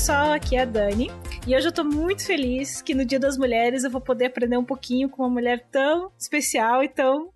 pessoal, 0.00 0.32
aqui 0.32 0.56
é 0.56 0.62
a 0.62 0.64
Dani. 0.64 1.10
E 1.46 1.54
hoje 1.54 1.68
eu 1.68 1.72
tô 1.72 1.84
muito 1.84 2.24
feliz 2.24 2.80
que 2.80 2.94
no 2.94 3.04
Dia 3.04 3.20
das 3.20 3.36
Mulheres 3.36 3.84
eu 3.84 3.90
vou 3.90 4.00
poder 4.00 4.24
aprender 4.26 4.56
um 4.56 4.64
pouquinho 4.64 5.10
com 5.10 5.22
uma 5.22 5.28
mulher 5.28 5.68
tão 5.70 6.10
especial 6.18 6.82
e 6.82 6.88
tão 6.88 7.30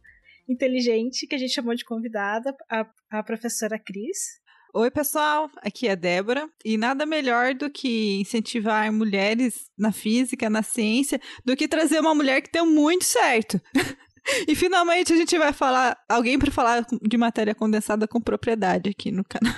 inteligente 0.48 1.26
que 1.26 1.34
a 1.34 1.38
gente 1.38 1.52
chamou 1.52 1.74
de 1.74 1.84
convidada, 1.84 2.56
a, 2.70 2.86
a 3.10 3.22
professora 3.22 3.78
Cris. 3.78 4.40
Oi, 4.72 4.90
pessoal, 4.90 5.50
aqui 5.58 5.88
é 5.88 5.90
a 5.92 5.94
Débora, 5.94 6.48
e 6.64 6.78
nada 6.78 7.04
melhor 7.04 7.52
do 7.52 7.68
que 7.68 8.18
incentivar 8.18 8.90
mulheres 8.90 9.66
na 9.76 9.92
física, 9.92 10.48
na 10.48 10.62
ciência, 10.62 11.20
do 11.44 11.54
que 11.54 11.68
trazer 11.68 12.00
uma 12.00 12.14
mulher 12.14 12.40
que 12.40 12.50
deu 12.50 12.64
muito 12.64 13.04
certo. 13.04 13.60
e 14.48 14.54
finalmente 14.54 15.12
a 15.12 15.16
gente 15.16 15.36
vai 15.36 15.52
falar, 15.52 15.98
alguém 16.08 16.38
para 16.38 16.50
falar 16.50 16.86
de 17.02 17.16
matéria 17.18 17.54
condensada 17.54 18.08
com 18.08 18.22
propriedade 18.22 18.88
aqui 18.88 19.12
no 19.12 19.22
canal. 19.22 19.54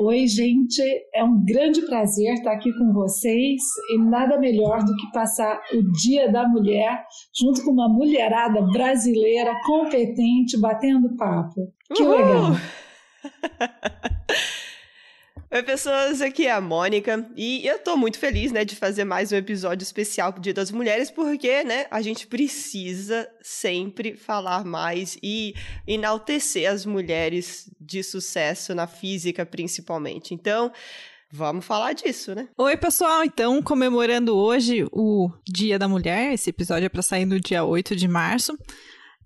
Oi, 0.00 0.28
gente, 0.28 0.80
é 1.12 1.24
um 1.24 1.44
grande 1.44 1.82
prazer 1.82 2.34
estar 2.34 2.52
aqui 2.52 2.72
com 2.78 2.92
vocês 2.92 3.60
e 3.90 3.98
nada 3.98 4.38
melhor 4.38 4.84
do 4.84 4.94
que 4.94 5.10
passar 5.12 5.60
o 5.72 5.82
Dia 5.90 6.30
da 6.30 6.46
Mulher 6.46 7.04
junto 7.36 7.64
com 7.64 7.72
uma 7.72 7.88
mulherada 7.88 8.62
brasileira 8.62 9.52
competente 9.66 10.56
batendo 10.60 11.16
papo. 11.16 11.72
Que 11.92 12.04
Uhul! 12.04 12.16
legal! 12.16 12.44
Oi, 15.50 15.62
pessoas, 15.62 16.20
aqui 16.20 16.46
é 16.46 16.52
a 16.52 16.60
Mônica 16.60 17.26
e 17.34 17.66
eu 17.66 17.78
tô 17.78 17.96
muito 17.96 18.18
feliz, 18.18 18.52
né, 18.52 18.66
de 18.66 18.76
fazer 18.76 19.04
mais 19.04 19.32
um 19.32 19.36
episódio 19.36 19.82
especial 19.82 20.30
pro 20.30 20.42
Dia 20.42 20.52
das 20.52 20.70
Mulheres, 20.70 21.10
porque, 21.10 21.64
né, 21.64 21.86
a 21.90 22.02
gente 22.02 22.26
precisa 22.26 23.26
sempre 23.40 24.14
falar 24.14 24.62
mais 24.62 25.16
e 25.22 25.54
enaltecer 25.86 26.70
as 26.70 26.84
mulheres 26.84 27.70
de 27.80 28.02
sucesso 28.02 28.74
na 28.74 28.86
física, 28.86 29.46
principalmente. 29.46 30.34
Então, 30.34 30.70
Vamos 31.30 31.66
falar 31.66 31.92
disso, 31.92 32.34
né? 32.34 32.48
Oi, 32.56 32.74
pessoal. 32.78 33.22
Então, 33.22 33.62
comemorando 33.62 34.34
hoje 34.34 34.86
o 34.90 35.30
Dia 35.46 35.78
da 35.78 35.86
Mulher, 35.86 36.32
esse 36.32 36.48
episódio 36.48 36.86
é 36.86 36.88
para 36.88 37.02
sair 37.02 37.26
no 37.26 37.38
dia 37.38 37.64
8 37.64 37.94
de 37.94 38.08
março. 38.08 38.56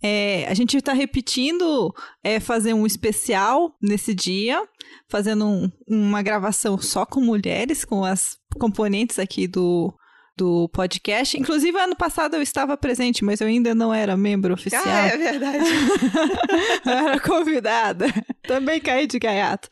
É, 0.03 0.47
a 0.48 0.55
gente 0.55 0.77
está 0.77 0.92
repetindo 0.92 1.95
é, 2.25 2.41
fazer 2.41 2.75
um 2.75 2.84
especial 2.84 3.77
nesse 3.81 4.12
dia, 4.14 4.62
fazendo 5.09 5.47
um, 5.47 5.70
uma 5.86 6.22
gravação 6.22 6.77
só 6.78 7.06
com 7.06 7.20
mulheres, 7.20 7.84
com 7.84 8.05
as 8.05 8.36
componentes 8.59 9.19
aqui 9.19 9.47
do, 9.47 9.94
do 10.36 10.69
podcast. 10.70 11.39
Inclusive, 11.39 11.78
ano 11.78 11.94
passado 11.94 12.34
eu 12.34 12.42
estava 12.42 12.77
presente, 12.77 13.25
mas 13.25 13.41
eu 13.41 13.47
ainda 13.47 13.75
não 13.75 13.92
era 13.92 14.17
membro 14.17 14.55
oficial. 14.55 14.83
Ah, 14.84 15.06
é 15.06 15.17
verdade. 15.17 15.64
eu 16.84 16.92
era 16.92 17.20
convidada. 17.20 18.06
Também 18.42 18.81
caí 18.81 19.06
de 19.06 19.19
gaiato. 19.19 19.69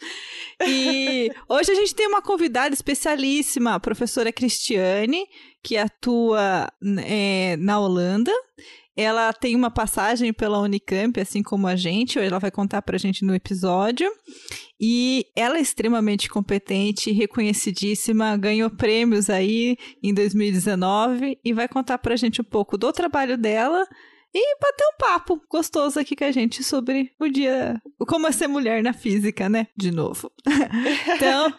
E 0.64 1.30
hoje 1.48 1.72
a 1.72 1.74
gente 1.74 1.94
tem 1.94 2.06
uma 2.06 2.22
convidada 2.22 2.74
especialíssima, 2.74 3.74
a 3.74 3.80
professora 3.80 4.32
Cristiane, 4.32 5.26
que 5.62 5.76
atua 5.76 6.68
é, 7.04 7.56
na 7.58 7.80
Holanda. 7.80 8.32
Ela 8.96 9.32
tem 9.32 9.54
uma 9.54 9.70
passagem 9.70 10.32
pela 10.32 10.60
Unicamp, 10.60 11.18
assim 11.20 11.42
como 11.42 11.66
a 11.66 11.76
gente, 11.76 12.18
ela 12.18 12.38
vai 12.38 12.50
contar 12.50 12.82
pra 12.82 12.98
gente 12.98 13.24
no 13.24 13.34
episódio. 13.34 14.10
E 14.80 15.26
ela 15.36 15.58
é 15.58 15.60
extremamente 15.60 16.28
competente, 16.28 17.12
reconhecidíssima, 17.12 18.36
ganhou 18.36 18.70
prêmios 18.70 19.30
aí 19.30 19.76
em 20.02 20.12
2019 20.12 21.38
e 21.44 21.52
vai 21.52 21.68
contar 21.68 21.98
pra 21.98 22.16
gente 22.16 22.40
um 22.40 22.44
pouco 22.44 22.76
do 22.76 22.92
trabalho 22.92 23.36
dela 23.36 23.86
e 24.34 24.58
bater 24.60 24.84
um 24.84 24.96
papo 24.96 25.42
gostoso 25.50 25.98
aqui 25.98 26.14
com 26.14 26.24
a 26.24 26.30
gente 26.30 26.62
sobre 26.62 27.10
o 27.18 27.28
dia, 27.28 27.80
como 28.06 28.26
é 28.26 28.32
ser 28.32 28.46
mulher 28.46 28.82
na 28.82 28.92
física, 28.92 29.48
né? 29.48 29.66
De 29.76 29.90
novo. 29.90 30.30
então, 31.16 31.52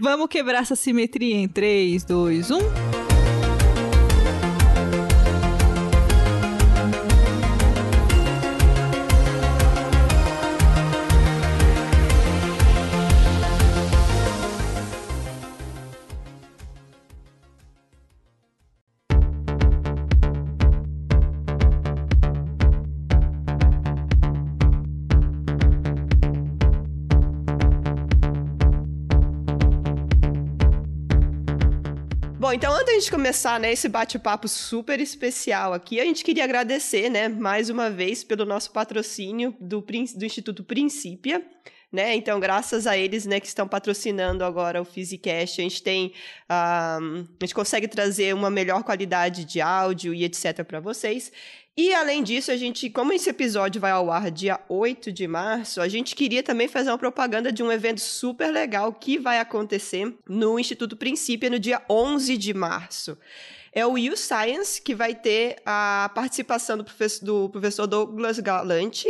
vamos 0.00 0.28
quebrar 0.28 0.62
essa 0.62 0.76
simetria 0.76 1.36
em 1.36 1.48
3, 1.48 2.04
2, 2.04 2.50
1. 2.50 3.11
Bom, 32.52 32.56
então 32.56 32.74
antes 32.74 33.06
de 33.06 33.10
começar, 33.10 33.58
né, 33.58 33.72
esse 33.72 33.88
bate-papo 33.88 34.46
super 34.46 35.00
especial 35.00 35.72
aqui, 35.72 35.98
a 35.98 36.04
gente 36.04 36.22
queria 36.22 36.44
agradecer, 36.44 37.08
né, 37.08 37.26
mais 37.26 37.70
uma 37.70 37.88
vez 37.88 38.22
pelo 38.22 38.44
nosso 38.44 38.72
patrocínio 38.72 39.56
do, 39.58 39.80
do 39.80 40.24
Instituto 40.26 40.62
Princípia. 40.62 41.42
Né? 41.90 42.14
Então, 42.14 42.38
graças 42.38 42.86
a 42.86 42.94
eles, 42.94 43.24
né, 43.24 43.40
que 43.40 43.46
estão 43.46 43.66
patrocinando 43.66 44.44
agora 44.44 44.82
o 44.82 44.84
Physicast, 44.84 45.60
a 45.60 45.64
gente 45.64 45.82
tem, 45.82 46.12
um, 46.50 47.26
a 47.40 47.44
gente 47.44 47.54
consegue 47.54 47.88
trazer 47.88 48.34
uma 48.34 48.50
melhor 48.50 48.82
qualidade 48.82 49.46
de 49.46 49.62
áudio 49.62 50.12
e 50.12 50.22
etc 50.22 50.62
para 50.62 50.78
vocês. 50.78 51.32
E 51.74 51.94
além 51.94 52.22
disso, 52.22 52.50
a 52.50 52.56
gente, 52.56 52.90
como 52.90 53.14
esse 53.14 53.30
episódio 53.30 53.80
vai 53.80 53.92
ao 53.92 54.10
ar 54.10 54.30
dia 54.30 54.60
8 54.68 55.10
de 55.10 55.26
março, 55.26 55.80
a 55.80 55.88
gente 55.88 56.14
queria 56.14 56.42
também 56.42 56.68
fazer 56.68 56.90
uma 56.90 56.98
propaganda 56.98 57.50
de 57.50 57.62
um 57.62 57.72
evento 57.72 58.00
super 58.00 58.52
legal 58.52 58.92
que 58.92 59.18
vai 59.18 59.38
acontecer 59.38 60.14
no 60.28 60.58
Instituto 60.58 60.98
Princípio 60.98 61.50
no 61.50 61.58
dia 61.58 61.80
11 61.88 62.36
de 62.36 62.52
março. 62.52 63.16
É 63.72 63.86
o 63.86 63.94
U 63.94 64.16
Science, 64.18 64.82
que 64.82 64.94
vai 64.94 65.14
ter 65.14 65.56
a 65.64 66.10
participação 66.14 66.76
do 66.76 66.84
professor, 66.84 67.24
do 67.24 67.48
professor 67.48 67.86
Douglas 67.86 68.38
Galante, 68.38 69.08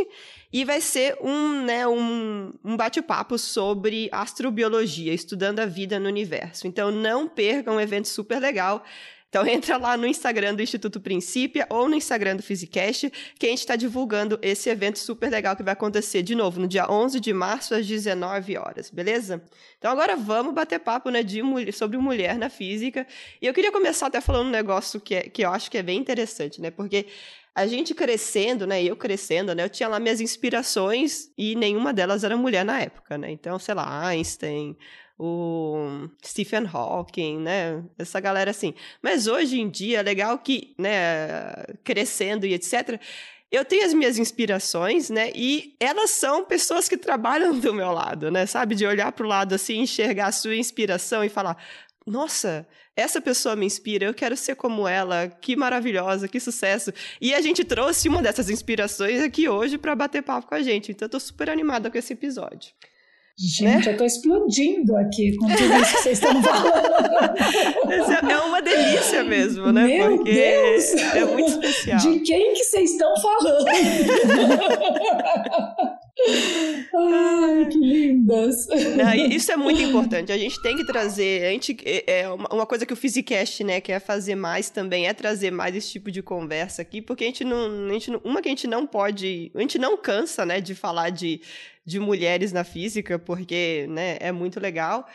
e 0.53 0.63
vai 0.63 0.79
ser 0.79 1.17
um, 1.21 1.63
né, 1.63 1.85
um, 1.85 2.53
um 2.63 2.77
bate-papo 2.77 3.37
sobre 3.37 4.07
astrobiologia, 4.09 5.13
estudando 5.13 5.59
a 5.59 5.65
vida 5.65 5.99
no 5.99 6.07
universo. 6.07 6.65
Então 6.65 6.91
não 6.91 7.27
percam 7.27 7.75
um 7.75 7.81
evento 7.81 8.07
super 8.07 8.39
legal. 8.39 8.85
Então 9.33 9.43
entra 9.49 9.77
lá 9.77 9.97
no 9.97 10.05
Instagram 10.05 10.53
do 10.53 10.61
Instituto 10.61 11.01
Princípia 11.01 11.65
ou 11.67 11.89
no 11.89 11.95
Instagram 11.95 12.35
do 12.35 12.43
Physicast, 12.43 13.11
que 13.39 13.47
a 13.47 13.49
gente 13.49 13.61
está 13.61 13.75
divulgando 13.75 14.37
esse 14.43 14.69
evento 14.69 14.99
super 14.99 15.31
legal 15.31 15.55
que 15.55 15.63
vai 15.63 15.73
acontecer 15.73 16.21
de 16.21 16.35
novo 16.35 16.59
no 16.59 16.67
dia 16.67 16.87
11 16.87 17.19
de 17.19 17.33
março 17.33 17.73
às 17.73 17.87
19 17.87 18.55
horas, 18.57 18.91
beleza? 18.91 19.41
Então 19.79 19.91
agora 19.91 20.15
vamos 20.15 20.53
bater 20.53 20.79
papo 20.79 21.09
né, 21.09 21.23
de, 21.23 21.41
sobre 21.71 21.97
mulher 21.97 22.37
na 22.37 22.47
física. 22.47 23.07
E 23.41 23.47
eu 23.47 23.53
queria 23.55 23.71
começar 23.71 24.05
até 24.05 24.21
falando 24.21 24.47
um 24.47 24.51
negócio 24.51 25.01
que, 25.01 25.15
é, 25.15 25.21
que 25.23 25.43
eu 25.43 25.49
acho 25.49 25.71
que 25.71 25.79
é 25.79 25.83
bem 25.83 25.97
interessante, 25.97 26.61
né? 26.61 26.69
Porque 26.69 27.07
a 27.55 27.65
gente 27.65 27.93
crescendo, 27.93 28.67
né? 28.67 28.83
Eu 28.83 28.95
crescendo, 28.95 29.53
né? 29.55 29.63
Eu 29.63 29.69
tinha 29.69 29.89
lá 29.89 29.99
minhas 29.99 30.21
inspirações 30.21 31.31
e 31.37 31.55
nenhuma 31.55 31.91
delas 31.91 32.23
era 32.23 32.37
mulher 32.37 32.63
na 32.63 32.81
época, 32.81 33.17
né? 33.17 33.31
Então, 33.31 33.57
sei 33.57 33.73
lá, 33.73 34.07
Einstein, 34.07 34.75
o 35.17 36.09
Stephen 36.25 36.65
Hawking, 36.71 37.39
né? 37.39 37.83
Essa 37.97 38.19
galera 38.19 38.51
assim. 38.51 38.73
Mas 39.01 39.27
hoje 39.27 39.59
em 39.59 39.69
dia 39.69 39.99
é 39.99 40.03
legal 40.03 40.37
que, 40.39 40.73
né, 40.77 41.53
crescendo 41.83 42.45
e 42.45 42.53
etc, 42.53 42.99
eu 43.51 43.63
tenho 43.63 43.85
as 43.85 43.93
minhas 43.93 44.17
inspirações, 44.17 45.11
né? 45.11 45.31
E 45.35 45.75
elas 45.79 46.09
são 46.09 46.43
pessoas 46.43 46.89
que 46.89 46.97
trabalham 46.97 47.53
do 47.59 47.73
meu 47.73 47.91
lado, 47.91 48.31
né? 48.31 48.45
Sabe? 48.47 48.73
De 48.73 48.85
olhar 48.85 49.11
para 49.11 49.25
o 49.25 49.29
lado 49.29 49.53
assim, 49.53 49.81
enxergar 49.81 50.27
a 50.27 50.31
sua 50.31 50.55
inspiração 50.55 51.23
e 51.23 51.29
falar: 51.29 51.57
nossa, 52.05 52.67
essa 52.95 53.21
pessoa 53.21 53.55
me 53.55 53.65
inspira, 53.65 54.05
eu 54.05 54.13
quero 54.13 54.35
ser 54.35 54.55
como 54.55 54.87
ela, 54.87 55.27
que 55.27 55.55
maravilhosa, 55.55 56.27
que 56.27 56.39
sucesso. 56.39 56.91
E 57.21 57.33
a 57.33 57.41
gente 57.41 57.63
trouxe 57.63 58.09
uma 58.09 58.21
dessas 58.21 58.49
inspirações 58.49 59.21
aqui 59.21 59.47
hoje 59.47 59.77
para 59.77 59.95
bater 59.95 60.23
papo 60.23 60.47
com 60.47 60.55
a 60.55 60.61
gente. 60.61 60.91
Então 60.91 61.05
eu 61.05 61.09
tô 61.09 61.19
super 61.19 61.49
animada 61.49 61.91
com 61.91 61.97
esse 61.97 62.13
episódio. 62.13 62.73
Gente, 63.35 63.87
né? 63.87 63.93
eu 63.93 63.97
tô 63.97 64.05
explodindo 64.05 64.95
aqui 64.95 65.35
com 65.37 65.47
tudo 65.47 65.73
isso 65.81 65.95
que 65.95 66.01
vocês 66.03 66.19
estão 66.19 66.43
falando. 66.43 68.31
é 68.31 68.37
uma 68.37 68.61
delícia 68.61 69.23
mesmo, 69.23 69.71
né? 69.71 69.85
Meu 69.85 70.17
Porque 70.17 70.33
Deus! 70.33 70.93
É 71.15 71.25
muito 71.25 71.65
especial. 71.65 71.97
De 71.97 72.19
quem 72.19 72.53
que 72.53 72.63
vocês 72.63 72.91
estão 72.91 73.11
falando? 73.17 73.65
Ai, 76.95 77.65
que 77.69 77.77
lindas! 77.77 78.67
Não, 78.67 79.13
isso 79.13 79.51
é 79.51 79.57
muito 79.57 79.81
importante. 79.81 80.31
A 80.31 80.37
gente 80.37 80.61
tem 80.61 80.75
que 80.77 80.85
trazer. 80.85 81.45
A 81.45 81.49
gente, 81.51 81.75
é, 81.83 82.21
é 82.21 82.29
uma 82.29 82.65
coisa 82.65 82.85
que 82.85 82.93
o 82.93 82.95
Physicast 82.95 83.63
né, 83.63 83.81
quer 83.81 83.99
fazer 83.99 84.35
mais 84.35 84.69
também 84.69 85.07
é 85.07 85.13
trazer 85.13 85.51
mais 85.51 85.75
esse 85.75 85.89
tipo 85.91 86.11
de 86.11 86.21
conversa 86.21 86.81
aqui, 86.81 87.01
porque 87.01 87.23
a 87.23 87.27
gente 87.27 87.43
não. 87.43 87.89
A 87.89 87.93
gente 87.93 88.11
não 88.11 88.21
uma 88.23 88.41
que 88.41 88.47
a 88.47 88.51
gente 88.51 88.67
não 88.67 88.85
pode. 88.85 89.51
A 89.55 89.59
gente 89.61 89.79
não 89.79 89.97
cansa 89.97 90.45
né, 90.45 90.61
de 90.61 90.75
falar 90.75 91.09
de 91.09 91.41
de 91.85 91.99
mulheres 91.99 92.51
na 92.51 92.63
física, 92.63 93.19
porque 93.19 93.85
né, 93.89 94.17
é 94.19 94.31
muito 94.31 94.59
legal. 94.59 95.07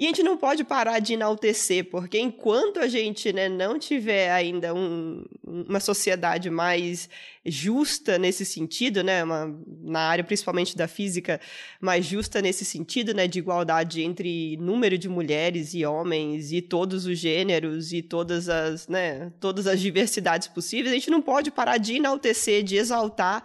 E 0.00 0.06
a 0.06 0.08
gente 0.08 0.22
não 0.22 0.34
pode 0.34 0.64
parar 0.64 0.98
de 0.98 1.12
enaltecer, 1.12 1.84
porque 1.90 2.18
enquanto 2.18 2.80
a 2.80 2.88
gente 2.88 3.34
né, 3.34 3.50
não 3.50 3.78
tiver 3.78 4.30
ainda 4.30 4.72
um, 4.72 5.22
uma 5.46 5.78
sociedade 5.78 6.48
mais 6.48 7.06
justa 7.44 8.16
nesse 8.16 8.46
sentido, 8.46 9.04
né, 9.04 9.22
uma, 9.22 9.54
na 9.82 10.00
área 10.00 10.24
principalmente 10.24 10.74
da 10.74 10.88
física, 10.88 11.38
mais 11.78 12.06
justa 12.06 12.40
nesse 12.40 12.64
sentido, 12.64 13.12
né, 13.12 13.28
de 13.28 13.40
igualdade 13.40 14.02
entre 14.02 14.56
número 14.56 14.96
de 14.96 15.06
mulheres 15.06 15.74
e 15.74 15.84
homens 15.84 16.50
e 16.50 16.62
todos 16.62 17.04
os 17.04 17.18
gêneros 17.18 17.92
e 17.92 18.00
todas 18.00 18.48
as, 18.48 18.88
né, 18.88 19.30
todas 19.38 19.66
as 19.66 19.78
diversidades 19.78 20.48
possíveis, 20.48 20.92
a 20.92 20.94
gente 20.94 21.10
não 21.10 21.20
pode 21.20 21.50
parar 21.50 21.76
de 21.76 21.96
enaltecer, 21.96 22.62
de 22.62 22.76
exaltar 22.76 23.44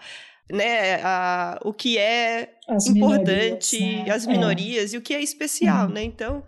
né, 0.50 1.02
a, 1.04 1.60
o 1.64 1.74
que 1.74 1.98
é 1.98 2.55
as 2.68 2.88
importante, 2.88 3.80
minorias, 3.80 4.06
né? 4.08 4.14
as 4.14 4.26
minorias 4.26 4.94
é. 4.94 4.96
e 4.96 4.98
o 4.98 5.02
que 5.02 5.14
é 5.14 5.22
especial, 5.22 5.88
né? 5.90 6.04
Então, 6.04 6.44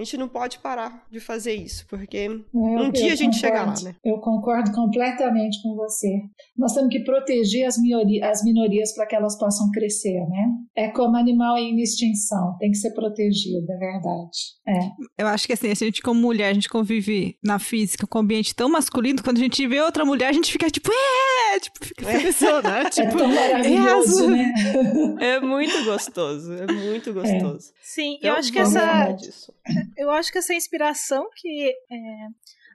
a 0.00 0.04
gente 0.04 0.16
não 0.16 0.28
pode 0.28 0.58
parar 0.58 1.06
de 1.10 1.20
fazer 1.20 1.54
isso, 1.54 1.86
porque 1.86 2.16
é, 2.16 2.30
um 2.54 2.90
dia 2.90 3.12
a 3.12 3.16
gente 3.16 3.40
concordo, 3.40 3.40
chega 3.40 3.62
lá, 3.62 3.74
né? 3.82 3.96
Eu 4.02 4.18
concordo 4.18 4.72
completamente 4.72 5.62
com 5.62 5.74
você. 5.74 6.22
Nós 6.56 6.72
temos 6.72 6.90
que 6.90 7.00
proteger 7.00 7.66
as, 7.66 7.76
minorias, 7.76 8.30
as 8.30 8.42
minorias 8.42 8.94
para 8.94 9.06
que 9.06 9.14
elas 9.14 9.38
possam 9.38 9.70
crescer, 9.70 10.18
né? 10.28 10.46
É 10.74 10.88
como 10.88 11.16
animal 11.16 11.58
em 11.58 11.80
extinção, 11.80 12.56
tem 12.58 12.70
que 12.70 12.78
ser 12.78 12.92
protegido, 12.92 13.70
é 13.70 13.76
verdade. 13.76 14.38
É. 14.66 15.22
Eu 15.22 15.26
acho 15.26 15.46
que 15.46 15.52
assim, 15.52 15.74
se 15.74 15.84
a 15.84 15.86
gente 15.86 16.00
como 16.00 16.18
mulher, 16.18 16.48
a 16.48 16.54
gente 16.54 16.68
convive 16.68 17.36
na 17.44 17.58
física 17.58 18.06
com 18.06 18.18
um 18.18 18.22
ambiente 18.22 18.54
tão 18.54 18.70
masculino, 18.70 19.22
quando 19.22 19.36
a 19.36 19.40
gente 19.40 19.66
vê 19.66 19.82
outra 19.82 20.04
mulher, 20.04 20.28
a 20.28 20.32
gente 20.32 20.50
fica 20.50 20.70
tipo, 20.70 20.90
é, 20.90 21.60
tipo, 21.60 21.84
fica 21.84 22.06
feliz, 22.06 22.40
né? 22.40 22.90
Tipo, 22.90 23.08
é 23.08 23.18
tão 23.18 23.28
maravilhoso, 23.28 24.24
é, 24.24 24.28
né? 24.28 24.54
É 25.20 25.40
muito 25.40 25.84
gostoso, 25.84 26.52
é 26.54 26.66
muito 26.72 27.12
gostoso. 27.12 27.70
É. 27.70 27.80
Sim, 27.82 28.16
então, 28.18 28.30
eu 28.30 28.36
acho 28.36 28.52
que 28.52 28.58
essa 28.58 29.16
eu 30.00 30.10
acho 30.10 30.32
que 30.32 30.38
essa 30.38 30.54
inspiração 30.54 31.28
que 31.36 31.70
é, 31.90 32.26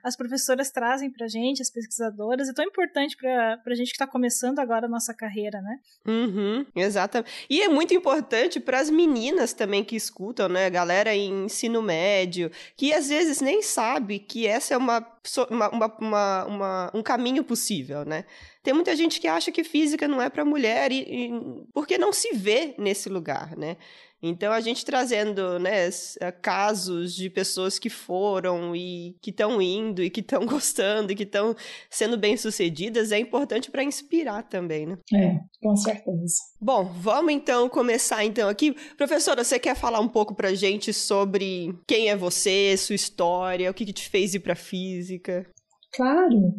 as 0.06 0.16
professoras 0.16 0.70
trazem 0.70 1.10
pra 1.10 1.26
gente, 1.26 1.60
as 1.60 1.68
pesquisadoras, 1.68 2.48
é 2.48 2.52
tão 2.52 2.64
importante 2.64 3.16
pra, 3.16 3.56
pra 3.58 3.74
gente 3.74 3.90
que 3.90 3.98
tá 3.98 4.06
começando 4.06 4.60
agora 4.60 4.86
a 4.86 4.88
nossa 4.88 5.12
carreira, 5.12 5.60
né? 5.60 5.80
Uhum, 6.06 6.64
exatamente. 6.76 7.46
E 7.50 7.60
é 7.60 7.68
muito 7.68 7.92
importante 7.92 8.60
para 8.60 8.78
as 8.78 8.88
meninas 8.88 9.52
também 9.52 9.82
que 9.82 9.96
escutam, 9.96 10.48
né? 10.48 10.70
Galera 10.70 11.12
em 11.12 11.46
ensino 11.46 11.82
médio, 11.82 12.52
que 12.76 12.92
às 12.92 13.08
vezes 13.08 13.40
nem 13.40 13.60
sabe 13.62 14.20
que 14.20 14.46
essa 14.46 14.74
é 14.74 14.76
uma, 14.76 15.04
uma, 15.50 15.96
uma, 15.98 16.44
uma 16.44 16.90
um 16.94 17.02
caminho 17.02 17.42
possível, 17.42 18.04
né? 18.04 18.24
Tem 18.62 18.72
muita 18.72 18.94
gente 18.94 19.20
que 19.20 19.26
acha 19.26 19.50
que 19.50 19.64
física 19.64 20.06
não 20.06 20.22
é 20.22 20.30
para 20.30 20.44
mulher 20.44 20.92
e, 20.92 21.00
e, 21.00 21.30
porque 21.72 21.98
não 21.98 22.12
se 22.12 22.32
vê 22.32 22.76
nesse 22.78 23.08
lugar, 23.08 23.56
né? 23.56 23.76
Então, 24.22 24.52
a 24.52 24.60
gente 24.60 24.84
trazendo 24.84 25.58
né, 25.58 25.88
eh, 26.20 26.32
casos 26.32 27.14
de 27.14 27.28
pessoas 27.28 27.78
que 27.78 27.90
foram 27.90 28.74
e 28.74 29.14
que 29.20 29.30
estão 29.30 29.60
indo 29.60 30.02
e 30.02 30.08
que 30.08 30.20
estão 30.20 30.44
gostando 30.46 31.12
e 31.12 31.14
que 31.14 31.22
estão 31.22 31.54
sendo 31.90 32.16
bem-sucedidas 32.16 33.12
é 33.12 33.18
importante 33.18 33.70
para 33.70 33.84
inspirar 33.84 34.42
também, 34.42 34.86
né? 34.86 34.98
É, 35.12 35.38
com 35.60 35.76
certeza. 35.76 36.36
Bom, 36.60 36.84
vamos 36.84 37.32
então 37.32 37.68
começar 37.68 38.24
então 38.24 38.48
aqui. 38.48 38.74
Professora, 38.96 39.44
você 39.44 39.58
quer 39.58 39.76
falar 39.76 40.00
um 40.00 40.08
pouco 40.08 40.34
para 40.34 40.54
gente 40.54 40.92
sobre 40.92 41.78
quem 41.86 42.08
é 42.08 42.16
você, 42.16 42.76
sua 42.76 42.94
história, 42.94 43.70
o 43.70 43.74
que, 43.74 43.84
que 43.84 43.92
te 43.92 44.08
fez 44.08 44.34
ir 44.34 44.40
para 44.40 44.54
física? 44.54 45.46
Claro. 45.92 46.54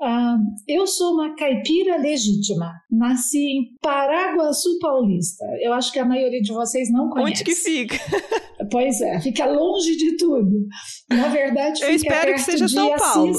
Uh, 0.00 0.38
eu 0.68 0.86
sou 0.86 1.14
uma 1.14 1.34
caipira 1.34 1.96
legítima. 1.96 2.72
Nasci 2.90 3.38
em 3.38 3.76
Paraguaçu 3.80 4.78
Paulista. 4.78 5.44
Eu 5.60 5.72
acho 5.72 5.90
que 5.90 5.98
a 5.98 6.04
maioria 6.04 6.42
de 6.42 6.52
vocês 6.52 6.90
não 6.90 7.08
conhece. 7.08 7.32
Onde 7.32 7.44
que 7.44 7.54
fica? 7.54 7.96
Pois 8.70 9.00
é, 9.00 9.20
fica 9.20 9.46
longe 9.46 9.96
de 9.96 10.16
tudo. 10.16 10.66
Na 11.08 11.28
verdade, 11.28 11.82
eu 11.82 11.90
espero 11.90 12.32
que 12.34 12.40
seja 12.40 12.66
de 12.66 12.72
São 12.72 12.92
Assis. 12.92 13.12
Paulo. 13.12 13.38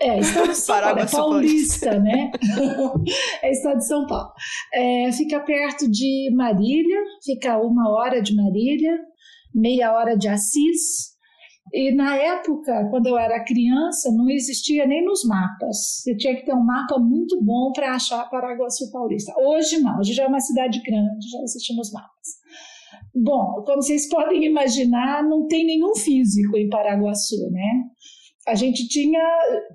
É, 0.00 0.18
estado 0.18 0.48
de 0.48 0.56
São 0.56 0.80
Paulo, 0.80 0.98
é 0.98 1.06
paulista, 1.06 2.00
né? 2.00 2.30
é 3.42 3.52
estado 3.52 3.78
de 3.78 3.86
São 3.86 4.06
Paulo. 4.06 4.32
É, 4.72 5.12
fica 5.12 5.40
perto 5.40 5.90
de 5.90 6.30
Marília, 6.34 6.98
fica 7.24 7.58
uma 7.58 7.90
hora 7.90 8.22
de 8.22 8.34
Marília, 8.34 8.98
meia 9.54 9.92
hora 9.92 10.16
de 10.16 10.28
Assis, 10.28 11.11
e 11.72 11.94
na 11.94 12.16
época, 12.16 12.86
quando 12.90 13.06
eu 13.06 13.18
era 13.18 13.44
criança, 13.44 14.12
não 14.12 14.28
existia 14.28 14.86
nem 14.86 15.04
nos 15.04 15.24
mapas. 15.24 16.02
Você 16.02 16.14
tinha 16.16 16.36
que 16.36 16.44
ter 16.44 16.54
um 16.54 16.64
mapa 16.64 16.98
muito 16.98 17.42
bom 17.42 17.72
para 17.72 17.94
achar 17.94 18.28
Paraguaçu 18.28 18.90
Paulista. 18.92 19.32
Hoje 19.38 19.78
não, 19.78 19.98
hoje 19.98 20.12
já 20.12 20.24
é 20.24 20.26
uma 20.26 20.40
cidade 20.40 20.82
grande, 20.82 21.30
já 21.30 21.40
existe 21.42 21.74
nos 21.74 21.90
mapas. 21.90 22.42
Bom, 23.14 23.62
como 23.64 23.82
vocês 23.82 24.06
podem 24.10 24.44
imaginar, 24.44 25.22
não 25.22 25.46
tem 25.46 25.64
nenhum 25.64 25.94
físico 25.94 26.56
em 26.58 26.68
Paraguaçu, 26.68 27.50
né? 27.50 27.84
A 28.46 28.56
gente 28.56 28.88
tinha 28.88 29.22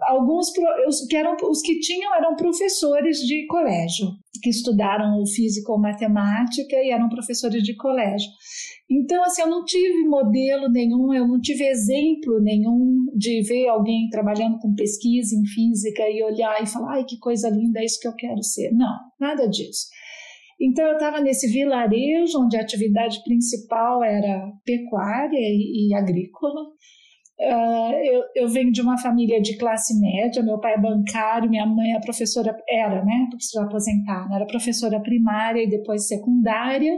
alguns 0.07 0.51
os 0.88 1.07
que 1.07 1.15
eram 1.15 1.38
os 1.49 1.61
que 1.61 1.79
tinham 1.79 2.13
eram 2.13 2.35
professores 2.35 3.19
de 3.19 3.47
colégio 3.47 4.07
que 4.41 4.49
estudaram 4.49 5.25
física 5.25 5.71
ou 5.71 5.79
matemática 5.79 6.75
e 6.75 6.91
eram 6.91 7.09
professores 7.09 7.63
de 7.63 7.75
colégio. 7.75 8.29
Então, 8.89 9.21
assim, 9.23 9.41
eu 9.41 9.49
não 9.49 9.65
tive 9.65 10.07
modelo 10.07 10.69
nenhum, 10.69 11.13
eu 11.13 11.27
não 11.27 11.41
tive 11.41 11.65
exemplo 11.65 12.39
nenhum 12.41 13.05
de 13.13 13.41
ver 13.41 13.67
alguém 13.67 14.07
trabalhando 14.09 14.57
com 14.59 14.73
pesquisa 14.73 15.35
em 15.35 15.45
física 15.45 16.09
e 16.09 16.23
olhar 16.23 16.63
e 16.63 16.65
falar, 16.65 16.93
ai, 16.93 17.03
que 17.03 17.19
coisa 17.19 17.49
linda, 17.49 17.81
é 17.81 17.85
isso 17.85 17.99
que 17.99 18.07
eu 18.07 18.15
quero 18.15 18.41
ser. 18.41 18.71
Não, 18.71 18.95
nada 19.19 19.45
disso. 19.45 19.87
Então, 20.59 20.85
eu 20.85 20.93
estava 20.93 21.19
nesse 21.19 21.47
vilarejo 21.47 22.39
onde 22.41 22.55
a 22.55 22.61
atividade 22.61 23.21
principal 23.25 24.01
era 24.03 24.51
pecuária 24.65 25.37
e, 25.37 25.89
e 25.89 25.93
agrícola. 25.93 26.61
Uh, 27.39 27.93
eu, 28.03 28.23
eu, 28.35 28.47
venho 28.47 28.71
de 28.71 28.81
uma 28.81 28.97
família 28.97 29.39
de 29.39 29.57
classe 29.57 29.99
média, 29.99 30.41
meu 30.41 30.59
pai 30.59 30.73
é 30.73 30.81
bancário, 30.81 31.49
minha 31.49 31.67
mãe 31.67 31.93
é 31.93 31.99
professora, 31.99 32.57
era, 32.67 33.05
né, 33.05 33.27
porque 33.29 33.43
se 33.43 33.59
aposentar, 33.59 34.27
era 34.33 34.47
professora 34.47 34.99
primária 34.99 35.61
e 35.61 35.69
depois 35.69 36.07
secundária 36.07 36.97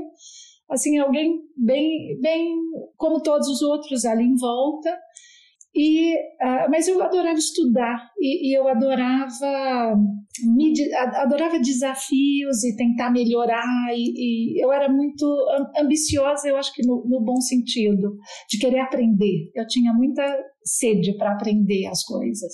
assim, 0.69 0.97
alguém 0.97 1.41
bem, 1.57 2.19
bem 2.21 2.55
como 2.95 3.21
todos 3.21 3.47
os 3.47 3.61
outros 3.61 4.05
ali 4.05 4.23
em 4.23 4.35
volta. 4.35 4.97
E, 5.75 6.15
uh, 6.15 6.69
mas 6.69 6.87
eu 6.87 7.01
adorava 7.01 7.37
estudar 7.37 8.09
e, 8.19 8.49
e, 8.49 8.57
eu 8.57 8.67
adorava 8.67 9.95
me, 10.43 10.73
adorava 11.15 11.59
desafios 11.59 12.63
e 12.63 12.75
tentar 12.75 13.11
melhorar 13.11 13.63
e, 13.93 14.55
e 14.57 14.63
eu 14.63 14.71
era 14.73 14.91
muito 14.91 15.25
ambiciosa 15.77 16.47
eu 16.47 16.57
acho 16.57 16.73
que 16.73 16.81
no, 16.85 17.05
no, 17.07 17.23
bom 17.23 17.39
sentido 17.39 18.17
de 18.49 18.57
querer 18.57 18.79
aprender 18.79 19.51
eu 19.53 19.67
tinha 19.67 19.93
muita 19.93 20.23
sede 20.65 21.15
para 21.15 21.33
aprender 21.33 21.85
as 21.85 22.03
coisas 22.03 22.51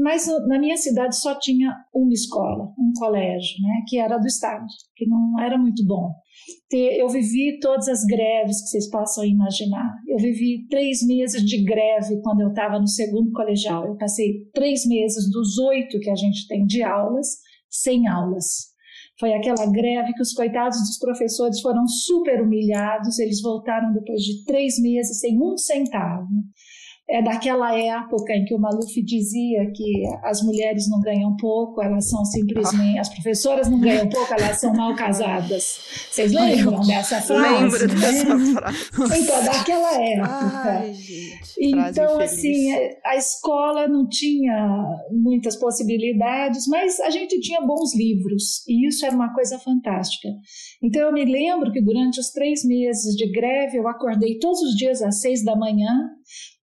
mas 0.00 0.26
na 0.46 0.58
minha 0.58 0.76
cidade 0.76 1.16
só 1.16 1.38
tinha 1.38 1.74
uma 1.94 2.12
escola 2.12 2.72
um 2.78 2.92
colégio 2.98 3.60
né 3.62 3.82
que 3.86 3.98
era 3.98 4.18
do 4.18 4.26
estado 4.26 4.66
que 4.96 5.06
não 5.06 5.38
era 5.40 5.56
muito 5.58 5.84
bom 5.86 6.12
eu 6.72 7.08
vivi 7.08 7.58
todas 7.60 7.88
as 7.88 8.04
greves 8.04 8.62
que 8.62 8.68
vocês 8.68 8.90
possam 8.90 9.24
imaginar. 9.24 9.92
Eu 10.06 10.16
vivi 10.18 10.66
três 10.68 11.04
meses 11.06 11.44
de 11.44 11.64
greve 11.64 12.20
quando 12.22 12.40
eu 12.42 12.48
estava 12.48 12.78
no 12.78 12.86
segundo 12.86 13.32
colegial. 13.32 13.86
Eu 13.86 13.96
passei 13.96 14.44
três 14.54 14.86
meses 14.86 15.30
dos 15.30 15.58
oito 15.58 15.98
que 15.98 16.10
a 16.10 16.14
gente 16.14 16.46
tem 16.46 16.64
de 16.64 16.82
aulas, 16.82 17.26
sem 17.68 18.06
aulas. 18.06 18.70
Foi 19.18 19.34
aquela 19.34 19.70
greve 19.70 20.14
que 20.14 20.22
os 20.22 20.32
coitados 20.32 20.78
dos 20.78 20.98
professores 20.98 21.60
foram 21.60 21.86
super 21.86 22.40
humilhados. 22.40 23.18
Eles 23.18 23.42
voltaram 23.42 23.92
depois 23.92 24.22
de 24.22 24.44
três 24.44 24.80
meses 24.80 25.20
sem 25.20 25.38
um 25.38 25.56
centavo 25.56 26.28
é 27.10 27.20
daquela 27.20 27.76
época 27.76 28.32
em 28.32 28.44
que 28.44 28.54
o 28.54 28.58
Maluf 28.58 29.02
dizia 29.02 29.68
que 29.72 30.04
as 30.22 30.40
mulheres 30.42 30.88
não 30.88 31.00
ganham 31.00 31.36
pouco, 31.36 31.82
elas 31.82 32.08
são 32.08 32.24
simplesmente. 32.24 33.00
As 33.00 33.08
professoras 33.08 33.68
não 33.68 33.80
ganham 33.80 34.08
pouco, 34.08 34.32
elas 34.32 34.60
são 34.60 34.72
mal 34.72 34.94
casadas. 34.94 35.80
Vocês 36.08 36.32
lembram 36.32 36.80
dessa 36.86 37.20
frase? 37.20 37.64
Lembro 37.64 37.88
né? 37.88 37.94
dessa 38.00 38.38
frase. 38.38 39.22
Então, 39.22 39.44
daquela 39.44 40.00
época. 40.00 40.70
Ai, 40.70 40.94
gente, 40.94 41.40
então, 41.58 42.20
assim, 42.20 42.72
a 43.04 43.16
escola 43.16 43.88
não 43.88 44.08
tinha 44.08 45.00
muitas 45.10 45.56
possibilidades, 45.56 46.68
mas 46.68 47.00
a 47.00 47.10
gente 47.10 47.40
tinha 47.40 47.60
bons 47.60 47.92
livros, 47.92 48.64
e 48.68 48.86
isso 48.86 49.04
era 49.04 49.14
uma 49.14 49.34
coisa 49.34 49.58
fantástica. 49.58 50.28
Então, 50.80 51.02
eu 51.02 51.12
me 51.12 51.24
lembro 51.24 51.72
que 51.72 51.82
durante 51.82 52.20
os 52.20 52.30
três 52.30 52.64
meses 52.64 53.16
de 53.16 53.30
greve, 53.32 53.78
eu 53.78 53.88
acordei 53.88 54.38
todos 54.38 54.62
os 54.62 54.76
dias 54.76 55.02
às 55.02 55.20
seis 55.20 55.44
da 55.44 55.56
manhã 55.56 55.90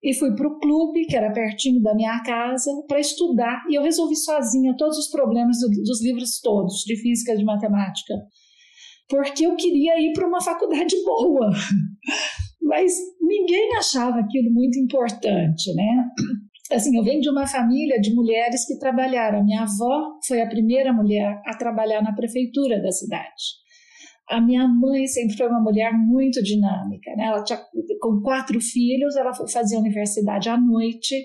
e 0.06 0.14
fui 0.14 0.36
para 0.36 0.48
o 0.48 0.60
clube, 0.60 1.08
que 1.08 1.18
era 1.18 1.34
pertinho 1.34 1.82
da 1.82 1.96
minha 1.96 2.22
casa, 2.22 2.72
para 2.88 3.00
estudar. 3.00 3.64
E 3.68 3.76
eu 3.76 3.82
resolvi 3.82 4.16
sozinha 4.16 4.76
todos 4.78 5.00
os 5.00 5.08
problemas 5.10 5.58
do, 5.60 5.68
dos 5.84 6.04
livros 6.04 6.40
todos, 6.42 6.84
de 6.86 6.96
física 6.96 7.34
e 7.34 7.38
de 7.38 7.44
matemática, 7.44 8.14
porque 9.10 9.48
eu 9.48 9.56
queria 9.56 10.00
ir 10.00 10.14
para 10.14 10.28
uma 10.28 10.40
faculdade 10.40 10.96
boa. 11.04 11.50
Mas 12.62 12.94
ninguém 13.20 13.76
achava 13.78 14.20
aquilo 14.20 14.52
muito 14.52 14.78
importante, 14.80 15.74
né? 15.74 16.06
Assim, 16.72 16.96
eu 16.98 17.04
venho 17.04 17.22
de 17.22 17.30
uma 17.30 17.48
família 17.48 18.00
de 18.00 18.14
mulheres 18.14 18.66
que 18.66 18.78
trabalharam. 18.78 19.44
Minha 19.44 19.64
avó 19.64 20.20
foi 20.28 20.42
a 20.42 20.48
primeira 20.48 20.94
mulher 20.94 21.42
a 21.46 21.58
trabalhar 21.58 22.02
na 22.02 22.14
prefeitura 22.14 22.82
da 22.82 22.92
cidade. 22.92 23.65
A 24.30 24.42
minha 24.42 24.68
mãe 24.68 25.06
sempre 25.06 25.38
foi 25.38 25.48
uma 25.48 25.62
mulher 25.62 25.94
muito 25.94 26.42
dinâmica, 26.42 27.16
né? 27.16 27.26
Ela 27.26 27.44
tinha, 27.44 27.60
com 28.02 28.22
quatro 28.22 28.60
filhos, 28.60 29.16
ela 29.16 29.32
fazia 29.52 29.80
universidade 29.80 30.50
à 30.50 30.58
noite 30.58 31.16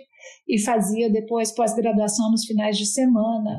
e 0.46 0.60
fazia 0.60 1.10
depois 1.10 1.52
pós-graduação 1.52 2.30
nos 2.30 2.44
finais 2.44 2.76
de 2.76 2.86
semana 2.86 3.56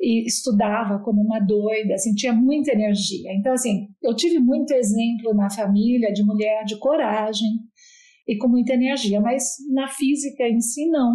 e 0.00 0.26
estudava 0.26 0.98
como 0.98 1.22
uma 1.22 1.38
doida, 1.38 1.94
assim, 1.94 2.12
tinha 2.14 2.32
muita 2.32 2.72
energia. 2.72 3.32
Então, 3.34 3.52
assim, 3.52 3.86
eu 4.02 4.16
tive 4.16 4.40
muito 4.40 4.72
exemplo 4.72 5.32
na 5.34 5.48
família 5.48 6.12
de 6.12 6.24
mulher 6.24 6.64
de 6.64 6.76
coragem 6.78 7.50
e 8.26 8.36
com 8.36 8.48
muita 8.48 8.74
energia, 8.74 9.20
mas 9.20 9.44
na 9.72 9.86
física 9.86 10.44
em 10.48 10.60
si 10.60 10.88
não. 10.88 11.14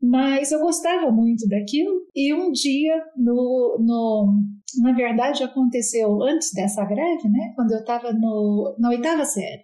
Mas 0.00 0.52
eu 0.52 0.60
gostava 0.60 1.10
muito 1.10 1.48
daquilo 1.48 2.02
e 2.14 2.34
um 2.34 2.52
dia, 2.52 3.02
no, 3.16 3.78
no, 3.80 4.42
na 4.82 4.92
verdade, 4.92 5.42
aconteceu 5.42 6.22
antes 6.22 6.52
dessa 6.52 6.84
greve, 6.84 7.28
né? 7.28 7.52
Quando 7.54 7.72
eu 7.72 7.80
estava 7.80 8.12
na 8.12 8.90
oitava 8.90 9.24
série. 9.24 9.62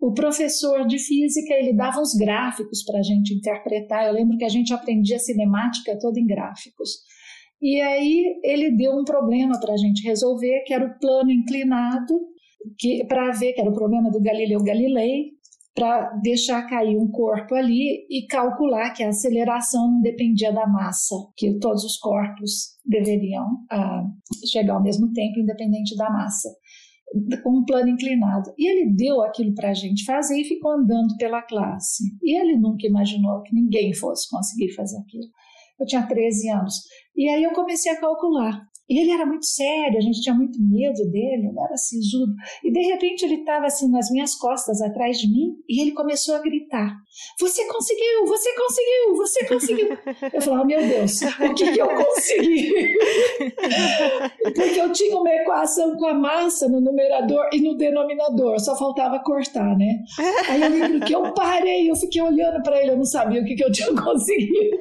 O 0.00 0.12
professor 0.12 0.86
de 0.86 0.98
física 0.98 1.54
ele 1.54 1.72
dava 1.72 2.00
uns 2.00 2.14
gráficos 2.14 2.84
para 2.84 3.00
a 3.00 3.02
gente 3.02 3.34
interpretar. 3.34 4.06
Eu 4.06 4.12
lembro 4.12 4.36
que 4.36 4.44
a 4.44 4.48
gente 4.48 4.72
aprendia 4.72 5.18
cinemática 5.18 5.98
toda 5.98 6.20
em 6.20 6.26
gráficos. 6.26 6.90
E 7.60 7.80
aí 7.80 8.40
ele 8.44 8.76
deu 8.76 8.92
um 8.92 9.04
problema 9.04 9.58
para 9.60 9.74
a 9.74 9.76
gente 9.76 10.06
resolver, 10.06 10.62
que 10.64 10.72
era 10.72 10.86
o 10.86 10.98
plano 11.00 11.32
inclinado, 11.32 12.14
para 13.08 13.32
ver 13.32 13.52
que 13.52 13.60
era 13.60 13.70
o 13.70 13.74
problema 13.74 14.10
do 14.10 14.20
Galileu 14.20 14.62
Galilei, 14.62 15.32
para 15.78 16.10
deixar 16.22 16.66
cair 16.68 16.96
um 16.96 17.08
corpo 17.08 17.54
ali 17.54 18.04
e 18.10 18.26
calcular 18.26 18.90
que 18.90 19.04
a 19.04 19.10
aceleração 19.10 19.92
não 19.92 20.00
dependia 20.00 20.52
da 20.52 20.66
massa, 20.66 21.14
que 21.36 21.56
todos 21.60 21.84
os 21.84 21.96
corpos 21.98 22.76
deveriam 22.84 23.46
ah, 23.70 24.02
chegar 24.44 24.74
ao 24.74 24.82
mesmo 24.82 25.12
tempo, 25.12 25.38
independente 25.38 25.96
da 25.96 26.10
massa, 26.10 26.48
com 27.44 27.60
um 27.60 27.64
plano 27.64 27.90
inclinado. 27.90 28.52
E 28.58 28.68
ele 28.68 28.92
deu 28.92 29.22
aquilo 29.22 29.54
para 29.54 29.70
a 29.70 29.74
gente 29.74 30.04
fazer 30.04 30.40
e 30.40 30.44
ficou 30.44 30.72
andando 30.72 31.16
pela 31.16 31.42
classe. 31.42 32.02
E 32.24 32.36
ele 32.36 32.56
nunca 32.56 32.84
imaginou 32.84 33.40
que 33.42 33.54
ninguém 33.54 33.94
fosse 33.94 34.28
conseguir 34.28 34.74
fazer 34.74 34.98
aquilo. 34.98 35.28
Eu 35.78 35.86
tinha 35.86 36.04
13 36.04 36.50
anos. 36.50 36.74
E 37.16 37.28
aí 37.28 37.44
eu 37.44 37.52
comecei 37.52 37.92
a 37.92 38.00
calcular. 38.00 38.66
E 38.88 38.98
ele 38.98 39.10
era 39.10 39.26
muito 39.26 39.44
sério, 39.44 39.98
a 39.98 40.00
gente 40.00 40.22
tinha 40.22 40.34
muito 40.34 40.58
medo 40.60 41.04
dele, 41.10 41.48
ele 41.48 41.60
era 41.60 41.76
sisudo. 41.76 42.32
E 42.64 42.72
de 42.72 42.80
repente 42.80 43.22
ele 43.22 43.36
estava 43.36 43.66
assim 43.66 43.90
nas 43.90 44.10
minhas 44.10 44.34
costas, 44.34 44.80
atrás 44.80 45.18
de 45.18 45.28
mim, 45.30 45.56
e 45.68 45.82
ele 45.82 45.92
começou 45.92 46.34
a 46.36 46.40
gritar: 46.40 46.96
Você 47.38 47.66
conseguiu, 47.66 48.26
você 48.26 48.54
conseguiu, 48.54 49.16
você 49.16 49.44
conseguiu. 49.46 49.98
Eu 50.32 50.40
falava: 50.40 50.64
Meu 50.64 50.80
Deus, 50.80 51.20
o 51.20 51.54
que, 51.54 51.72
que 51.72 51.78
eu 51.78 51.88
consegui? 51.88 52.72
Porque 54.54 54.80
eu 54.80 54.90
tinha 54.92 55.18
uma 55.18 55.34
equação 55.34 55.96
com 55.96 56.06
a 56.06 56.14
massa 56.14 56.68
no 56.68 56.80
numerador 56.80 57.48
e 57.52 57.60
no 57.60 57.76
denominador, 57.76 58.58
só 58.58 58.76
faltava 58.76 59.18
cortar, 59.18 59.76
né? 59.76 60.02
Aí 60.48 60.62
eu 60.62 60.70
lembro 60.70 61.00
que 61.00 61.14
eu 61.14 61.34
parei, 61.34 61.90
eu 61.90 61.96
fiquei 61.96 62.22
olhando 62.22 62.62
para 62.62 62.80
ele, 62.80 62.92
eu 62.92 62.96
não 62.96 63.04
sabia 63.04 63.42
o 63.42 63.44
que, 63.44 63.54
que 63.54 63.64
eu 63.64 63.70
tinha 63.70 63.88
conseguido. 63.94 64.78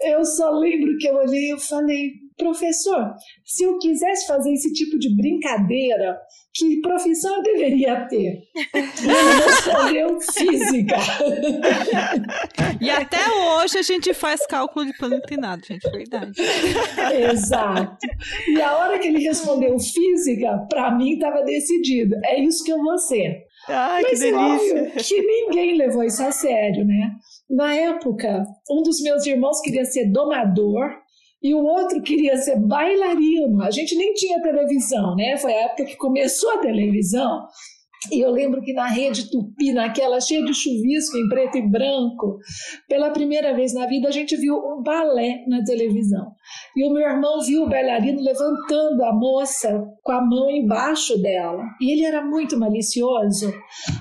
Eu 0.00 0.24
só 0.24 0.50
lembro 0.50 0.96
que 0.98 1.08
eu 1.08 1.14
olhei 1.14 1.52
e 1.52 1.58
falei, 1.60 2.10
professor, 2.36 3.14
se 3.44 3.64
eu 3.64 3.78
quisesse 3.78 4.26
fazer 4.26 4.52
esse 4.52 4.72
tipo 4.72 4.98
de 4.98 5.14
brincadeira, 5.16 6.18
que 6.54 6.80
profissão 6.80 7.36
eu 7.36 7.42
deveria 7.42 8.06
ter? 8.06 8.42
Ele 8.74 9.44
respondeu 9.44 10.20
física. 10.20 10.96
E 12.80 12.90
até 12.90 13.18
hoje 13.30 13.78
a 13.78 13.82
gente 13.82 14.12
faz 14.14 14.46
cálculo 14.46 14.86
de 14.86 14.96
plano 14.96 15.16
inclinado, 15.16 15.64
gente, 15.66 15.90
verdade. 15.90 16.32
Exato. 17.30 17.96
E 18.48 18.60
a 18.60 18.76
hora 18.76 18.98
que 18.98 19.08
ele 19.08 19.22
respondeu 19.22 19.78
física, 19.78 20.66
para 20.68 20.90
mim 20.96 21.14
estava 21.14 21.42
decidido. 21.42 22.14
É 22.24 22.40
isso 22.40 22.64
que 22.64 22.72
eu 22.72 22.82
vou 22.82 22.98
ser. 22.98 23.44
Ai, 23.68 24.02
Mas 24.02 24.12
que 24.12 24.30
delícia. 24.30 24.82
Óbvio 24.82 24.92
que 25.04 25.22
ninguém 25.22 25.76
levou 25.76 26.04
isso 26.04 26.22
a 26.22 26.30
sério, 26.30 26.84
né? 26.84 27.10
Na 27.48 27.74
época, 27.74 28.44
um 28.70 28.82
dos 28.82 29.00
meus 29.00 29.24
irmãos 29.24 29.60
queria 29.60 29.84
ser 29.84 30.10
domador 30.10 30.90
e 31.42 31.54
o 31.54 31.64
outro 31.64 32.02
queria 32.02 32.36
ser 32.36 32.58
bailarino. 32.58 33.62
A 33.62 33.70
gente 33.70 33.94
nem 33.96 34.14
tinha 34.14 34.42
televisão, 34.42 35.14
né? 35.14 35.36
Foi 35.36 35.52
a 35.52 35.66
época 35.66 35.84
que 35.84 35.96
começou 35.96 36.50
a 36.52 36.58
televisão. 36.58 37.46
E 38.10 38.20
eu 38.20 38.30
lembro 38.30 38.62
que 38.62 38.72
na 38.72 38.86
rede 38.86 39.30
Tupi, 39.30 39.72
naquela 39.72 40.20
cheia 40.20 40.44
de 40.44 40.54
chuvisco 40.54 41.16
em 41.16 41.28
preto 41.28 41.58
e 41.58 41.68
branco, 41.68 42.38
pela 42.88 43.10
primeira 43.10 43.54
vez 43.54 43.74
na 43.74 43.86
vida 43.86 44.08
a 44.08 44.12
gente 44.12 44.36
viu 44.36 44.54
um 44.54 44.82
balé 44.82 45.44
na 45.48 45.64
televisão. 45.64 46.32
E 46.76 46.84
o 46.84 46.92
meu 46.92 47.02
irmão 47.02 47.40
viu 47.40 47.64
o 47.64 47.68
bailarino 47.68 48.22
levantando 48.22 49.04
a 49.04 49.12
moça 49.12 49.84
com 50.02 50.12
a 50.12 50.20
mão 50.20 50.48
embaixo 50.48 51.20
dela. 51.20 51.64
E 51.80 51.90
ele 51.90 52.04
era 52.04 52.24
muito 52.24 52.56
malicioso. 52.58 53.52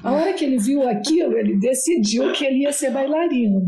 A 0.04 0.12
hora 0.12 0.34
que 0.34 0.46
ele 0.46 0.58
viu 0.58 0.88
aquilo, 0.88 1.38
ele 1.38 1.60
decidiu 1.60 2.32
que 2.32 2.46
ele 2.46 2.60
ia 2.60 2.72
ser 2.72 2.92
bailarino. 2.92 3.62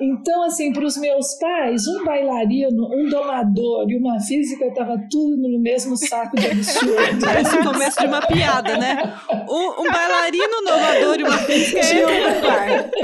Então, 0.00 0.42
assim, 0.42 0.72
para 0.72 0.84
os 0.84 0.98
meus 0.98 1.34
pais, 1.38 1.86
um 1.86 2.04
bailarino, 2.04 2.86
um 2.92 3.08
domador 3.08 3.88
e 3.88 3.96
uma 3.96 4.20
física 4.20 4.66
estava 4.66 4.98
tudo 5.10 5.48
no 5.48 5.58
mesmo 5.58 5.96
saco 5.96 6.36
de 6.36 6.46
absurdo. 6.46 7.24
Parece 7.24 7.56
o 7.56 7.64
começo 7.64 7.98
de 7.98 8.06
uma 8.06 8.20
piada, 8.26 8.76
né? 8.76 9.14
Um, 9.48 9.82
um 9.82 9.90
bailarino, 9.90 10.64
domador 10.64 11.20
e 11.20 11.22
uma 11.22 11.38
física 11.38 11.80
em 11.80 12.04
um 12.04 12.08
lugar. 12.08 12.86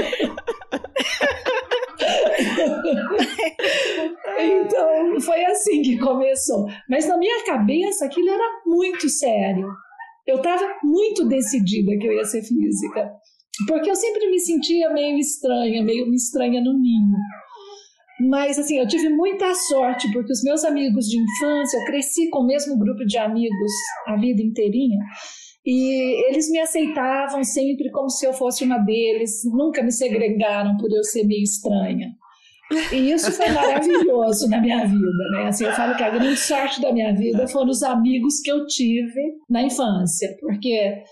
então, 4.39 5.19
foi 5.21 5.45
assim 5.45 5.81
que 5.81 5.97
começou. 5.97 6.67
Mas 6.89 7.07
na 7.07 7.17
minha 7.17 7.43
cabeça, 7.45 8.05
aquilo 8.05 8.29
era 8.29 8.61
muito 8.65 9.09
sério. 9.09 9.67
Eu 10.25 10.37
estava 10.37 10.65
muito 10.83 11.27
decidida 11.27 11.97
que 11.99 12.07
eu 12.07 12.13
ia 12.13 12.25
ser 12.25 12.41
física. 12.41 13.11
Porque 13.67 13.89
eu 13.89 13.95
sempre 13.95 14.29
me 14.29 14.39
sentia 14.39 14.91
meio 14.91 15.17
estranha, 15.17 15.83
meio 15.83 16.11
estranha 16.13 16.61
no 16.61 16.73
ninho. 16.73 17.17
Mas, 18.29 18.57
assim, 18.57 18.77
eu 18.77 18.87
tive 18.87 19.09
muita 19.09 19.53
sorte, 19.53 20.11
porque 20.11 20.31
os 20.31 20.43
meus 20.43 20.63
amigos 20.63 21.05
de 21.05 21.19
infância, 21.19 21.77
eu 21.77 21.85
cresci 21.85 22.29
com 22.29 22.39
o 22.39 22.47
mesmo 22.47 22.77
grupo 22.77 23.05
de 23.05 23.17
amigos 23.17 23.71
a 24.07 24.15
vida 24.15 24.41
inteirinha, 24.41 24.99
e 25.65 26.29
eles 26.29 26.49
me 26.49 26.59
aceitavam 26.59 27.43
sempre 27.43 27.89
como 27.91 28.09
se 28.09 28.25
eu 28.25 28.33
fosse 28.33 28.63
uma 28.63 28.77
deles, 28.79 29.41
nunca 29.45 29.81
me 29.81 29.91
segregaram 29.91 30.75
por 30.77 30.91
eu 30.91 31.03
ser 31.03 31.23
meio 31.25 31.43
estranha. 31.43 32.11
E 32.91 33.11
isso 33.11 33.31
foi 33.31 33.49
maravilhoso 33.49 34.49
na 34.49 34.59
minha 34.59 34.85
vida, 34.85 35.29
né? 35.31 35.47
Assim, 35.47 35.65
eu 35.65 35.73
falo 35.73 35.95
que 35.95 36.03
a 36.03 36.09
grande 36.09 36.37
sorte 36.37 36.81
da 36.81 36.91
minha 36.91 37.13
vida 37.13 37.47
foram 37.47 37.69
os 37.69 37.83
amigos 37.83 38.39
que 38.39 38.51
eu 38.51 38.65
tive 38.65 39.21
na 39.49 39.63
infância, 39.63 40.35
porque 40.39 41.03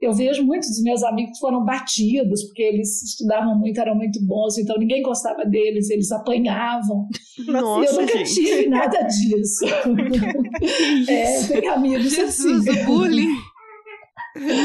eu 0.00 0.12
vejo 0.12 0.44
muitos 0.44 0.68
dos 0.68 0.82
meus 0.82 1.02
amigos 1.02 1.32
que 1.32 1.40
foram 1.40 1.64
batidos, 1.64 2.44
porque 2.44 2.62
eles 2.62 3.02
estudavam 3.02 3.58
muito, 3.58 3.80
eram 3.80 3.94
muito 3.94 4.24
bons, 4.26 4.58
então 4.58 4.76
ninguém 4.78 5.02
gostava 5.02 5.44
deles, 5.44 5.88
eles 5.88 6.12
apanhavam. 6.12 7.08
Nossa, 7.48 7.90
eu 7.90 8.00
nunca 8.00 8.18
gente. 8.18 8.34
tive 8.34 8.68
nada 8.68 9.00
disso. 9.02 9.64
é, 11.08 11.42
tem 11.60 11.68
amigos 11.68 12.10
Jesus, 12.10 12.68
assim. 12.68 12.82
o 12.82 12.86
bullying. 12.86 13.34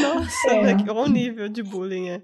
Nossa, 0.01 0.51
É. 0.51 0.73
Olha 0.89 0.93
o 0.93 1.07
nível 1.07 1.49
de 1.49 1.63
bullying, 1.63 2.09
é. 2.09 2.21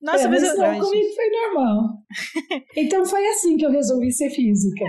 Nossa, 0.00 0.24
é, 0.24 0.28
mas 0.28 0.42
mas 0.42 0.52
eu, 0.52 0.56
não, 0.56 0.78
comigo 0.78 1.14
foi 1.14 1.30
normal. 1.30 2.02
Então 2.76 3.04
foi 3.04 3.26
assim 3.28 3.56
que 3.56 3.66
eu 3.66 3.70
resolvi 3.70 4.10
ser 4.10 4.30
física. 4.30 4.84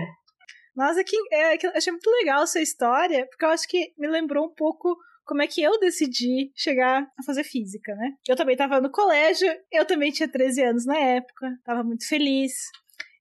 Nossa, 0.75 1.03
que, 1.03 1.17
é, 1.31 1.57
que 1.57 1.67
eu 1.67 1.71
achei 1.71 1.91
muito 1.91 2.09
legal 2.09 2.43
a 2.43 2.47
sua 2.47 2.61
história, 2.61 3.25
porque 3.27 3.43
eu 3.43 3.49
acho 3.49 3.67
que 3.67 3.93
me 3.97 4.07
lembrou 4.07 4.45
um 4.45 4.53
pouco 4.53 4.95
como 5.25 5.41
é 5.41 5.47
que 5.47 5.61
eu 5.61 5.77
decidi 5.79 6.51
chegar 6.55 7.03
a 7.19 7.23
fazer 7.23 7.43
física, 7.43 7.93
né? 7.95 8.13
Eu 8.27 8.35
também 8.35 8.55
tava 8.55 8.79
no 8.79 8.89
colégio, 8.89 9.47
eu 9.71 9.85
também 9.85 10.11
tinha 10.11 10.29
13 10.29 10.63
anos 10.63 10.85
na 10.85 10.97
época, 10.97 11.57
tava 11.65 11.83
muito 11.83 12.07
feliz. 12.07 12.53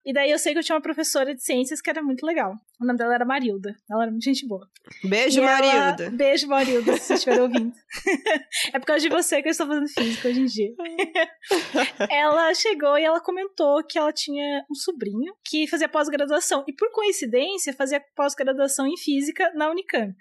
E 0.07 0.13
daí 0.13 0.31
eu 0.31 0.39
sei 0.39 0.53
que 0.53 0.61
eu 0.61 0.63
tinha 0.63 0.77
uma 0.77 0.81
professora 0.83 1.35
de 1.35 1.43
ciências 1.43 1.81
que 1.81 1.91
era 1.91 2.01
muito 2.01 2.25
legal. 2.25 2.55
O 2.81 2.87
nome 2.87 2.97
dela 2.97 3.13
era 3.13 3.25
Marilda. 3.25 3.75
Ela 3.91 4.05
era 4.05 4.13
muito 4.13 4.23
gente 4.25 4.47
boa. 4.47 4.65
Beijo, 5.03 5.43
ela- 5.43 5.61
Marilda. 5.61 6.11
Beijo, 6.11 6.47
Marilda, 6.47 6.93
se 6.97 7.01
você 7.01 7.15
estiver 7.15 7.41
ouvindo. 7.43 7.73
é 8.73 8.79
por 8.79 8.87
causa 8.87 9.03
de 9.03 9.09
você 9.09 9.43
que 9.43 9.49
eu 9.49 9.51
estou 9.51 9.67
fazendo 9.67 9.89
física 9.89 10.29
hoje 10.29 10.41
em 10.41 10.45
dia. 10.45 10.71
ela 12.09 12.55
chegou 12.55 12.97
e 12.99 13.03
ela 13.05 13.21
comentou 13.21 13.83
que 13.85 13.99
ela 13.99 14.13
tinha 14.13 14.65
um 14.71 14.75
sobrinho 14.75 15.35
que 15.45 15.67
fazia 15.67 15.89
pós-graduação. 15.89 16.65
E 16.69 16.73
por 16.73 16.91
coincidência, 16.93 17.73
fazia 17.73 18.01
pós-graduação 18.15 18.87
em 18.87 18.97
física 18.97 19.51
na 19.55 19.69
Unicamp. 19.71 20.15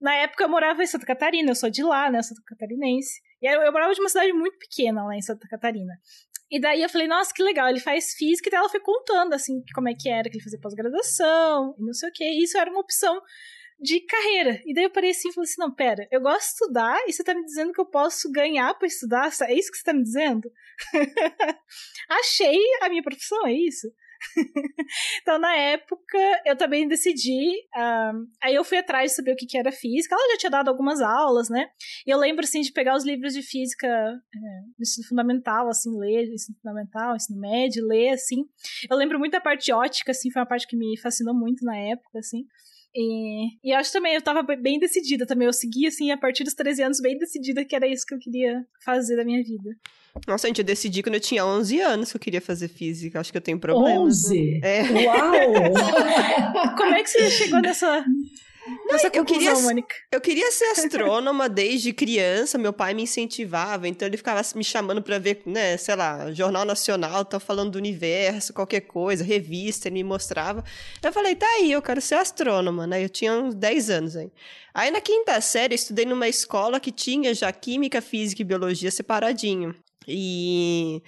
Na 0.00 0.14
época 0.14 0.44
eu 0.44 0.48
morava 0.48 0.82
em 0.82 0.86
Santa 0.86 1.04
Catarina, 1.04 1.50
eu 1.50 1.54
sou 1.54 1.68
de 1.70 1.82
lá, 1.82 2.10
né, 2.10 2.22
Santa 2.22 2.40
Catarinense. 2.46 3.20
E 3.42 3.46
eu, 3.46 3.60
eu 3.60 3.70
morava 3.72 3.92
de 3.92 4.00
uma 4.00 4.08
cidade 4.08 4.32
muito 4.32 4.56
pequena 4.58 5.04
lá 5.04 5.14
em 5.14 5.20
Santa 5.20 5.46
Catarina. 5.46 5.92
E 6.50 6.60
daí 6.60 6.82
eu 6.82 6.88
falei, 6.88 7.06
nossa, 7.06 7.32
que 7.32 7.42
legal, 7.42 7.68
ele 7.68 7.80
faz 7.80 8.14
física, 8.14 8.48
e 8.48 8.50
daí 8.50 8.58
ela 8.58 8.68
foi 8.68 8.80
contando, 8.80 9.34
assim, 9.34 9.62
como 9.74 9.88
é 9.88 9.94
que 9.94 10.08
era, 10.08 10.28
que 10.28 10.36
ele 10.36 10.42
fazia 10.42 10.58
pós-graduação, 10.60 11.76
e 11.78 11.82
não 11.84 11.92
sei 11.92 12.08
o 12.08 12.12
quê. 12.12 12.24
E 12.24 12.42
isso 12.42 12.58
era 12.58 12.70
uma 12.70 12.80
opção 12.80 13.20
de 13.80 14.00
carreira. 14.00 14.60
E 14.66 14.74
daí 14.74 14.84
eu 14.84 14.90
parei 14.90 15.10
assim 15.10 15.30
e 15.30 15.32
falei 15.32 15.48
assim: 15.48 15.60
não, 15.60 15.74
pera, 15.74 16.06
eu 16.10 16.20
gosto 16.20 16.40
de 16.40 16.52
estudar 16.52 16.98
e 17.06 17.12
você 17.12 17.24
tá 17.24 17.34
me 17.34 17.44
dizendo 17.44 17.72
que 17.72 17.80
eu 17.80 17.86
posso 17.86 18.30
ganhar 18.30 18.74
pra 18.74 18.86
estudar? 18.86 19.30
É 19.42 19.54
isso 19.54 19.70
que 19.70 19.78
você 19.78 19.84
tá 19.84 19.94
me 19.94 20.02
dizendo? 20.02 20.52
Achei 22.08 22.58
a 22.82 22.88
minha 22.88 23.02
profissão, 23.02 23.46
é 23.46 23.52
isso? 23.52 23.90
então, 25.22 25.38
na 25.38 25.54
época, 25.56 26.18
eu 26.44 26.56
também 26.56 26.86
decidi. 26.86 27.50
Uh, 27.74 28.26
aí 28.42 28.54
eu 28.54 28.64
fui 28.64 28.78
atrás 28.78 29.10
de 29.10 29.16
saber 29.16 29.32
o 29.32 29.36
que, 29.36 29.46
que 29.46 29.58
era 29.58 29.72
física. 29.72 30.14
Ela 30.14 30.32
já 30.32 30.38
tinha 30.38 30.50
dado 30.50 30.68
algumas 30.68 31.00
aulas, 31.00 31.48
né? 31.48 31.66
E 32.06 32.10
eu 32.10 32.18
lembro, 32.18 32.44
assim, 32.44 32.60
de 32.60 32.72
pegar 32.72 32.96
os 32.96 33.04
livros 33.04 33.32
de 33.32 33.42
física 33.42 33.86
é, 33.86 34.80
ensino 34.80 35.06
fundamental, 35.08 35.68
assim, 35.68 35.90
ler, 35.98 36.32
ensino 36.32 36.56
fundamental, 36.58 37.16
ensino 37.16 37.40
médio, 37.40 37.86
ler, 37.86 38.10
assim. 38.10 38.44
Eu 38.90 38.96
lembro 38.96 39.18
muito 39.18 39.32
da 39.32 39.40
parte 39.40 39.72
ótica, 39.72 40.12
assim, 40.12 40.30
foi 40.30 40.40
uma 40.40 40.48
parte 40.48 40.66
que 40.66 40.76
me 40.76 40.98
fascinou 41.00 41.34
muito 41.34 41.64
na 41.64 41.76
época, 41.76 42.18
assim. 42.18 42.44
E, 42.94 43.48
e 43.62 43.72
acho 43.72 43.92
também, 43.92 44.14
eu 44.14 44.22
tava 44.22 44.42
bem 44.42 44.78
decidida 44.78 45.26
também. 45.26 45.46
Eu 45.46 45.52
segui, 45.52 45.86
assim, 45.86 46.10
a 46.10 46.18
partir 46.18 46.44
dos 46.44 46.54
13 46.54 46.82
anos, 46.82 47.00
bem 47.00 47.16
decidida 47.16 47.64
que 47.64 47.76
era 47.76 47.86
isso 47.86 48.04
que 48.06 48.14
eu 48.14 48.18
queria 48.18 48.64
fazer 48.84 49.16
da 49.16 49.24
minha 49.24 49.42
vida. 49.42 49.70
Nossa, 50.26 50.48
gente, 50.48 50.58
eu 50.58 50.64
decidi 50.64 51.02
quando 51.02 51.14
eu 51.14 51.20
tinha 51.20 51.44
11 51.44 51.80
anos 51.80 52.10
que 52.10 52.16
eu 52.16 52.20
queria 52.20 52.40
fazer 52.40 52.68
física. 52.68 53.20
Acho 53.20 53.30
que 53.30 53.38
eu 53.38 53.42
tenho 53.42 53.60
problemas. 53.60 54.24
11? 54.26 54.60
Né? 54.60 54.78
É. 54.78 55.06
Uau! 55.06 56.74
Como 56.76 56.94
é 56.94 57.02
que 57.02 57.10
você 57.10 57.30
chegou 57.30 57.60
nessa, 57.60 58.04
não, 58.66 58.98
eu 59.12 59.24
queria, 59.24 59.52
eu 60.12 60.20
queria 60.20 60.50
ser 60.50 60.64
astrônoma 60.66 61.48
desde 61.48 61.92
criança, 61.92 62.58
meu 62.58 62.72
pai 62.72 62.92
me 62.92 63.02
incentivava, 63.02 63.88
então 63.88 64.06
ele 64.06 64.16
ficava 64.16 64.40
me 64.54 64.62
chamando 64.62 65.02
para 65.02 65.18
ver, 65.18 65.42
né, 65.46 65.76
sei 65.76 65.96
lá, 65.96 66.30
Jornal 66.32 66.64
Nacional, 66.64 67.24
tá 67.24 67.40
falando 67.40 67.72
do 67.72 67.78
universo, 67.78 68.52
qualquer 68.52 68.82
coisa, 68.82 69.24
revista, 69.24 69.88
ele 69.88 69.94
me 69.94 70.04
mostrava. 70.04 70.62
Eu 71.02 71.12
falei, 71.12 71.34
tá 71.34 71.46
aí, 71.46 71.72
eu 71.72 71.80
quero 71.80 72.00
ser 72.00 72.16
astrônoma, 72.16 72.86
né? 72.86 73.02
Eu 73.02 73.08
tinha 73.08 73.32
uns 73.32 73.54
10 73.54 73.90
anos 73.90 74.16
aí. 74.16 74.30
Aí 74.74 74.90
na 74.90 75.00
quinta 75.00 75.40
série 75.40 75.74
eu 75.74 75.76
estudei 75.76 76.04
numa 76.04 76.28
escola 76.28 76.78
que 76.78 76.92
tinha 76.92 77.34
já 77.34 77.50
química, 77.52 78.00
física 78.00 78.42
e 78.42 78.44
biologia 78.44 78.90
separadinho. 78.90 79.74
E, 80.06 81.02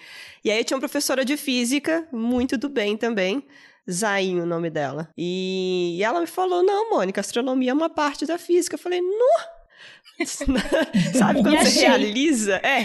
e 0.44 0.50
aí 0.50 0.58
eu 0.58 0.64
tinha 0.64 0.76
uma 0.76 0.80
professora 0.80 1.24
de 1.24 1.36
física, 1.36 2.06
muito 2.12 2.56
do 2.56 2.68
bem 2.68 2.96
também, 2.96 3.44
Zain, 3.90 4.40
o 4.40 4.46
nome 4.46 4.70
dela. 4.70 5.08
E, 5.16 6.00
ela 6.02 6.20
me 6.20 6.26
falou: 6.26 6.62
não, 6.62 6.90
Mônica, 6.90 7.20
astronomia 7.20 7.70
é 7.70 7.74
uma 7.74 7.90
parte 7.90 8.26
da 8.26 8.38
física. 8.38 8.74
Eu 8.74 8.78
falei, 8.78 9.00
não. 9.00 9.62
Sabe 11.14 11.42
quando 11.42 11.58
você 11.58 11.80
realiza? 11.80 12.60
É. 12.62 12.82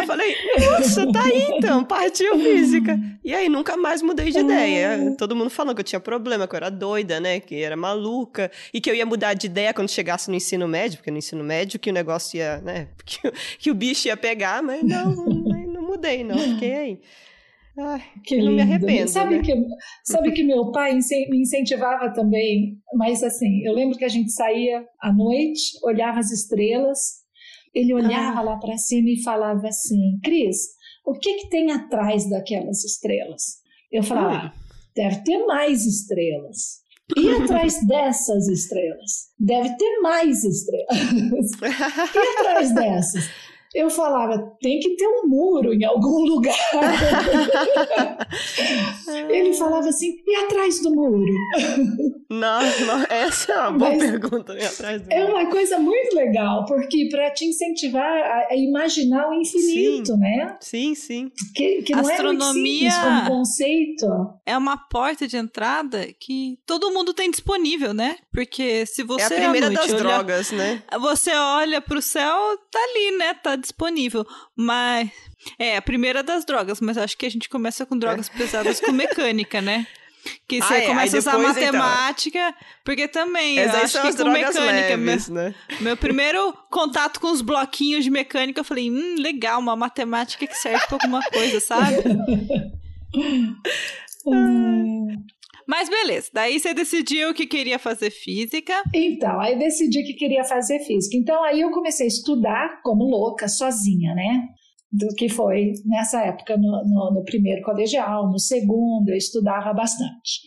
Eu 0.00 0.06
falei, 0.06 0.34
nossa, 0.58 1.12
tá 1.12 1.22
aí 1.22 1.46
então, 1.50 1.84
partiu 1.84 2.38
física. 2.38 2.98
E 3.24 3.32
aí 3.32 3.48
nunca 3.48 3.76
mais 3.76 4.02
mudei 4.02 4.30
de 4.30 4.38
ideia. 4.38 4.98
Hum. 4.98 5.16
Todo 5.16 5.36
mundo 5.36 5.50
falando 5.50 5.76
que 5.76 5.80
eu 5.80 5.84
tinha 5.84 6.00
problema, 6.00 6.48
que 6.48 6.54
eu 6.54 6.56
era 6.56 6.70
doida, 6.70 7.20
né? 7.20 7.38
Que 7.38 7.62
era 7.62 7.76
maluca. 7.76 8.50
E 8.72 8.80
que 8.80 8.90
eu 8.90 8.94
ia 8.94 9.06
mudar 9.06 9.34
de 9.34 9.46
ideia 9.46 9.72
quando 9.72 9.90
chegasse 9.90 10.28
no 10.28 10.34
ensino 10.34 10.66
médio, 10.66 10.98
porque 10.98 11.10
no 11.10 11.18
ensino 11.18 11.44
médio 11.44 11.78
que 11.78 11.90
o 11.90 11.92
negócio 11.92 12.38
ia, 12.38 12.58
né? 12.58 12.88
Que, 13.04 13.32
que 13.58 13.70
o 13.70 13.74
bicho 13.74 14.08
ia 14.08 14.16
pegar, 14.16 14.62
mas 14.62 14.82
não, 14.82 15.10
não 15.14 15.82
mudei, 15.82 16.24
não. 16.24 16.38
Fiquei 16.38 16.72
aí. 16.72 17.00
Ai, 17.78 18.02
que 18.24 18.36
lindo. 18.36 18.48
não 18.48 18.56
me 18.56 18.62
arrependo. 18.62 19.08
Sabe, 19.08 19.36
né? 19.36 19.42
que, 19.42 19.54
sabe 20.04 20.32
que 20.32 20.44
meu 20.44 20.70
pai 20.72 20.98
me 21.30 21.40
incentivava 21.40 22.12
também, 22.12 22.78
mas 22.94 23.22
assim, 23.22 23.62
eu 23.64 23.72
lembro 23.72 23.96
que 23.96 24.04
a 24.04 24.08
gente 24.08 24.30
saía 24.30 24.84
à 25.00 25.12
noite, 25.12 25.78
olhava 25.82 26.18
as 26.18 26.30
estrelas, 26.30 27.22
ele 27.74 27.94
olhava 27.94 28.40
ah. 28.40 28.42
lá 28.42 28.56
para 28.58 28.76
cima 28.76 29.08
e 29.08 29.22
falava 29.22 29.66
assim: 29.68 30.18
Cris, 30.22 30.58
o 31.06 31.14
que, 31.14 31.34
que 31.34 31.48
tem 31.48 31.70
atrás 31.70 32.28
daquelas 32.28 32.84
estrelas? 32.84 33.42
Eu 33.90 34.02
falava: 34.02 34.48
ah, 34.48 34.52
deve 34.94 35.24
ter 35.24 35.44
mais 35.46 35.86
estrelas. 35.86 36.82
E 37.16 37.28
atrás 37.30 37.78
dessas 37.88 38.48
estrelas? 38.48 39.30
Deve 39.38 39.76
ter 39.76 40.00
mais 40.00 40.44
estrelas. 40.44 41.50
e 42.14 42.38
atrás 42.38 42.74
dessas? 42.74 43.30
Eu 43.74 43.88
falava, 43.88 44.38
tem 44.60 44.78
que 44.78 44.96
ter 44.96 45.06
um 45.06 45.28
muro 45.28 45.72
em 45.72 45.84
algum 45.84 46.20
lugar. 46.26 46.54
Ele 49.30 49.52
falava 49.54 49.88
assim, 49.88 50.16
e 50.26 50.36
atrás 50.44 50.80
do 50.82 50.94
muro? 50.94 51.32
Não, 52.30 52.60
não 52.86 53.06
essa 53.08 53.52
é 53.52 53.60
uma 53.60 53.78
boa 53.78 53.90
Mas 53.90 54.10
pergunta. 54.10 54.54
E 54.54 54.64
atrás 54.64 55.02
do 55.02 55.10
é 55.10 55.20
muro. 55.20 55.32
uma 55.32 55.50
coisa 55.50 55.78
muito 55.78 56.14
legal, 56.14 56.66
porque 56.66 57.08
para 57.10 57.30
te 57.30 57.46
incentivar 57.46 58.04
a, 58.04 58.48
a, 58.50 58.56
imaginar 58.56 59.30
o 59.30 59.34
infinito, 59.34 60.12
sim. 60.12 60.18
né? 60.18 60.56
Sim, 60.60 60.94
sim. 60.94 61.32
Que, 61.54 61.82
que 61.82 61.92
não 61.92 62.00
Astronomia 62.00 62.90
é 62.90 62.92
muito 62.92 63.26
como 63.26 63.38
conceito. 63.38 64.06
É 64.44 64.56
uma 64.56 64.76
porta 64.76 65.26
de 65.26 65.36
entrada 65.36 66.06
que 66.18 66.58
todo 66.66 66.92
mundo 66.92 67.14
tem 67.14 67.30
disponível, 67.30 67.94
né? 67.94 68.16
Porque 68.32 68.84
se 68.86 69.02
você... 69.02 69.22
É 69.22 69.26
a 69.26 69.40
primeira 69.40 69.70
noite, 69.70 69.80
das 69.80 69.92
olha, 69.92 69.98
drogas, 69.98 70.50
né? 70.52 70.82
Você 71.00 71.30
olha 71.32 71.80
pro 71.80 72.02
céu, 72.02 72.36
tá 72.70 72.78
ali, 72.78 73.16
né? 73.16 73.34
Tá 73.34 73.56
disponível. 73.62 74.26
Mas. 74.54 75.10
É, 75.58 75.76
a 75.76 75.82
primeira 75.82 76.22
das 76.22 76.44
drogas, 76.44 76.80
mas 76.80 76.98
acho 76.98 77.16
que 77.16 77.26
a 77.26 77.30
gente 77.30 77.48
começa 77.48 77.86
com 77.86 77.98
drogas 77.98 78.30
é. 78.34 78.38
pesadas 78.38 78.80
com 78.80 78.92
mecânica, 78.92 79.60
né? 79.60 79.86
Que 80.46 80.62
você 80.62 80.74
ah, 80.74 80.78
é. 80.78 80.86
começa 80.86 81.16
a 81.16 81.18
usar 81.18 81.30
então. 81.32 81.42
matemática, 81.42 82.38
então. 82.38 82.54
porque 82.84 83.08
também 83.08 83.58
eu 83.58 83.70
acho 83.70 84.00
que 84.00 84.16
com 84.16 84.30
mecânica. 84.30 84.96
Leves, 84.96 85.28
meu, 85.28 85.42
né? 85.42 85.54
meu 85.80 85.96
primeiro 85.96 86.52
contato 86.70 87.18
com 87.18 87.32
os 87.32 87.42
bloquinhos 87.42 88.04
de 88.04 88.10
mecânica, 88.10 88.60
eu 88.60 88.64
falei, 88.64 88.88
hum, 88.88 89.16
legal, 89.18 89.58
uma 89.58 89.74
matemática 89.74 90.46
que 90.46 90.54
serve 90.54 90.86
pra 90.86 90.96
alguma 90.96 91.20
coisa, 91.22 91.58
sabe? 91.58 91.96
Mas 95.66 95.88
beleza, 95.88 96.30
daí 96.32 96.58
você 96.58 96.74
decidiu 96.74 97.34
que 97.34 97.46
queria 97.46 97.78
fazer 97.78 98.10
física. 98.10 98.82
Então, 98.94 99.40
aí 99.40 99.58
decidi 99.58 100.02
que 100.02 100.14
queria 100.14 100.44
fazer 100.44 100.80
física. 100.80 101.16
Então, 101.16 101.42
aí 101.44 101.60
eu 101.60 101.70
comecei 101.70 102.06
a 102.06 102.08
estudar 102.08 102.80
como 102.82 103.04
louca, 103.04 103.48
sozinha, 103.48 104.14
né? 104.14 104.42
Do 104.90 105.08
que 105.16 105.28
foi 105.28 105.72
nessa 105.86 106.22
época 106.22 106.56
no, 106.56 106.82
no, 106.84 107.14
no 107.14 107.24
primeiro 107.24 107.62
colegial, 107.62 108.30
no 108.30 108.38
segundo, 108.38 109.08
eu 109.08 109.16
estudava 109.16 109.72
bastante. 109.72 110.40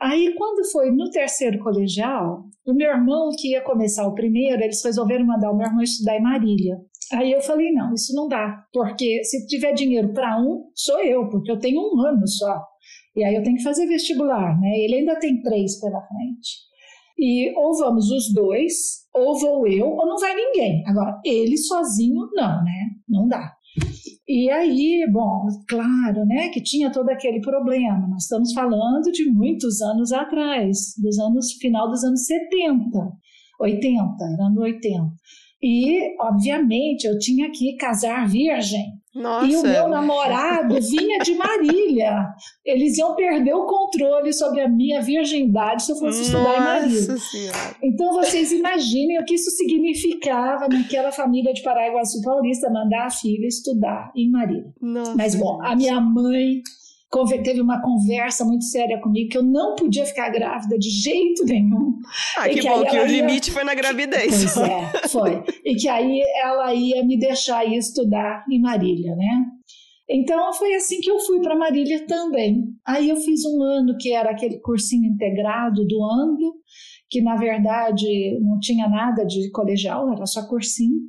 Aí, 0.00 0.32
quando 0.36 0.64
foi 0.70 0.92
no 0.92 1.10
terceiro 1.10 1.58
colegial, 1.58 2.44
o 2.64 2.72
meu 2.72 2.88
irmão, 2.88 3.30
que 3.36 3.52
ia 3.52 3.62
começar 3.62 4.06
o 4.06 4.14
primeiro, 4.14 4.62
eles 4.62 4.84
resolveram 4.84 5.26
mandar 5.26 5.50
o 5.50 5.56
meu 5.56 5.66
irmão 5.66 5.82
estudar 5.82 6.16
em 6.16 6.22
Marília. 6.22 6.76
Aí 7.12 7.32
eu 7.32 7.40
falei: 7.40 7.72
não, 7.72 7.92
isso 7.94 8.14
não 8.14 8.28
dá, 8.28 8.64
porque 8.72 9.24
se 9.24 9.46
tiver 9.46 9.72
dinheiro 9.72 10.12
para 10.12 10.38
um, 10.40 10.64
sou 10.74 11.02
eu, 11.02 11.28
porque 11.28 11.50
eu 11.50 11.58
tenho 11.58 11.80
um 11.80 12.00
ano 12.06 12.26
só. 12.28 12.62
E 13.16 13.24
aí 13.24 13.34
eu 13.34 13.42
tenho 13.42 13.56
que 13.56 13.62
fazer 13.62 13.86
vestibular, 13.86 14.58
né? 14.60 14.78
Ele 14.78 14.96
ainda 14.96 15.18
tem 15.18 15.42
três 15.42 15.80
pela 15.80 16.00
frente. 16.00 16.68
E 17.18 17.52
ou 17.56 17.76
vamos 17.76 18.10
os 18.10 18.32
dois, 18.32 18.74
ou 19.12 19.38
vou 19.38 19.66
eu, 19.66 19.86
ou 19.86 20.06
não 20.06 20.18
vai 20.18 20.34
ninguém. 20.34 20.84
Agora, 20.86 21.20
ele 21.24 21.56
sozinho, 21.56 22.28
não, 22.32 22.62
né? 22.62 22.90
Não 23.08 23.26
dá. 23.26 23.52
E 24.28 24.50
aí, 24.50 25.06
bom, 25.10 25.46
claro, 25.66 26.26
né, 26.26 26.50
que 26.50 26.62
tinha 26.62 26.92
todo 26.92 27.08
aquele 27.08 27.40
problema. 27.40 28.06
Nós 28.08 28.24
estamos 28.24 28.52
falando 28.52 29.10
de 29.10 29.24
muitos 29.30 29.80
anos 29.80 30.12
atrás, 30.12 30.94
dos 31.02 31.18
anos 31.18 31.52
final 31.54 31.88
dos 31.88 32.04
anos 32.04 32.26
70, 32.26 33.10
80, 33.58 34.24
ano 34.38 34.60
80. 34.60 35.12
E, 35.62 36.14
obviamente, 36.20 37.04
eu 37.06 37.18
tinha 37.18 37.50
que 37.50 37.74
casar 37.76 38.28
virgem. 38.28 38.97
Nossa. 39.14 39.46
E 39.46 39.56
o 39.56 39.62
meu 39.62 39.88
namorado 39.88 40.74
vinha 40.80 41.18
de 41.20 41.34
Marília. 41.34 42.26
Eles 42.64 42.98
iam 42.98 43.14
perder 43.14 43.54
o 43.54 43.66
controle 43.66 44.32
sobre 44.32 44.60
a 44.60 44.68
minha 44.68 45.00
virgindade 45.00 45.82
se 45.82 45.92
eu 45.92 45.96
fosse 45.96 46.18
Nossa 46.18 46.38
estudar 46.38 46.56
em 46.56 46.60
Marília. 46.60 47.18
Senhora. 47.18 47.76
Então 47.82 48.12
vocês 48.12 48.52
imaginem 48.52 49.20
o 49.20 49.24
que 49.24 49.34
isso 49.34 49.50
significava 49.50 50.68
naquela 50.68 51.10
família 51.10 51.52
de 51.52 51.62
Paraguaçu 51.62 52.22
Paulista 52.22 52.70
mandar 52.70 53.06
a 53.06 53.10
filha 53.10 53.46
estudar 53.46 54.12
em 54.14 54.30
Marília. 54.30 54.72
Nossa, 54.80 55.14
Mas 55.16 55.34
bom, 55.34 55.58
a 55.62 55.74
minha 55.74 56.00
mãe 56.00 56.62
teve 57.42 57.60
uma 57.60 57.80
conversa 57.80 58.44
muito 58.44 58.64
séria 58.64 59.00
comigo 59.00 59.30
que 59.30 59.38
eu 59.38 59.42
não 59.42 59.74
podia 59.74 60.04
ficar 60.04 60.28
grávida 60.30 60.78
de 60.78 60.90
jeito 60.90 61.44
nenhum. 61.44 61.94
Ah, 62.36 62.48
que, 62.48 62.60
que 62.60 62.68
bom, 62.68 62.84
que 62.84 62.96
o 62.96 63.06
ia... 63.06 63.22
limite 63.22 63.50
foi 63.50 63.64
na 63.64 63.74
gravidez. 63.74 64.52
Pois 64.52 64.56
é, 64.68 65.08
foi. 65.08 65.42
E 65.64 65.74
que 65.74 65.88
aí 65.88 66.20
ela 66.42 66.74
ia 66.74 67.04
me 67.04 67.18
deixar 67.18 67.64
ir 67.64 67.76
estudar 67.76 68.44
em 68.50 68.60
Marília, 68.60 69.16
né? 69.16 69.46
Então 70.10 70.52
foi 70.54 70.74
assim 70.74 71.00
que 71.00 71.10
eu 71.10 71.18
fui 71.18 71.40
para 71.40 71.56
Marília 71.56 72.06
também. 72.06 72.64
Aí 72.86 73.10
eu 73.10 73.16
fiz 73.16 73.44
um 73.44 73.62
ano 73.62 73.96
que 73.98 74.12
era 74.12 74.30
aquele 74.30 74.58
cursinho 74.60 75.04
integrado 75.04 75.86
do 75.86 76.02
Anglo, 76.02 76.54
que 77.10 77.20
na 77.20 77.36
verdade 77.36 78.38
não 78.40 78.58
tinha 78.58 78.88
nada 78.88 79.24
de 79.24 79.50
colegial, 79.50 80.10
era 80.12 80.24
só 80.24 80.46
cursinho. 80.46 81.08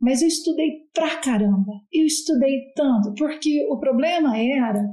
Mas 0.00 0.22
eu 0.22 0.28
estudei 0.28 0.70
pra 0.92 1.16
caramba. 1.16 1.72
Eu 1.92 2.04
estudei 2.04 2.72
tanto, 2.76 3.14
porque 3.14 3.66
o 3.70 3.78
problema 3.78 4.36
era 4.38 4.84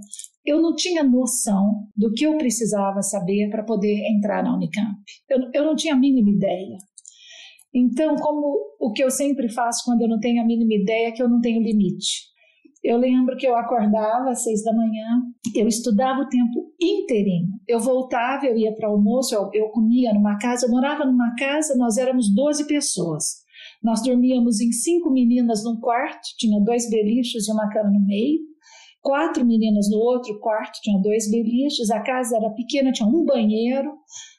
eu 0.45 0.61
não 0.61 0.75
tinha 0.75 1.03
noção 1.03 1.87
do 1.95 2.11
que 2.11 2.25
eu 2.25 2.37
precisava 2.37 3.01
saber 3.01 3.49
para 3.49 3.63
poder 3.63 4.01
entrar 4.15 4.43
na 4.43 4.55
Unicamp. 4.55 4.97
Eu, 5.29 5.39
eu 5.53 5.65
não 5.65 5.75
tinha 5.75 5.93
a 5.93 5.99
mínima 5.99 6.29
ideia. 6.29 6.77
Então, 7.73 8.15
como 8.15 8.57
o 8.79 8.91
que 8.91 9.03
eu 9.03 9.09
sempre 9.09 9.49
faço 9.49 9.83
quando 9.85 10.01
eu 10.01 10.09
não 10.09 10.19
tenho 10.19 10.41
a 10.41 10.45
mínima 10.45 10.73
ideia 10.73 11.07
é 11.07 11.11
que 11.11 11.23
eu 11.23 11.29
não 11.29 11.39
tenho 11.39 11.61
limite. 11.61 12.31
Eu 12.83 12.97
lembro 12.97 13.37
que 13.37 13.47
eu 13.47 13.55
acordava 13.55 14.31
às 14.31 14.43
seis 14.43 14.63
da 14.63 14.73
manhã, 14.73 15.05
eu 15.55 15.67
estudava 15.67 16.21
o 16.21 16.27
tempo 16.27 16.73
inteirinho. 16.81 17.49
Eu 17.67 17.79
voltava, 17.79 18.45
eu 18.45 18.57
ia 18.57 18.73
para 18.73 18.87
almoço, 18.87 19.35
eu, 19.35 19.49
eu 19.53 19.69
comia 19.69 20.11
numa 20.13 20.37
casa, 20.39 20.65
eu 20.65 20.71
morava 20.71 21.05
numa 21.05 21.35
casa, 21.35 21.77
nós 21.77 21.97
éramos 21.97 22.33
12 22.33 22.65
pessoas. 22.65 23.41
Nós 23.83 24.01
dormíamos 24.01 24.59
em 24.59 24.71
cinco 24.71 25.11
meninas 25.11 25.63
num 25.63 25.79
quarto, 25.79 26.21
tinha 26.37 26.59
dois 26.63 26.89
beliches 26.89 27.47
e 27.47 27.51
uma 27.51 27.69
cama 27.69 27.91
no 27.91 28.03
meio. 28.03 28.39
Quatro 29.01 29.45
meninas 29.45 29.89
no 29.89 29.97
outro 29.97 30.39
quarto, 30.39 30.79
tinha 30.81 31.01
dois 31.01 31.29
beliches, 31.29 31.89
a 31.89 32.01
casa 32.01 32.37
era 32.37 32.49
pequena, 32.51 32.91
tinha 32.91 33.07
um 33.07 33.25
banheiro, 33.25 33.91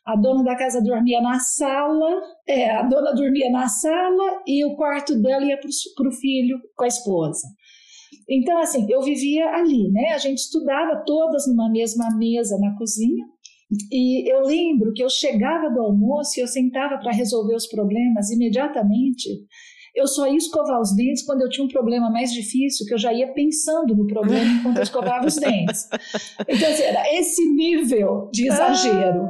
a 0.06 0.16
dona 0.16 0.44
da 0.44 0.56
casa 0.56 0.80
dormia 0.80 1.20
na 1.20 1.38
sala, 1.38 2.20
é, 2.46 2.70
a 2.70 2.82
dona 2.82 3.12
dormia 3.12 3.50
na 3.50 3.68
sala 3.68 4.42
e 4.46 4.64
o 4.64 4.76
quarto 4.76 5.20
dela 5.20 5.44
ia 5.44 5.58
para 5.58 6.08
o 6.08 6.12
filho 6.12 6.58
com 6.76 6.84
a 6.84 6.88
esposa. 6.88 7.46
Então, 8.28 8.58
assim, 8.58 8.86
eu 8.88 9.02
vivia 9.02 9.46
ali, 9.50 9.90
né? 9.90 10.12
A 10.12 10.18
gente 10.18 10.38
estudava 10.38 11.02
todas 11.04 11.46
numa 11.46 11.70
mesma 11.70 12.08
mesa 12.16 12.58
na 12.58 12.76
cozinha. 12.76 13.24
E 13.90 14.30
eu 14.30 14.42
lembro 14.42 14.92
que 14.92 15.02
eu 15.02 15.08
chegava 15.08 15.70
do 15.70 15.80
almoço 15.80 16.38
e 16.38 16.42
eu 16.42 16.46
sentava 16.46 16.98
para 16.98 17.12
resolver 17.12 17.54
os 17.54 17.66
problemas 17.66 18.30
imediatamente. 18.30 19.28
Eu 19.94 20.06
só 20.06 20.26
ia 20.26 20.36
escovar 20.36 20.80
os 20.80 20.94
dentes 20.96 21.22
quando 21.24 21.42
eu 21.42 21.50
tinha 21.50 21.64
um 21.64 21.68
problema 21.68 22.10
mais 22.10 22.32
difícil, 22.32 22.86
que 22.86 22.94
eu 22.94 22.98
já 22.98 23.12
ia 23.12 23.32
pensando 23.32 23.94
no 23.94 24.06
problema 24.06 24.44
enquanto 24.44 24.78
eu 24.78 24.82
escovava 24.82 25.26
os 25.26 25.36
dentes. 25.36 25.88
Então, 26.48 26.70
assim, 26.70 26.82
era 26.82 27.14
esse 27.14 27.44
nível 27.54 28.30
de 28.32 28.48
exagero. 28.48 29.28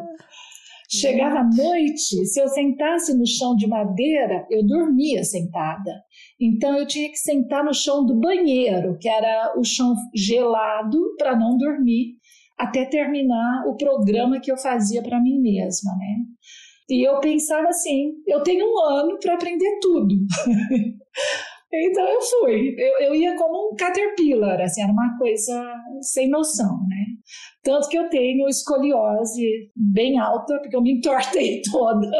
Chegava 0.88 1.38
à 1.38 1.44
noite, 1.44 2.26
se 2.26 2.38
eu 2.38 2.46
sentasse 2.48 3.16
no 3.16 3.26
chão 3.26 3.56
de 3.56 3.66
madeira, 3.66 4.46
eu 4.50 4.62
dormia 4.66 5.24
sentada. 5.24 5.90
Então 6.38 6.76
eu 6.76 6.86
tinha 6.86 7.08
que 7.08 7.16
sentar 7.16 7.64
no 7.64 7.72
chão 7.72 8.04
do 8.04 8.20
banheiro, 8.20 8.98
que 9.00 9.08
era 9.08 9.54
o 9.58 9.64
chão 9.64 9.94
gelado, 10.14 10.98
para 11.16 11.34
não 11.34 11.56
dormir, 11.56 12.16
até 12.58 12.84
terminar 12.84 13.64
o 13.66 13.76
programa 13.76 14.38
que 14.38 14.52
eu 14.52 14.58
fazia 14.58 15.02
para 15.02 15.18
mim 15.18 15.40
mesma, 15.40 15.92
né? 15.92 16.24
E 16.92 17.08
eu 17.08 17.18
pensava 17.20 17.68
assim: 17.68 18.12
eu 18.26 18.42
tenho 18.42 18.66
um 18.66 18.78
ano 18.78 19.18
para 19.18 19.32
aprender 19.32 19.78
tudo. 19.80 20.14
então 21.72 22.06
eu 22.06 22.20
fui. 22.20 22.74
Eu, 22.76 23.06
eu 23.06 23.14
ia 23.14 23.34
como 23.34 23.70
um 23.70 23.74
caterpillar, 23.74 24.60
assim, 24.60 24.82
era 24.82 24.92
uma 24.92 25.16
coisa 25.16 25.74
sem 26.02 26.28
noção, 26.28 26.76
né? 26.86 27.06
Tanto 27.62 27.88
que 27.88 27.96
eu 27.96 28.10
tenho 28.10 28.46
escoliose 28.46 29.70
bem 29.74 30.18
alta, 30.18 30.58
porque 30.58 30.76
eu 30.76 30.82
me 30.82 30.98
entortei 30.98 31.62
toda 31.72 32.10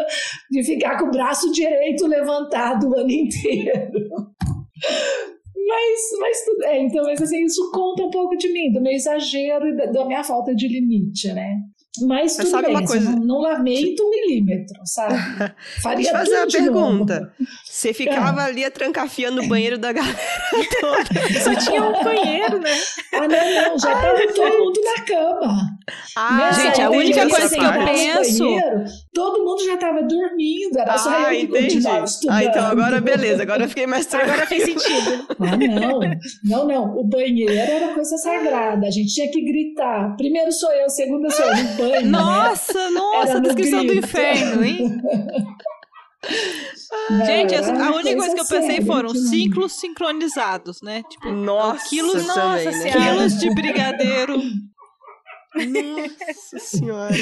de 0.50 0.64
ficar 0.64 0.98
com 0.98 1.04
o 1.04 1.10
braço 1.10 1.52
direito 1.52 2.06
levantado 2.06 2.88
o 2.88 2.98
ano 2.98 3.10
inteiro. 3.10 3.72
Mas, 5.64 6.00
mas 6.18 6.44
tudo 6.44 6.64
é, 6.64 6.82
então, 6.82 7.04
mas 7.04 7.22
assim, 7.22 7.44
isso 7.44 7.70
conta 7.72 8.02
um 8.02 8.10
pouco 8.10 8.36
de 8.36 8.52
mim, 8.52 8.72
do 8.72 8.82
meu 8.82 8.92
exagero 8.92 9.68
e 9.68 9.76
da, 9.76 9.86
da 9.86 10.04
minha 10.04 10.24
falta 10.24 10.52
de 10.52 10.66
limite, 10.66 11.32
né? 11.32 11.56
Mas 12.00 12.36
tudo 12.36 12.48
sabe 12.48 12.68
bem, 12.68 12.76
uma 12.76 12.86
coisa... 12.86 13.10
não, 13.10 13.24
não 13.24 13.38
lamento 13.40 14.02
um 14.02 14.10
milímetro, 14.10 14.80
sabe? 14.84 15.14
Faria 15.82 15.96
Deixa 15.96 16.10
eu 16.10 16.18
fazer 16.18 16.36
uma 16.36 16.46
pergunta. 16.46 17.20
Novo. 17.20 17.50
Você 17.64 17.92
ficava 17.92 18.40
é. 18.40 18.44
ali 18.46 18.70
trancafiando 18.70 19.42
o 19.42 19.48
banheiro 19.48 19.76
da 19.76 19.92
galera 19.92 20.16
toda. 20.80 21.40
Só 21.42 21.54
tinha 21.54 21.82
um 21.82 22.02
banheiro, 22.02 22.58
né? 22.60 22.74
Ah, 23.12 23.28
não, 23.28 23.28
não. 23.28 23.78
Já 23.78 23.94
tava 23.94 24.16
Ai, 24.16 24.26
todo 24.28 24.58
mundo 24.58 24.80
na 24.82 25.04
cama. 25.04 25.71
Ah, 26.16 26.52
gente, 26.52 26.80
a 26.80 26.90
única 26.90 27.28
coisa 27.28 27.48
que 27.48 27.64
eu 27.64 27.72
penso... 27.84 28.44
Banheiro, 28.44 28.84
todo 29.14 29.44
mundo 29.44 29.64
já 29.64 29.76
tava 29.76 30.02
dormindo. 30.02 30.78
Era 30.78 30.92
ah, 30.92 30.98
só 30.98 31.30
eu 31.30 31.40
que 31.40 31.46
continuava 31.46 32.04
estudando. 32.04 32.36
Ah, 32.36 32.44
então 32.44 32.66
agora 32.66 33.00
beleza. 33.00 33.42
Agora 33.42 33.64
eu 33.64 33.68
fiquei 33.68 33.86
mais 33.86 34.06
tranquila. 34.06 34.34
Agora 34.34 34.46
fez 34.46 34.64
sentido. 34.64 35.26
Ah, 35.40 35.56
não. 35.56 36.00
Não, 36.44 36.66
não. 36.66 36.98
O 36.98 37.04
banheiro 37.04 37.52
era 37.52 37.94
coisa 37.94 38.16
sagrada. 38.18 38.86
A 38.86 38.90
gente 38.90 39.12
tinha 39.12 39.30
que 39.30 39.42
gritar. 39.42 40.16
Primeiro 40.16 40.52
sou 40.52 40.72
eu, 40.72 40.88
segundo 40.90 41.30
sou 41.30 41.46
eu 41.46 41.64
banho. 41.76 42.02
Né? 42.02 42.02
Nossa, 42.02 42.72
né? 42.72 42.90
nossa, 42.90 43.40
descrição 43.40 43.86
do 43.86 43.94
inferno, 43.94 44.64
hein? 44.64 45.00
Não, 47.10 47.26
Gente, 47.26 47.54
a 47.54 47.90
única 47.90 48.16
coisa 48.16 48.34
que 48.34 48.40
eu 48.40 48.46
pensei 48.46 48.76
séria, 48.76 48.86
foram 48.86 49.14
ciclos 49.14 49.72
sincronizados, 49.72 50.82
né? 50.82 51.02
Tipo, 51.08 51.30
nossa, 51.30 51.88
quilos, 51.88 52.26
nossa 52.26 52.70
né? 52.70 52.92
quilos 52.92 53.38
de 53.38 53.54
brigadeiro. 53.54 54.40
Nossa 55.54 56.58
senhora. 56.58 57.14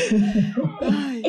Ai, 0.83 1.23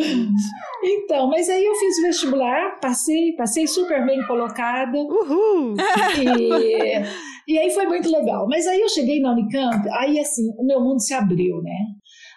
então, 0.83 1.27
mas 1.27 1.49
aí 1.49 1.65
eu 1.65 1.75
fiz 1.75 2.01
vestibular, 2.01 2.79
passei, 2.79 3.33
passei 3.35 3.67
super 3.67 4.05
bem 4.05 4.25
colocada. 4.27 4.97
Uhul! 4.97 5.75
E, 6.17 7.53
e 7.53 7.57
aí 7.57 7.71
foi 7.71 7.85
muito 7.87 8.09
legal. 8.09 8.47
Mas 8.47 8.67
aí 8.67 8.79
eu 8.79 8.89
cheguei 8.89 9.19
na 9.19 9.31
Unicamp, 9.31 9.87
aí 9.93 10.19
assim, 10.19 10.53
o 10.57 10.65
meu 10.65 10.79
mundo 10.79 11.01
se 11.01 11.13
abriu, 11.13 11.61
né? 11.61 11.77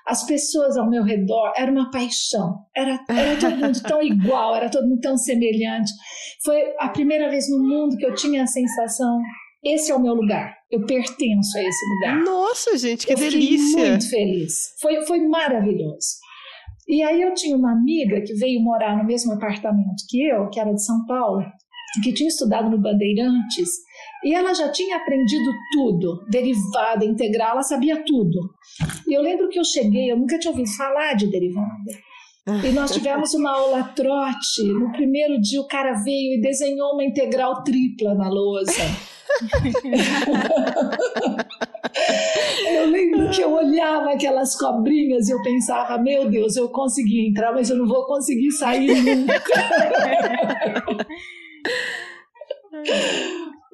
As 0.06 0.26
pessoas 0.26 0.76
ao 0.76 0.88
meu 0.88 1.02
redor, 1.02 1.52
era 1.56 1.70
uma 1.70 1.90
paixão. 1.90 2.66
Era, 2.76 3.02
era 3.08 3.40
todo 3.40 3.56
mundo 3.56 3.82
tão 3.82 4.02
igual, 4.02 4.54
era 4.54 4.70
todo 4.70 4.86
mundo 4.86 5.00
tão 5.00 5.16
semelhante. 5.16 5.92
Foi 6.44 6.62
a 6.78 6.88
primeira 6.90 7.30
vez 7.30 7.48
no 7.50 7.58
mundo 7.62 7.96
que 7.96 8.04
eu 8.04 8.14
tinha 8.14 8.42
a 8.42 8.46
sensação: 8.46 9.18
esse 9.64 9.90
é 9.90 9.94
o 9.94 10.00
meu 10.00 10.14
lugar, 10.14 10.54
eu 10.70 10.84
pertenço 10.84 11.56
a 11.56 11.62
esse 11.62 11.86
lugar. 11.94 12.22
Nossa, 12.22 12.76
gente, 12.76 13.06
que 13.06 13.12
eu 13.12 13.16
delícia! 13.16 13.90
muito 13.90 14.10
feliz. 14.10 14.74
Foi, 14.80 15.04
foi 15.06 15.20
maravilhoso. 15.26 16.24
E 16.86 17.02
aí 17.02 17.22
eu 17.22 17.32
tinha 17.34 17.56
uma 17.56 17.72
amiga 17.72 18.20
que 18.20 18.34
veio 18.34 18.60
morar 18.60 18.96
no 18.96 19.04
mesmo 19.04 19.32
apartamento 19.32 20.04
que 20.08 20.22
eu, 20.22 20.48
que 20.50 20.60
era 20.60 20.72
de 20.72 20.84
São 20.84 21.06
Paulo, 21.06 21.42
que 22.02 22.12
tinha 22.12 22.28
estudado 22.28 22.68
no 22.68 22.78
Bandeirantes, 22.78 23.70
e 24.22 24.34
ela 24.34 24.52
já 24.52 24.70
tinha 24.70 24.96
aprendido 24.96 25.50
tudo, 25.72 26.24
derivada, 26.28 27.04
integral, 27.04 27.52
ela 27.52 27.62
sabia 27.62 28.02
tudo. 28.04 28.38
E 29.06 29.14
eu 29.14 29.22
lembro 29.22 29.48
que 29.48 29.58
eu 29.58 29.64
cheguei, 29.64 30.10
eu 30.10 30.18
nunca 30.18 30.38
tinha 30.38 30.50
ouvido 30.50 30.68
falar 30.76 31.14
de 31.14 31.30
derivada. 31.30 31.92
E 32.62 32.72
nós 32.72 32.90
tivemos 32.92 33.32
uma 33.34 33.52
aula 33.52 33.84
trote. 33.94 34.64
No 34.64 34.92
primeiro 34.92 35.40
dia, 35.40 35.60
o 35.60 35.68
cara 35.68 35.94
veio 36.02 36.38
e 36.38 36.40
desenhou 36.40 36.92
uma 36.92 37.04
integral 37.04 37.62
tripla 37.62 38.14
na 38.14 38.28
lousa. 38.28 38.72
Eu 42.70 42.86
lembro 42.86 43.30
que 43.30 43.42
eu 43.42 43.52
olhava 43.52 44.12
aquelas 44.12 44.56
cobrinhas 44.56 45.28
e 45.28 45.32
eu 45.32 45.42
pensava: 45.42 45.98
meu 45.98 46.30
Deus, 46.30 46.56
eu 46.56 46.68
consegui 46.68 47.28
entrar, 47.28 47.52
mas 47.52 47.70
eu 47.70 47.76
não 47.76 47.86
vou 47.86 48.06
conseguir 48.06 48.50
sair 48.52 49.02
nunca. 49.02 49.34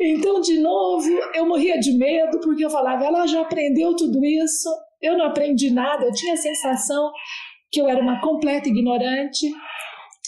Então, 0.02 0.40
de 0.40 0.58
novo, 0.58 1.06
eu 1.34 1.46
morria 1.46 1.78
de 1.78 1.92
medo 1.92 2.40
porque 2.40 2.64
eu 2.64 2.70
falava, 2.70 3.04
ela 3.04 3.26
já 3.26 3.42
aprendeu 3.42 3.94
tudo 3.94 4.24
isso, 4.24 4.68
eu 5.02 5.18
não 5.18 5.26
aprendi 5.26 5.70
nada, 5.70 6.06
eu 6.06 6.12
tinha 6.12 6.32
a 6.32 6.38
sensação 6.38 7.10
que 7.70 7.80
eu 7.80 7.88
era 7.88 8.00
uma 8.00 8.20
completa 8.20 8.68
ignorante. 8.68 9.46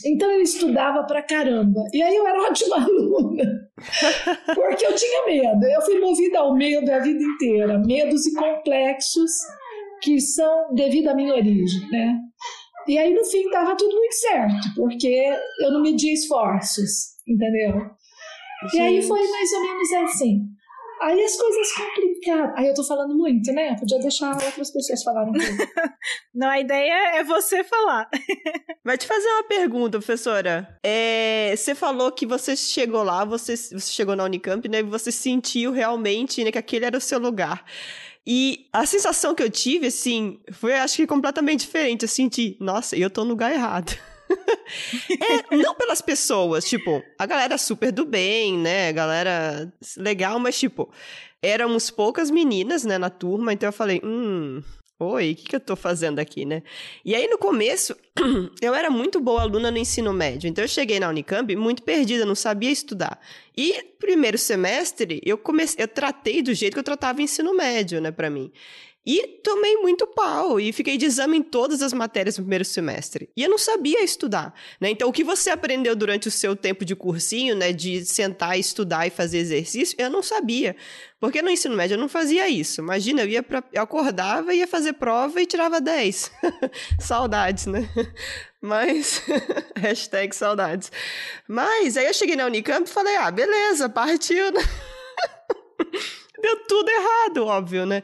Então 0.04 0.30
eu 0.30 0.40
estudava 0.40 1.04
pra 1.04 1.22
caramba. 1.22 1.80
E 1.92 2.02
aí 2.02 2.14
eu 2.14 2.26
era 2.26 2.40
ótima 2.48 2.76
aluna. 2.76 3.44
Porque 4.54 4.86
eu 4.86 4.94
tinha 4.94 5.26
medo. 5.26 5.64
Eu 5.64 5.82
fui 5.82 5.98
movida 5.98 6.38
ao 6.38 6.54
medo 6.54 6.90
a 6.90 6.98
vida 6.98 7.22
inteira. 7.22 7.78
Medos 7.78 8.26
e 8.26 8.34
complexos 8.34 9.30
que 10.02 10.20
são 10.20 10.74
devido 10.74 11.08
à 11.08 11.14
minha 11.14 11.34
origem, 11.34 11.88
né? 11.90 12.18
E 12.88 12.98
aí 12.98 13.14
no 13.14 13.24
fim 13.24 13.42
estava 13.42 13.76
tudo 13.76 13.94
muito 13.94 14.14
certo, 14.14 14.74
porque 14.74 15.32
eu 15.60 15.70
não 15.70 15.82
medi 15.82 16.12
esforços, 16.12 17.12
entendeu? 17.26 17.90
E 18.74 18.80
aí 18.80 19.02
foi 19.02 19.28
mais 19.28 19.52
ou 19.52 19.62
menos 19.62 19.92
assim. 19.92 20.40
Aí 21.02 21.20
as 21.20 21.36
coisas 21.36 21.72
complicaram. 21.72 22.52
Aí 22.56 22.68
eu 22.68 22.74
tô 22.74 22.84
falando 22.84 23.14
muito, 23.16 23.52
né? 23.52 23.76
Podia 23.76 23.98
deixar 23.98 24.34
outras 24.34 24.70
pessoas 24.70 25.02
falarem 25.02 25.32
Não, 26.32 26.48
a 26.48 26.60
ideia 26.60 27.16
é 27.16 27.24
você 27.24 27.64
falar. 27.64 28.08
Vai 28.84 28.96
te 28.96 29.06
fazer 29.06 29.26
uma 29.26 29.42
pergunta, 29.42 29.98
professora. 29.98 30.78
É, 30.80 31.54
você 31.56 31.74
falou 31.74 32.12
que 32.12 32.24
você 32.24 32.54
chegou 32.54 33.02
lá, 33.02 33.24
você, 33.24 33.56
você 33.56 33.90
chegou 33.92 34.14
na 34.14 34.24
Unicamp, 34.24 34.68
né? 34.68 34.78
E 34.78 34.84
você 34.84 35.10
sentiu 35.10 35.72
realmente 35.72 36.44
né, 36.44 36.52
que 36.52 36.58
aquele 36.58 36.84
era 36.84 36.96
o 36.96 37.00
seu 37.00 37.18
lugar. 37.18 37.64
E 38.24 38.68
a 38.72 38.86
sensação 38.86 39.34
que 39.34 39.42
eu 39.42 39.50
tive, 39.50 39.88
assim, 39.88 40.38
foi 40.52 40.74
acho 40.74 40.96
que 40.96 41.06
completamente 41.06 41.60
diferente. 41.60 42.02
Eu 42.02 42.08
senti, 42.08 42.56
nossa, 42.60 42.96
eu 42.96 43.10
tô 43.10 43.24
no 43.24 43.30
lugar 43.30 43.52
errado. 43.52 43.98
É, 45.50 45.56
não 45.56 45.74
pelas 45.74 46.00
pessoas, 46.00 46.64
tipo, 46.64 47.02
a 47.18 47.26
galera 47.26 47.58
super 47.58 47.92
do 47.92 48.04
bem, 48.04 48.58
né? 48.58 48.92
Galera 48.92 49.72
legal, 49.96 50.38
mas, 50.38 50.58
tipo, 50.58 50.90
éramos 51.42 51.90
poucas 51.90 52.30
meninas, 52.30 52.84
né, 52.84 52.98
na 52.98 53.10
turma, 53.10 53.52
então 53.52 53.68
eu 53.68 53.72
falei, 53.72 54.00
hum, 54.04 54.62
oi, 54.98 55.32
o 55.32 55.36
que, 55.36 55.44
que 55.44 55.56
eu 55.56 55.60
tô 55.60 55.74
fazendo 55.74 56.20
aqui, 56.20 56.44
né? 56.44 56.62
E 57.04 57.14
aí, 57.14 57.26
no 57.26 57.36
começo, 57.36 57.96
eu 58.62 58.74
era 58.74 58.88
muito 58.88 59.20
boa 59.20 59.42
aluna 59.42 59.70
no 59.70 59.78
ensino 59.78 60.12
médio, 60.12 60.48
então 60.48 60.64
eu 60.64 60.68
cheguei 60.68 61.00
na 61.00 61.08
Unicamp 61.08 61.54
muito 61.56 61.82
perdida, 61.82 62.24
não 62.24 62.36
sabia 62.36 62.70
estudar. 62.70 63.20
E 63.56 63.82
primeiro 63.98 64.38
semestre, 64.38 65.20
eu 65.24 65.36
comecei, 65.36 65.82
eu 65.82 65.88
tratei 65.88 66.42
do 66.42 66.54
jeito 66.54 66.74
que 66.74 66.80
eu 66.80 66.84
tratava 66.84 67.20
ensino 67.20 67.54
médio, 67.54 68.00
né, 68.00 68.10
para 68.10 68.30
mim. 68.30 68.52
E 69.04 69.40
tomei 69.42 69.76
muito 69.78 70.06
pau 70.06 70.60
e 70.60 70.72
fiquei 70.72 70.96
de 70.96 71.06
exame 71.06 71.38
em 71.38 71.42
todas 71.42 71.82
as 71.82 71.92
matérias 71.92 72.38
no 72.38 72.44
primeiro 72.44 72.64
semestre. 72.64 73.28
E 73.36 73.42
eu 73.42 73.50
não 73.50 73.58
sabia 73.58 74.02
estudar, 74.04 74.54
né? 74.80 74.90
Então, 74.90 75.08
o 75.08 75.12
que 75.12 75.24
você 75.24 75.50
aprendeu 75.50 75.96
durante 75.96 76.28
o 76.28 76.30
seu 76.30 76.54
tempo 76.54 76.84
de 76.84 76.94
cursinho, 76.94 77.56
né, 77.56 77.72
de 77.72 78.04
sentar, 78.04 78.56
estudar 78.56 79.04
e 79.04 79.10
fazer 79.10 79.38
exercício, 79.38 79.96
eu 79.98 80.08
não 80.08 80.22
sabia. 80.22 80.76
Porque 81.18 81.42
no 81.42 81.50
ensino 81.50 81.76
médio 81.76 81.94
eu 81.94 81.98
não 81.98 82.08
fazia 82.08 82.48
isso. 82.48 82.80
Imagina, 82.80 83.22
eu 83.22 83.28
ia 83.28 83.42
pra, 83.42 83.62
eu 83.72 83.82
acordava, 83.82 84.54
ia 84.54 84.68
fazer 84.68 84.92
prova 84.92 85.42
e 85.42 85.46
tirava 85.46 85.80
10. 85.80 86.30
saudades, 87.00 87.66
né? 87.66 87.88
Mas, 88.60 89.20
hashtag 89.74 90.34
saudades. 90.34 90.92
Mas 91.48 91.96
aí 91.96 92.06
eu 92.06 92.14
cheguei 92.14 92.36
na 92.36 92.46
Unicamp 92.46 92.88
e 92.88 92.92
falei, 92.92 93.16
ah, 93.16 93.32
beleza, 93.32 93.88
partiu, 93.88 94.52
né? 94.52 94.62
deu 96.42 96.66
tudo 96.66 96.88
errado, 96.90 97.46
óbvio, 97.46 97.86
né? 97.86 98.02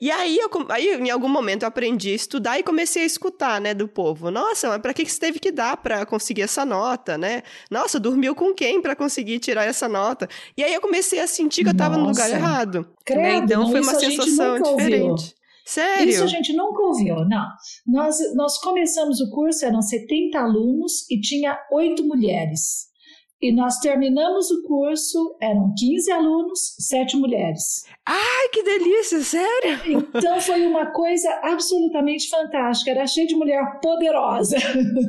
E 0.00 0.10
aí, 0.10 0.38
eu, 0.38 0.48
aí, 0.68 0.94
em 0.94 1.10
algum 1.10 1.28
momento, 1.28 1.62
eu 1.64 1.68
aprendi 1.68 2.12
a 2.12 2.14
estudar 2.14 2.58
e 2.58 2.62
comecei 2.62 3.02
a 3.02 3.06
escutar, 3.06 3.60
né, 3.60 3.74
do 3.74 3.88
povo. 3.88 4.30
Nossa, 4.30 4.68
mas 4.68 4.80
pra 4.80 4.94
que 4.94 5.04
você 5.04 5.18
teve 5.18 5.38
que 5.38 5.50
dar 5.50 5.76
pra 5.76 6.06
conseguir 6.06 6.42
essa 6.42 6.64
nota, 6.64 7.18
né? 7.18 7.42
Nossa, 7.70 7.98
dormiu 8.00 8.34
com 8.34 8.54
quem 8.54 8.80
pra 8.80 8.96
conseguir 8.96 9.38
tirar 9.40 9.64
essa 9.64 9.88
nota? 9.88 10.28
E 10.56 10.62
aí 10.62 10.72
eu 10.72 10.80
comecei 10.80 11.18
a 11.20 11.26
sentir 11.26 11.64
que 11.64 11.70
eu 11.70 11.76
tava 11.76 11.96
Nossa. 11.96 12.02
no 12.02 12.08
lugar 12.08 12.30
errado. 12.30 12.88
Credo, 13.04 13.20
né? 13.20 13.34
Então 13.36 13.62
não, 13.62 13.70
foi 13.70 13.80
uma 13.80 13.94
sensação 13.94 14.62
diferente. 14.62 15.02
Ouviu. 15.02 15.40
Sério? 15.64 16.10
Isso 16.10 16.24
a 16.24 16.26
gente 16.26 16.52
nunca 16.52 16.82
ouviu, 16.82 17.16
não. 17.28 17.46
Nós, 17.86 18.16
nós 18.34 18.58
começamos 18.58 19.20
o 19.20 19.30
curso, 19.30 19.64
eram 19.64 19.80
70 19.80 20.38
alunos 20.38 21.08
e 21.08 21.20
tinha 21.20 21.56
oito 21.70 22.04
mulheres. 22.04 22.89
E 23.42 23.52
nós 23.52 23.78
terminamos 23.78 24.50
o 24.50 24.62
curso, 24.64 25.34
eram 25.40 25.72
15 25.78 26.12
alunos, 26.12 26.76
7 26.78 27.16
mulheres. 27.16 27.86
Ai, 28.06 28.48
que 28.52 28.62
delícia, 28.62 29.20
sério? 29.20 30.04
Então 30.14 30.38
foi 30.42 30.66
uma 30.66 30.92
coisa 30.92 31.30
absolutamente 31.42 32.28
fantástica, 32.28 32.90
era 32.90 33.06
cheio 33.06 33.26
de 33.26 33.34
mulher 33.34 33.80
poderosa. 33.82 34.58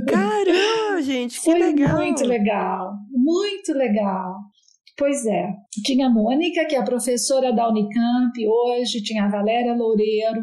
Caramba, 0.08 1.02
gente, 1.02 1.38
que 1.38 1.44
foi 1.44 1.60
legal. 1.60 1.98
muito 1.98 2.26
legal, 2.26 2.94
muito 3.12 3.74
legal. 3.74 4.36
Pois 4.98 5.26
é, 5.26 5.50
tinha 5.84 6.08
a 6.08 6.10
Mônica, 6.10 6.64
que 6.66 6.76
é 6.76 6.80
a 6.80 6.86
professora 6.86 7.52
da 7.52 7.68
Unicamp 7.68 8.48
hoje, 8.48 9.04
tinha 9.04 9.26
a 9.26 9.30
Valéria 9.30 9.74
Loureiro, 9.74 10.42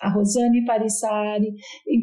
a 0.00 0.10
Rosane 0.10 0.64
Parissari. 0.64 1.54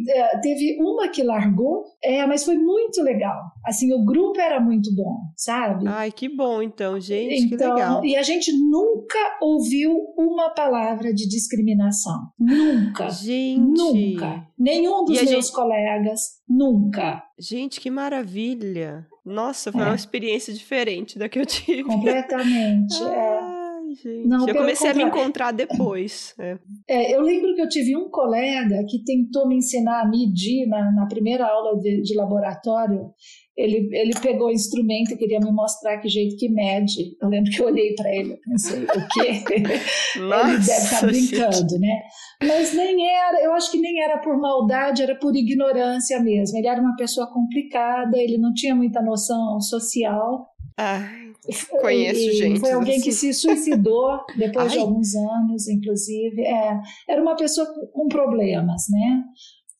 É, 0.10 0.39
teve 0.39 0.77
uma 0.82 1.08
que 1.10 1.23
largou, 1.23 1.84
é, 2.03 2.25
mas 2.25 2.43
foi 2.43 2.58
muito 2.58 3.01
legal. 3.01 3.39
Assim, 3.65 3.93
o 3.93 4.03
grupo 4.03 4.39
era 4.39 4.60
muito 4.60 4.93
bom, 4.95 5.17
sabe? 5.36 5.88
Ai, 5.88 6.12
que 6.12 6.27
bom 6.27 6.62
então, 6.62 6.99
gente, 6.99 7.45
então, 7.45 7.58
que 7.58 7.73
legal. 7.73 8.06
E 8.06 8.15
a 8.15 8.23
gente 8.23 8.51
nunca 8.51 9.19
ouviu 9.41 9.93
uma 10.17 10.49
palavra 10.49 11.13
de 11.13 11.27
discriminação. 11.27 12.17
Nunca. 12.39 13.10
Gente. 13.10 13.60
Nunca. 13.60 14.47
Nenhum 14.58 15.03
dos 15.06 15.21
meus 15.21 15.29
gente... 15.29 15.51
colegas, 15.51 16.21
nunca. 16.47 17.23
Gente, 17.39 17.79
que 17.79 17.91
maravilha. 17.91 19.06
Nossa, 19.25 19.71
foi 19.71 19.82
é. 19.82 19.86
uma 19.86 19.95
experiência 19.95 20.53
diferente 20.53 21.17
da 21.17 21.29
que 21.29 21.39
eu 21.39 21.45
tive. 21.45 21.84
Completamente, 21.84 23.01
é 23.03 23.52
gente. 23.93 24.27
Não, 24.27 24.47
eu 24.47 24.56
comecei 24.56 24.89
a 24.89 24.93
me 24.93 25.03
encontrar 25.03 25.51
depois. 25.51 26.34
É. 26.39 26.58
é. 26.89 27.15
eu 27.15 27.21
lembro 27.21 27.53
que 27.56 27.62
eu 27.62 27.69
tive 27.69 27.95
um 27.95 28.10
colega 28.10 28.84
que 28.89 29.03
tentou 29.03 29.47
me 29.47 29.58
ensinar 29.58 30.01
a 30.01 30.08
medir 30.08 30.67
na, 30.67 30.91
na 30.91 31.06
primeira 31.08 31.45
aula 31.45 31.79
de, 31.79 32.01
de 32.01 32.15
laboratório. 32.15 33.12
Ele, 33.56 33.88
ele 33.95 34.13
pegou 34.19 34.47
o 34.47 34.51
instrumento 34.51 35.12
e 35.12 35.17
queria 35.17 35.39
me 35.39 35.51
mostrar 35.51 35.99
que 35.99 36.10
jeito 36.10 36.36
que 36.38 36.49
mede. 36.49 37.15
Eu 37.21 37.29
lembro 37.29 37.51
que 37.51 37.62
eu 37.62 37.67
olhei 37.67 37.93
para 37.93 38.10
ele 38.10 38.34
e 38.34 38.38
pensei, 38.38 38.84
o 38.84 39.08
quê? 39.13 40.19
Nossa, 40.19 40.49
ele 40.49 40.58
deve 40.58 40.71
estar 40.71 40.99
tá 40.99 41.06
brincando, 41.06 41.69
gente. 41.69 41.79
né? 41.79 42.01
Mas 42.43 42.73
nem 42.73 43.08
era, 43.08 43.43
eu 43.43 43.53
acho 43.53 43.71
que 43.71 43.79
nem 43.79 44.01
era 44.01 44.17
por 44.17 44.39
maldade, 44.39 45.03
era 45.03 45.15
por 45.15 45.36
ignorância 45.36 46.19
mesmo. 46.19 46.58
Ele 46.58 46.67
era 46.67 46.82
uma 46.82 46.95
pessoa 46.95 47.32
complicada, 47.32 48.17
ele 48.17 48.39
não 48.39 48.53
tinha 48.53 48.73
muita 48.73 49.03
noção 49.03 49.62
social. 49.62 50.47
Ah, 50.77 51.08
conheço 51.82 52.21
e 52.21 52.34
gente. 52.34 52.60
Foi 52.60 52.71
alguém 52.71 52.99
que 53.01 53.12
se 53.12 53.34
suicidou 53.34 54.19
depois 54.38 54.71
Ai. 54.71 54.77
de 54.77 54.79
alguns 54.79 55.15
anos, 55.15 55.67
inclusive. 55.67 56.41
É, 56.41 56.79
era 57.10 57.21
uma 57.21 57.36
pessoa 57.36 57.67
com 57.91 58.08
problemas, 58.08 58.84
né? 58.89 59.23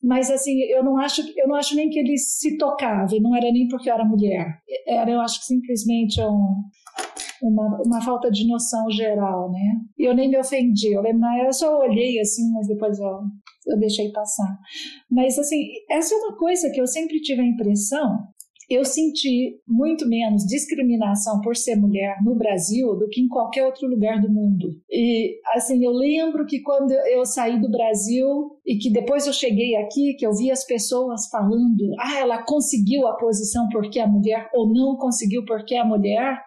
Mas 0.02 0.30
assim, 0.30 0.60
eu 0.63 0.84
não 0.84 0.97
acho, 0.97 1.21
eu 1.38 1.47
não 1.47 1.56
acho 1.56 1.76
nem 1.76 1.89
que 1.89 1.97
ele 1.97 2.17
se 2.17 2.58
tocava. 2.58 3.15
E 3.15 3.21
não 3.21 3.36
era 3.36 3.49
nem 3.52 3.67
porque 3.69 3.89
era 3.89 4.04
mulher. 4.04 4.45
Era, 4.86 5.10
eu 5.10 5.21
acho 5.21 5.39
que 5.39 5.45
simplesmente 5.45 6.19
um, 6.21 6.56
uma, 7.41 7.82
uma 7.86 8.02
falta 8.02 8.30
de 8.30 8.45
noção 8.45 8.89
geral, 8.91 9.49
né? 9.49 9.82
E 9.97 10.04
eu 10.04 10.13
nem 10.13 10.30
me 10.30 10.38
ofendi. 10.38 10.93
Eu 10.93 11.02
lembro, 11.02 11.26
eu 11.45 11.54
só 11.54 11.80
olhei 11.80 12.19
assim, 12.19 12.52
mas 12.52 12.67
depois 12.67 12.99
eu, 12.99 13.19
eu 13.67 13.80
deixei 13.80 14.12
passar. 14.12 14.58
Mas 15.10 15.39
assim, 15.39 15.63
essa 15.89 16.13
é 16.13 16.17
uma 16.17 16.38
coisa 16.38 16.69
que 16.69 16.82
eu 16.82 16.88
sempre 16.88 17.21
tive 17.21 17.41
a 17.41 17.47
impressão 17.47 18.28
eu 18.73 18.86
senti 18.86 19.59
muito 19.67 20.07
menos 20.07 20.45
discriminação 20.45 21.41
por 21.41 21.55
ser 21.55 21.75
mulher 21.75 22.17
no 22.23 22.36
Brasil 22.36 22.95
do 22.97 23.07
que 23.09 23.21
em 23.21 23.27
qualquer 23.27 23.65
outro 23.65 23.88
lugar 23.88 24.21
do 24.21 24.31
mundo. 24.31 24.69
E 24.89 25.39
assim, 25.53 25.83
eu 25.83 25.91
lembro 25.91 26.45
que 26.45 26.62
quando 26.62 26.91
eu 26.91 27.25
saí 27.25 27.59
do 27.59 27.69
Brasil 27.69 28.27
e 28.65 28.77
que 28.77 28.91
depois 28.91 29.27
eu 29.27 29.33
cheguei 29.33 29.75
aqui, 29.75 30.15
que 30.15 30.25
eu 30.25 30.33
vi 30.33 30.51
as 30.51 30.65
pessoas 30.65 31.27
falando, 31.29 31.93
ah, 31.99 32.19
ela 32.19 32.43
conseguiu 32.43 33.07
a 33.07 33.17
posição 33.17 33.67
porque 33.71 33.99
é 33.99 34.07
mulher 34.07 34.49
ou 34.53 34.71
não 34.71 34.95
conseguiu 34.97 35.43
porque 35.45 35.75
é 35.75 35.83
mulher, 35.83 36.39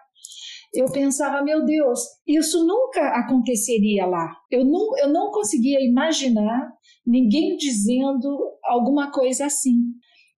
eu 0.73 0.85
pensava, 0.91 1.43
meu 1.43 1.63
Deus, 1.63 1.99
isso 2.27 2.65
nunca 2.65 3.01
aconteceria 3.19 4.05
lá. 4.05 4.31
Eu 4.51 4.65
não, 4.65 4.97
eu 4.97 5.11
não 5.11 5.31
conseguia 5.31 5.79
imaginar 5.81 6.71
ninguém 7.05 7.55
dizendo 7.55 8.37
alguma 8.63 9.11
coisa 9.11 9.45
assim 9.45 9.77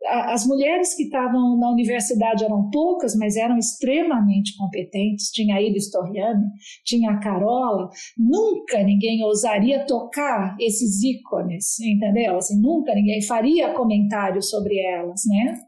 as 0.06 0.46
mulheres 0.46 0.94
que 0.94 1.04
estavam 1.04 1.58
na 1.58 1.70
universidade 1.70 2.44
eram 2.44 2.70
poucas, 2.70 3.16
mas 3.16 3.36
eram 3.36 3.58
extremamente 3.58 4.56
competentes. 4.56 5.30
Tinha 5.30 5.56
a 5.56 5.62
Iris 5.62 5.90
Torriani, 5.90 6.44
tinha 6.84 7.10
a 7.10 7.20
Carola. 7.20 7.88
Nunca 8.16 8.82
ninguém 8.82 9.24
ousaria 9.24 9.84
tocar 9.86 10.56
esses 10.60 11.02
ícones, 11.02 11.78
entendeu? 11.80 12.36
Assim, 12.36 12.60
nunca 12.60 12.94
ninguém 12.94 13.22
faria 13.22 13.74
comentários 13.74 14.48
sobre 14.48 14.78
elas, 14.78 15.22
né? 15.26 15.58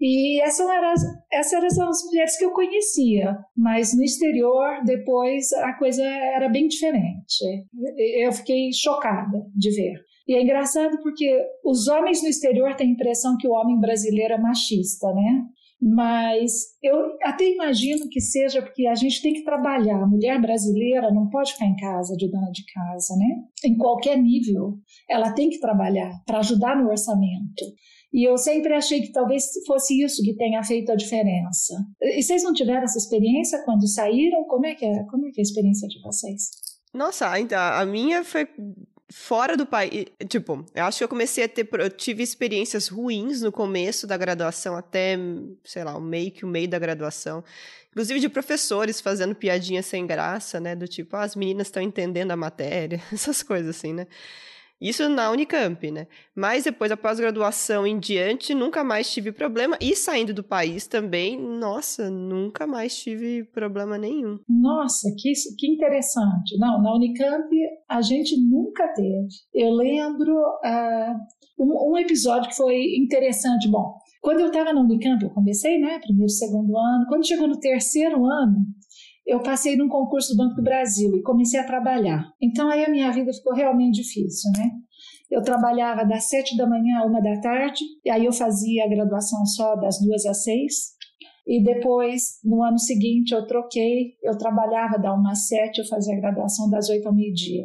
E 0.00 0.42
essas 0.42 0.68
eram, 0.68 0.90
as, 0.90 1.02
essas 1.32 1.78
eram 1.78 1.88
as 1.88 2.04
mulheres 2.04 2.36
que 2.36 2.44
eu 2.44 2.50
conhecia, 2.50 3.38
mas 3.56 3.96
no 3.96 4.02
exterior, 4.02 4.82
depois, 4.84 5.52
a 5.52 5.74
coisa 5.74 6.02
era 6.02 6.48
bem 6.48 6.66
diferente. 6.66 7.64
Eu 8.18 8.32
fiquei 8.32 8.72
chocada 8.72 9.46
de 9.54 9.70
ver. 9.70 10.11
E 10.28 10.34
é 10.34 10.42
engraçado 10.42 10.98
porque 11.02 11.36
os 11.64 11.88
homens 11.88 12.22
no 12.22 12.28
exterior 12.28 12.74
têm 12.74 12.88
a 12.88 12.92
impressão 12.92 13.36
que 13.38 13.48
o 13.48 13.52
homem 13.52 13.80
brasileiro 13.80 14.34
é 14.34 14.38
machista, 14.38 15.12
né? 15.12 15.46
Mas 15.84 16.52
eu 16.80 17.16
até 17.24 17.44
imagino 17.44 18.08
que 18.08 18.20
seja 18.20 18.62
porque 18.62 18.86
a 18.86 18.94
gente 18.94 19.20
tem 19.20 19.34
que 19.34 19.42
trabalhar. 19.42 20.00
A 20.00 20.06
mulher 20.06 20.40
brasileira 20.40 21.12
não 21.12 21.28
pode 21.28 21.52
ficar 21.52 21.66
em 21.66 21.74
casa 21.74 22.16
de 22.16 22.30
dona 22.30 22.52
de 22.52 22.62
casa, 22.72 23.16
né? 23.16 23.42
Em 23.64 23.76
qualquer 23.76 24.16
nível, 24.16 24.78
ela 25.10 25.32
tem 25.32 25.50
que 25.50 25.58
trabalhar 25.58 26.12
para 26.24 26.38
ajudar 26.38 26.76
no 26.76 26.88
orçamento. 26.88 27.64
E 28.12 28.28
eu 28.28 28.38
sempre 28.38 28.74
achei 28.74 29.00
que 29.00 29.10
talvez 29.10 29.46
fosse 29.66 30.00
isso 30.00 30.22
que 30.22 30.36
tenha 30.36 30.62
feito 30.62 30.92
a 30.92 30.94
diferença. 30.94 31.74
E 32.00 32.22
vocês 32.22 32.44
não 32.44 32.52
tiveram 32.52 32.84
essa 32.84 32.98
experiência 32.98 33.60
quando 33.64 33.88
saíram? 33.88 34.44
Como 34.44 34.66
é 34.66 34.76
que 34.76 34.84
é, 34.84 35.02
Como 35.04 35.26
é, 35.26 35.30
que 35.30 35.40
é 35.40 35.42
a 35.42 35.48
experiência 35.48 35.88
de 35.88 36.00
vocês? 36.00 36.50
Nossa, 36.94 37.40
então, 37.40 37.58
a 37.58 37.84
minha 37.86 38.22
foi 38.22 38.46
fora 39.12 39.56
do 39.56 39.66
país. 39.66 40.06
Tipo, 40.28 40.64
eu 40.74 40.84
acho 40.84 40.98
que 40.98 41.04
eu 41.04 41.08
comecei 41.08 41.44
a 41.44 41.48
ter. 41.48 41.68
Eu 41.72 41.90
tive 41.90 42.22
experiências 42.22 42.88
ruins 42.88 43.42
no 43.42 43.52
começo 43.52 44.06
da 44.06 44.16
graduação, 44.16 44.76
até, 44.76 45.16
sei 45.64 45.84
lá, 45.84 45.96
o 45.96 46.00
meio 46.00 46.30
que 46.30 46.44
o 46.44 46.48
meio 46.48 46.68
da 46.68 46.78
graduação. 46.78 47.44
Inclusive 47.90 48.20
de 48.20 48.28
professores 48.28 49.00
fazendo 49.00 49.34
piadinha 49.34 49.82
sem 49.82 50.06
graça, 50.06 50.58
né? 50.58 50.74
Do 50.74 50.88
tipo, 50.88 51.14
ah, 51.14 51.22
as 51.22 51.36
meninas 51.36 51.66
estão 51.66 51.82
entendendo 51.82 52.30
a 52.30 52.36
matéria, 52.36 53.00
essas 53.12 53.42
coisas 53.42 53.76
assim, 53.76 53.92
né? 53.92 54.06
Isso 54.82 55.08
na 55.08 55.30
Unicamp, 55.30 55.90
né? 55.92 56.08
Mas 56.34 56.64
depois, 56.64 56.90
a 56.90 56.96
pós-graduação 56.96 57.86
em 57.86 58.00
diante, 58.00 58.52
nunca 58.52 58.82
mais 58.82 59.08
tive 59.12 59.30
problema. 59.30 59.78
E 59.80 59.94
saindo 59.94 60.34
do 60.34 60.42
país 60.42 60.88
também, 60.88 61.38
nossa, 61.40 62.10
nunca 62.10 62.66
mais 62.66 62.96
tive 62.96 63.44
problema 63.44 63.96
nenhum. 63.96 64.40
Nossa, 64.48 65.08
que, 65.16 65.32
que 65.56 65.68
interessante. 65.68 66.58
Não, 66.58 66.82
na 66.82 66.96
Unicamp 66.96 67.48
a 67.88 68.02
gente 68.02 68.36
nunca 68.40 68.88
teve. 68.88 69.28
Eu 69.54 69.70
lembro 69.70 70.32
uh, 70.34 71.62
um, 71.62 71.92
um 71.92 71.98
episódio 71.98 72.50
que 72.50 72.56
foi 72.56 72.96
interessante. 72.96 73.70
Bom, 73.70 73.94
quando 74.20 74.40
eu 74.40 74.48
estava 74.48 74.72
na 74.72 74.80
Unicamp, 74.80 75.22
eu 75.22 75.30
comecei, 75.30 75.78
né? 75.78 76.00
Primeiro, 76.00 76.28
segundo 76.28 76.76
ano. 76.76 77.06
Quando 77.08 77.26
chegou 77.26 77.46
no 77.46 77.60
terceiro 77.60 78.24
ano, 78.24 78.66
eu 79.26 79.42
passei 79.42 79.76
num 79.76 79.88
concurso 79.88 80.34
do 80.34 80.36
Banco 80.36 80.56
do 80.56 80.62
Brasil 80.62 81.14
e 81.16 81.22
comecei 81.22 81.58
a 81.58 81.66
trabalhar. 81.66 82.32
Então 82.40 82.68
aí 82.68 82.84
a 82.84 82.90
minha 82.90 83.10
vida 83.10 83.32
ficou 83.32 83.54
realmente 83.54 84.02
difícil, 84.02 84.50
né? 84.56 84.70
Eu 85.30 85.42
trabalhava 85.42 86.04
das 86.04 86.28
sete 86.28 86.56
da 86.56 86.68
manhã 86.68 86.98
a 86.98 87.06
uma 87.06 87.20
da 87.20 87.40
tarde, 87.40 87.82
e 88.04 88.10
aí 88.10 88.26
eu 88.26 88.32
fazia 88.32 88.84
a 88.84 88.88
graduação 88.88 89.46
só 89.46 89.76
das 89.76 89.98
duas 89.98 90.26
às 90.26 90.42
seis. 90.42 90.92
E 91.46 91.62
depois, 91.62 92.38
no 92.44 92.62
ano 92.62 92.78
seguinte, 92.78 93.32
eu 93.32 93.46
troquei, 93.46 94.14
eu 94.22 94.36
trabalhava 94.36 94.98
da 94.98 95.12
uma 95.14 95.32
às 95.32 95.48
sete, 95.48 95.78
eu 95.78 95.86
fazia 95.86 96.14
a 96.14 96.20
graduação 96.20 96.68
das 96.68 96.88
oito 96.90 97.08
ao 97.08 97.14
meio-dia. 97.14 97.64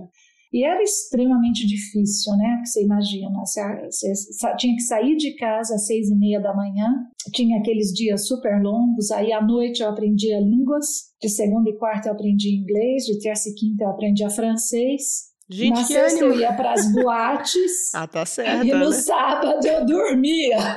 E 0.53 0.63
era 0.63 0.81
extremamente 0.81 1.67
difícil, 1.67 2.35
né? 2.37 2.61
Você 2.63 2.83
imagina, 2.83 3.29
você 3.39 4.13
tinha 4.57 4.73
que 4.73 4.81
sair 4.81 5.17
de 5.17 5.35
casa 5.35 5.75
às 5.75 5.85
seis 5.85 6.09
e 6.09 6.15
meia 6.15 6.39
da 6.39 6.55
manhã, 6.55 6.89
tinha 7.33 7.59
aqueles 7.59 7.91
dias 7.91 8.27
super 8.27 8.61
longos, 8.61 9.11
aí 9.11 9.33
à 9.33 9.45
noite 9.45 9.81
eu 9.81 9.89
aprendia 9.89 10.39
línguas, 10.39 11.06
de 11.21 11.29
segunda 11.29 11.69
e 11.69 11.77
quarta 11.77 12.09
eu 12.09 12.13
aprendi 12.13 12.55
inglês, 12.55 13.05
de 13.05 13.19
terça 13.19 13.49
e 13.49 13.53
quinta 13.53 13.83
eu 13.83 13.89
aprendia 13.89 14.29
francês, 14.29 15.27
Gente, 15.49 15.79
Na 15.79 15.85
sexta 15.85 16.25
ânimo. 16.25 16.33
eu 16.33 16.41
ia 16.41 16.51
para 16.53 16.73
as 16.73 16.91
boates. 16.91 17.71
ah, 17.95 18.05
tá 18.05 18.25
certo. 18.25 18.65
E 18.65 18.73
no 18.73 18.89
né? 18.89 18.91
sábado 18.91 19.65
eu 19.65 19.85
dormia. 19.85 20.57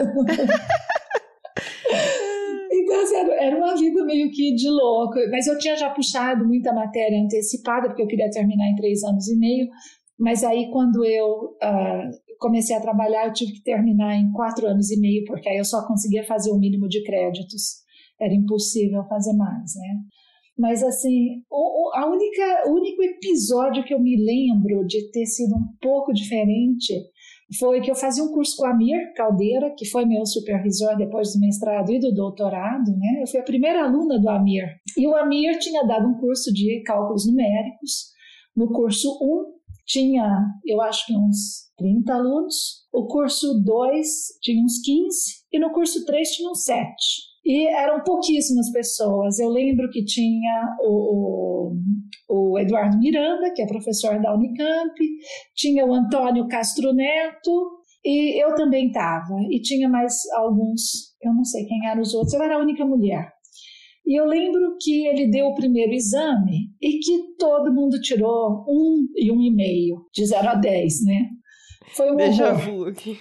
então, 2.70 3.16
era, 3.16 3.44
era 3.46 3.56
uma 3.56 3.74
vida 3.74 4.04
meio 4.04 4.30
que 4.30 4.54
de 4.54 4.70
louco. 4.70 5.16
Mas 5.30 5.48
eu 5.48 5.58
tinha 5.58 5.76
já 5.76 5.90
puxado 5.90 6.46
muita 6.46 6.72
matéria 6.72 7.20
antecipada, 7.20 7.88
porque 7.88 8.02
eu 8.02 8.06
queria 8.06 8.30
terminar 8.30 8.70
em 8.70 8.76
três 8.76 9.02
anos 9.02 9.26
e 9.26 9.36
meio. 9.36 9.66
Mas 10.16 10.44
aí, 10.44 10.70
quando 10.70 11.04
eu 11.04 11.26
uh, 11.26 12.08
comecei 12.38 12.76
a 12.76 12.80
trabalhar, 12.80 13.26
eu 13.26 13.32
tive 13.32 13.54
que 13.54 13.64
terminar 13.64 14.14
em 14.14 14.30
quatro 14.30 14.68
anos 14.68 14.88
e 14.92 15.00
meio, 15.00 15.24
porque 15.24 15.48
aí 15.48 15.56
eu 15.56 15.64
só 15.64 15.84
conseguia 15.84 16.22
fazer 16.22 16.52
o 16.52 16.58
mínimo 16.58 16.88
de 16.88 17.02
créditos. 17.02 17.80
Era 18.20 18.34
impossível 18.34 19.02
fazer 19.08 19.32
mais, 19.32 19.74
né? 19.74 19.96
Mas, 20.58 20.82
assim, 20.82 21.42
o, 21.50 21.90
a 21.94 22.06
única, 22.06 22.68
o 22.68 22.74
único 22.74 23.02
episódio 23.02 23.84
que 23.84 23.94
eu 23.94 24.00
me 24.00 24.16
lembro 24.16 24.86
de 24.86 25.10
ter 25.10 25.26
sido 25.26 25.54
um 25.54 25.66
pouco 25.80 26.12
diferente 26.12 26.94
foi 27.58 27.80
que 27.80 27.90
eu 27.90 27.96
fazia 27.96 28.22
um 28.22 28.32
curso 28.32 28.56
com 28.56 28.66
a 28.66 28.70
Amir 28.70 29.12
Caldeira, 29.14 29.74
que 29.76 29.88
foi 29.88 30.04
meu 30.04 30.24
supervisor 30.24 30.96
depois 30.96 31.32
do 31.32 31.40
mestrado 31.40 31.90
e 31.90 31.98
do 31.98 32.14
doutorado, 32.14 32.90
né? 32.96 33.22
Eu 33.22 33.26
fui 33.26 33.40
a 33.40 33.44
primeira 33.44 33.84
aluna 33.84 34.20
do 34.20 34.28
Amir. 34.28 34.64
E 34.96 35.06
o 35.06 35.16
Amir 35.16 35.58
tinha 35.58 35.82
dado 35.84 36.06
um 36.06 36.18
curso 36.18 36.52
de 36.52 36.82
cálculos 36.84 37.26
numéricos. 37.26 38.10
No 38.54 38.68
curso 38.72 39.18
1 39.20 39.60
tinha, 39.84 40.44
eu 40.64 40.80
acho 40.80 41.06
que 41.06 41.16
uns 41.16 41.70
30 41.76 42.14
alunos. 42.14 42.86
O 42.92 43.06
curso 43.06 43.60
2 43.64 44.06
tinha 44.40 44.62
uns 44.62 44.80
15 44.82 45.08
e 45.52 45.58
no 45.58 45.72
curso 45.72 46.04
3 46.04 46.30
tinha 46.30 46.50
uns 46.50 46.64
7. 46.64 46.86
E 47.44 47.66
eram 47.68 48.02
pouquíssimas 48.04 48.70
pessoas. 48.70 49.38
Eu 49.38 49.48
lembro 49.48 49.88
que 49.90 50.04
tinha 50.04 50.76
o, 50.80 51.72
o, 52.28 52.52
o, 52.52 52.58
Eduardo 52.58 52.98
Miranda, 52.98 53.52
que 53.54 53.62
é 53.62 53.66
professor 53.66 54.20
da 54.20 54.34
Unicamp, 54.34 54.94
tinha 55.54 55.86
o 55.86 55.94
Antônio 55.94 56.46
Castro 56.48 56.92
Neto, 56.92 57.80
e 58.04 58.42
eu 58.42 58.54
também 58.54 58.88
estava. 58.88 59.34
E 59.50 59.60
tinha 59.60 59.88
mais 59.88 60.14
alguns, 60.36 61.14
eu 61.22 61.32
não 61.32 61.44
sei 61.44 61.64
quem 61.64 61.86
eram 61.88 62.02
os 62.02 62.14
outros, 62.14 62.34
eu 62.34 62.42
era 62.42 62.56
a 62.56 62.60
única 62.60 62.84
mulher. 62.84 63.32
E 64.06 64.18
eu 64.18 64.26
lembro 64.26 64.76
que 64.80 65.06
ele 65.06 65.30
deu 65.30 65.46
o 65.46 65.54
primeiro 65.54 65.92
exame 65.92 66.70
e 66.80 66.98
que 66.98 67.36
todo 67.38 67.72
mundo 67.72 68.00
tirou 68.00 68.64
um 68.68 69.06
e 69.16 69.30
um 69.30 69.40
e 69.40 69.54
meio, 69.54 70.06
de 70.12 70.26
0 70.26 70.48
a 70.48 70.54
10, 70.54 71.04
né? 71.04 71.28
Foi 71.94 72.10
um 72.10 72.16
Déjà 72.16 72.52
vu 72.52 72.84
aqui. 72.84 73.18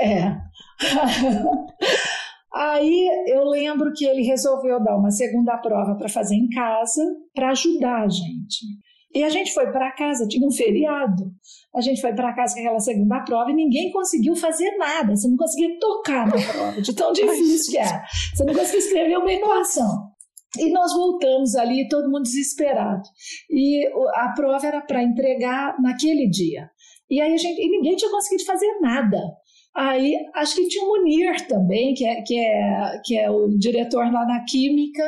É. 0.00 0.36
Aí 2.52 3.08
eu 3.26 3.44
lembro 3.44 3.92
que 3.94 4.04
ele 4.04 4.22
resolveu 4.22 4.82
dar 4.82 4.96
uma 4.96 5.10
segunda 5.10 5.56
prova 5.58 5.96
para 5.96 6.08
fazer 6.08 6.34
em 6.34 6.48
casa, 6.48 7.02
para 7.34 7.50
ajudar 7.50 8.04
a 8.04 8.08
gente. 8.08 8.64
E 9.14 9.24
a 9.24 9.28
gente 9.28 9.52
foi 9.52 9.70
para 9.72 9.92
casa, 9.92 10.26
tinha 10.28 10.46
um 10.46 10.52
feriado. 10.52 11.32
A 11.74 11.80
gente 11.80 12.00
foi 12.00 12.14
para 12.14 12.34
casa 12.34 12.54
com 12.54 12.60
aquela 12.60 12.80
segunda 12.80 13.20
prova 13.20 13.50
e 13.50 13.54
ninguém 13.54 13.90
conseguiu 13.90 14.34
fazer 14.36 14.70
nada. 14.76 15.16
Você 15.16 15.28
não 15.28 15.36
conseguia 15.36 15.78
tocar 15.78 16.26
na 16.26 16.32
prova, 16.32 16.80
de 16.80 16.94
tão 16.94 17.12
difícil 17.12 17.72
que 17.72 17.78
era. 17.78 18.04
Você 18.34 18.44
não 18.44 18.54
conseguia 18.54 18.78
escrever 18.78 19.18
uma 19.18 19.32
equação. 19.32 20.12
E 20.58 20.70
nós 20.70 20.92
voltamos 20.94 21.54
ali, 21.56 21.88
todo 21.88 22.10
mundo 22.10 22.22
desesperado. 22.22 23.02
E 23.50 23.86
a 24.14 24.32
prova 24.34 24.66
era 24.66 24.80
para 24.80 25.02
entregar 25.02 25.80
naquele 25.80 26.28
dia. 26.28 26.70
E 27.10 27.20
aí 27.20 27.32
a 27.32 27.36
gente, 27.36 27.60
e 27.60 27.70
ninguém 27.70 27.96
tinha 27.96 28.10
conseguido 28.10 28.44
fazer 28.44 28.78
nada. 28.80 29.18
Aí 29.76 30.16
acho 30.34 30.56
que 30.56 30.68
tinha 30.68 30.84
o 30.84 30.88
Munir 30.88 31.46
também, 31.46 31.94
que 31.94 32.04
é, 32.04 32.22
que 32.22 32.38
é, 32.38 33.00
que 33.04 33.18
é 33.18 33.30
o 33.30 33.48
diretor 33.48 34.12
lá 34.12 34.26
na 34.26 34.44
Química. 34.44 35.04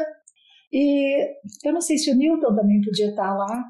E 0.72 1.26
eu 1.64 1.72
não 1.72 1.80
sei 1.80 1.98
se 1.98 2.10
o 2.10 2.16
Newton 2.16 2.54
também 2.54 2.80
podia 2.80 3.08
estar 3.08 3.34
lá. 3.36 3.64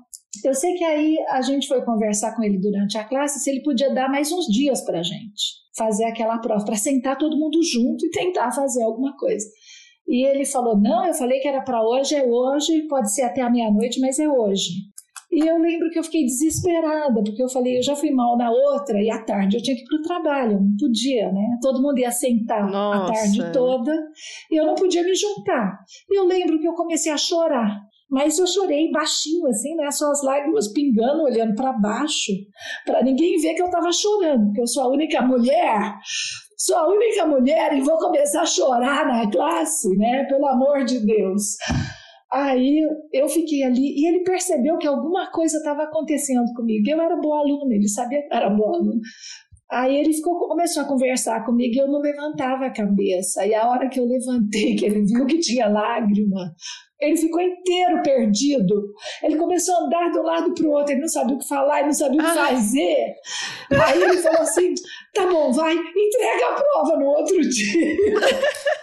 Eu 0.44 0.54
sei 0.54 0.74
que 0.74 0.84
aí 0.84 1.18
a 1.30 1.40
gente 1.42 1.66
foi 1.66 1.82
conversar 1.84 2.36
com 2.36 2.42
ele 2.42 2.58
durante 2.58 2.98
a 2.98 3.04
classe 3.04 3.40
se 3.40 3.50
ele 3.50 3.62
podia 3.62 3.92
dar 3.92 4.08
mais 4.08 4.30
uns 4.30 4.46
dias 4.46 4.82
para 4.82 5.00
a 5.00 5.02
gente 5.02 5.60
fazer 5.76 6.04
aquela 6.04 6.38
prova, 6.38 6.64
para 6.64 6.76
sentar 6.76 7.16
todo 7.16 7.38
mundo 7.38 7.62
junto 7.62 8.04
e 8.04 8.10
tentar 8.10 8.52
fazer 8.52 8.82
alguma 8.82 9.16
coisa. 9.16 9.46
E 10.06 10.26
ele 10.26 10.44
falou: 10.44 10.76
Não, 10.76 11.06
eu 11.06 11.14
falei 11.14 11.40
que 11.40 11.48
era 11.48 11.62
para 11.62 11.82
hoje, 11.82 12.14
é 12.14 12.24
hoje, 12.24 12.82
pode 12.88 13.12
ser 13.14 13.22
até 13.22 13.40
a 13.40 13.50
meia-noite, 13.50 14.00
mas 14.00 14.18
é 14.18 14.28
hoje. 14.28 14.70
E 15.30 15.46
eu 15.46 15.58
lembro 15.58 15.88
que 15.90 15.98
eu 15.98 16.02
fiquei 16.02 16.24
desesperada, 16.24 17.22
porque 17.22 17.42
eu 17.42 17.48
falei, 17.48 17.78
eu 17.78 17.82
já 17.82 17.94
fui 17.94 18.10
mal 18.10 18.36
na 18.36 18.50
outra, 18.50 19.00
e 19.00 19.08
à 19.10 19.22
tarde 19.22 19.56
eu 19.56 19.62
tinha 19.62 19.76
que 19.76 19.82
ir 19.82 19.86
para 19.86 19.98
o 19.98 20.02
trabalho, 20.02 20.52
eu 20.52 20.60
não 20.60 20.76
podia, 20.76 21.30
né? 21.30 21.58
Todo 21.62 21.80
mundo 21.80 21.98
ia 21.98 22.10
sentar 22.10 22.68
Nossa. 22.68 23.12
a 23.12 23.14
tarde 23.14 23.52
toda, 23.52 23.92
e 24.50 24.60
eu 24.60 24.66
não 24.66 24.74
podia 24.74 25.04
me 25.04 25.14
juntar. 25.14 25.78
E 26.10 26.18
eu 26.18 26.24
lembro 26.24 26.58
que 26.58 26.66
eu 26.66 26.74
comecei 26.74 27.12
a 27.12 27.16
chorar. 27.16 27.80
Mas 28.10 28.40
eu 28.40 28.46
chorei 28.46 28.90
baixinho, 28.90 29.46
assim, 29.46 29.76
né? 29.76 29.88
Só 29.92 30.10
as 30.10 30.20
lágrimas 30.24 30.72
pingando, 30.72 31.22
olhando 31.22 31.54
para 31.54 31.72
baixo, 31.74 32.32
para 32.84 33.04
ninguém 33.04 33.38
ver 33.38 33.54
que 33.54 33.62
eu 33.62 33.66
estava 33.66 33.92
chorando, 33.92 34.46
porque 34.46 34.62
eu 34.62 34.66
sou 34.66 34.82
a 34.82 34.88
única 34.88 35.22
mulher 35.22 35.94
sou 36.60 36.76
a 36.76 36.88
única 36.88 37.26
mulher 37.26 37.72
e 37.72 37.80
vou 37.80 37.96
começar 37.96 38.42
a 38.42 38.46
chorar 38.46 39.06
na 39.06 39.30
classe, 39.30 39.88
né? 39.96 40.24
Pelo 40.24 40.46
amor 40.46 40.84
de 40.84 40.98
Deus. 41.00 41.56
Aí 42.32 42.80
eu 43.12 43.28
fiquei 43.28 43.64
ali 43.64 44.00
e 44.00 44.06
ele 44.06 44.22
percebeu 44.22 44.78
que 44.78 44.86
alguma 44.86 45.30
coisa 45.32 45.58
estava 45.58 45.82
acontecendo 45.82 46.52
comigo. 46.54 46.88
Eu 46.88 47.00
era 47.00 47.16
boa 47.16 47.40
aluna, 47.40 47.74
ele 47.74 47.88
sabia 47.88 48.22
que 48.22 48.34
era 48.34 48.48
boa 48.48 48.76
aluna. 48.76 49.00
Aí 49.70 49.96
ele 49.96 50.12
ficou, 50.12 50.36
começou 50.48 50.82
a 50.82 50.86
conversar 50.86 51.44
comigo 51.44 51.74
e 51.74 51.78
eu 51.78 51.88
não 51.88 52.00
levantava 52.00 52.66
a 52.66 52.72
cabeça. 52.72 53.46
E 53.46 53.54
a 53.54 53.68
hora 53.68 53.88
que 53.88 54.00
eu 54.00 54.04
levantei, 54.04 54.74
que 54.74 54.84
ele 54.84 55.04
viu 55.04 55.26
que 55.26 55.38
tinha 55.38 55.68
lágrima, 55.68 56.54
ele 57.00 57.16
ficou 57.16 57.40
inteiro 57.40 58.02
perdido. 58.02 58.92
Ele 59.22 59.36
começou 59.36 59.74
a 59.76 59.84
andar 59.84 60.10
de 60.10 60.18
um 60.18 60.22
lado 60.22 60.54
para 60.54 60.66
o 60.66 60.70
outro, 60.70 60.92
ele 60.92 61.00
não 61.00 61.08
sabia 61.08 61.36
o 61.36 61.38
que 61.38 61.48
falar, 61.48 61.78
ele 61.78 61.86
não 61.86 61.94
sabia 61.94 62.20
o 62.20 62.24
que 62.24 62.30
ah. 62.30 62.46
fazer. 62.48 63.14
Aí 63.86 64.02
ele 64.02 64.16
falou 64.18 64.42
assim: 64.42 64.74
tá 65.14 65.26
bom, 65.26 65.52
vai, 65.52 65.72
entrega 65.72 66.46
a 66.50 66.54
prova 66.54 66.98
no 66.98 67.06
outro 67.06 67.40
dia. 67.40 67.96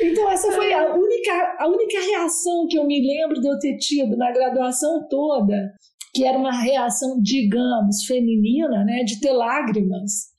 Então, 0.00 0.30
essa 0.30 0.52
foi 0.52 0.72
a 0.72 0.94
única, 0.94 1.56
a 1.58 1.68
única 1.68 2.00
reação 2.00 2.66
que 2.68 2.78
eu 2.78 2.86
me 2.86 3.00
lembro 3.00 3.40
de 3.40 3.48
eu 3.48 3.58
ter 3.58 3.76
tido 3.76 4.16
na 4.16 4.30
graduação 4.30 5.06
toda, 5.08 5.72
que 6.14 6.24
era 6.24 6.38
uma 6.38 6.52
reação, 6.52 7.20
digamos, 7.20 8.04
feminina, 8.06 8.84
né, 8.84 9.02
de 9.04 9.20
ter 9.20 9.32
lágrimas, 9.32 10.34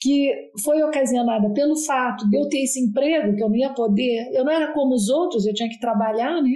que 0.00 0.30
foi 0.62 0.82
ocasionada 0.82 1.50
pelo 1.54 1.76
fato 1.76 2.28
de 2.28 2.36
eu 2.36 2.48
ter 2.48 2.62
esse 2.62 2.78
emprego 2.78 3.34
que 3.34 3.42
eu 3.42 3.48
não 3.48 3.56
ia 3.56 3.72
poder, 3.72 4.30
eu 4.34 4.44
não 4.44 4.52
era 4.52 4.72
como 4.72 4.94
os 4.94 5.08
outros, 5.08 5.46
eu 5.46 5.54
tinha 5.54 5.68
que 5.68 5.80
trabalhar, 5.80 6.42
né? 6.42 6.50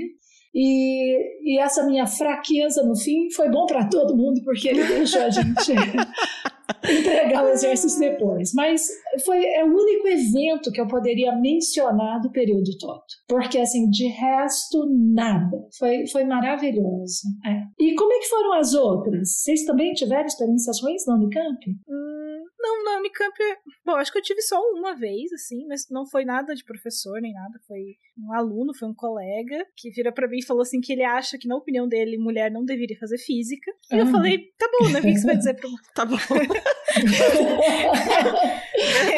E, 0.54 1.54
e 1.54 1.58
essa 1.58 1.86
minha 1.86 2.06
fraqueza 2.06 2.82
no 2.82 2.96
fim 2.96 3.30
foi 3.30 3.48
bom 3.48 3.64
para 3.64 3.88
todo 3.88 4.16
mundo, 4.16 4.42
porque 4.44 4.68
ele 4.68 4.84
deixou 4.84 5.22
a 5.22 5.30
gente 5.30 5.72
entregar 6.84 7.44
o 7.44 7.48
exército 7.48 7.98
depois. 7.98 8.52
Mas 8.54 8.86
foi 9.24 9.44
é 9.44 9.64
o 9.64 9.68
único 9.68 10.08
evento 10.08 10.70
que 10.72 10.80
eu 10.80 10.86
poderia 10.86 11.34
mencionar 11.36 12.20
do 12.20 12.30
período 12.30 12.70
todo. 12.78 13.02
Porque, 13.26 13.58
assim, 13.58 13.88
de 13.88 14.06
resto, 14.08 14.86
nada. 15.14 15.56
Foi, 15.78 16.06
foi 16.06 16.24
maravilhoso. 16.24 17.22
É. 17.44 17.84
E 17.84 17.94
como 17.94 18.12
é 18.12 18.18
que 18.18 18.28
foram 18.28 18.52
as 18.54 18.74
outras? 18.74 19.42
Vocês 19.42 19.64
também 19.64 19.92
tiveram 19.92 20.26
experiências 20.26 20.80
ruins 20.82 21.06
na 21.06 21.14
Unicamp? 21.14 21.66
Hum, 21.88 22.17
não, 22.58 22.84
na 22.84 22.98
Unicamp, 22.98 23.36
bom, 23.84 23.92
acho 23.92 24.10
que 24.10 24.18
eu 24.18 24.22
tive 24.22 24.42
só 24.42 24.60
uma 24.72 24.94
vez, 24.94 25.32
assim, 25.32 25.64
mas 25.68 25.88
não 25.90 26.04
foi 26.06 26.24
nada 26.24 26.54
de 26.54 26.64
professor 26.64 27.20
nem 27.20 27.32
nada. 27.32 27.58
Foi 27.66 27.96
um 28.18 28.32
aluno, 28.32 28.74
foi 28.74 28.88
um 28.88 28.94
colega 28.94 29.64
que 29.76 29.90
vira 29.90 30.10
para 30.10 30.26
mim 30.26 30.38
e 30.38 30.44
falou 30.44 30.62
assim 30.62 30.80
que 30.80 30.92
ele 30.92 31.04
acha 31.04 31.38
que, 31.38 31.46
na 31.46 31.56
opinião 31.56 31.86
dele, 31.86 32.18
mulher 32.18 32.50
não 32.50 32.64
deveria 32.64 32.98
fazer 32.98 33.18
física. 33.18 33.70
E 33.92 33.96
eu 33.96 34.04
ah. 34.04 34.10
falei, 34.10 34.38
tá 34.58 34.68
bom, 34.78 34.88
né? 34.88 34.98
O 34.98 35.02
que 35.02 35.16
você 35.16 35.26
vai 35.26 35.36
dizer 35.36 35.54
pra 35.54 35.68
Tá 35.94 36.04
bom. 36.04 36.16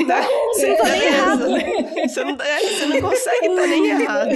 tá, 0.06 0.22
você 0.52 0.68
não 0.68 0.76
tá 0.76 0.88
nem 0.88 1.02
errado, 1.02 1.48
né? 1.48 1.62
Você 2.08 2.24
não, 2.24 2.36
é, 2.40 2.60
você 2.60 2.86
não 2.86 3.00
consegue 3.00 3.46
estar 3.46 3.62
tá 3.62 3.66
nem 3.66 3.86
errado. 3.86 4.30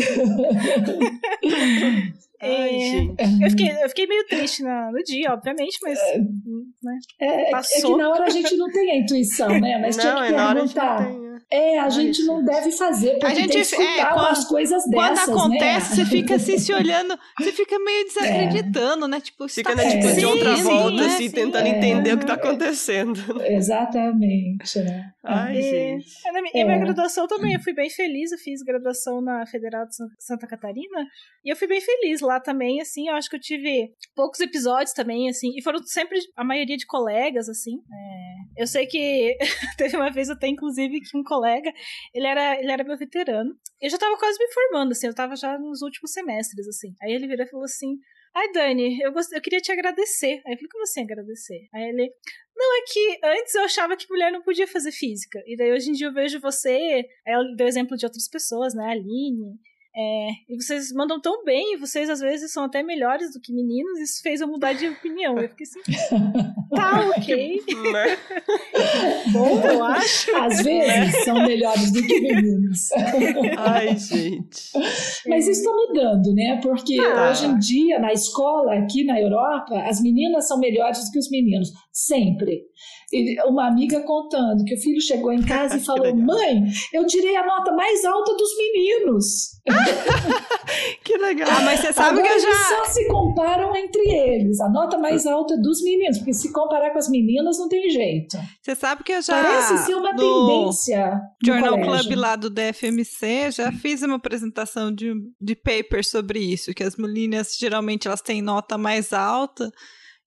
Ai, 2.44 3.14
é, 3.18 3.46
eu, 3.46 3.50
fiquei, 3.50 3.70
eu 3.82 3.88
fiquei 3.88 4.06
meio 4.06 4.26
triste 4.26 4.62
no, 4.62 4.92
no 4.92 5.02
dia, 5.02 5.32
obviamente, 5.32 5.78
mas. 5.82 5.98
É, 5.98 6.18
né, 6.18 6.98
é, 7.20 7.50
é, 7.50 7.60
que 7.60 7.96
na 7.96 8.10
hora 8.10 8.24
a 8.24 8.30
gente 8.30 8.56
não 8.56 8.70
tem 8.70 8.90
a 8.90 8.96
intuição, 8.96 9.48
né? 9.60 9.78
Mas 9.78 9.96
não, 9.96 10.02
tinha 10.02 10.26
que 10.26 10.34
perguntar. 10.34 11.24
É, 11.50 11.78
a 11.78 11.88
gente 11.88 12.24
não 12.24 12.44
deve 12.44 12.72
fazer, 12.72 13.12
porque 13.12 13.26
a 13.26 13.34
gente, 13.34 13.48
tem 13.48 13.50
que 13.50 13.58
escutar 13.58 13.84
é, 13.84 14.04
quando, 14.06 14.24
umas 14.24 14.44
coisas 14.44 14.84
dessas, 14.88 15.24
Quando 15.24 15.38
acontece, 15.38 15.90
né? 15.90 15.96
você 15.96 16.04
fica 16.04 16.34
assim, 16.36 16.58
se 16.58 16.72
olhando, 16.74 17.18
você 17.38 17.52
fica 17.52 17.78
meio 17.78 18.04
desacreditando, 18.06 19.04
é. 19.04 19.08
né? 19.08 19.20
Tipo, 19.20 19.48
fica, 19.48 19.70
tá 19.70 19.76
né, 19.76 19.90
tipo, 19.90 20.14
de 20.14 20.26
outra 20.26 20.56
sim, 20.56 20.62
volta, 20.62 20.98
sim, 20.98 21.06
assim, 21.06 21.28
sim, 21.28 21.34
tentando 21.34 21.66
é. 21.66 21.70
entender 21.70 22.14
o 22.14 22.18
que 22.18 22.26
tá 22.26 22.34
acontecendo. 22.34 23.20
Exatamente, 23.42 24.78
né? 24.80 25.10
Ai, 25.22 25.58
e, 25.58 25.62
gente. 25.62 26.06
E 26.26 26.32
na 26.32 26.42
minha, 26.42 26.66
minha 26.66 26.78
graduação 26.78 27.26
também, 27.26 27.54
eu 27.54 27.60
fui 27.60 27.72
bem 27.72 27.90
feliz, 27.90 28.32
eu 28.32 28.38
fiz 28.38 28.62
graduação 28.62 29.20
na 29.20 29.46
Federal 29.46 29.86
de 29.86 29.94
Santa 30.18 30.46
Catarina, 30.46 31.06
e 31.44 31.50
eu 31.50 31.56
fui 31.56 31.68
bem 31.68 31.80
feliz 31.80 32.20
lá 32.20 32.33
também, 32.40 32.80
assim, 32.80 33.08
eu 33.08 33.14
acho 33.14 33.28
que 33.28 33.36
eu 33.36 33.40
tive 33.40 33.92
poucos 34.14 34.40
episódios 34.40 34.92
também, 34.92 35.28
assim, 35.28 35.52
e 35.56 35.62
foram 35.62 35.82
sempre 35.84 36.18
a 36.36 36.44
maioria 36.44 36.76
de 36.76 36.86
colegas, 36.86 37.48
assim, 37.48 37.76
é, 37.76 38.62
eu 38.62 38.66
sei 38.66 38.86
que 38.86 39.36
teve 39.76 39.96
uma 39.96 40.10
vez 40.10 40.30
até, 40.30 40.48
inclusive, 40.48 41.00
que 41.00 41.16
um 41.16 41.22
colega, 41.22 41.72
ele 42.14 42.26
era, 42.26 42.58
ele 42.60 42.70
era 42.70 42.84
meu 42.84 42.96
veterano. 42.96 43.50
Eu 43.80 43.90
já 43.90 43.98
tava 43.98 44.16
quase 44.16 44.38
me 44.38 44.52
formando, 44.52 44.92
assim, 44.92 45.06
eu 45.06 45.14
tava 45.14 45.36
já 45.36 45.58
nos 45.58 45.82
últimos 45.82 46.12
semestres, 46.12 46.66
assim. 46.68 46.94
Aí 47.02 47.12
ele 47.12 47.26
virou 47.26 47.44
e 47.44 47.50
falou 47.50 47.64
assim: 47.64 47.98
Ai, 48.34 48.50
Dani, 48.52 48.98
eu, 49.00 49.12
gost... 49.12 49.32
eu 49.32 49.40
queria 49.40 49.60
te 49.60 49.70
agradecer. 49.70 50.42
Aí 50.44 50.52
eu 50.52 50.56
falei, 50.56 50.68
como 50.68 50.82
assim 50.82 51.02
agradecer? 51.02 51.68
Aí 51.72 51.84
ele, 51.84 52.12
não, 52.56 52.78
é 52.78 52.82
que 52.84 53.18
antes 53.22 53.54
eu 53.54 53.62
achava 53.62 53.96
que 53.96 54.10
mulher 54.10 54.32
não 54.32 54.42
podia 54.42 54.66
fazer 54.66 54.90
física. 54.90 55.40
E 55.46 55.56
daí 55.56 55.72
hoje 55.72 55.90
em 55.90 55.92
dia 55.92 56.08
eu 56.08 56.12
vejo 56.12 56.40
você. 56.40 56.68
Aí 56.70 57.32
ela 57.32 57.44
deu 57.56 57.66
exemplo 57.66 57.96
de 57.96 58.04
outras 58.04 58.28
pessoas, 58.28 58.74
né? 58.74 58.86
A 58.86 58.90
Aline, 58.90 59.56
é, 59.96 60.28
e 60.48 60.56
vocês 60.56 60.92
mandam 60.92 61.20
tão 61.20 61.44
bem, 61.44 61.74
e 61.74 61.76
vocês 61.76 62.10
às 62.10 62.18
vezes 62.18 62.52
são 62.52 62.64
até 62.64 62.82
melhores 62.82 63.32
do 63.32 63.40
que 63.40 63.52
meninos, 63.52 64.00
isso 64.00 64.20
fez 64.22 64.40
eu 64.40 64.48
mudar 64.48 64.72
de 64.72 64.88
opinião. 64.88 65.38
Eu 65.38 65.48
fiquei 65.48 65.64
assim, 65.64 65.80
tá 66.74 67.10
ok. 67.16 67.62
Né? 67.92 68.18
Bom, 69.32 69.60
eu 69.60 69.84
acho. 69.84 70.34
Às 70.34 70.62
vezes 70.62 71.24
são 71.24 71.34
melhores 71.46 71.92
do 71.92 72.02
que 72.02 72.20
meninos. 72.20 72.88
Ai, 73.56 73.96
gente. 73.96 74.72
Mas 75.28 75.46
isso 75.46 75.60
está 75.60 75.70
mudando, 75.72 76.34
né? 76.34 76.58
Porque 76.60 76.98
ah. 76.98 77.30
hoje 77.30 77.46
em 77.46 77.58
dia, 77.58 78.00
na 78.00 78.12
escola, 78.12 78.74
aqui 78.74 79.04
na 79.04 79.20
Europa, 79.20 79.80
as 79.88 80.02
meninas 80.02 80.48
são 80.48 80.58
melhores 80.58 81.04
do 81.04 81.12
que 81.12 81.18
os 81.20 81.30
meninos. 81.30 81.70
Sempre 81.92 82.64
uma 83.46 83.68
amiga 83.68 84.00
contando 84.00 84.64
que 84.64 84.74
o 84.74 84.80
filho 84.80 85.00
chegou 85.00 85.32
em 85.32 85.42
casa 85.42 85.76
e 85.76 85.80
falou: 85.84 86.14
Mãe, 86.14 86.64
eu 86.92 87.06
tirei 87.06 87.36
a 87.36 87.46
nota 87.46 87.72
mais 87.72 88.04
alta 88.04 88.36
dos 88.36 88.56
meninos. 88.56 89.54
que 91.02 91.16
legal. 91.16 91.48
Ah, 91.50 91.62
mas 91.62 91.80
você 91.80 91.92
sabe 91.92 92.18
Agora, 92.18 92.28
que 92.28 92.34
eu 92.34 92.40
já. 92.40 92.48
Eles 92.48 92.66
só 92.66 92.84
se 92.86 93.08
comparam 93.08 93.76
entre 93.76 94.02
eles. 94.10 94.60
A 94.60 94.68
nota 94.68 94.98
mais 94.98 95.26
alta 95.26 95.56
dos 95.56 95.82
meninos, 95.82 96.18
porque 96.18 96.34
se 96.34 96.52
comparar 96.52 96.90
com 96.90 96.98
as 96.98 97.08
meninas 97.08 97.58
não 97.58 97.68
tem 97.68 97.88
jeito. 97.90 98.36
Você 98.60 98.74
sabe 98.74 99.02
que 99.04 99.12
eu 99.12 99.22
já. 99.22 99.42
Parece 99.42 99.86
ser 99.86 99.94
uma 99.94 100.14
tendência. 100.14 101.20
Journal 101.44 101.80
Club 101.80 102.16
lá 102.16 102.36
do 102.36 102.50
DFMC, 102.50 103.50
já 103.52 103.72
fiz 103.72 104.02
uma 104.02 104.16
apresentação 104.16 104.92
de, 104.92 105.14
de 105.40 105.54
paper 105.54 106.04
sobre 106.04 106.38
isso, 106.38 106.74
que 106.74 106.82
as 106.82 106.96
meninas 106.96 107.56
geralmente 107.58 108.06
elas 108.06 108.20
têm 108.20 108.42
nota 108.42 108.76
mais 108.76 109.12
alta. 109.12 109.70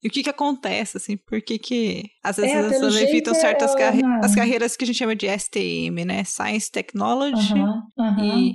E 0.04 0.08
o 0.08 0.12
que 0.12 0.24
que 0.24 0.30
acontece, 0.30 0.98
assim? 0.98 1.18
Por 1.18 1.42
que 1.42 1.58
que 1.58 2.04
às 2.24 2.38
vezes 2.38 2.52
é, 2.52 2.58
elas 2.58 2.96
evitam 2.96 3.34
certas 3.34 3.74
é 3.74 3.78
carre 3.78 4.02
as 4.22 4.36
carreiras 4.36 4.78
que 4.78 4.84
a 4.84 4.88
gente 4.88 4.98
chama 4.98 5.16
de 5.16 5.28
STM, 5.28 6.06
né? 6.06 6.24
Science 6.24 6.72
Technology 6.72 7.56
e 8.24 8.54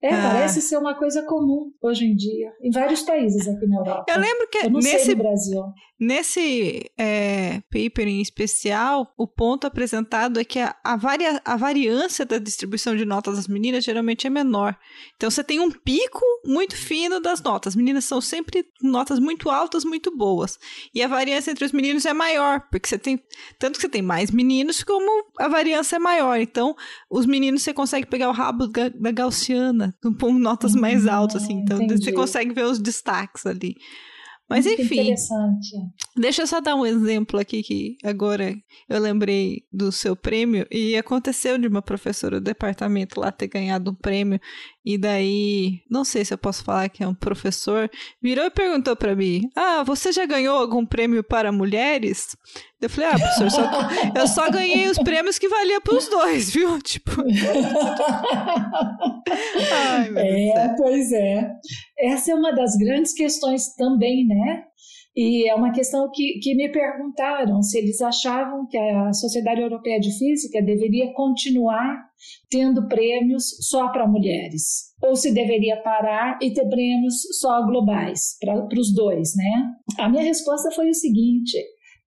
é, 0.00 0.14
ah. 0.14 0.30
parece 0.32 0.62
ser 0.62 0.76
uma 0.76 0.94
coisa 0.94 1.22
comum 1.24 1.72
hoje 1.82 2.04
em 2.04 2.14
dia, 2.14 2.52
em 2.62 2.70
vários 2.70 3.02
países 3.02 3.48
aqui 3.48 3.66
na 3.66 3.78
Europa. 3.78 4.04
Eu 4.08 4.20
lembro 4.20 4.48
que 4.48 4.58
Eu 4.58 4.70
nesse, 4.70 5.14
Brasil. 5.14 5.60
Nesse 6.00 6.92
é, 6.96 7.60
paper 7.72 8.06
em 8.06 8.20
especial, 8.20 9.12
o 9.16 9.26
ponto 9.26 9.66
apresentado 9.66 10.38
é 10.38 10.44
que 10.44 10.60
a, 10.60 10.76
a, 10.84 10.96
varia, 10.96 11.42
a 11.44 11.56
variância 11.56 12.24
da 12.24 12.38
distribuição 12.38 12.96
de 12.96 13.04
notas 13.04 13.34
das 13.34 13.48
meninas 13.48 13.82
geralmente 13.82 14.24
é 14.24 14.30
menor. 14.30 14.78
Então 15.16 15.28
você 15.28 15.42
tem 15.42 15.58
um 15.58 15.72
pico 15.72 16.20
muito 16.44 16.76
fino 16.76 17.18
das 17.18 17.42
notas. 17.42 17.72
As 17.72 17.76
meninas 17.76 18.04
são 18.04 18.20
sempre 18.20 18.64
notas 18.80 19.18
muito 19.18 19.50
altas, 19.50 19.84
muito 19.84 20.16
boas. 20.16 20.56
E 20.94 21.02
a 21.02 21.08
variância 21.08 21.50
entre 21.50 21.64
os 21.64 21.72
meninos 21.72 22.06
é 22.06 22.12
maior, 22.12 22.60
porque 22.70 22.88
você 22.88 22.98
tem. 22.98 23.20
Tanto 23.58 23.74
que 23.74 23.82
você 23.82 23.88
tem 23.88 24.02
mais 24.02 24.30
meninos, 24.30 24.84
como 24.84 25.26
a 25.36 25.48
variância 25.48 25.96
é 25.96 25.98
maior. 25.98 26.38
Então, 26.38 26.76
os 27.10 27.26
meninos 27.26 27.62
você 27.62 27.74
consegue 27.74 28.06
pegar 28.06 28.28
o 28.28 28.32
rabo 28.32 28.68
da, 28.68 28.88
da 28.88 29.10
gaussiana, 29.10 29.96
com 30.20 30.32
notas 30.34 30.76
mais 30.76 31.06
hum, 31.06 31.10
altas, 31.10 31.42
assim. 31.42 31.54
Então, 31.54 31.82
entendi. 31.82 32.04
você 32.04 32.12
consegue 32.12 32.54
ver 32.54 32.66
os 32.66 32.78
destaques 32.78 33.44
ali. 33.46 33.74
Mas 34.48 34.64
Muito 34.64 34.80
enfim. 34.80 35.00
Interessante. 35.00 35.76
Deixa 36.16 36.42
eu 36.42 36.46
só 36.46 36.60
dar 36.60 36.74
um 36.74 36.86
exemplo 36.86 37.38
aqui 37.38 37.62
que 37.62 37.96
agora 38.02 38.56
eu 38.88 38.98
lembrei 38.98 39.64
do 39.70 39.92
seu 39.92 40.16
prêmio 40.16 40.66
e 40.70 40.96
aconteceu 40.96 41.58
de 41.58 41.68
uma 41.68 41.82
professora 41.82 42.40
do 42.40 42.44
departamento 42.44 43.20
lá 43.20 43.30
ter 43.30 43.48
ganhado 43.48 43.90
um 43.90 43.94
prêmio 43.94 44.40
e 44.90 44.96
daí, 44.96 45.82
não 45.90 46.02
sei 46.02 46.24
se 46.24 46.32
eu 46.32 46.38
posso 46.38 46.64
falar 46.64 46.88
que 46.88 47.04
é 47.04 47.06
um 47.06 47.14
professor, 47.14 47.90
virou 48.22 48.46
e 48.46 48.50
perguntou 48.50 48.96
para 48.96 49.14
mim: 49.14 49.42
"Ah, 49.54 49.84
você 49.84 50.10
já 50.10 50.24
ganhou 50.24 50.56
algum 50.56 50.86
prêmio 50.86 51.22
para 51.22 51.52
mulheres?" 51.52 52.34
Eu 52.80 52.88
falei: 52.88 53.10
"Ah, 53.10 53.18
professor, 53.18 53.50
só, 53.50 53.68
eu 54.18 54.26
só 54.26 54.50
ganhei 54.50 54.88
os 54.88 54.96
prêmios 54.96 55.38
que 55.38 55.46
valia 55.46 55.78
para 55.78 55.94
os 55.94 56.08
dois, 56.08 56.48
viu?" 56.50 56.80
Tipo. 56.88 57.10
Ai, 59.90 60.10
é, 60.16 60.74
pois 60.74 61.12
é. 61.12 61.50
Essa 61.98 62.32
é 62.32 62.34
uma 62.34 62.52
das 62.54 62.74
grandes 62.78 63.12
questões 63.12 63.74
também, 63.74 64.26
né? 64.26 64.64
E 65.20 65.50
é 65.50 65.54
uma 65.56 65.72
questão 65.72 66.08
que, 66.14 66.38
que 66.38 66.54
me 66.54 66.68
perguntaram 66.68 67.60
se 67.60 67.76
eles 67.76 68.00
achavam 68.00 68.68
que 68.68 68.78
a 68.78 69.12
Sociedade 69.12 69.60
Europeia 69.60 69.98
de 69.98 70.16
Física 70.16 70.62
deveria 70.62 71.12
continuar 71.12 72.08
tendo 72.48 72.86
prêmios 72.86 73.56
só 73.68 73.88
para 73.88 74.06
mulheres, 74.06 74.94
ou 75.02 75.16
se 75.16 75.34
deveria 75.34 75.76
parar 75.82 76.38
e 76.40 76.52
ter 76.52 76.68
prêmios 76.68 77.14
só 77.40 77.66
globais 77.66 78.36
para 78.40 78.68
os 78.78 78.94
dois, 78.94 79.34
né? 79.34 79.72
A 79.98 80.08
minha 80.08 80.22
resposta 80.22 80.70
foi 80.70 80.88
o 80.88 80.94
seguinte: 80.94 81.58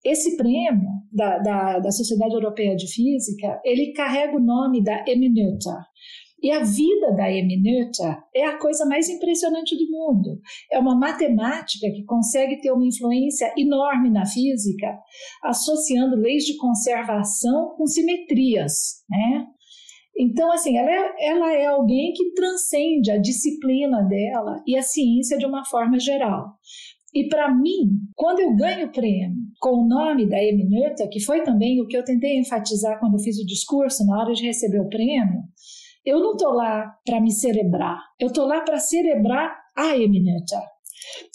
esse 0.05 0.37
prêmio 0.37 0.87
da, 1.11 1.37
da, 1.39 1.79
da 1.79 1.91
Sociedade 1.91 2.33
Europeia 2.33 2.77
de 2.77 2.87
Física, 2.87 3.59
ele 3.65 3.91
carrega 3.91 4.37
o 4.37 4.41
nome 4.41 4.81
da 4.81 5.03
Eminenta, 5.05 5.85
e 6.41 6.51
a 6.51 6.63
vida 6.63 7.11
da 7.15 7.31
Emineta 7.31 8.23
é 8.33 8.45
a 8.45 8.57
coisa 8.57 8.85
mais 8.85 9.07
impressionante 9.07 9.77
do 9.77 9.91
mundo. 9.91 10.39
É 10.71 10.79
uma 10.79 10.95
matemática 10.95 11.87
que 11.91 12.03
consegue 12.03 12.59
ter 12.59 12.71
uma 12.71 12.85
influência 12.85 13.53
enorme 13.55 14.09
na 14.09 14.25
física, 14.25 14.97
associando 15.43 16.15
leis 16.15 16.43
de 16.43 16.57
conservação 16.57 17.75
com 17.77 17.85
simetrias, 17.85 19.03
né? 19.09 19.45
Então, 20.17 20.51
assim, 20.51 20.77
ela 20.77 20.91
é, 20.91 21.15
ela 21.19 21.53
é 21.53 21.65
alguém 21.67 22.11
que 22.13 22.33
transcende 22.33 23.11
a 23.11 23.17
disciplina 23.17 24.03
dela 24.03 24.61
e 24.67 24.77
a 24.77 24.81
ciência 24.81 25.37
de 25.37 25.45
uma 25.45 25.63
forma 25.63 25.97
geral. 25.99 26.57
E 27.13 27.27
para 27.27 27.53
mim, 27.53 27.99
quando 28.15 28.39
eu 28.39 28.55
ganho 28.55 28.87
o 28.87 28.91
prêmio 28.91 29.35
com 29.59 29.83
o 29.83 29.87
nome 29.87 30.27
da 30.27 30.41
Emineta, 30.41 31.07
que 31.09 31.19
foi 31.19 31.43
também 31.43 31.81
o 31.81 31.87
que 31.87 31.95
eu 31.95 32.03
tentei 32.03 32.39
enfatizar 32.39 32.99
quando 32.99 33.15
eu 33.15 33.19
fiz 33.19 33.37
o 33.37 33.45
discurso 33.45 34.05
na 34.05 34.19
hora 34.19 34.33
de 34.33 34.45
receber 34.45 34.79
o 34.79 34.87
prêmio, 34.87 35.43
eu 36.05 36.19
não 36.19 36.31
estou 36.33 36.53
lá 36.53 36.95
para 37.05 37.21
me 37.21 37.31
cerebrar, 37.31 37.99
eu 38.19 38.27
estou 38.27 38.45
lá 38.45 38.61
para 38.61 38.79
cerebrar 38.79 39.55
a 39.75 39.97
Emineta. 39.97 40.61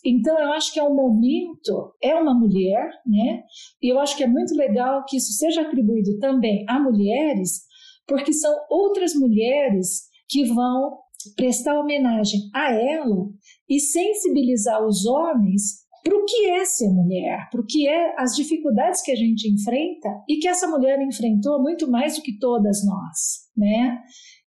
Então, 0.05 0.39
eu 0.39 0.53
acho 0.53 0.73
que 0.73 0.79
é 0.79 0.85
um 0.85 0.95
momento, 0.95 1.95
é 2.01 2.15
uma 2.15 2.35
mulher, 2.35 2.89
né? 3.05 3.43
E 3.83 3.93
eu 3.93 3.99
acho 3.99 4.17
que 4.17 4.23
é 4.23 4.29
muito 4.29 4.55
legal 4.55 5.05
que 5.05 5.17
isso 5.17 5.33
seja 5.33 5.63
atribuído 5.63 6.19
também 6.19 6.65
a 6.69 6.79
mulheres, 6.79 7.63
porque 8.07 8.33
são 8.33 8.55
outras 8.71 9.15
mulheres 9.15 10.05
que 10.29 10.45
vão 10.45 10.99
prestar 11.37 11.79
homenagem 11.81 12.41
a 12.55 12.73
ela 12.73 13.29
e 13.69 13.81
sensibilizar 13.81 14.85
os 14.85 15.05
homens 15.07 15.87
para 16.05 16.17
o 16.17 16.25
que 16.25 16.51
é 16.51 16.65
ser 16.65 16.89
mulher, 16.89 17.49
para 17.51 17.61
o 17.61 17.67
que 17.67 17.89
é 17.89 18.15
as 18.17 18.37
dificuldades 18.37 19.03
que 19.03 19.11
a 19.11 19.17
gente 19.17 19.53
enfrenta 19.53 20.09
e 20.29 20.37
que 20.37 20.47
essa 20.47 20.69
mulher 20.69 21.01
enfrentou 21.03 21.61
muito 21.61 21.91
mais 21.91 22.15
do 22.15 22.23
que 22.23 22.39
todas 22.39 22.85
nós, 22.87 23.51
né? 23.57 23.99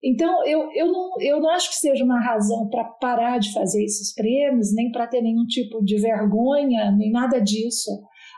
Então, 0.03 0.45
eu, 0.45 0.69
eu, 0.73 0.91
não, 0.91 1.09
eu 1.19 1.41
não 1.41 1.49
acho 1.49 1.69
que 1.69 1.75
seja 1.75 2.03
uma 2.05 2.21
razão 2.21 2.69
para 2.69 2.85
parar 2.85 3.37
de 3.37 3.51
fazer 3.51 3.83
esses 3.83 4.13
prêmios, 4.13 4.73
nem 4.73 4.91
para 4.91 5.07
ter 5.07 5.21
nenhum 5.21 5.45
tipo 5.45 5.83
de 5.83 5.99
vergonha, 5.99 6.91
nem 6.91 7.11
nada 7.11 7.39
disso. 7.39 7.91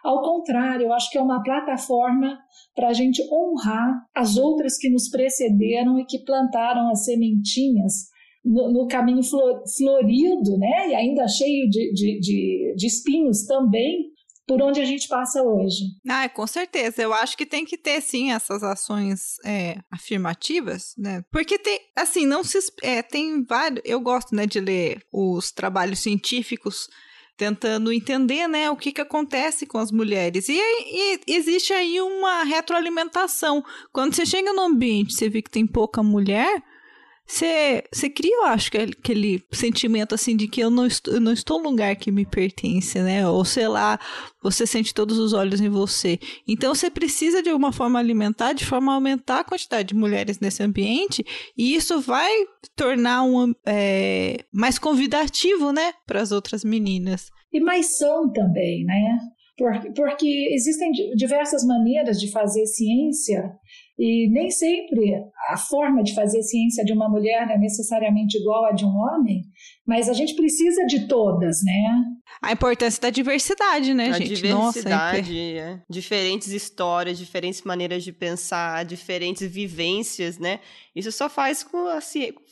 Ao 0.04 0.24
contrário, 0.24 0.88
eu 0.88 0.94
acho 0.94 1.12
que 1.12 1.18
é 1.20 1.22
uma 1.22 1.44
plataforma 1.44 2.40
para 2.76 2.88
a 2.88 2.94
gente 2.94 3.22
honrar 3.32 3.94
as 4.16 4.38
outras 4.38 4.78
que 4.78 4.90
nos 4.90 5.10
precederam 5.10 6.00
e 6.00 6.06
que 6.06 6.24
plantaram 6.26 6.90
as 6.90 7.06
sementinhas 7.06 8.10
no, 8.44 8.72
no 8.72 8.88
caminho 8.88 9.22
florido, 9.24 10.58
né? 10.58 10.90
E 10.90 10.96
ainda 10.96 11.28
cheio 11.28 11.70
de, 11.70 11.94
de, 11.94 12.20
de, 12.20 12.74
de 12.76 12.88
espinhos 12.88 13.46
também, 13.46 14.11
por 14.52 14.62
onde 14.62 14.82
a 14.82 14.86
gente 14.86 15.08
passa 15.08 15.42
hoje. 15.42 15.86
Ah, 16.06 16.28
com 16.28 16.46
certeza. 16.46 17.02
Eu 17.02 17.14
acho 17.14 17.38
que 17.38 17.46
tem 17.46 17.64
que 17.64 17.78
ter, 17.78 18.02
sim, 18.02 18.34
essas 18.34 18.62
ações 18.64 19.38
é, 19.46 19.78
afirmativas, 19.90 20.94
né? 20.98 21.24
Porque 21.32 21.58
tem, 21.58 21.80
assim, 21.96 22.26
não 22.26 22.44
se. 22.44 22.60
É, 22.84 23.02
tem 23.02 23.46
vários. 23.46 23.82
Eu 23.86 24.02
gosto, 24.02 24.36
né, 24.36 24.46
de 24.46 24.60
ler 24.60 25.06
os 25.10 25.54
trabalhos 25.54 26.00
científicos 26.00 26.90
tentando 27.38 27.94
entender, 27.94 28.46
né, 28.50 28.70
o 28.70 28.76
que, 28.76 28.92
que 28.92 29.00
acontece 29.00 29.66
com 29.66 29.78
as 29.78 29.90
mulheres. 29.90 30.50
E, 30.50 30.60
e, 30.60 31.22
existe 31.28 31.72
aí 31.72 32.02
uma 32.02 32.44
retroalimentação. 32.44 33.64
Quando 33.94 34.14
você 34.14 34.26
chega 34.26 34.52
no 34.52 34.64
ambiente, 34.64 35.14
você 35.14 35.30
vê 35.30 35.42
que 35.42 35.50
tem 35.50 35.66
pouca 35.66 36.04
mulher, 36.04 36.62
você 37.32 38.10
cria, 38.10 38.36
eu 38.36 38.46
acho, 38.46 38.70
aquele 38.76 39.42
sentimento 39.52 40.14
assim 40.14 40.36
de 40.36 40.48
que 40.48 40.60
eu 40.60 40.70
não, 40.70 40.86
estou, 40.86 41.14
eu 41.14 41.22
não 41.22 41.32
estou 41.32 41.62
num 41.62 41.70
lugar 41.70 41.96
que 41.96 42.12
me 42.12 42.26
pertence, 42.26 43.00
né? 43.00 43.26
Ou 43.28 43.46
sei 43.46 43.68
lá, 43.68 43.98
você 44.44 44.68
sente 44.68 44.94
todos 44.94 45.18
os 45.18 45.32
olhos 45.32 45.62
em 45.62 45.70
você. 45.70 46.20
Então 46.46 46.76
você 46.76 46.90
precisa 46.90 47.42
de 47.42 47.50
alguma 47.50 47.72
forma 47.72 47.98
alimentar, 48.00 48.52
de 48.54 48.66
forma 48.66 48.92
a 48.92 48.96
aumentar 48.96 49.40
a 49.40 49.44
quantidade 49.46 49.90
de 49.90 49.96
mulheres 49.96 50.40
nesse 50.40 50.62
ambiente, 50.62 51.26
e 51.58 51.74
isso 51.74 52.02
vai 52.02 52.32
tornar 52.76 53.24
um 53.24 53.54
é, 53.66 54.44
mais 54.52 54.78
convidativo, 54.78 55.72
né, 55.72 55.94
para 56.06 56.22
as 56.22 56.32
outras 56.32 56.66
meninas. 56.66 57.30
E 57.54 57.62
mais 57.62 57.98
são 57.98 58.32
também, 58.32 58.84
né? 58.84 59.18
Porque, 59.58 59.92
porque 59.92 60.50
existem 60.52 60.92
diversas 61.16 61.64
maneiras 61.64 62.20
de 62.20 62.32
fazer 62.32 62.66
ciência 62.66 63.52
E 64.00 64.30
nem 64.32 64.50
sempre 64.50 65.16
a 65.50 65.58
forma 65.58 66.02
de 66.02 66.16
fazer 66.16 66.42
ciência 66.42 66.84
de 66.84 66.94
uma 66.94 67.10
mulher 67.10 67.50
é 67.52 67.58
necessariamente 67.58 68.38
igual 68.38 68.66
à 68.66 68.72
de 68.72 68.86
um 68.86 68.96
homem, 68.96 69.44
mas 69.86 70.10
a 70.10 70.14
gente 70.14 70.36
precisa 70.36 70.86
de 70.86 71.08
todas, 71.08 71.64
né? 71.64 72.04
A 72.42 72.52
importância 72.52 73.02
da 73.02 73.10
diversidade, 73.10 73.94
né, 73.94 74.10
a 74.10 74.12
gente? 74.14 74.34
diversidade, 74.34 75.32
Nossa, 75.32 75.60
é. 75.60 75.82
diferentes 75.90 76.48
histórias, 76.50 77.18
diferentes 77.18 77.62
maneiras 77.64 78.04
de 78.04 78.12
pensar, 78.12 78.86
diferentes 78.86 79.48
vivências, 79.52 80.40
né? 80.40 80.60
Isso 80.96 81.12
só 81.12 81.30
faz 81.30 81.64
com 81.64 81.88
a 81.88 82.00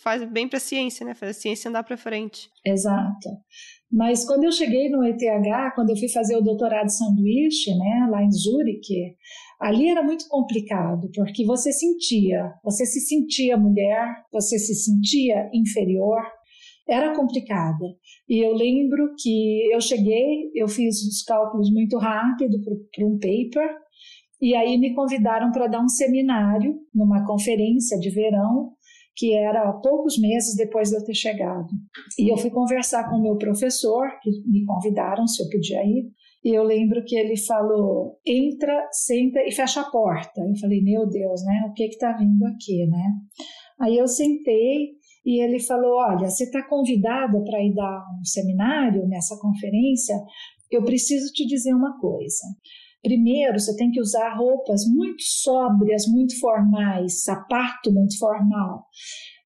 faz 0.04 0.24
bem 0.32 0.48
para 0.48 0.58
a 0.58 0.62
ciência, 0.62 1.06
né? 1.06 1.16
Faz 1.16 1.38
a 1.38 1.40
ciência 1.40 1.70
andar 1.70 1.84
para 1.84 1.98
frente. 1.98 2.50
Exato. 2.66 3.30
Mas 3.92 4.24
quando 4.24 4.44
eu 4.44 4.52
cheguei 4.52 4.90
no 4.90 5.04
ETH, 5.04 5.74
quando 5.74 5.90
eu 5.90 5.98
fui 5.98 6.10
fazer 6.10 6.36
o 6.36 6.42
doutorado 6.42 6.90
sanduíche, 6.90 7.76
né, 7.76 8.08
lá 8.12 8.24
em 8.24 8.32
Zurique, 8.32 9.16
ali 9.60 9.90
era 9.90 10.02
muito 10.02 10.28
complicado, 10.28 11.10
porque 11.14 11.46
você 11.46 11.72
sentia, 11.72 12.54
você 12.64 12.86
se 12.86 13.02
sentia 13.02 13.58
mulher, 13.58 14.24
você 14.32 14.58
se 14.58 14.74
sentia 14.74 15.50
inferior, 15.54 16.22
era 16.88 17.16
complicado. 17.16 17.86
E 18.28 18.44
eu 18.44 18.54
lembro 18.54 19.14
que 19.18 19.70
eu 19.72 19.82
cheguei, 19.82 20.50
eu 20.56 20.68
fiz 20.68 21.02
os 21.04 21.24
cálculos 21.24 21.72
muito 21.72 21.98
rápido 21.98 22.58
para 22.64 23.06
um 23.06 23.20
paper, 23.20 23.70
e 24.42 24.56
aí 24.56 24.78
me 24.78 24.96
convidaram 24.96 25.52
para 25.52 25.68
dar 25.68 25.84
um 25.84 25.90
seminário 25.90 26.80
numa 26.94 27.26
conferência 27.26 28.00
de 28.00 28.10
verão 28.10 28.74
que 29.20 29.34
era 29.34 29.74
poucos 29.74 30.18
meses 30.18 30.56
depois 30.56 30.90
de 30.90 30.96
eu 30.96 31.04
ter 31.04 31.14
chegado. 31.14 31.68
E 32.18 32.32
eu 32.32 32.38
fui 32.38 32.50
conversar 32.50 33.10
com 33.10 33.18
o 33.18 33.22
meu 33.22 33.38
professor, 33.38 34.08
que 34.22 34.30
me 34.48 34.64
convidaram 34.66 35.28
se 35.28 35.44
eu 35.44 35.50
podia 35.50 35.84
ir, 35.84 36.10
e 36.44 36.58
eu 36.58 36.64
lembro 36.64 37.04
que 37.06 37.18
ele 37.18 37.38
falou: 37.38 38.18
entra, 38.26 38.88
senta 38.92 39.42
e 39.42 39.52
fecha 39.52 39.82
a 39.82 39.90
porta. 39.90 40.42
Eu 40.42 40.56
falei: 40.60 40.82
meu 40.82 41.08
Deus, 41.08 41.44
né? 41.44 41.66
O 41.70 41.74
que 41.74 41.84
está 41.84 42.14
vindo 42.14 42.46
aqui, 42.46 42.86
né? 42.88 43.04
Aí 43.82 43.98
eu 43.98 44.08
sentei 44.08 44.92
e 45.26 45.44
ele 45.44 45.60
falou: 45.60 45.98
olha, 45.98 46.30
você 46.30 46.46
está 46.46 46.66
convidada 46.68 47.42
para 47.44 47.62
ir 47.64 47.74
dar 47.74 48.06
um 48.20 48.24
seminário 48.24 49.06
nessa 49.08 49.38
conferência. 49.38 50.16
Eu 50.72 50.84
preciso 50.84 51.32
te 51.34 51.46
dizer 51.46 51.74
uma 51.74 52.00
coisa. 52.00 52.46
Primeiro, 53.02 53.60
você 53.60 53.76
tem 53.76 53.90
que 53.92 54.00
usar 54.00 54.36
roupas 54.36 54.82
muito 54.86 55.24
sóbrias, 55.24 56.06
muito 56.08 56.38
formais, 56.40 57.24
sapato 57.24 57.92
muito 57.92 58.18
formal. 58.18 58.86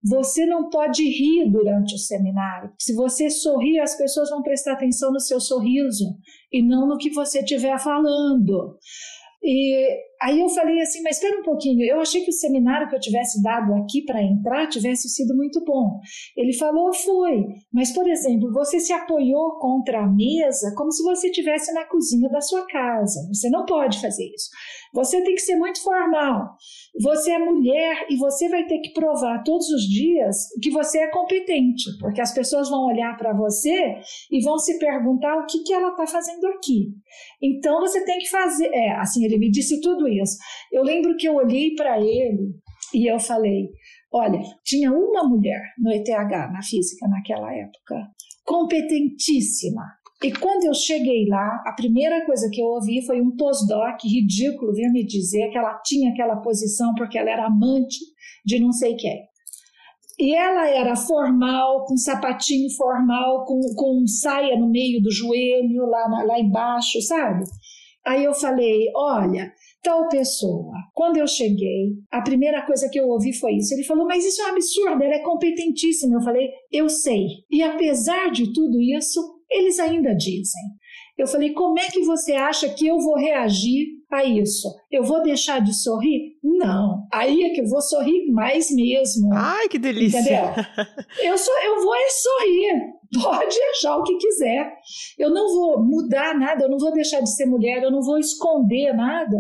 Você 0.04 0.46
não 0.46 0.70
pode 0.70 1.04
rir 1.04 1.50
durante 1.50 1.96
o 1.96 1.98
seminário. 1.98 2.72
Se 2.78 2.94
você 2.94 3.30
sorrir, 3.30 3.80
as 3.80 3.96
pessoas 3.96 4.30
vão 4.30 4.44
prestar 4.44 4.74
atenção 4.74 5.12
no 5.14 5.20
seu 5.20 5.40
sorriso 5.40 6.18
e 6.52 6.62
não 6.62 6.88
no 6.88 6.98
que 6.98 7.10
você 7.10 7.40
estiver 7.40 7.80
falando. 7.80 8.78
E 9.42 9.98
aí 10.24 10.40
eu 10.40 10.48
falei 10.50 10.82
assim, 10.82 11.02
mas 11.04 11.18
espera 11.18 11.40
um 11.40 11.44
pouquinho, 11.44 11.86
eu 11.86 12.00
achei 12.00 12.24
que 12.24 12.30
o 12.30 12.34
seminário 12.34 12.88
que 12.90 12.96
eu 12.96 13.00
tivesse 13.00 13.42
dado 13.44 13.74
aqui 13.76 14.04
para 14.06 14.24
entrar 14.24 14.68
tivesse 14.68 15.10
sido 15.10 15.36
muito 15.36 15.64
bom. 15.66 16.00
Ele 16.36 16.54
falou, 16.54 16.94
foi, 16.94 17.46
mas 17.72 17.92
por 17.92 18.08
exemplo, 18.08 18.52
você 18.54 18.80
se 18.80 18.94
apoiou 18.94 19.60
contra 19.60 20.00
a 20.00 20.08
mesa 20.08 20.74
como 20.76 20.92
se 20.92 21.04
você 21.04 21.28
estivesse 21.28 21.74
na 21.74 21.86
cozinha 21.86 22.30
da 22.30 22.42
sua 22.42 22.66
casa. 22.68 23.20
Você 23.34 23.50
não 23.50 23.66
pode 23.66 24.00
fazer 24.00 24.26
isso. 24.26 24.50
Você 24.94 25.22
tem 25.24 25.34
que 25.34 25.42
ser 25.42 25.56
muito 25.56 25.82
formal. 25.82 26.56
Você 27.02 27.32
é 27.32 27.40
mulher 27.40 28.06
e 28.10 28.16
você 28.16 28.48
vai 28.48 28.66
ter 28.66 28.80
que 28.80 28.94
provar 28.94 29.42
todos 29.44 29.68
os 29.70 29.82
dias 29.82 30.38
que 30.62 30.70
você 30.70 31.00
é 31.00 31.08
competente, 31.08 31.90
porque 32.00 32.22
as 32.22 32.32
pessoas 32.32 32.70
vão 32.70 32.86
olhar 32.86 33.18
para 33.18 33.34
você 33.34 33.96
e 34.32 34.44
vão 34.44 34.60
se 34.60 34.78
perguntar 34.78 35.36
o 35.36 35.48
que, 35.48 35.64
que 35.64 35.74
ela 35.74 35.90
está 35.90 36.06
fazendo 36.06 36.46
aqui. 36.48 36.92
Então 37.42 37.80
você 37.80 38.06
tem 38.06 38.20
que 38.20 38.30
fazer. 38.30 38.68
É, 38.72 38.92
assim, 39.00 39.26
ele 39.26 39.40
me 39.40 39.50
disse 39.50 39.82
tudo 39.82 40.08
isso. 40.08 40.13
Eu 40.72 40.84
lembro 40.84 41.16
que 41.18 41.28
eu 41.28 41.36
olhei 41.36 41.74
para 41.76 42.00
ele 42.00 42.54
e 42.94 43.12
eu 43.12 43.20
falei: 43.20 43.70
olha, 44.12 44.42
tinha 44.64 44.92
uma 44.92 45.24
mulher 45.24 45.62
no 45.78 45.92
ETH, 45.92 46.10
na 46.52 46.62
física, 46.62 47.08
naquela 47.08 47.54
época, 47.54 48.10
competentíssima, 48.46 49.84
e 50.24 50.32
quando 50.32 50.64
eu 50.64 50.74
cheguei 50.74 51.26
lá, 51.28 51.62
a 51.68 51.74
primeira 51.74 52.26
coisa 52.26 52.50
que 52.50 52.62
eu 52.62 52.68
ouvi 52.68 53.06
foi 53.06 53.20
um 53.20 53.36
postdoc 53.36 54.08
ridículo 54.08 54.72
vir 54.72 54.90
me 54.90 55.06
dizer 55.06 55.50
que 55.50 55.58
ela 55.58 55.78
tinha 55.84 56.12
aquela 56.12 56.38
posição 56.38 56.94
porque 56.96 57.18
ela 57.18 57.30
era 57.30 57.48
amante 57.48 57.98
de 58.46 58.58
não 58.58 58.72
sei 58.72 58.96
quem. 58.96 59.22
E 60.18 60.34
ela 60.34 60.70
era 60.70 60.96
formal, 60.96 61.84
com 61.86 61.98
sapatinho 61.98 62.70
formal, 62.78 63.44
com, 63.44 63.60
com 63.76 64.08
saia 64.08 64.58
no 64.58 64.70
meio 64.70 65.02
do 65.02 65.12
joelho, 65.12 65.88
lá, 65.88 66.08
lá 66.24 66.40
embaixo, 66.40 67.02
sabe? 67.02 67.44
Aí 68.06 68.24
eu 68.24 68.34
falei: 68.34 68.86
olha, 68.96 69.52
tal 69.84 70.08
pessoa. 70.08 70.74
Quando 70.94 71.18
eu 71.18 71.28
cheguei, 71.28 71.92
a 72.10 72.22
primeira 72.22 72.66
coisa 72.66 72.90
que 72.90 73.00
eu 73.00 73.08
ouvi 73.08 73.34
foi 73.34 73.58
isso. 73.58 73.74
Ele 73.74 73.84
falou: 73.84 74.08
Mas 74.08 74.26
isso 74.26 74.42
é 74.42 74.46
um 74.46 74.52
absurdo, 74.52 75.04
ela 75.04 75.16
é 75.16 75.20
competentíssima. 75.20 76.16
Eu 76.16 76.22
falei: 76.22 76.50
Eu 76.72 76.90
sei. 76.90 77.28
E 77.52 77.62
apesar 77.62 78.32
de 78.32 78.52
tudo 78.54 78.82
isso, 78.82 79.20
eles 79.52 79.78
ainda 79.80 80.16
dizem. 80.16 80.62
Eu 81.18 81.28
falei: 81.28 81.52
como 81.54 81.80
é 81.80 81.88
que 81.90 82.04
você 82.04 82.34
acha 82.34 82.74
que 82.74 82.88
eu 82.88 83.00
vou 83.00 83.16
reagir 83.16 83.88
a 84.18 84.26
isso? 84.26 84.68
Eu 84.92 85.04
vou 85.04 85.22
deixar 85.22 85.60
de 85.60 85.74
sorrir? 85.74 86.38
Não. 86.44 87.08
Aí 87.12 87.44
é 87.44 87.50
que 87.50 87.62
eu 87.62 87.68
vou 87.68 87.82
sorrir 87.82 88.32
mais 88.32 88.70
mesmo. 88.70 89.30
Ai, 89.34 89.68
que 89.68 89.80
delícia! 89.80 90.20
Entendeu? 90.20 90.64
Eu, 91.24 91.38
sou, 91.38 91.54
eu 91.64 91.82
vou 91.84 91.96
é 91.96 92.10
sorrir. 92.10 92.94
Pode 93.24 93.56
achar 93.72 93.98
o 93.98 94.04
que 94.04 94.18
quiser. 94.18 94.74
Eu 95.18 95.30
não 95.30 95.48
vou 95.54 95.84
mudar 95.84 96.38
nada, 96.38 96.64
eu 96.64 96.70
não 96.70 96.80
vou 96.80 96.92
deixar 96.92 97.22
de 97.22 97.30
ser 97.30 97.46
mulher, 97.46 97.84
eu 97.84 97.92
não 97.92 98.02
vou 98.02 98.18
esconder 98.18 98.94
nada 98.94 99.38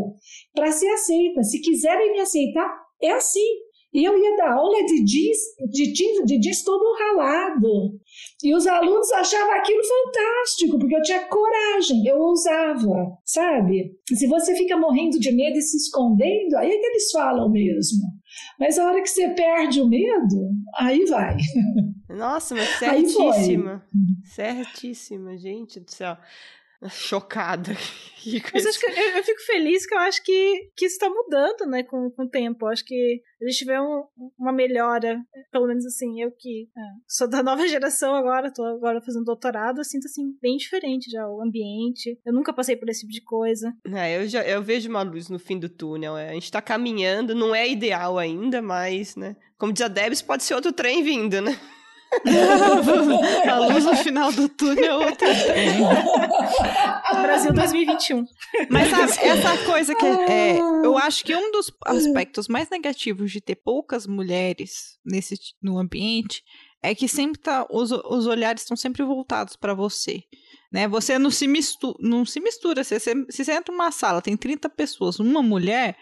para 0.53 0.71
ser 0.71 0.88
aceita. 0.89 1.41
Se 1.43 1.59
quiserem 1.59 2.13
me 2.13 2.19
aceitar, 2.19 2.71
é 3.01 3.11
assim. 3.11 3.39
E 3.93 4.03
eu 4.03 4.17
ia 4.17 4.35
dar 4.35 4.53
aula 4.53 4.83
de 4.85 5.03
jeans, 5.03 5.37
de 5.69 5.93
jeans, 5.93 6.25
de 6.25 6.39
jeans 6.39 6.63
todo 6.63 6.97
ralado. 6.97 7.99
E 8.43 8.55
os 8.55 8.65
alunos 8.65 9.11
achavam 9.11 9.53
aquilo 9.53 9.81
fantástico, 9.83 10.79
porque 10.79 10.95
eu 10.95 11.01
tinha 11.03 11.25
coragem, 11.27 12.05
eu 12.07 12.17
ousava, 12.17 13.17
sabe? 13.23 13.95
Se 14.09 14.27
você 14.27 14.55
fica 14.55 14.75
morrendo 14.77 15.19
de 15.19 15.31
medo 15.31 15.57
e 15.57 15.61
se 15.61 15.77
escondendo, 15.77 16.57
aí 16.57 16.71
é 16.71 16.79
que 16.79 16.85
eles 16.85 17.11
falam 17.11 17.49
mesmo. 17.51 18.01
Mas 18.59 18.79
a 18.79 18.87
hora 18.87 19.01
que 19.01 19.09
você 19.09 19.29
perde 19.29 19.79
o 19.79 19.87
medo, 19.87 20.49
aí 20.77 21.05
vai. 21.05 21.37
Nossa, 22.09 22.55
mas 22.55 22.69
certíssima. 22.79 23.85
Certíssima, 24.23 25.37
gente 25.37 25.79
do 25.79 25.91
céu 25.91 26.17
chocada. 26.91 27.71
Mas 28.53 28.65
acho 28.65 28.79
que 28.79 28.86
eu, 28.86 28.91
eu, 29.17 29.23
fico 29.23 29.41
feliz 29.41 29.86
que 29.86 29.93
eu 29.93 29.99
acho 29.99 30.23
que, 30.23 30.71
que 30.75 30.86
isso 30.86 30.95
está 30.95 31.09
mudando, 31.09 31.65
né, 31.69 31.84
com, 31.84 32.09
com 32.11 32.23
o 32.23 32.29
tempo. 32.29 32.65
Eu 32.65 32.69
acho 32.69 32.86
que 32.86 33.21
a 33.41 33.49
gente 33.49 33.65
vê 33.65 33.79
um, 33.79 34.03
uma 34.39 34.53
melhora, 34.53 35.19
pelo 35.51 35.67
menos 35.67 35.86
assim, 35.86 36.21
eu 36.21 36.31
que 36.31 36.69
é, 36.75 36.81
sou 37.07 37.27
da 37.27 37.43
nova 37.43 37.67
geração 37.67 38.15
agora, 38.15 38.53
tô 38.53 38.63
agora 38.63 39.01
fazendo 39.01 39.25
doutorado, 39.25 39.79
eu 39.79 39.84
sinto 39.84 40.05
assim, 40.05 40.23
bem 40.41 40.57
diferente 40.57 41.11
já 41.11 41.27
o 41.27 41.41
ambiente. 41.41 42.17
Eu 42.25 42.34
nunca 42.34 42.53
passei 42.53 42.75
por 42.75 42.89
esse 42.89 43.01
tipo 43.01 43.11
de 43.11 43.21
coisa. 43.21 43.73
É, 43.93 44.17
eu, 44.17 44.27
já, 44.27 44.41
eu 44.43 44.61
vejo 44.61 44.89
uma 44.89 45.01
luz 45.01 45.29
no 45.29 45.39
fim 45.39 45.59
do 45.59 45.69
túnel. 45.69 46.17
É, 46.17 46.29
a 46.29 46.34
gente 46.34 46.45
está 46.45 46.61
caminhando, 46.61 47.36
não 47.36 47.53
é 47.53 47.67
ideal 47.67 48.17
ainda, 48.17 48.61
mas, 48.61 49.15
né, 49.15 49.36
como 49.57 49.73
diz 49.73 49.81
a 49.81 49.88
Debs, 49.88 50.21
pode 50.21 50.43
ser 50.43 50.55
outro 50.55 50.71
trem 50.71 51.03
vindo, 51.03 51.41
né? 51.41 51.59
a 53.49 53.59
luz 53.59 53.86
no 53.86 53.95
final 53.95 54.32
do 54.32 54.47
túnel 54.49 55.01
é 55.01 55.05
outra 55.05 55.28
Brasil 57.22 57.53
2021. 57.53 58.26
Mas 58.70 58.89
sabe, 58.89 59.11
essa 59.28 59.57
coisa 59.66 59.95
que 59.95 60.05
é, 60.05 60.59
eu 60.59 60.97
acho 60.97 61.24
que 61.24 61.36
um 61.36 61.51
dos 61.51 61.72
aspectos 61.86 62.47
mais 62.47 62.70
negativos 62.70 63.32
de 63.32 63.41
ter 63.41 63.55
poucas 63.55 64.05
mulheres 64.05 64.97
nesse 65.05 65.36
no 65.61 65.80
ambiente 65.80 66.43
é 66.82 66.93
que 66.93 67.07
sempre 67.07 67.39
tá 67.39 67.66
os, 67.72 67.91
os 67.91 68.28
olhares 68.28 68.61
estão 68.61 68.76
sempre 68.76 69.03
voltados 69.03 69.55
para 69.55 69.74
você. 69.74 70.22
Né? 70.72 70.88
Você 70.88 71.18
não 71.18 71.32
se 71.32 71.47
mistura, 71.47 71.95
não 71.99 72.26
se 72.26 72.39
mistura. 72.39 72.84
Você, 72.84 72.99
se 72.99 73.14
você 73.30 73.51
entra 73.51 73.74
numa 73.74 73.91
sala, 73.91 74.22
tem 74.22 74.36
30 74.36 74.70
pessoas, 74.70 75.20
uma 75.20 75.41
mulher, 75.41 75.97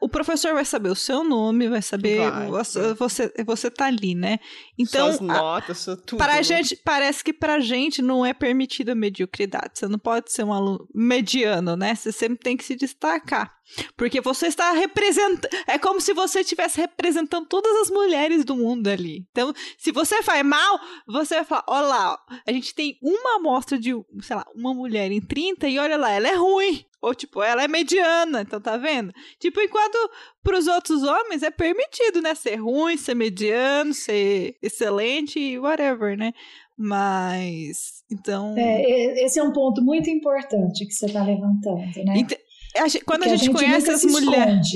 o 0.00 0.08
professor 0.08 0.54
vai 0.54 0.64
saber 0.64 0.90
o 0.90 0.94
seu 0.94 1.24
nome, 1.24 1.68
vai 1.68 1.80
saber 1.80 2.30
vai, 2.30 2.48
você, 2.48 2.94
você, 2.94 3.32
você 3.44 3.70
tá 3.70 3.86
ali, 3.86 4.14
né? 4.14 4.38
Então, 4.78 5.08
Suas 5.08 5.20
notas, 5.20 5.88
a, 5.88 5.96
tudo. 5.96 6.18
Para 6.18 6.34
a 6.34 6.36
né? 6.36 6.42
gente, 6.42 6.76
parece 6.76 7.24
que 7.24 7.32
pra 7.32 7.58
gente 7.60 8.02
não 8.02 8.24
é 8.24 8.34
permitida 8.34 8.92
a 8.92 8.94
mediocridade. 8.94 9.78
Você 9.78 9.88
não 9.88 9.98
pode 9.98 10.30
ser 10.32 10.44
um 10.44 10.52
aluno 10.52 10.86
mediano, 10.94 11.76
né? 11.76 11.94
Você 11.94 12.12
sempre 12.12 12.38
tem 12.38 12.56
que 12.56 12.64
se 12.64 12.76
destacar. 12.76 13.54
Porque 13.96 14.20
você 14.20 14.48
está 14.48 14.72
representando. 14.72 15.48
É 15.66 15.78
como 15.78 16.00
se 16.00 16.12
você 16.12 16.40
estivesse 16.40 16.80
representando 16.80 17.46
todas 17.46 17.72
as 17.82 17.90
mulheres 17.90 18.44
do 18.44 18.56
mundo 18.56 18.88
ali. 18.88 19.26
Então, 19.30 19.54
se 19.78 19.90
você 19.92 20.22
faz 20.22 20.44
mal, 20.44 20.78
você 21.06 21.36
vai 21.36 21.44
falar: 21.44 21.64
olha 21.68 21.86
lá, 21.86 22.18
a 22.46 22.52
gente 22.52 22.74
tem 22.74 22.98
uma 23.00 23.36
amostra 23.36 23.78
de, 23.78 23.92
sei 24.20 24.36
lá, 24.36 24.44
uma 24.54 24.74
mulher 24.74 25.10
em 25.10 25.20
30 25.20 25.68
e 25.68 25.78
olha 25.78 25.96
lá, 25.96 26.10
ela 26.10 26.28
é 26.28 26.34
ruim. 26.34 26.84
Ou, 27.02 27.16
tipo, 27.16 27.42
ela 27.42 27.64
é 27.64 27.68
mediana, 27.68 28.42
então 28.42 28.60
tá 28.60 28.76
vendo? 28.76 29.12
Tipo, 29.40 29.60
enquanto 29.60 29.98
pros 30.40 30.68
outros 30.68 31.02
homens 31.02 31.42
é 31.42 31.50
permitido, 31.50 32.22
né? 32.22 32.32
Ser 32.32 32.54
ruim, 32.54 32.96
ser 32.96 33.14
mediano, 33.14 33.92
ser 33.92 34.56
excelente 34.62 35.36
e 35.40 35.58
whatever, 35.58 36.16
né? 36.16 36.32
Mas, 36.78 38.04
então... 38.10 38.54
É, 38.56 39.24
esse 39.24 39.40
é 39.40 39.42
um 39.42 39.52
ponto 39.52 39.82
muito 39.82 40.08
importante 40.08 40.86
que 40.86 40.92
você 40.92 41.12
tá 41.12 41.24
levantando, 41.24 42.04
né? 42.04 42.14
quando 43.04 43.24
a 43.24 43.28
gente, 43.28 43.34
a 43.34 43.44
gente, 43.44 43.52
conhece 43.52 43.90
a 43.90 43.94
as 43.94 44.04
mulheres... 44.04 44.68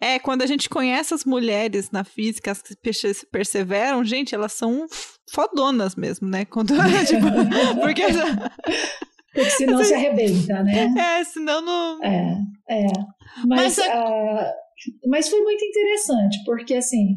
É, 0.00 0.18
quando 0.18 0.42
a 0.42 0.46
gente 0.46 0.68
conhece 0.68 1.12
as 1.12 1.24
mulheres 1.24 1.90
na 1.90 2.04
física, 2.04 2.52
as 2.52 2.62
que 2.62 2.76
perseveram, 3.30 4.04
gente, 4.04 4.34
elas 4.34 4.52
são 4.52 4.86
fodonas 5.30 5.96
mesmo, 5.96 6.28
né? 6.28 6.44
Quando, 6.44 6.72
tipo, 7.06 7.26
porque... 7.82 8.04
porque 9.32 9.50
senão 9.50 9.82
se 9.84 9.94
arrebenta, 9.94 10.62
né? 10.62 10.92
É, 10.98 11.24
senão 11.24 11.60
não... 11.60 12.02
É, 12.02 12.38
é. 12.68 12.86
Mas, 13.46 13.76
Mas, 13.76 13.78
uh, 13.78 14.52
mas 15.06 15.28
foi 15.28 15.40
muito 15.42 15.64
interessante, 15.64 16.38
porque 16.44 16.74
assim, 16.74 17.16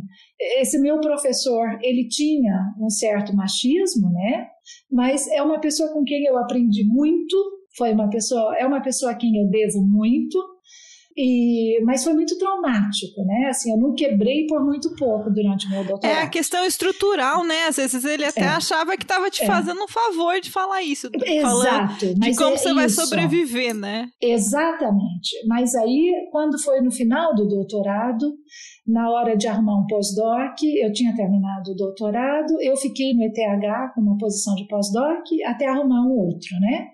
esse 0.60 0.80
meu 0.80 1.00
professor, 1.00 1.78
ele 1.82 2.08
tinha 2.08 2.56
um 2.80 2.90
certo 2.90 3.36
machismo, 3.36 4.12
né? 4.12 4.48
Mas 4.92 5.28
é 5.28 5.42
uma 5.42 5.60
pessoa 5.60 5.92
com 5.94 6.04
quem 6.04 6.26
eu 6.26 6.38
aprendi 6.38 6.84
muito, 6.86 7.38
foi 7.78 7.94
uma 7.94 8.10
pessoa, 8.10 8.56
é 8.58 8.66
uma 8.66 8.82
pessoa 8.82 9.12
a 9.12 9.16
quem 9.16 9.38
eu 9.38 9.50
devo 9.50 9.82
muito, 9.82 10.38
e, 11.16 11.82
mas 11.84 12.04
foi 12.04 12.14
muito 12.14 12.38
traumático, 12.38 13.24
né? 13.26 13.48
Assim, 13.50 13.72
eu 13.72 13.78
não 13.78 13.94
quebrei 13.94 14.46
por 14.48 14.64
muito 14.64 14.96
pouco 14.96 15.30
durante 15.30 15.68
o 15.68 15.70
meu 15.70 15.84
doutorado. 15.84 16.18
É 16.18 16.22
a 16.22 16.30
questão 16.30 16.66
estrutural, 16.66 17.44
né? 17.44 17.68
Às 17.68 17.76
vezes 17.78 18.06
ele 18.06 18.24
até 18.24 18.42
é. 18.42 18.48
achava 18.48 18.96
que 18.96 19.04
estava 19.04 19.30
te 19.30 19.44
é. 19.44 19.46
fazendo 19.46 19.84
um 19.84 19.88
favor 19.88 20.40
de 20.40 20.50
falar 20.50 20.82
isso. 20.82 21.10
Exato. 21.26 22.14
de 22.16 22.36
como 22.36 22.54
é 22.54 22.58
você 22.58 22.74
vai 22.74 22.90
sobreviver, 22.90 23.74
né? 23.74 24.10
Exatamente. 24.22 25.46
Mas 25.48 25.76
aí, 25.76 26.14
quando 26.32 26.62
foi 26.62 26.82
no 26.82 26.92
final 26.92 27.36
do 27.36 27.48
doutorado, 27.48 28.34
na 28.88 29.10
hora 29.10 29.36
de 29.36 29.48
arrumar 29.48 29.80
um 29.80 29.88
pós-doc, 29.88 30.62
eu 30.64 30.92
tinha 30.92 31.16
terminado 31.16 31.72
o 31.72 31.76
doutorado, 31.76 32.62
eu 32.62 32.76
fiquei 32.78 33.14
no 33.14 33.24
ETH 33.24 33.94
com 33.94 34.02
uma 34.02 34.18
posição 34.18 34.56
de 34.56 34.68
pós-doc 34.68 35.24
até 35.46 35.68
arrumar 35.68 36.02
um 36.06 36.12
outro, 36.12 36.50
né? 36.60 36.88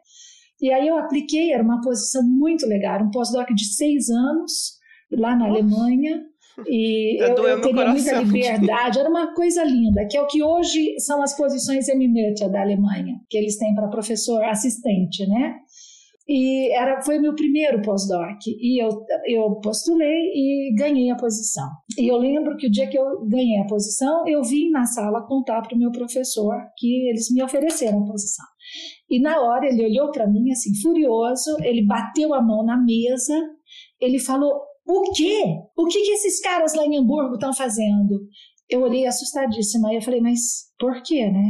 E 0.62 0.72
aí 0.72 0.88
eu 0.88 0.98
apliquei, 0.98 1.52
era 1.52 1.64
uma 1.64 1.82
posição 1.82 2.24
muito 2.24 2.66
legal, 2.66 3.04
um 3.04 3.12
pós-doc 3.12 3.48
de 3.54 3.66
seis 3.76 4.10
anos, 4.10 4.78
lá 5.12 5.36
na 5.36 5.46
Alemanha, 5.46 6.24
e 6.66 7.22
eu, 7.22 7.36
eu 7.36 7.62
teria 7.62 7.90
muita 7.90 8.20
liberdade, 8.20 9.00
era 9.00 9.10
uma 9.10 9.34
coisa 9.36 9.64
linda, 9.64 10.08
que 10.08 10.18
é 10.18 10.22
o 10.22 10.28
que 10.28 10.42
hoje 10.42 11.00
são 11.00 11.22
as 11.22 11.36
posições 11.38 11.88
eminentes 11.88 12.50
da 12.52 12.62
Alemanha, 12.62 13.20
que 13.30 13.38
eles 13.38 13.58
têm 13.58 13.76
para 13.76 13.90
professor 13.90 14.44
assistente, 14.44 15.28
né? 15.28 15.56
E 16.28 16.74
era, 16.74 17.02
foi 17.02 17.20
o 17.20 17.22
meu 17.22 17.34
primeiro 17.36 17.82
pós-doc. 17.82 18.38
E 18.48 18.84
eu, 18.84 18.90
eu 19.26 19.56
postulei 19.62 20.34
e 20.34 20.76
ganhei 20.76 21.10
a 21.10 21.16
posição. 21.16 21.70
E 21.98 22.12
eu 22.12 22.18
lembro 22.18 22.58
que 22.58 22.68
o 22.68 22.72
dia 22.72 22.90
que 22.90 23.00
eu 23.00 23.26
ganhei 23.26 23.60
a 23.62 23.66
posição, 23.66 24.28
eu 24.28 24.44
vim 24.44 24.70
na 24.70 24.86
sala 24.86 25.26
contar 25.26 25.62
para 25.62 25.74
o 25.74 25.80
meu 25.80 25.90
professor 25.90 26.54
que 26.78 27.08
eles 27.08 27.32
me 27.32 27.42
ofereceram 27.42 28.04
a 28.04 28.08
posição. 28.08 28.46
E 29.10 29.20
na 29.22 29.42
hora 29.42 29.68
ele 29.68 29.86
olhou 29.86 30.12
para 30.12 30.28
mim 30.28 30.52
assim, 30.52 30.74
furioso, 30.82 31.58
ele 31.62 31.86
bateu 31.86 32.34
a 32.34 32.42
mão 32.42 32.66
na 32.66 32.78
mesa, 32.78 33.34
ele 34.00 34.20
falou: 34.20 34.62
O 34.88 35.12
quê? 35.12 35.44
O 35.76 35.86
que, 35.86 36.02
que 36.02 36.12
esses 36.12 36.42
caras 36.42 36.74
lá 36.74 36.86
em 36.86 36.98
Hamburgo 36.98 37.36
estão 37.36 37.54
fazendo? 37.54 38.28
Eu 38.70 38.82
olhei 38.82 39.06
assustadíssima 39.06 39.94
e 39.94 39.98
eu 39.98 40.02
falei: 40.02 40.22
Mas 40.22 40.72
por 40.80 41.02
quê, 41.02 41.30
né? 41.30 41.50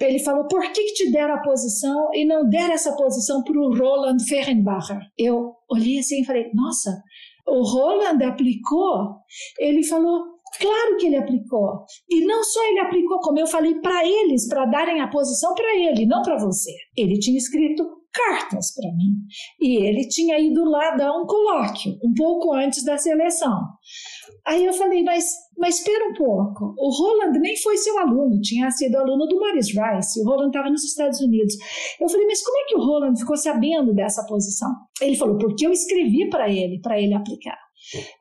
Ele 0.00 0.20
falou: 0.20 0.46
por 0.46 0.62
que, 0.72 0.84
que 0.84 0.92
te 0.92 1.10
deram 1.10 1.34
a 1.34 1.42
posição 1.42 2.10
e 2.14 2.24
não 2.24 2.48
deram 2.48 2.72
essa 2.72 2.94
posição 2.94 3.42
para 3.42 3.58
o 3.58 3.74
Roland 3.76 4.18
Ferrenbacher? 4.28 5.00
Eu 5.16 5.54
olhei 5.68 5.98
assim 5.98 6.20
e 6.20 6.24
falei: 6.24 6.50
nossa, 6.54 7.02
o 7.46 7.62
Roland 7.62 8.22
aplicou? 8.24 9.16
Ele 9.58 9.84
falou: 9.84 10.37
Claro 10.60 10.96
que 10.96 11.06
ele 11.06 11.16
aplicou. 11.16 11.84
E 12.08 12.24
não 12.24 12.42
só 12.42 12.64
ele 12.68 12.80
aplicou, 12.80 13.20
como 13.20 13.38
eu 13.38 13.46
falei 13.46 13.74
para 13.80 14.06
eles, 14.06 14.48
para 14.48 14.66
darem 14.66 15.00
a 15.00 15.08
posição 15.08 15.54
para 15.54 15.76
ele, 15.76 16.06
não 16.06 16.22
para 16.22 16.38
você. 16.38 16.72
Ele 16.96 17.18
tinha 17.18 17.38
escrito 17.38 17.84
cartas 18.12 18.74
para 18.74 18.90
mim. 18.96 19.14
E 19.60 19.76
ele 19.76 20.08
tinha 20.08 20.38
ido 20.38 20.64
lá 20.64 20.96
dar 20.96 21.12
um 21.12 21.26
colóquio, 21.26 21.92
um 22.02 22.12
pouco 22.14 22.52
antes 22.54 22.84
da 22.84 22.98
seleção. 22.98 23.60
Aí 24.46 24.64
eu 24.64 24.72
falei, 24.72 25.02
mas, 25.02 25.24
mas 25.58 25.78
espera 25.78 26.08
um 26.08 26.14
pouco. 26.14 26.74
O 26.78 26.90
Roland 26.90 27.38
nem 27.38 27.56
foi 27.58 27.76
seu 27.76 27.98
aluno, 27.98 28.40
tinha 28.40 28.70
sido 28.70 28.96
aluno 28.96 29.26
do 29.26 29.38
Morris 29.38 29.68
Rice. 29.68 30.20
O 30.20 30.24
Roland 30.24 30.48
estava 30.48 30.70
nos 30.70 30.84
Estados 30.84 31.20
Unidos. 31.20 31.54
Eu 32.00 32.08
falei, 32.08 32.26
mas 32.26 32.42
como 32.42 32.58
é 32.58 32.64
que 32.64 32.76
o 32.76 32.80
Roland 32.80 33.18
ficou 33.18 33.36
sabendo 33.36 33.94
dessa 33.94 34.24
posição? 34.26 34.70
Ele 35.00 35.16
falou, 35.16 35.36
porque 35.38 35.66
eu 35.66 35.72
escrevi 35.72 36.28
para 36.30 36.50
ele, 36.50 36.80
para 36.80 37.00
ele 37.00 37.14
aplicar. 37.14 37.58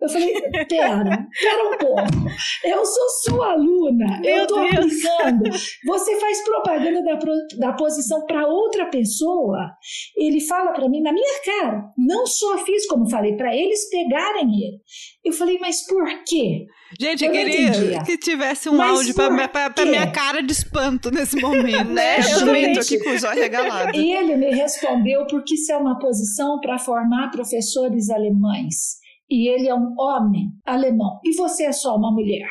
Eu 0.02 0.10
falei, 0.10 0.34
pera, 0.68 1.28
pera 1.42 1.70
um 1.70 1.78
pouco. 1.78 2.30
Eu 2.64 2.86
sou 2.86 3.10
sua 3.24 3.52
aluna, 3.52 4.20
Meu 4.22 4.36
eu 4.36 4.42
estou 4.44 4.60
aplicando. 4.60 5.50
Você 5.86 6.20
faz 6.20 6.44
propaganda 6.44 7.04
da, 7.04 7.20
da 7.60 7.74
posição 7.74 8.26
para 8.26 8.48
outra 8.48 8.86
pessoa. 8.86 9.72
Ele 10.16 10.40
fala 10.42 10.72
para 10.72 10.88
mim 10.88 11.02
na 11.02 11.12
minha 11.12 11.42
cara. 11.44 11.84
Não 11.98 12.26
só 12.26 12.58
fiz 12.60 12.88
como 12.88 13.10
falei, 13.10 13.36
para 13.36 13.56
eles 13.56 13.90
pegarem 13.90 14.48
ele. 14.48 14.80
Eu 15.24 15.34
falei, 15.34 15.58
mas 15.60 15.86
por 15.86 16.06
quê? 16.26 16.66
Gente, 16.98 17.26
eu, 17.26 17.32
queria 17.32 18.04
que 18.06 18.18
tivesse 18.18 18.70
um 18.70 18.78
mas 18.78 18.98
áudio 18.98 19.14
para 19.14 19.86
minha 19.86 20.10
cara 20.10 20.42
de 20.42 20.54
espanto 20.54 21.12
nesse 21.12 21.36
momento, 21.42 21.90
né? 21.90 22.20
Eu 22.20 22.40
também 22.40 22.74
tô 22.74 22.80
aqui 22.80 22.98
com 23.00 23.10
os 23.10 23.24
olhos 23.24 23.40
regalados. 23.44 23.94
Ele 23.94 24.38
me 24.38 24.50
respondeu 24.52 25.26
porque 25.28 25.56
isso 25.56 25.72
é 25.72 25.78
uma 25.78 26.00
posição 26.00 26.62
para 26.62 26.78
formar 26.78 27.30
professores 27.32 28.10
alemães 28.10 29.06
e 29.30 29.48
ele 29.50 29.68
é 29.68 29.76
um 29.76 29.94
homem 29.98 30.52
alemão 30.66 31.20
e 31.24 31.36
você 31.36 31.66
é 31.66 31.72
só 31.72 31.96
uma 31.96 32.12
mulher. 32.12 32.48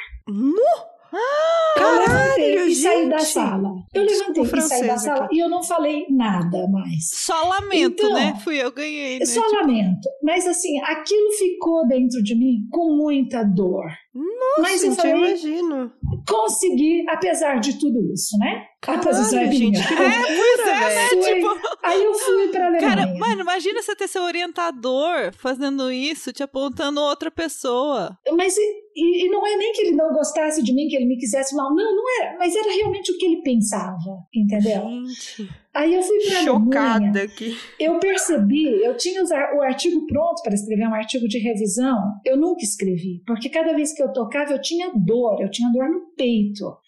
Eu 1.79 1.99
levantei 1.99 2.59
gente. 2.59 2.71
e 2.71 2.75
saí 2.75 3.09
da 3.09 3.19
sala. 3.19 3.69
Eu 3.95 4.03
levantei 4.03 4.43
e 4.43 4.61
saí 4.63 4.87
da 4.87 4.97
sala 4.97 5.25
aqui. 5.25 5.37
e 5.37 5.39
eu 5.41 5.49
não 5.49 5.63
falei 5.63 6.07
nada 6.11 6.67
mais. 6.69 7.09
Só 7.13 7.49
lamento, 7.49 8.05
então, 8.05 8.15
né? 8.15 8.39
Fui 8.43 8.57
eu 8.57 8.73
ganhei. 8.73 9.19
Né? 9.19 9.27
Só 9.27 9.43
tipo... 9.43 9.57
lamento. 9.57 10.09
Mas 10.23 10.47
assim, 10.47 10.81
aquilo 10.83 11.33
ficou 11.33 11.87
dentro 11.87 12.23
de 12.23 12.35
mim 12.35 12.67
com 12.71 12.97
muita 12.97 13.43
dor. 13.43 13.87
Nossa, 14.15 14.63
Mas 14.63 14.83
eu 14.83 14.93
falei, 14.93 15.13
imagino. 15.13 15.93
Consegui, 16.27 17.05
apesar 17.09 17.61
de 17.61 17.79
tudo 17.79 18.01
isso, 18.13 18.39
né? 18.39 18.65
Caralho, 18.81 19.03
a 19.03 19.07
posição 19.07 19.39
é. 19.41 19.53
Gente, 19.53 19.79
é, 19.79 19.87
pois 19.87 20.69
é, 20.69 20.95
né? 20.95 21.09
Tipo... 21.09 21.77
Aí 21.83 22.03
eu 22.03 22.15
fui 22.15 22.49
pra 22.49 22.67
Alemanha. 22.67 22.97
Cara, 22.97 23.15
mano, 23.19 23.41
imagina 23.43 23.83
você 23.83 23.95
ter 23.95 24.09
seu 24.09 24.23
orientador 24.23 25.33
fazendo 25.37 25.91
isso, 25.91 26.33
te 26.33 26.43
apontando 26.43 27.01
outra 27.01 27.31
pessoa. 27.31 28.19
Mas 28.33 28.55
e, 28.97 29.27
e, 29.27 29.29
não 29.29 29.47
é 29.47 29.57
nem 29.57 29.73
que 29.73 29.83
ele 29.83 29.95
não 29.95 30.11
gostasse 30.15 30.63
de 30.63 30.73
mim, 30.73 30.89
que 30.89 30.97
ele 30.97 31.05
me 31.05 31.19
quisesse 31.19 31.55
mal. 31.55 31.75
Não, 31.75 31.95
não 31.95 32.05
era. 32.23 32.39
Mas 32.39 32.57
era 32.57 32.73
realmente 32.73 33.13
o 33.13 33.19
que 33.19 33.27
ele 33.27 33.43
pensava, 33.43 34.25
entendeu? 34.35 34.83
Gente. 34.89 35.51
Aí 35.75 35.95
eu 35.95 36.03
fui 36.03 36.19
pra 36.21 36.43
Chocada 36.43 36.95
Alemanha, 36.95 37.25
aqui. 37.25 37.55
Eu 37.79 37.99
percebi, 37.99 38.83
eu 38.83 38.97
tinha 38.97 39.23
o 39.23 39.61
artigo 39.61 40.07
pronto 40.07 40.43
para 40.43 40.55
escrever 40.55 40.89
um 40.89 40.95
artigo 40.95 41.29
de 41.29 41.39
revisão. 41.39 41.99
Eu 42.25 42.39
nunca 42.39 42.65
escrevi, 42.65 43.23
porque 43.27 43.51
cada 43.51 43.75
vez 43.75 43.93
que 43.93 44.03
eu 44.03 44.11
tocava 44.11 44.53
eu 44.53 44.61
tinha 44.63 44.91
dor, 44.95 45.43
eu 45.43 45.51
tinha 45.51 45.71
dor 45.71 45.91
no 45.91 46.01
peito. 46.17 46.79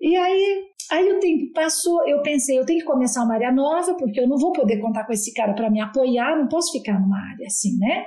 E 0.00 0.16
aí 0.16 0.64
Aí 0.90 1.12
o 1.12 1.20
tempo 1.20 1.52
passou, 1.52 2.08
eu 2.08 2.22
pensei, 2.22 2.58
eu 2.58 2.64
tenho 2.64 2.80
que 2.80 2.86
começar 2.86 3.22
uma 3.22 3.34
área 3.34 3.52
nova, 3.52 3.94
porque 3.94 4.20
eu 4.20 4.26
não 4.26 4.38
vou 4.38 4.52
poder 4.52 4.80
contar 4.80 5.04
com 5.04 5.12
esse 5.12 5.34
cara 5.34 5.52
para 5.52 5.70
me 5.70 5.80
apoiar, 5.80 6.38
não 6.38 6.48
posso 6.48 6.72
ficar 6.72 6.98
numa 6.98 7.18
área 7.18 7.46
assim, 7.46 7.76
né? 7.78 8.06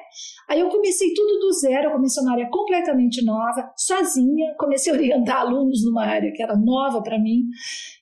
Aí 0.49 0.59
eu 0.59 0.69
comecei 0.69 1.13
tudo 1.13 1.39
do 1.39 1.51
zero, 1.53 1.89
eu 1.89 1.91
comecei 1.91 2.23
uma 2.23 2.33
área 2.33 2.49
completamente 2.49 3.23
nova, 3.23 3.71
sozinha, 3.77 4.55
comecei 4.57 4.91
a 4.91 4.95
orientar 4.95 5.41
alunos 5.41 5.85
numa 5.85 6.05
área 6.05 6.31
que 6.33 6.41
era 6.41 6.57
nova 6.57 7.03
para 7.03 7.19
mim, 7.19 7.43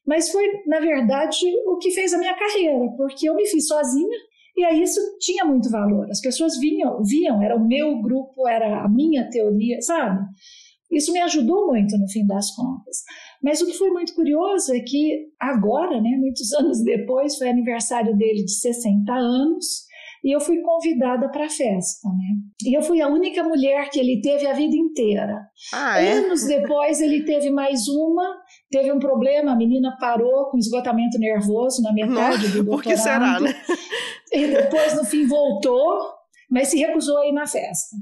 mas 0.08 0.32
foi, 0.32 0.46
na 0.66 0.80
verdade, 0.80 1.46
o 1.68 1.78
que 1.78 1.92
fez 1.92 2.14
a 2.14 2.18
minha 2.18 2.36
carreira, 2.36 2.88
porque 2.96 3.28
eu 3.28 3.36
me 3.36 3.46
fiz 3.46 3.68
sozinha, 3.68 4.18
e 4.56 4.64
aí 4.64 4.82
isso 4.82 5.00
tinha 5.20 5.44
muito 5.46 5.70
valor. 5.70 6.10
As 6.10 6.22
pessoas 6.22 6.58
vinham, 6.58 7.02
viam, 7.04 7.42
era 7.42 7.56
o 7.56 7.66
meu 7.66 8.02
grupo, 8.02 8.48
era 8.48 8.84
a 8.84 8.90
minha 8.90 9.30
teoria, 9.30 9.82
sabe? 9.82 10.20
Isso 10.92 11.14
me 11.14 11.20
ajudou 11.22 11.68
muito 11.68 11.98
no 11.98 12.10
fim 12.10 12.26
das 12.26 12.54
contas. 12.56 12.98
Mas 13.42 13.62
o 13.62 13.66
que 13.66 13.74
foi 13.74 13.90
muito 13.90 14.14
curioso 14.14 14.74
é 14.74 14.80
que 14.80 15.28
agora, 15.40 16.02
né, 16.02 16.18
muitos 16.18 16.52
anos 16.60 16.84
depois, 16.84 17.38
foi 17.38 17.50
aniversário 17.50 18.16
dele 18.18 18.44
de 18.44 18.52
60 18.52 19.12
anos, 19.14 19.90
e 20.24 20.36
eu 20.36 20.42
fui 20.42 20.62
convidada 20.62 21.30
para 21.30 21.46
a 21.46 21.50
festa, 21.50 22.10
né? 22.10 22.36
E 22.66 22.78
eu 22.78 22.82
fui 22.82 23.02
a 23.02 23.08
única 23.08 23.42
mulher 23.42 23.90
que 23.90 24.00
ele 24.00 24.20
teve 24.22 24.46
a 24.46 24.54
vida 24.54 24.76
inteira. 24.76 25.48
Ah, 25.74 26.02
é? 26.02 26.12
Anos 26.12 26.46
depois 26.46 27.00
ele 27.00 27.24
teve 27.24 27.50
mais 27.50 27.88
uma, 27.88 28.36
teve 28.70 28.92
um 28.92 29.00
problema, 29.00 29.54
a 29.54 29.56
menina 29.56 29.96
parou 29.98 30.50
com 30.50 30.58
esgotamento 30.58 31.18
nervoso 31.18 31.82
na 31.82 31.94
metade 31.94 32.14
Nossa, 32.14 32.50
do 32.50 32.64
doutorado. 32.64 32.68
Por 32.76 32.84
que 32.84 32.98
será, 32.98 33.40
né? 33.40 33.56
E 34.34 34.48
depois 34.48 34.96
no 34.96 35.06
fim 35.06 35.26
voltou, 35.26 36.00
mas 36.50 36.68
se 36.68 36.78
recusou 36.78 37.18
a 37.20 37.28
ir 37.28 37.32
na 37.32 37.48
festa. 37.48 37.96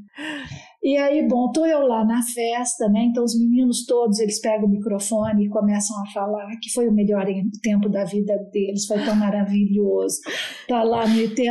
E 0.88 0.96
aí, 0.96 1.28
bom, 1.28 1.52
tô 1.52 1.66
eu 1.66 1.86
lá 1.86 2.06
na 2.06 2.22
festa, 2.24 2.88
né? 2.88 3.08
Então 3.10 3.22
os 3.22 3.38
meninos 3.38 3.86
todos, 3.86 4.20
eles 4.20 4.40
pegam 4.40 4.68
o 4.68 4.72
microfone 4.72 5.44
e 5.44 5.50
começam 5.50 6.02
a 6.02 6.10
falar 6.14 6.48
que 6.62 6.72
foi 6.72 6.88
o 6.88 6.94
melhor 6.94 7.26
tempo 7.62 7.90
da 7.90 8.06
vida 8.06 8.34
deles, 8.54 8.86
foi 8.86 9.04
tão 9.04 9.14
maravilhoso. 9.14 10.22
Tá 10.66 10.84
lá 10.84 11.06
no 11.06 11.20
ETH, 11.20 11.42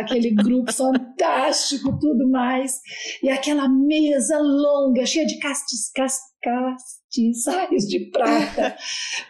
aquele 0.00 0.34
grupo 0.34 0.72
fantástico, 0.72 1.96
tudo 2.00 2.28
mais. 2.28 2.80
E 3.22 3.30
aquela 3.30 3.68
mesa 3.68 4.40
longa, 4.40 5.06
cheia 5.06 5.24
de 5.24 5.38
castes, 5.38 5.92
castiçais 6.42 7.84
de 7.84 8.10
prata, 8.10 8.76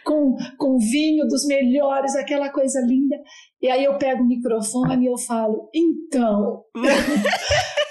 com, 0.03 0.35
com 0.57 0.79
vinho 0.79 1.27
dos 1.27 1.45
melhores, 1.45 2.15
aquela 2.15 2.49
coisa 2.49 2.81
linda. 2.81 3.15
E 3.61 3.69
aí 3.69 3.83
eu 3.83 3.95
pego 3.99 4.23
o 4.23 4.27
microfone 4.27 5.05
e 5.05 5.07
eu 5.07 5.19
falo, 5.19 5.69
então. 5.71 6.63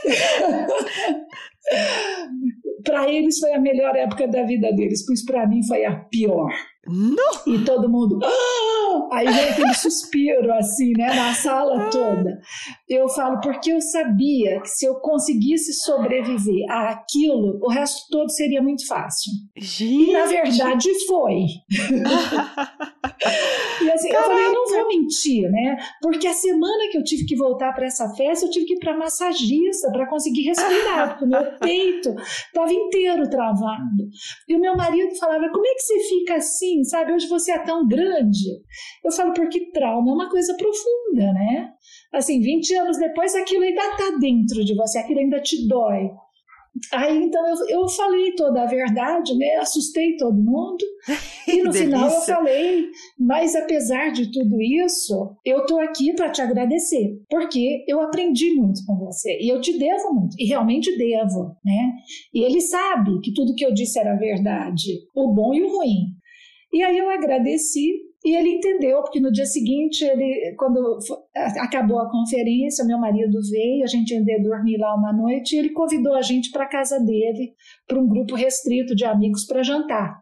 para 2.84 3.10
eles 3.10 3.38
foi 3.38 3.54
a 3.54 3.60
melhor 3.60 3.96
época 3.96 4.28
da 4.28 4.44
vida 4.44 4.70
deles, 4.72 5.04
pois 5.06 5.24
para 5.24 5.46
mim 5.46 5.66
foi 5.66 5.84
a 5.84 5.96
pior. 5.96 6.52
Não. 6.88 7.54
E 7.54 7.64
todo 7.64 7.88
mundo. 7.88 8.18
Ah! 8.22 8.74
Aí 9.12 9.26
vem 9.26 9.48
aquele 9.50 9.74
suspiro, 9.74 10.52
assim, 10.52 10.92
né, 10.96 11.14
na 11.14 11.34
sala 11.34 11.90
toda. 11.90 12.40
Eu 12.88 13.08
falo, 13.08 13.40
porque 13.40 13.72
eu 13.72 13.80
sabia 13.80 14.60
que 14.60 14.68
se 14.68 14.84
eu 14.86 14.96
conseguisse 14.96 15.72
sobreviver 15.72 16.70
àquilo, 16.70 17.58
o 17.62 17.68
resto 17.68 18.08
todo 18.10 18.30
seria 18.30 18.62
muito 18.62 18.86
fácil. 18.86 19.32
Gente. 19.56 20.10
E 20.10 20.12
na 20.12 20.26
verdade 20.26 20.90
foi. 21.06 21.46
e 23.82 23.90
assim, 23.90 24.08
Caraca. 24.08 24.26
eu 24.26 24.30
falei, 24.30 24.44
eu 24.46 24.52
não 24.52 24.68
vou 24.68 24.88
mentir, 24.88 25.50
né? 25.50 25.76
Porque 26.02 26.26
a 26.26 26.34
semana 26.34 26.88
que 26.90 26.98
eu 26.98 27.04
tive 27.04 27.24
que 27.24 27.36
voltar 27.36 27.72
para 27.72 27.86
essa 27.86 28.08
festa, 28.14 28.46
eu 28.46 28.50
tive 28.50 28.66
que 28.66 28.74
ir 28.74 28.78
para 28.78 28.96
massagista 28.96 29.90
para 29.90 30.08
conseguir 30.08 30.42
respirar, 30.42 31.10
porque 31.10 31.24
o 31.24 31.28
meu 31.28 31.44
peito 31.58 32.14
estava 32.18 32.72
inteiro 32.72 33.28
travado. 33.28 34.08
E 34.48 34.56
o 34.56 34.60
meu 34.60 34.76
marido 34.76 35.14
falava, 35.16 35.48
como 35.52 35.66
é 35.66 35.74
que 35.74 35.80
você 35.80 35.98
fica 36.00 36.34
assim? 36.36 36.73
Assim, 36.74 36.84
sabe? 36.84 37.12
Hoje 37.12 37.28
você 37.28 37.52
é 37.52 37.58
tão 37.58 37.86
grande. 37.86 38.62
Eu 39.04 39.12
falo 39.12 39.32
porque 39.32 39.70
trauma 39.70 40.10
é 40.10 40.14
uma 40.14 40.30
coisa 40.30 40.56
profunda, 40.56 41.32
né? 41.32 41.70
Assim, 42.12 42.40
20 42.40 42.74
anos 42.76 42.98
depois 42.98 43.34
aquilo 43.34 43.62
ainda 43.62 43.82
está 43.82 44.16
dentro 44.18 44.64
de 44.64 44.74
você, 44.74 44.98
aquilo 44.98 45.20
ainda 45.20 45.40
te 45.40 45.66
dói. 45.68 46.10
Aí 46.92 47.22
então 47.22 47.46
eu, 47.46 47.68
eu 47.68 47.88
falei 47.88 48.34
toda 48.34 48.62
a 48.62 48.66
verdade, 48.66 49.36
né? 49.38 49.56
Assustei 49.60 50.16
todo 50.16 50.34
mundo. 50.34 50.84
E 51.46 51.62
no 51.62 51.74
final 51.74 52.10
eu 52.10 52.20
falei, 52.22 52.86
mas 53.18 53.54
apesar 53.54 54.10
de 54.12 54.32
tudo 54.32 54.62
isso, 54.62 55.36
eu 55.44 55.66
tô 55.66 55.78
aqui 55.78 56.14
para 56.14 56.30
te 56.30 56.40
agradecer, 56.40 57.20
porque 57.28 57.84
eu 57.86 58.00
aprendi 58.00 58.54
muito 58.54 58.80
com 58.86 58.96
você 58.96 59.38
e 59.38 59.52
eu 59.52 59.60
te 59.60 59.78
devo 59.78 60.14
muito, 60.14 60.34
e 60.38 60.46
realmente 60.46 60.96
devo, 60.96 61.54
né? 61.62 61.92
E 62.32 62.42
ele 62.42 62.62
sabe 62.62 63.20
que 63.20 63.34
tudo 63.34 63.54
que 63.54 63.62
eu 63.64 63.74
disse 63.74 63.98
era 63.98 64.16
verdade, 64.16 65.00
o 65.14 65.34
bom 65.34 65.52
e 65.52 65.62
o 65.62 65.68
ruim. 65.68 66.14
E 66.74 66.82
aí 66.82 66.98
eu 66.98 67.08
agradeci 67.08 68.02
e 68.24 68.34
ele 68.34 68.56
entendeu, 68.56 69.00
porque 69.00 69.20
no 69.20 69.30
dia 69.30 69.46
seguinte, 69.46 70.04
ele, 70.04 70.56
quando 70.58 70.98
acabou 71.60 72.00
a 72.00 72.10
conferência, 72.10 72.84
meu 72.84 72.98
marido 72.98 73.38
veio, 73.48 73.84
a 73.84 73.86
gente 73.86 74.12
ia 74.12 74.42
dormir 74.42 74.78
lá 74.78 74.92
uma 74.96 75.12
noite, 75.12 75.54
e 75.54 75.58
ele 75.60 75.70
convidou 75.70 76.14
a 76.14 76.22
gente 76.22 76.50
para 76.50 76.64
a 76.64 76.68
casa 76.68 76.98
dele, 76.98 77.52
para 77.86 78.00
um 78.00 78.08
grupo 78.08 78.34
restrito 78.34 78.92
de 78.92 79.04
amigos 79.04 79.46
para 79.46 79.62
jantar. 79.62 80.18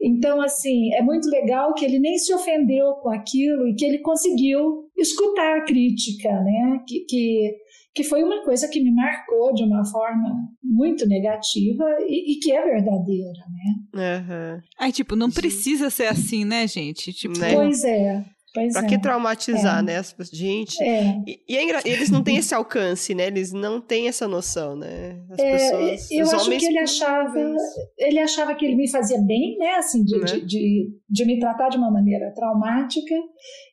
Então, 0.00 0.40
assim, 0.40 0.92
é 0.94 1.02
muito 1.02 1.28
legal 1.30 1.72
que 1.72 1.84
ele 1.84 2.00
nem 2.00 2.18
se 2.18 2.34
ofendeu 2.34 2.94
com 2.94 3.10
aquilo 3.10 3.68
e 3.68 3.74
que 3.76 3.84
ele 3.84 3.98
conseguiu 3.98 4.88
escutar 4.96 5.58
a 5.58 5.64
crítica, 5.64 6.28
né? 6.28 6.80
Que, 6.84 7.04
que 7.04 7.54
que 7.94 8.02
foi 8.04 8.22
uma 8.22 8.42
coisa 8.44 8.68
que 8.68 8.82
me 8.82 8.90
marcou 8.90 9.52
de 9.52 9.62
uma 9.64 9.84
forma 9.84 10.48
muito 10.62 11.06
negativa 11.06 11.84
e, 12.00 12.32
e 12.32 12.38
que 12.38 12.50
é 12.50 12.64
verdadeira, 12.64 13.44
né? 13.92 14.20
Uhum. 14.20 14.62
Aí, 14.78 14.92
tipo, 14.92 15.14
não 15.14 15.30
precisa 15.30 15.90
ser 15.90 16.06
assim, 16.06 16.44
né, 16.44 16.66
gente? 16.66 17.12
Tipo, 17.12 17.38
né? 17.38 17.54
Pois 17.54 17.84
é. 17.84 18.24
Pois 18.54 18.74
pra 18.74 18.82
é. 18.82 18.86
que 18.86 18.98
traumatizar, 18.98 19.78
é. 19.78 19.82
né? 19.82 20.02
Gente. 20.30 20.82
É. 20.82 21.16
E, 21.26 21.40
e 21.48 21.56
é 21.56 21.80
eles 21.86 22.10
não 22.10 22.22
têm 22.22 22.36
esse 22.36 22.54
alcance, 22.54 23.14
né? 23.14 23.26
Eles 23.26 23.50
não 23.50 23.80
têm 23.80 24.08
essa 24.08 24.28
noção, 24.28 24.76
né? 24.76 25.24
As 25.30 25.38
é, 25.38 25.52
pessoas. 25.52 26.10
Eu 26.10 26.36
acho 26.36 26.50
que 26.50 26.66
ele 26.66 26.78
achava. 26.78 27.56
Ele 27.98 28.18
achava 28.18 28.54
que 28.54 28.66
ele 28.66 28.76
me 28.76 28.90
fazia 28.90 29.18
bem, 29.22 29.56
né? 29.56 29.76
Assim, 29.76 30.04
de, 30.04 30.18
né? 30.18 30.24
de, 30.24 30.44
de, 30.44 30.90
de, 31.08 31.24
me 31.24 31.38
tratar 31.38 31.70
de 31.70 31.78
uma 31.78 31.90
maneira 31.90 32.30
traumática. 32.34 33.14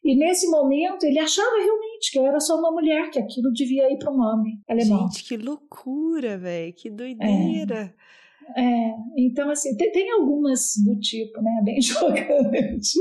E 0.03 0.15
nesse 0.15 0.47
momento 0.47 1.03
ele 1.03 1.19
achava 1.19 1.57
realmente 1.57 2.11
que 2.11 2.17
eu 2.17 2.25
era 2.25 2.39
só 2.39 2.57
uma 2.57 2.71
mulher, 2.71 3.09
que 3.09 3.19
aquilo 3.19 3.51
devia 3.51 3.91
ir 3.91 3.97
para 3.97 4.11
um 4.11 4.19
homem 4.21 4.61
alemão. 4.69 5.09
Gente, 5.09 5.25
que 5.25 5.35
loucura, 5.35 6.37
velho. 6.37 6.73
Que 6.73 6.89
doideira. 6.89 7.93
É. 7.95 8.18
É, 8.55 8.91
então, 9.17 9.49
assim, 9.49 9.75
tem, 9.75 9.91
tem, 9.91 10.11
algumas 10.11 10.73
do 10.85 10.99
tipo, 10.99 11.41
né, 11.41 11.61
bem 11.63 11.81
chocantes. 11.81 12.93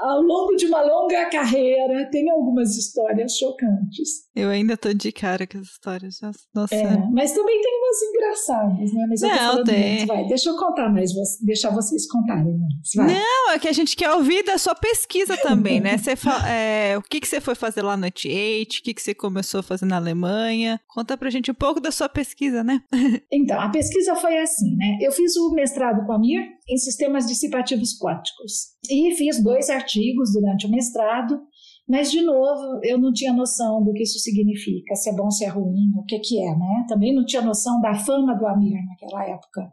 Ao 0.00 0.20
longo 0.20 0.54
de 0.56 0.66
uma 0.66 0.82
longa 0.82 1.28
carreira, 1.30 2.08
tem 2.10 2.30
algumas 2.30 2.76
histórias 2.76 3.36
chocantes. 3.36 4.28
Eu 4.34 4.50
ainda 4.50 4.76
tô 4.76 4.92
de 4.92 5.10
cara 5.10 5.46
com 5.46 5.58
as 5.58 5.66
histórias. 5.66 6.16
Nossa. 6.54 6.74
É, 6.74 6.96
mas 7.12 7.32
também 7.32 7.60
tem 7.60 7.72
umas 7.78 8.02
engraçadas, 8.02 8.92
né? 8.92 9.06
Mas 9.08 9.22
eu 9.22 9.28
Não, 9.28 9.56
tô 9.56 9.64
tem. 9.64 10.06
Vai, 10.06 10.26
deixa 10.26 10.50
eu 10.50 10.56
contar 10.56 10.88
mais, 10.92 11.10
deixar 11.42 11.70
vocês 11.70 12.06
contarem 12.06 12.56
mais. 12.58 13.12
Não, 13.12 13.50
é 13.52 13.58
que 13.58 13.68
a 13.68 13.72
gente 13.72 13.96
quer 13.96 14.12
ouvir 14.12 14.44
da 14.44 14.58
sua 14.58 14.74
pesquisa 14.74 15.36
também, 15.36 15.80
né? 15.80 15.98
Você 15.98 16.14
é, 16.48 16.96
o 16.96 17.02
que, 17.02 17.20
que 17.20 17.28
você 17.28 17.40
foi 17.40 17.54
fazer 17.54 17.82
lá 17.82 17.96
no 17.96 18.06
T8? 18.06 18.78
O 18.78 18.82
que, 18.82 18.94
que 18.94 19.02
você 19.02 19.14
começou 19.14 19.60
a 19.60 19.62
fazer 19.62 19.86
na 19.86 19.96
Alemanha? 19.96 20.80
Conta 20.86 21.16
pra 21.16 21.30
gente 21.30 21.50
um 21.50 21.54
pouco 21.54 21.80
da 21.80 21.90
sua 21.90 22.08
pesquisa, 22.08 22.62
né? 22.62 22.82
então, 23.32 23.60
a 23.60 23.68
pesquisa 23.68 24.14
foi 24.14 24.38
assim 24.38 24.57
assim, 24.58 24.76
né? 24.76 24.98
Eu 25.00 25.12
fiz 25.12 25.36
o 25.36 25.52
mestrado 25.52 26.04
com 26.04 26.12
a 26.12 26.18
Mir 26.18 26.42
em 26.68 26.76
sistemas 26.76 27.26
dissipativos 27.26 27.96
quânticos 27.98 28.74
e 28.90 29.14
fiz 29.14 29.42
dois 29.42 29.70
artigos 29.70 30.32
durante 30.32 30.66
o 30.66 30.70
mestrado, 30.70 31.40
mas 31.88 32.10
de 32.10 32.20
novo 32.20 32.80
eu 32.82 32.98
não 32.98 33.12
tinha 33.12 33.32
noção 33.32 33.82
do 33.82 33.92
que 33.92 34.02
isso 34.02 34.18
significa, 34.18 34.94
se 34.94 35.08
é 35.08 35.14
bom, 35.14 35.30
se 35.30 35.44
é 35.44 35.48
ruim, 35.48 35.92
o 35.96 36.04
que 36.04 36.18
que 36.18 36.38
é, 36.40 36.50
né? 36.56 36.84
Também 36.88 37.14
não 37.14 37.24
tinha 37.24 37.42
noção 37.42 37.80
da 37.80 37.94
fama 37.94 38.34
do 38.34 38.46
Amir 38.46 38.76
naquela 38.86 39.24
época. 39.24 39.72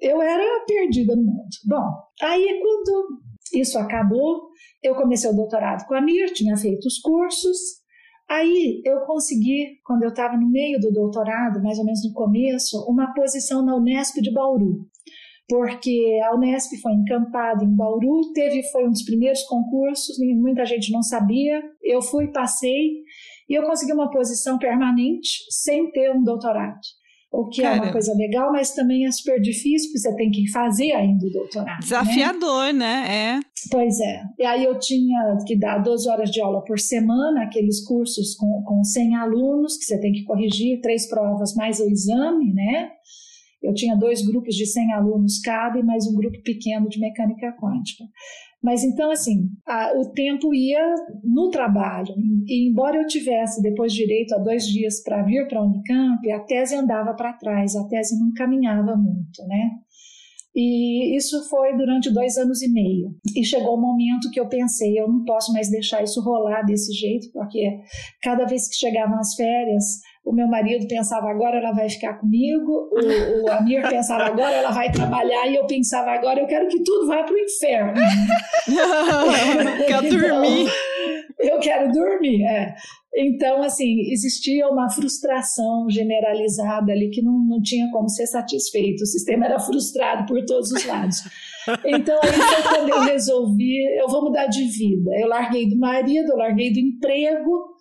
Eu 0.00 0.22
era 0.22 0.64
perdida 0.66 1.16
no 1.16 1.22
mundo. 1.22 1.48
Bom, 1.66 1.84
aí 2.22 2.60
quando 2.62 3.20
isso 3.52 3.78
acabou, 3.78 4.48
eu 4.82 4.94
comecei 4.94 5.28
o 5.28 5.34
doutorado 5.34 5.86
com 5.86 5.94
a 5.94 6.00
Mir, 6.00 6.32
tinha 6.32 6.56
feito 6.56 6.86
os 6.86 6.98
cursos 6.98 7.79
Aí 8.30 8.80
eu 8.84 9.00
consegui, 9.00 9.80
quando 9.84 10.04
eu 10.04 10.10
estava 10.10 10.36
no 10.36 10.48
meio 10.48 10.78
do 10.78 10.92
doutorado, 10.92 11.60
mais 11.60 11.78
ou 11.78 11.84
menos 11.84 12.04
no 12.04 12.12
começo, 12.12 12.80
uma 12.88 13.12
posição 13.12 13.64
na 13.64 13.74
Unesp 13.74 14.20
de 14.20 14.32
Bauru, 14.32 14.86
porque 15.48 16.20
a 16.24 16.36
Unesp 16.36 16.80
foi 16.80 16.92
encampada 16.92 17.64
em 17.64 17.74
Bauru, 17.74 18.32
teve 18.32 18.62
foi 18.70 18.86
um 18.86 18.90
dos 18.90 19.02
primeiros 19.02 19.42
concursos, 19.42 20.16
muita 20.36 20.64
gente 20.64 20.92
não 20.92 21.02
sabia. 21.02 21.60
Eu 21.82 22.00
fui, 22.00 22.28
passei 22.28 23.02
e 23.48 23.54
eu 23.58 23.64
consegui 23.64 23.92
uma 23.92 24.12
posição 24.12 24.58
permanente 24.58 25.30
sem 25.50 25.90
ter 25.90 26.12
um 26.12 26.22
doutorado 26.22 26.78
o 27.32 27.48
que 27.48 27.62
Cara. 27.62 27.76
é 27.76 27.80
uma 27.80 27.92
coisa 27.92 28.12
legal, 28.14 28.50
mas 28.50 28.74
também 28.74 29.06
é 29.06 29.12
super 29.12 29.40
difícil, 29.40 29.88
porque 29.88 29.98
você 30.00 30.16
tem 30.16 30.30
que 30.30 30.50
fazer 30.50 30.92
ainda 30.92 31.24
o 31.24 31.30
doutorado. 31.30 31.76
Né? 31.76 31.78
Desafiador, 31.80 32.72
né? 32.72 32.74
né? 32.74 33.38
É. 33.38 33.40
Pois 33.70 34.00
é. 34.00 34.22
E 34.38 34.44
aí 34.44 34.64
eu 34.64 34.78
tinha 34.80 35.38
que 35.46 35.56
dar 35.56 35.78
12 35.78 36.08
horas 36.08 36.30
de 36.30 36.40
aula 36.40 36.64
por 36.64 36.78
semana, 36.78 37.44
aqueles 37.44 37.86
cursos 37.86 38.34
com, 38.34 38.62
com 38.66 38.82
100 38.82 39.16
alunos, 39.16 39.76
que 39.76 39.84
você 39.84 40.00
tem 40.00 40.12
que 40.12 40.24
corrigir, 40.24 40.80
três 40.80 41.08
provas 41.08 41.54
mais 41.54 41.78
o 41.78 41.88
exame, 41.88 42.52
né? 42.52 42.90
Eu 43.62 43.74
tinha 43.74 43.94
dois 43.94 44.26
grupos 44.26 44.54
de 44.56 44.66
100 44.66 44.92
alunos 44.94 45.38
cada 45.40 45.78
e 45.78 45.82
mais 45.82 46.06
um 46.06 46.14
grupo 46.14 46.42
pequeno 46.42 46.88
de 46.88 46.98
mecânica 46.98 47.54
quântica. 47.60 48.04
Mas 48.62 48.84
então, 48.84 49.10
assim, 49.10 49.48
a, 49.66 49.92
o 49.98 50.12
tempo 50.12 50.54
ia 50.54 50.94
no 51.24 51.48
trabalho. 51.48 52.14
E 52.46 52.68
embora 52.68 52.98
eu 52.98 53.06
tivesse 53.06 53.62
depois 53.62 53.92
direito 53.92 54.34
a 54.34 54.38
dois 54.38 54.66
dias 54.66 55.02
para 55.02 55.22
vir 55.22 55.48
para 55.48 55.60
a 55.60 55.64
Unicamp, 55.64 56.30
a 56.30 56.40
tese 56.40 56.74
andava 56.74 57.14
para 57.14 57.32
trás, 57.32 57.74
a 57.74 57.86
tese 57.88 58.18
não 58.18 58.32
caminhava 58.34 58.96
muito, 58.96 59.46
né? 59.46 59.70
E 60.54 61.16
isso 61.16 61.48
foi 61.48 61.76
durante 61.76 62.12
dois 62.12 62.36
anos 62.36 62.60
e 62.60 62.68
meio. 62.70 63.14
E 63.36 63.44
chegou 63.44 63.76
o 63.76 63.80
momento 63.80 64.30
que 64.32 64.40
eu 64.40 64.48
pensei, 64.48 64.98
eu 64.98 65.08
não 65.08 65.24
posso 65.24 65.52
mais 65.52 65.70
deixar 65.70 66.02
isso 66.02 66.20
rolar 66.20 66.62
desse 66.62 66.92
jeito, 66.92 67.30
porque 67.32 67.80
cada 68.20 68.44
vez 68.44 68.68
que 68.68 68.74
chegavam 68.74 69.18
as 69.18 69.34
férias, 69.34 69.84
o 70.24 70.32
meu 70.32 70.46
marido 70.46 70.86
pensava 70.86 71.30
agora 71.30 71.58
ela 71.58 71.72
vai 71.72 71.88
ficar 71.88 72.14
comigo, 72.14 72.90
o, 72.92 73.44
o 73.44 73.50
Amir 73.50 73.88
pensava 73.88 74.24
agora 74.24 74.54
ela 74.54 74.70
vai 74.70 74.90
trabalhar 74.92 75.46
e 75.48 75.56
eu 75.56 75.66
pensava 75.66 76.10
agora 76.10 76.40
eu 76.40 76.46
quero 76.46 76.68
que 76.68 76.82
tudo 76.82 77.06
vá 77.06 77.22
para 77.22 77.34
o 77.34 77.38
inferno. 77.38 77.94
Quer 79.86 80.04
então, 80.04 80.18
dormir. 80.18 80.70
Eu 81.38 81.58
quero 81.58 81.90
dormir, 81.90 82.44
é. 82.44 82.74
Então, 83.14 83.62
assim, 83.62 84.12
existia 84.12 84.68
uma 84.68 84.88
frustração 84.88 85.88
generalizada 85.88 86.92
ali 86.92 87.10
que 87.10 87.22
não, 87.22 87.32
não 87.44 87.60
tinha 87.60 87.90
como 87.90 88.08
ser 88.08 88.26
satisfeito. 88.26 89.02
O 89.02 89.06
sistema 89.06 89.46
era 89.46 89.58
frustrado 89.58 90.26
por 90.26 90.44
todos 90.44 90.70
os 90.70 90.84
lados. 90.84 91.16
Então, 91.84 92.18
aí 92.22 92.32
foi 92.32 92.62
quando 92.62 92.88
eu 92.88 93.00
resolvi, 93.00 93.84
eu 93.98 94.08
vou 94.08 94.24
mudar 94.24 94.46
de 94.46 94.64
vida. 94.64 95.10
Eu 95.18 95.28
larguei 95.28 95.68
do 95.68 95.76
marido, 95.76 96.30
eu 96.30 96.36
larguei 96.36 96.72
do 96.72 96.78
emprego, 96.78 97.74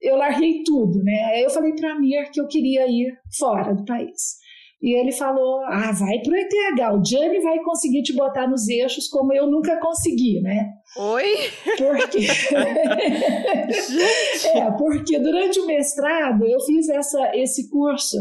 eu 0.00 0.16
larguei 0.16 0.62
tudo, 0.64 1.02
né? 1.02 1.32
Aí 1.32 1.42
eu 1.42 1.50
falei 1.50 1.74
para 1.74 1.98
Mir 1.98 2.30
que 2.30 2.40
eu 2.40 2.46
queria 2.46 2.86
ir 2.86 3.12
fora 3.38 3.74
do 3.74 3.84
país. 3.84 4.36
E 4.80 4.94
ele 4.94 5.10
falou: 5.10 5.64
Ah, 5.64 5.90
vai 5.92 6.20
pro 6.22 6.36
ETH, 6.36 6.52
o 6.94 7.04
Gianni 7.04 7.40
vai 7.40 7.60
conseguir 7.62 8.02
te 8.02 8.14
botar 8.14 8.46
nos 8.46 8.68
eixos 8.68 9.08
como 9.08 9.32
eu 9.32 9.50
nunca 9.50 9.80
consegui, 9.80 10.40
né? 10.42 10.68
Oi? 10.98 11.34
Porque. 11.78 12.18
é, 14.48 14.70
porque 14.78 15.18
durante 15.18 15.58
o 15.60 15.66
mestrado 15.66 16.44
eu 16.44 16.60
fiz 16.60 16.90
essa, 16.90 17.34
esse 17.34 17.70
curso 17.70 18.18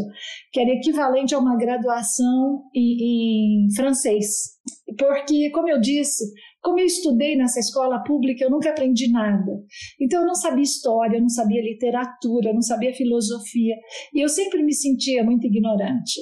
que 0.51 0.61
era 0.61 0.71
equivalente 0.71 1.35
a 1.35 1.39
uma 1.39 1.57
graduação 1.57 2.63
em, 2.73 3.67
em 3.67 3.75
francês. 3.75 4.55
Porque, 4.97 5.51
como 5.51 5.69
eu 5.69 5.79
disse, 5.79 6.23
como 6.65 6.79
eu 6.79 6.85
estudei 6.87 7.37
nessa 7.37 7.59
escola 7.59 8.03
pública, 8.03 8.43
eu 8.43 8.49
nunca 8.49 8.71
aprendi 8.71 9.11
nada. 9.11 9.51
Então, 10.01 10.21
eu 10.21 10.25
não 10.25 10.33
sabia 10.33 10.63
história, 10.63 11.17
eu 11.17 11.21
não 11.21 11.29
sabia 11.29 11.61
literatura, 11.61 12.49
eu 12.49 12.55
não 12.55 12.61
sabia 12.63 12.91
filosofia. 12.91 13.75
E 14.11 14.19
eu 14.19 14.27
sempre 14.27 14.63
me 14.63 14.73
sentia 14.73 15.23
muito 15.23 15.45
ignorante. 15.45 16.19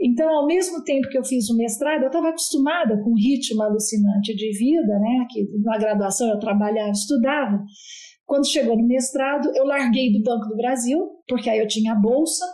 Então, 0.00 0.28
ao 0.28 0.44
mesmo 0.44 0.82
tempo 0.82 1.08
que 1.08 1.16
eu 1.16 1.24
fiz 1.24 1.48
o 1.48 1.56
mestrado, 1.56 2.02
eu 2.02 2.08
estava 2.08 2.30
acostumada 2.30 3.00
com 3.00 3.10
o 3.10 3.16
ritmo 3.16 3.62
alucinante 3.62 4.34
de 4.34 4.58
vida, 4.58 4.98
né? 4.98 5.24
Que 5.30 5.46
na 5.62 5.78
graduação 5.78 6.28
eu 6.30 6.38
trabalhava, 6.40 6.90
estudava. 6.90 7.62
Quando 8.26 8.50
chegou 8.50 8.76
no 8.76 8.88
mestrado, 8.88 9.52
eu 9.54 9.64
larguei 9.64 10.12
do 10.12 10.20
Banco 10.24 10.48
do 10.48 10.56
Brasil, 10.56 10.98
porque 11.28 11.48
aí 11.48 11.60
eu 11.60 11.68
tinha 11.68 11.94
bolsa, 11.94 12.44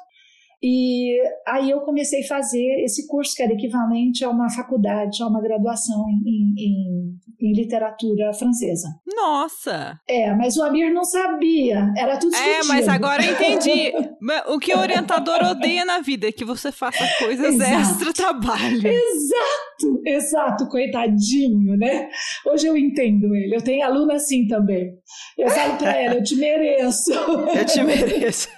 e 0.63 1.19
aí 1.45 1.71
eu 1.71 1.81
comecei 1.81 2.23
a 2.23 2.29
fazer 2.29 2.85
esse 2.85 3.09
curso 3.09 3.35
que 3.35 3.43
era 3.43 3.53
equivalente 3.53 4.25
a 4.25 4.31
uma 4.31 4.49
faculdade, 4.49 5.21
a 5.21 5.27
uma 5.27 5.43
graduação 5.43 6.05
em, 6.09 6.55
em, 6.57 7.19
em 7.41 7.53
literatura 7.53 8.33
francesa. 8.33 8.89
Nossa! 9.13 9.99
É, 10.09 10.33
mas 10.35 10.57
o 10.57 10.63
Amir 10.63 10.95
não 10.95 11.03
sabia, 11.03 11.93
era 11.97 12.17
tudo 12.17 12.33
escondido. 12.33 12.55
É, 12.55 12.63
mas 12.69 12.87
agora 12.87 13.25
eu 13.25 13.33
entendi. 13.33 13.93
o 14.47 14.61
que 14.61 14.73
o 14.73 14.79
orientador 14.79 15.43
odeia 15.43 15.85
na 15.85 15.99
vida 15.99 16.29
é 16.29 16.33
que 16.33 16.45
você 16.45 16.71
faça 16.71 17.05
coisas 17.19 17.59
extra-trabalho. 17.59 18.87
Exato, 18.87 20.03
exato, 20.07 20.69
coitadinho, 20.69 21.77
né? 21.77 22.09
Hoje 22.47 22.69
eu 22.69 22.77
entendo 22.77 23.35
ele, 23.35 23.57
eu 23.57 23.63
tenho 23.63 23.85
aluno 23.85 24.13
assim 24.13 24.47
também. 24.47 24.93
Eu 25.37 25.51
falo 25.51 25.77
pra 25.77 25.97
ela, 25.97 26.15
eu 26.15 26.23
te 26.23 26.37
mereço. 26.37 27.13
Eu 27.13 27.67
te 27.67 27.83
mereço. 27.83 28.49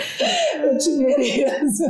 Eu 0.62 0.78
te 0.78 0.90
mereço. 0.92 1.84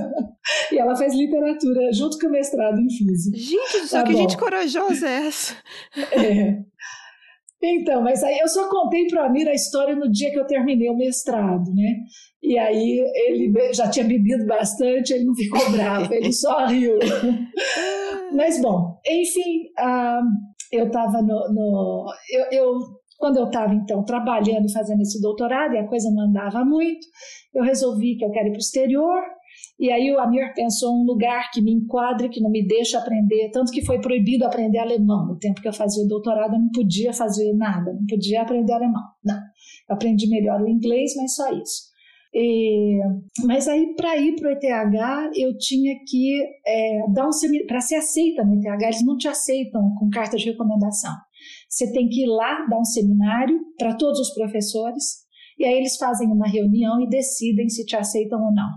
E 0.72 0.78
ela 0.78 0.96
faz 0.96 1.14
literatura 1.14 1.92
junto 1.92 2.18
com 2.18 2.28
o 2.28 2.30
mestrado 2.30 2.78
em 2.78 2.88
física. 2.88 3.36
Gente 3.36 3.88
céu, 3.88 4.00
tá 4.00 4.06
que 4.06 4.12
bom. 4.12 4.18
gente 4.18 4.36
corajosa 4.36 5.08
é 5.08 5.26
essa? 5.26 5.56
É. 6.12 6.70
Então, 7.62 8.02
mas 8.02 8.24
aí 8.24 8.38
eu 8.38 8.48
só 8.48 8.70
contei 8.70 9.06
para 9.06 9.22
o 9.22 9.26
Amir 9.26 9.46
a 9.46 9.52
história 9.52 9.94
no 9.94 10.10
dia 10.10 10.30
que 10.30 10.38
eu 10.38 10.46
terminei 10.46 10.88
o 10.88 10.96
mestrado, 10.96 11.70
né? 11.74 11.96
E 12.42 12.58
aí 12.58 13.00
ele 13.26 13.52
já 13.74 13.88
tinha 13.90 14.06
bebido 14.06 14.46
bastante, 14.46 15.12
ele 15.12 15.24
não 15.24 15.34
ficou 15.34 15.60
bravo, 15.70 16.12
ele 16.12 16.32
só 16.32 16.66
riu. 16.66 16.98
mas 18.32 18.60
bom, 18.62 18.98
enfim, 19.06 19.66
uh, 19.78 20.24
eu 20.72 20.86
estava 20.86 21.20
no, 21.20 21.52
no. 21.52 22.06
eu, 22.30 22.44
eu 22.50 22.78
quando 23.20 23.36
eu 23.36 23.44
estava, 23.44 23.74
então, 23.74 24.02
trabalhando 24.02 24.66
e 24.66 24.72
fazendo 24.72 25.02
esse 25.02 25.20
doutorado, 25.20 25.74
e 25.74 25.78
a 25.78 25.86
coisa 25.86 26.10
não 26.10 26.22
andava 26.22 26.64
muito, 26.64 27.06
eu 27.54 27.62
resolvi 27.62 28.16
que 28.16 28.24
eu 28.24 28.30
quero 28.30 28.48
ir 28.48 28.52
para 28.52 28.56
o 28.56 28.60
exterior, 28.60 29.22
e 29.78 29.90
aí 29.90 30.10
o 30.10 30.18
Amir 30.18 30.54
pensou 30.54 30.94
um 30.94 31.04
lugar 31.04 31.50
que 31.52 31.60
me 31.60 31.70
enquadre, 31.70 32.30
que 32.30 32.40
não 32.40 32.50
me 32.50 32.66
deixa 32.66 32.98
aprender, 32.98 33.50
tanto 33.50 33.72
que 33.72 33.84
foi 33.84 34.00
proibido 34.00 34.46
aprender 34.46 34.78
alemão. 34.78 35.26
No 35.26 35.38
tempo 35.38 35.60
que 35.60 35.68
eu 35.68 35.72
fazia 35.72 36.02
o 36.02 36.08
doutorado, 36.08 36.54
eu 36.54 36.60
não 36.60 36.70
podia 36.70 37.12
fazer 37.12 37.52
nada, 37.52 37.92
não 37.92 38.06
podia 38.08 38.40
aprender 38.40 38.72
alemão. 38.72 39.02
Não, 39.22 39.36
eu 39.36 39.94
aprendi 39.94 40.26
melhor 40.28 40.62
o 40.62 40.68
inglês, 40.68 41.14
mas 41.14 41.34
só 41.34 41.52
isso. 41.52 41.90
E, 42.32 43.00
mas 43.44 43.68
aí, 43.68 43.94
para 43.96 44.16
ir 44.16 44.36
para 44.36 44.48
o 44.48 44.52
ETH, 44.52 45.36
eu 45.36 45.58
tinha 45.58 45.94
que 46.06 46.42
é, 46.66 47.00
dar 47.12 47.26
um. 47.26 47.30
Para 47.66 47.80
ser 47.80 47.96
aceita 47.96 48.44
no 48.44 48.54
ETH, 48.54 48.82
eles 48.82 49.04
não 49.04 49.16
te 49.16 49.28
aceitam 49.28 49.82
com 49.98 50.08
carta 50.08 50.36
de 50.36 50.46
recomendação. 50.46 51.12
Você 51.70 51.92
tem 51.92 52.08
que 52.08 52.24
ir 52.24 52.26
lá 52.26 52.66
dar 52.68 52.80
um 52.80 52.84
seminário 52.84 53.60
para 53.78 53.94
todos 53.94 54.18
os 54.18 54.34
professores, 54.34 55.20
e 55.56 55.64
aí 55.64 55.74
eles 55.74 55.96
fazem 55.96 56.26
uma 56.26 56.48
reunião 56.48 57.00
e 57.00 57.08
decidem 57.08 57.68
se 57.68 57.84
te 57.86 57.94
aceitam 57.94 58.42
ou 58.42 58.52
não. 58.52 58.68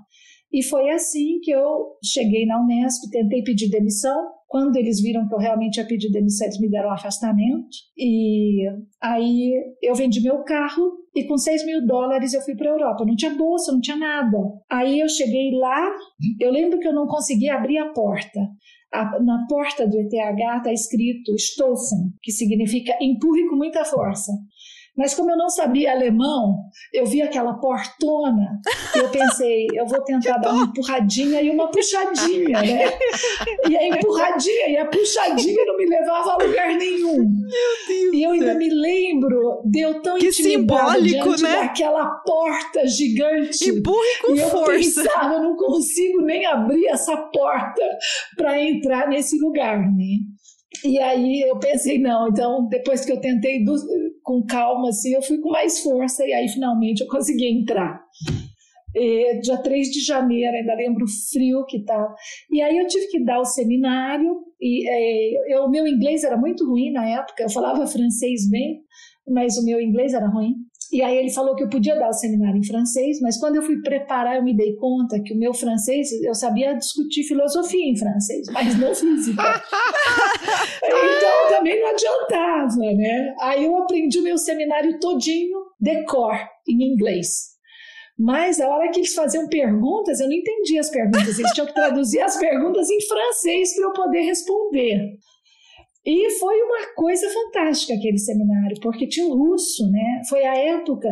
E 0.53 0.61
foi 0.61 0.91
assim 0.91 1.39
que 1.41 1.49
eu 1.49 1.97
cheguei 2.03 2.45
na 2.45 2.61
Unesp, 2.61 3.09
tentei 3.09 3.41
pedir 3.41 3.71
demissão. 3.71 4.15
Quando 4.47 4.75
eles 4.75 5.01
viram 5.01 5.27
que 5.27 5.33
eu 5.33 5.39
realmente 5.39 5.77
ia 5.77 5.87
pedir 5.87 6.11
demissão, 6.11 6.45
eles 6.45 6.59
me 6.59 6.69
deram 6.69 6.89
um 6.89 6.93
afastamento. 6.93 7.75
E 7.97 8.63
aí 9.01 9.51
eu 9.81 9.95
vendi 9.95 10.21
meu 10.21 10.43
carro 10.43 10.91
e 11.15 11.23
com 11.23 11.39
6 11.39 11.65
mil 11.65 11.83
dólares 11.87 12.35
eu 12.35 12.41
fui 12.41 12.55
para 12.55 12.69
a 12.69 12.73
Europa. 12.73 13.03
Não 13.03 13.15
tinha 13.15 13.33
bolsa, 13.33 13.71
não 13.71 13.81
tinha 13.81 13.97
nada. 13.97 14.37
Aí 14.69 14.99
eu 14.99 15.09
cheguei 15.09 15.49
lá, 15.57 15.91
eu 16.39 16.51
lembro 16.51 16.77
que 16.77 16.87
eu 16.87 16.93
não 16.93 17.07
consegui 17.07 17.49
abrir 17.49 17.79
a 17.79 17.91
porta 17.91 18.39
a, 18.93 19.19
na 19.19 19.45
porta 19.49 19.87
do 19.87 19.99
ETH 19.99 20.13
está 20.13 20.71
escrito 20.71 21.35
Stoßen, 21.37 22.13
que 22.21 22.31
significa 22.31 22.95
empurre 23.01 23.49
com 23.49 23.55
muita 23.55 23.83
força. 23.83 24.31
Mas 24.95 25.15
como 25.15 25.31
eu 25.31 25.37
não 25.37 25.49
sabia 25.49 25.91
alemão, 25.91 26.69
eu 26.93 27.05
vi 27.05 27.21
aquela 27.21 27.55
portona 27.55 28.61
e 28.95 28.99
eu 28.99 29.09
pensei, 29.09 29.67
eu 29.73 29.87
vou 29.87 30.01
tentar 30.03 30.37
dar 30.39 30.51
uma 30.51 30.65
empurradinha 30.65 31.41
e 31.41 31.49
uma 31.49 31.69
puxadinha, 31.69 32.61
né? 32.61 32.91
E 33.67 33.77
a 33.77 33.87
empurradinha 33.87 34.69
e 34.69 34.77
a 34.77 34.85
puxadinha 34.85 35.65
não 35.65 35.77
me 35.77 35.85
levava 35.85 36.33
a 36.33 36.43
lugar 36.43 36.75
nenhum. 36.75 37.17
Meu 37.17 37.87
Deus. 37.87 38.13
E 38.13 38.23
eu 38.23 38.31
ainda 38.31 38.53
me 38.55 38.69
lembro, 38.69 39.61
deu 39.65 40.01
tão 40.01 40.17
que 40.17 40.31
simbólico, 40.31 41.29
né? 41.41 41.61
daquela 41.61 42.05
porta 42.25 42.85
gigante. 42.85 43.69
Empurre 43.69 44.21
com 44.21 44.35
e 44.35 44.39
eu 44.39 44.49
força. 44.49 45.03
Pensava, 45.03 45.35
eu 45.35 45.43
não 45.43 45.55
consigo 45.55 46.21
nem 46.21 46.45
abrir 46.45 46.85
essa 46.87 47.15
porta 47.17 47.81
para 48.35 48.61
entrar 48.61 49.07
nesse 49.07 49.39
lugar, 49.39 49.79
né? 49.79 50.32
E 50.85 50.99
aí 50.99 51.41
eu 51.41 51.57
pensei, 51.59 51.97
não, 51.97 52.27
então 52.27 52.67
depois 52.67 53.05
que 53.05 53.11
eu 53.11 53.19
tentei 53.19 53.63
do, 53.63 53.73
com 54.21 54.45
calma, 54.45 54.89
assim, 54.89 55.13
eu 55.13 55.21
fui 55.21 55.39
com 55.39 55.49
mais 55.49 55.79
força 55.79 56.25
e 56.25 56.33
aí 56.33 56.47
finalmente 56.47 57.01
eu 57.01 57.07
consegui 57.07 57.47
entrar. 57.47 58.03
E, 58.95 59.39
dia 59.39 59.57
3 59.57 59.89
de 59.89 60.01
janeiro, 60.01 60.55
ainda 60.55 60.75
lembro 60.75 61.05
o 61.05 61.31
frio 61.31 61.65
que 61.65 61.83
tá. 61.83 62.13
E 62.51 62.61
aí 62.61 62.77
eu 62.77 62.87
tive 62.87 63.07
que 63.07 63.23
dar 63.23 63.39
o 63.39 63.45
seminário, 63.45 64.39
e 64.61 64.87
é, 64.87 65.59
o 65.61 65.69
meu 65.69 65.87
inglês 65.87 66.23
era 66.23 66.37
muito 66.37 66.67
ruim 66.69 66.91
na 66.91 67.07
época, 67.07 67.43
eu 67.43 67.49
falava 67.49 67.87
francês 67.87 68.49
bem, 68.49 68.81
mas 69.27 69.57
o 69.57 69.65
meu 69.65 69.81
inglês 69.81 70.13
era 70.13 70.27
ruim. 70.27 70.53
E 70.91 71.01
aí 71.01 71.17
ele 71.17 71.31
falou 71.31 71.55
que 71.55 71.63
eu 71.63 71.69
podia 71.69 71.95
dar 71.95 72.09
o 72.09 72.13
seminário 72.13 72.59
em 72.59 72.65
francês, 72.65 73.19
mas 73.21 73.39
quando 73.39 73.55
eu 73.55 73.63
fui 73.63 73.81
preparar, 73.81 74.37
eu 74.37 74.43
me 74.43 74.55
dei 74.55 74.75
conta 74.75 75.21
que 75.21 75.33
o 75.33 75.37
meu 75.37 75.53
francês, 75.53 76.11
eu 76.21 76.35
sabia 76.35 76.73
discutir 76.73 77.23
filosofia 77.23 77.89
em 77.89 77.97
francês, 77.97 78.47
mas 78.51 78.77
não 78.77 78.93
física. 78.93 79.41
então 80.83 81.49
também 81.49 81.79
não 81.81 81.89
adiantava, 81.89 82.93
né? 82.95 83.33
Aí 83.41 83.65
eu 83.65 83.75
aprendi 83.77 84.19
o 84.19 84.23
meu 84.23 84.37
seminário 84.37 84.99
todinho 84.99 85.59
de 85.79 86.03
cor, 86.05 86.35
em 86.67 86.93
inglês. 86.93 87.53
Mas 88.17 88.61
a 88.61 88.67
hora 88.69 88.91
que 88.91 88.99
eles 88.99 89.13
faziam 89.13 89.47
perguntas, 89.47 90.19
eu 90.19 90.27
não 90.27 90.33
entendia 90.33 90.79
as 90.79 90.89
perguntas. 90.89 91.39
Eles 91.39 91.51
tinham 91.51 91.67
que 91.67 91.73
traduzir 91.73 92.21
as 92.21 92.37
perguntas 92.37 92.89
em 92.89 93.01
francês 93.07 93.75
para 93.75 93.85
eu 93.85 93.93
poder 93.93 94.21
responder. 94.21 95.17
E 96.05 96.31
foi 96.31 96.61
uma 96.61 96.93
coisa 96.95 97.25
fantástica 97.29 97.93
aquele 97.93 98.17
seminário, 98.17 98.77
porque 98.81 99.07
tinha 99.07 99.25
russo, 99.25 99.89
né? 99.89 100.21
Foi 100.27 100.43
a 100.43 100.53
época 100.53 101.07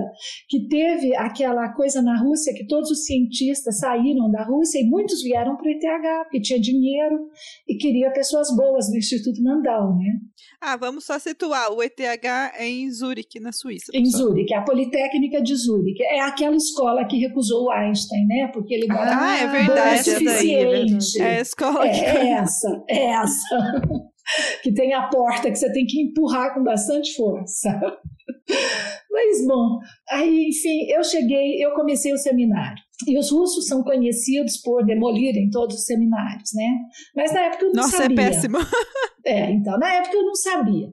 que 0.49 0.67
teve 0.67 1.15
aquela 1.15 1.71
coisa 1.73 2.01
na 2.01 2.21
Rússia 2.21 2.53
que 2.53 2.67
todos 2.67 2.91
os 2.91 3.05
cientistas 3.05 3.79
saíram 3.79 4.29
da 4.29 4.43
Rússia 4.43 4.79
e 4.79 4.89
muitos 4.89 5.23
vieram 5.23 5.55
para 5.55 5.65
o 5.65 5.69
ETH, 5.69 6.23
porque 6.23 6.41
tinha 6.41 6.59
dinheiro 6.59 7.29
e 7.67 7.77
queria 7.77 8.11
pessoas 8.11 8.53
boas 8.53 8.89
no 8.89 8.97
Instituto 8.97 9.41
Nandal, 9.41 9.97
né? 9.97 10.19
Ah, 10.59 10.75
vamos 10.75 11.05
só 11.05 11.17
situar. 11.17 11.71
O 11.71 11.81
ETH 11.81 11.99
é 12.01 12.67
em 12.67 12.91
Zurique, 12.91 13.39
na 13.39 13.53
Suíça. 13.53 13.91
Em 13.93 14.05
Zurique, 14.05 14.53
a 14.53 14.61
Politécnica 14.61 15.41
de 15.41 15.55
Zurique. 15.55 16.03
É 16.03 16.19
aquela 16.19 16.55
escola 16.55 17.05
que 17.05 17.17
recusou 17.17 17.67
o 17.67 17.71
Einstein, 17.71 18.25
né? 18.27 18.51
Porque 18.53 18.73
ele 18.73 18.87
ah, 18.89 19.37
é 19.37 19.47
verdade, 19.47 19.99
é 19.99 20.03
suficiente. 20.03 21.21
É, 21.21 21.23
é 21.23 21.37
a 21.37 21.41
escola. 21.41 21.87
É, 21.87 21.91
é 21.91 22.27
essa, 22.33 22.83
é 22.89 23.05
essa. 23.13 24.10
Que 24.63 24.73
tem 24.73 24.93
a 24.93 25.07
porta 25.07 25.49
que 25.49 25.55
você 25.55 25.71
tem 25.71 25.85
que 25.85 26.01
empurrar 26.01 26.53
com 26.53 26.63
bastante 26.63 27.15
força. 27.15 27.79
Mas 29.11 29.45
bom, 29.47 29.79
aí 30.09 30.49
enfim, 30.49 30.89
eu 30.89 31.03
cheguei, 31.03 31.63
eu 31.63 31.73
comecei 31.73 32.13
o 32.13 32.17
seminário. 32.17 32.81
E 33.07 33.17
os 33.17 33.31
russos 33.31 33.67
são 33.67 33.83
conhecidos 33.83 34.57
por 34.57 34.85
demolirem 34.85 35.49
todos 35.49 35.77
os 35.77 35.85
seminários, 35.85 36.51
né? 36.53 36.69
Mas 37.15 37.33
na 37.33 37.41
época 37.41 37.65
eu 37.65 37.73
não 37.73 37.83
Nossa, 37.83 37.97
sabia. 37.97 38.15
Nossa, 38.15 38.21
é 38.21 38.31
péssimo. 38.31 38.57
É, 39.23 39.51
então, 39.51 39.77
na 39.77 39.93
época 39.93 40.17
eu 40.17 40.23
não 40.23 40.33
sabia. 40.33 40.87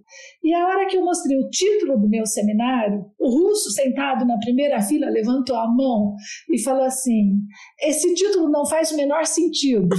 E 0.44 0.52
a 0.52 0.66
hora 0.66 0.86
que 0.86 0.94
eu 0.96 1.04
mostrei 1.04 1.38
o 1.38 1.48
título 1.48 1.98
do 1.98 2.06
meu 2.08 2.26
seminário, 2.26 3.06
o 3.18 3.30
russo 3.30 3.70
sentado 3.70 4.26
na 4.26 4.38
primeira 4.38 4.82
fila 4.82 5.08
levantou 5.08 5.56
a 5.56 5.66
mão 5.66 6.14
e 6.50 6.62
falou 6.62 6.84
assim: 6.84 7.38
esse 7.80 8.14
título 8.14 8.50
não 8.50 8.66
faz 8.66 8.90
o 8.90 8.96
menor 8.96 9.24
sentido. 9.24 9.88
o 9.96 9.98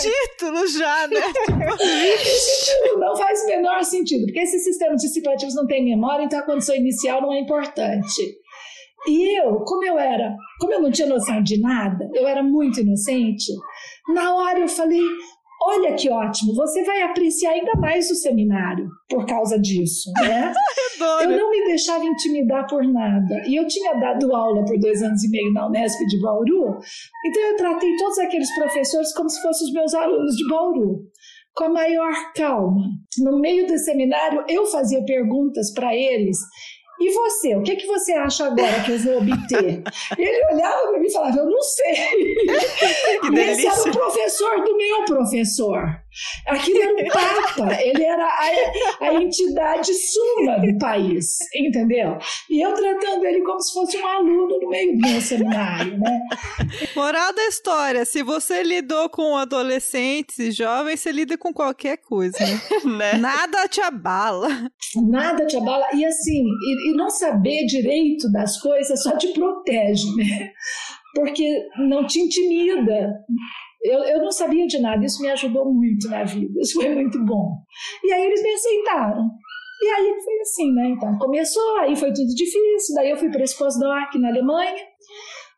título 0.00 0.66
já, 0.66 1.06
né? 1.08 1.20
esse 2.14 2.64
título 2.64 3.00
não 3.00 3.14
faz 3.14 3.42
o 3.42 3.46
menor 3.46 3.84
sentido, 3.84 4.24
porque 4.24 4.40
esses 4.40 4.64
sistemas 4.64 5.02
dissipativos 5.02 5.54
não 5.54 5.66
têm 5.66 5.84
memória, 5.84 6.24
então 6.24 6.38
a 6.38 6.46
condição 6.46 6.74
inicial 6.74 7.20
não 7.20 7.34
é 7.34 7.40
importante. 7.40 8.40
E 9.06 9.38
eu, 9.38 9.60
como 9.60 9.84
eu 9.84 9.98
era, 9.98 10.36
como 10.60 10.72
eu 10.72 10.82
não 10.82 10.90
tinha 10.90 11.08
noção 11.08 11.42
de 11.42 11.60
nada, 11.60 12.08
eu 12.14 12.26
era 12.26 12.42
muito 12.42 12.80
inocente, 12.80 13.52
na 14.08 14.34
hora 14.34 14.60
eu 14.60 14.68
falei: 14.68 15.02
olha 15.64 15.94
que 15.94 16.10
ótimo, 16.10 16.54
você 16.54 16.84
vai 16.84 17.02
apreciar 17.02 17.52
ainda 17.52 17.72
mais 17.74 18.10
o 18.10 18.14
seminário 18.14 18.88
por 19.08 19.26
causa 19.26 19.58
disso, 19.58 20.10
né? 20.20 20.52
eu 21.22 21.30
não 21.30 21.50
me 21.50 21.64
deixava 21.64 22.04
intimidar 22.04 22.66
por 22.68 22.84
nada. 22.84 23.42
E 23.46 23.56
eu 23.56 23.66
tinha 23.66 23.94
dado 23.94 24.34
aula 24.34 24.64
por 24.64 24.78
dois 24.78 25.02
anos 25.02 25.22
e 25.24 25.30
meio 25.30 25.52
na 25.52 25.66
Unesp 25.66 25.98
de 26.06 26.20
Bauru, 26.20 26.78
então 27.26 27.42
eu 27.42 27.56
tratei 27.56 27.96
todos 27.96 28.18
aqueles 28.18 28.54
professores 28.54 29.12
como 29.14 29.28
se 29.28 29.42
fossem 29.42 29.66
os 29.66 29.72
meus 29.72 29.94
alunos 29.94 30.36
de 30.36 30.48
Bauru 30.48 31.00
com 31.54 31.64
a 31.64 31.68
maior 31.68 32.32
calma. 32.34 32.82
No 33.18 33.38
meio 33.38 33.66
do 33.66 33.76
seminário, 33.78 34.44
eu 34.48 34.64
fazia 34.66 35.04
perguntas 35.04 35.72
para 35.72 35.94
eles 35.94 36.38
e 37.02 37.12
você? 37.12 37.56
O 37.56 37.62
que, 37.62 37.76
que 37.76 37.86
você 37.86 38.12
acha 38.12 38.46
agora 38.46 38.82
que 38.84 38.92
eu 38.92 38.98
vou 38.98 39.18
obter? 39.18 39.82
Ele 40.18 40.54
olhava 40.54 40.88
para 40.88 40.98
mim 40.98 41.06
e 41.06 41.12
falava: 41.12 41.38
Eu 41.38 41.46
não 41.46 41.62
sei. 41.62 42.36
Que 43.22 43.38
Esse 43.38 43.66
era 43.66 43.80
o 43.80 43.92
professor 43.92 44.64
do 44.64 44.76
meu 44.76 45.04
professor. 45.04 46.01
Aquilo 46.46 46.82
era 46.82 46.94
o 47.08 47.12
Papa, 47.12 47.82
ele 47.82 48.02
era 48.02 48.24
a, 48.24 49.06
a 49.06 49.14
entidade 49.14 49.92
suma 49.94 50.58
do 50.58 50.78
país, 50.78 51.38
entendeu? 51.54 52.18
E 52.50 52.64
eu 52.64 52.74
tratando 52.74 53.24
ele 53.24 53.42
como 53.42 53.60
se 53.60 53.72
fosse 53.72 53.96
um 53.98 54.06
aluno 54.06 54.58
no 54.60 54.68
meio 54.68 54.92
do 54.96 55.08
meu 55.08 55.20
seminário, 55.20 55.98
né? 55.98 56.20
Moral 56.94 57.32
da 57.32 57.46
história: 57.46 58.04
se 58.04 58.22
você 58.22 58.62
lidou 58.62 59.08
com 59.08 59.36
adolescentes 59.36 60.38
e 60.38 60.50
jovens, 60.50 61.00
você 61.00 61.12
lida 61.12 61.36
com 61.36 61.52
qualquer 61.52 61.98
coisa, 61.98 62.38
né? 62.84 63.12
né? 63.12 63.18
Nada 63.18 63.68
te 63.68 63.80
abala. 63.80 64.48
Nada 65.08 65.46
te 65.46 65.56
abala. 65.56 65.86
E 65.94 66.04
assim, 66.04 66.44
e, 66.44 66.90
e 66.90 66.96
não 66.96 67.10
saber 67.10 67.66
direito 67.66 68.30
das 68.30 68.60
coisas 68.60 69.02
só 69.02 69.16
te 69.16 69.28
protege, 69.32 70.06
né? 70.16 70.50
Porque 71.14 71.66
não 71.78 72.06
te 72.06 72.20
intimida. 72.20 73.12
Eu, 73.82 73.98
eu 74.04 74.22
não 74.22 74.30
sabia 74.30 74.66
de 74.66 74.80
nada, 74.80 75.04
isso 75.04 75.20
me 75.20 75.30
ajudou 75.30 75.72
muito 75.72 76.08
na 76.08 76.22
vida, 76.22 76.60
isso 76.60 76.80
foi 76.80 76.94
muito 76.94 77.22
bom. 77.24 77.58
E 78.04 78.12
aí 78.12 78.24
eles 78.24 78.42
me 78.42 78.50
aceitaram. 78.50 79.28
E 79.82 79.86
aí 79.88 80.14
foi 80.24 80.40
assim, 80.40 80.72
né? 80.72 80.90
Então 80.90 81.18
começou, 81.18 81.76
aí 81.78 81.96
foi 81.96 82.12
tudo 82.12 82.28
difícil, 82.28 82.94
daí 82.94 83.10
eu 83.10 83.16
fui 83.16 83.30
para 83.30 83.42
esse 83.42 83.58
pós-doc 83.58 84.14
na 84.14 84.28
Alemanha. 84.28 84.84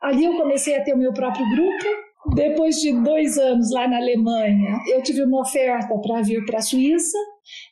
Ali 0.00 0.24
eu 0.24 0.36
comecei 0.36 0.76
a 0.76 0.82
ter 0.82 0.94
o 0.94 0.98
meu 0.98 1.12
próprio 1.12 1.48
grupo. 1.50 2.04
Depois 2.34 2.76
de 2.76 2.90
dois 3.02 3.36
anos 3.36 3.70
lá 3.70 3.86
na 3.86 3.98
Alemanha, 3.98 4.78
eu 4.90 5.02
tive 5.02 5.22
uma 5.24 5.42
oferta 5.42 5.94
para 6.00 6.22
vir 6.22 6.42
para 6.46 6.58
a 6.58 6.62
Suíça. 6.62 7.18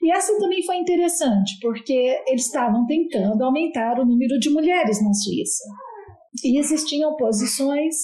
E 0.02 0.12
essa 0.12 0.38
também 0.38 0.62
foi 0.62 0.76
interessante, 0.76 1.58
porque 1.62 2.20
eles 2.26 2.44
estavam 2.44 2.84
tentando 2.86 3.42
aumentar 3.42 3.98
o 3.98 4.04
número 4.04 4.38
de 4.38 4.50
mulheres 4.50 5.02
na 5.02 5.14
Suíça. 5.14 5.64
E 6.44 6.58
existiam 6.58 7.16
posições 7.16 7.94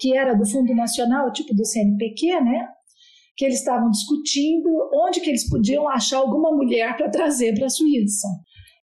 que 0.00 0.16
era 0.16 0.34
do 0.34 0.48
Fundo 0.48 0.74
Nacional, 0.74 1.32
tipo 1.32 1.54
do 1.54 1.64
CNPq, 1.64 2.40
né? 2.40 2.68
Que 3.36 3.44
eles 3.44 3.58
estavam 3.58 3.90
discutindo 3.90 4.68
onde 4.94 5.20
que 5.20 5.30
eles 5.30 5.48
podiam 5.48 5.88
achar 5.88 6.18
alguma 6.18 6.54
mulher 6.54 6.96
para 6.96 7.10
trazer 7.10 7.54
para 7.54 7.66
a 7.66 7.70
Suíça. 7.70 8.28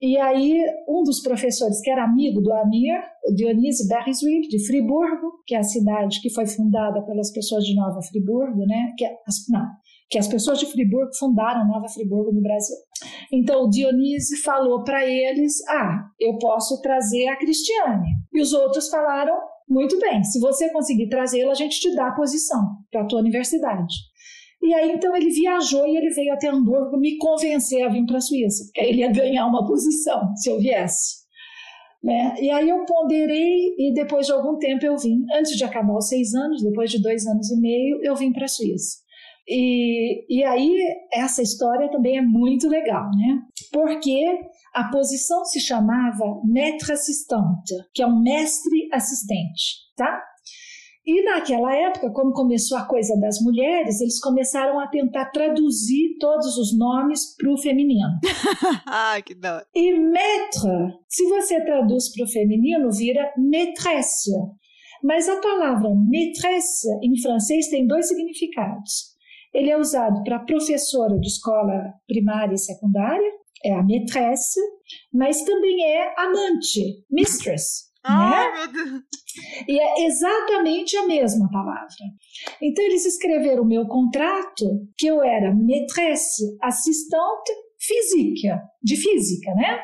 E 0.00 0.16
aí, 0.16 0.62
um 0.88 1.02
dos 1.02 1.20
professores, 1.20 1.80
que 1.80 1.90
era 1.90 2.04
amigo 2.04 2.40
do 2.40 2.52
Amir, 2.52 3.02
Dionísio 3.34 3.88
Berriswil, 3.88 4.42
de 4.42 4.64
Friburgo, 4.64 5.42
que 5.44 5.56
é 5.56 5.58
a 5.58 5.64
cidade 5.64 6.20
que 6.20 6.30
foi 6.30 6.46
fundada 6.46 7.02
pelas 7.02 7.32
pessoas 7.32 7.64
de 7.64 7.74
Nova 7.74 8.00
Friburgo, 8.02 8.64
né? 8.64 8.94
Que, 8.96 9.04
é 9.04 9.16
não, 9.48 9.66
que 10.08 10.18
as 10.18 10.26
pessoas 10.26 10.58
de 10.58 10.66
Friburgo 10.66 11.14
fundaram 11.18 11.66
Nova 11.66 11.88
Friburgo 11.88 12.32
no 12.32 12.40
Brasil. 12.40 12.76
Então 13.32 13.64
o 13.64 13.70
Dionísio 13.70 14.42
falou 14.42 14.82
para 14.82 15.06
eles: 15.06 15.54
Ah, 15.68 16.04
eu 16.18 16.38
posso 16.38 16.80
trazer 16.80 17.28
a 17.28 17.36
Cristiane. 17.36 18.08
E 18.32 18.40
os 18.40 18.52
outros 18.52 18.88
falaram: 18.88 19.34
Muito 19.68 19.98
bem, 19.98 20.24
se 20.24 20.40
você 20.40 20.70
conseguir 20.72 21.08
trazê-la, 21.08 21.52
a 21.52 21.56
gente 21.56 21.78
te 21.78 21.94
dá 21.94 22.08
a 22.08 22.14
posição 22.14 22.62
para 22.90 23.02
a 23.02 23.06
tua 23.06 23.20
universidade. 23.20 23.94
E 24.60 24.74
aí 24.74 24.90
então 24.90 25.14
ele 25.14 25.30
viajou 25.30 25.86
e 25.86 25.96
ele 25.96 26.10
veio 26.10 26.32
até 26.32 26.48
Hamburgo 26.48 26.98
me 26.98 27.16
convencer 27.18 27.82
a 27.84 27.88
vir 27.88 28.04
para 28.06 28.16
a 28.16 28.20
Suíça, 28.20 28.64
porque 28.64 28.80
ele 28.80 29.00
ia 29.00 29.12
ganhar 29.12 29.46
uma 29.46 29.64
posição 29.66 30.34
se 30.36 30.50
eu 30.50 30.58
viesse. 30.58 31.28
Né? 32.02 32.34
E 32.40 32.50
aí 32.50 32.68
eu 32.68 32.84
ponderei 32.84 33.74
e 33.76 33.92
depois 33.92 34.26
de 34.26 34.32
algum 34.32 34.56
tempo 34.58 34.84
eu 34.84 34.96
vim. 34.96 35.24
Antes 35.36 35.56
de 35.56 35.64
acabar 35.64 35.96
os 35.96 36.08
seis 36.08 36.34
anos, 36.34 36.62
depois 36.62 36.90
de 36.90 37.00
dois 37.00 37.26
anos 37.26 37.50
e 37.50 37.60
meio, 37.60 38.00
eu 38.02 38.16
vim 38.16 38.32
para 38.32 38.46
a 38.46 38.48
Suíça. 38.48 38.98
E, 39.48 40.26
e 40.28 40.44
aí, 40.44 40.78
essa 41.10 41.40
história 41.40 41.90
também 41.90 42.18
é 42.18 42.22
muito 42.22 42.68
legal, 42.68 43.04
né? 43.16 43.40
Porque 43.72 44.38
a 44.74 44.90
posição 44.90 45.44
se 45.46 45.58
chamava 45.58 46.40
maître 46.44 46.92
assistante, 46.92 47.74
que 47.94 48.02
é 48.02 48.06
um 48.06 48.20
mestre 48.20 48.88
assistente, 48.92 49.86
tá? 49.96 50.22
E 51.06 51.24
naquela 51.24 51.74
época, 51.74 52.10
como 52.10 52.34
começou 52.34 52.76
a 52.76 52.84
coisa 52.84 53.18
das 53.18 53.40
mulheres, 53.40 53.98
eles 54.02 54.20
começaram 54.20 54.78
a 54.78 54.88
tentar 54.88 55.30
traduzir 55.30 56.18
todos 56.20 56.58
os 56.58 56.76
nomes 56.76 57.34
para 57.34 57.50
o 57.50 57.56
feminino. 57.56 58.18
ah, 58.86 59.18
que 59.24 59.34
da 59.34 59.64
E 59.74 59.98
maître, 59.98 60.68
se 61.08 61.26
você 61.30 61.64
traduz 61.64 62.12
para 62.12 62.26
o 62.26 62.28
feminino, 62.28 62.90
vira 62.92 63.32
maîtresse. 63.38 64.30
Mas 65.02 65.26
a 65.30 65.40
palavra 65.40 65.88
maîtresse 65.94 66.86
em 67.02 67.18
francês 67.22 67.68
tem 67.68 67.86
dois 67.86 68.06
significados. 68.06 69.16
Ele 69.58 69.72
é 69.72 69.76
usado 69.76 70.22
para 70.22 70.38
professora 70.38 71.18
de 71.18 71.26
escola 71.26 71.92
primária 72.06 72.54
e 72.54 72.58
secundária, 72.58 73.28
é 73.64 73.74
a 73.74 73.82
maîtresse, 73.82 74.60
mas 75.12 75.42
também 75.42 75.84
é 75.84 76.14
amante, 76.16 77.04
mistress. 77.10 77.88
Ah, 78.04 78.30
né? 78.30 78.52
meu 78.54 78.72
Deus. 78.72 79.02
E 79.66 79.80
é 79.80 80.06
exatamente 80.06 80.96
a 80.96 81.06
mesma 81.06 81.50
palavra. 81.50 81.88
Então 82.62 82.84
eles 82.84 83.04
escreveram 83.04 83.64
o 83.64 83.66
meu 83.66 83.84
contrato 83.88 84.64
que 84.96 85.08
eu 85.08 85.24
era 85.24 85.52
maîtresse 85.52 86.56
assistante 86.62 87.52
física, 87.80 88.62
de 88.80 88.96
física, 88.96 89.52
né? 89.54 89.80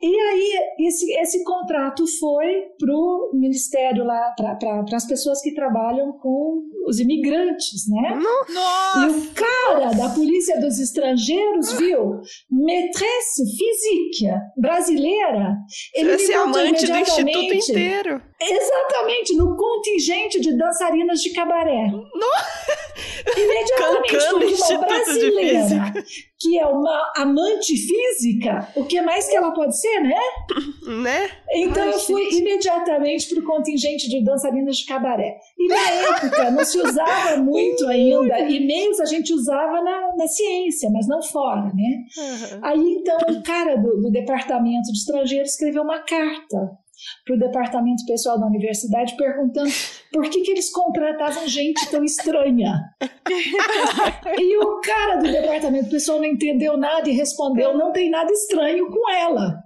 E 0.00 0.06
aí, 0.06 0.86
esse, 0.86 1.12
esse 1.18 1.42
contrato 1.42 2.04
foi 2.20 2.62
para 2.78 2.94
o 2.94 3.30
Ministério 3.34 4.04
lá, 4.04 4.32
para 4.36 4.84
as 4.92 5.06
pessoas 5.06 5.42
que 5.42 5.52
trabalham 5.52 6.12
com 6.12 6.62
os 6.86 7.00
imigrantes, 7.00 7.88
né? 7.88 8.14
Nossa! 8.14 9.00
E 9.00 9.08
o 9.10 9.34
cara 9.34 9.90
da 9.96 10.08
Polícia 10.10 10.60
dos 10.60 10.78
Estrangeiros 10.78 11.72
viu 11.72 12.20
maîtresse 12.48 13.42
física 13.44 14.40
brasileira. 14.56 15.56
Ele 15.92 16.12
Esse 16.12 16.32
é 16.32 16.36
amante 16.36 16.86
do 16.86 16.98
instituto 16.98 17.54
inteiro. 17.54 18.22
Exatamente, 18.40 19.34
no 19.36 19.56
contingente 19.56 20.40
de 20.40 20.56
dançarinas 20.56 21.20
de 21.20 21.30
cabaré. 21.30 21.90
Imediatamente, 23.36 24.72
uma 24.74 24.86
brasileira 24.86 25.92
que 26.40 26.58
é 26.58 26.66
uma 26.66 27.12
amante 27.16 27.76
física, 27.76 28.68
o 28.76 28.84
que 28.84 29.00
mais 29.00 29.28
que 29.28 29.36
ela 29.36 29.52
pode 29.52 29.78
ser, 29.78 30.00
né? 30.00 30.20
Né? 30.86 31.30
Então 31.52 31.82
Ai, 31.82 31.94
eu 31.94 31.98
fui 31.98 32.24
gente. 32.24 32.38
imediatamente 32.38 33.28
para 33.28 33.42
o 33.42 33.46
contingente 33.46 34.08
de 34.08 34.24
dançarinas 34.24 34.76
de 34.76 34.86
cabaré. 34.86 35.36
E 35.58 35.68
na 35.68 35.90
época 35.90 36.50
não 36.50 36.64
se 36.64 36.78
usava 36.78 37.36
muito 37.38 37.86
ainda, 37.86 38.38
e-mails 38.40 39.00
a 39.00 39.04
gente 39.04 39.32
usava 39.32 39.82
na, 39.82 40.16
na 40.16 40.28
ciência, 40.28 40.88
mas 40.90 41.06
não 41.08 41.22
fora, 41.22 41.72
né? 41.74 42.04
Aham. 42.18 42.60
Aí 42.62 42.98
então 43.00 43.18
o 43.28 43.42
cara 43.42 43.76
do, 43.76 44.00
do 44.00 44.10
departamento 44.10 44.92
de 44.92 44.98
estrangeiros 44.98 45.50
escreveu 45.50 45.82
uma 45.82 45.98
carta 46.00 46.78
para 47.24 47.36
o 47.36 47.38
departamento 47.38 48.04
pessoal 48.06 48.38
da 48.38 48.46
universidade 48.46 49.16
perguntando 49.16 49.70
por 50.12 50.28
que, 50.28 50.42
que 50.42 50.50
eles 50.50 50.70
contratavam 50.70 51.46
gente 51.46 51.88
tão 51.90 52.04
estranha. 52.04 52.74
e 54.38 54.56
o 54.58 54.80
cara 54.80 55.16
do 55.16 55.30
departamento 55.30 55.90
pessoal 55.90 56.18
não 56.18 56.26
entendeu 56.26 56.76
nada 56.76 57.08
e 57.08 57.12
respondeu: 57.12 57.76
não 57.76 57.92
tem 57.92 58.10
nada 58.10 58.30
estranho 58.32 58.88
com 58.90 59.10
ela. 59.10 59.62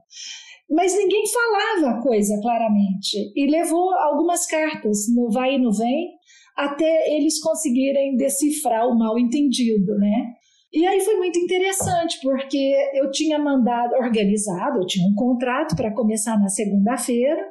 Mas 0.70 0.96
ninguém 0.96 1.24
falava 1.28 1.98
a 1.98 2.02
coisa 2.02 2.40
claramente. 2.40 3.32
E 3.36 3.46
levou 3.50 3.92
algumas 3.94 4.46
cartas 4.46 5.06
no 5.14 5.30
vai 5.30 5.54
e 5.54 5.58
no 5.58 5.72
vem 5.72 6.12
até 6.56 7.14
eles 7.14 7.40
conseguirem 7.40 8.16
decifrar 8.16 8.86
o 8.86 8.98
mal 8.98 9.18
entendido, 9.18 9.96
né? 9.98 10.34
E 10.74 10.86
aí 10.86 11.00
foi 11.00 11.16
muito 11.16 11.38
interessante, 11.38 12.18
porque 12.22 12.74
eu 12.94 13.10
tinha 13.10 13.38
mandado, 13.38 13.92
organizado, 13.94 14.78
eu 14.80 14.86
tinha 14.86 15.06
um 15.06 15.14
contrato 15.14 15.76
para 15.76 15.92
começar 15.92 16.38
na 16.40 16.48
segunda-feira, 16.48 17.46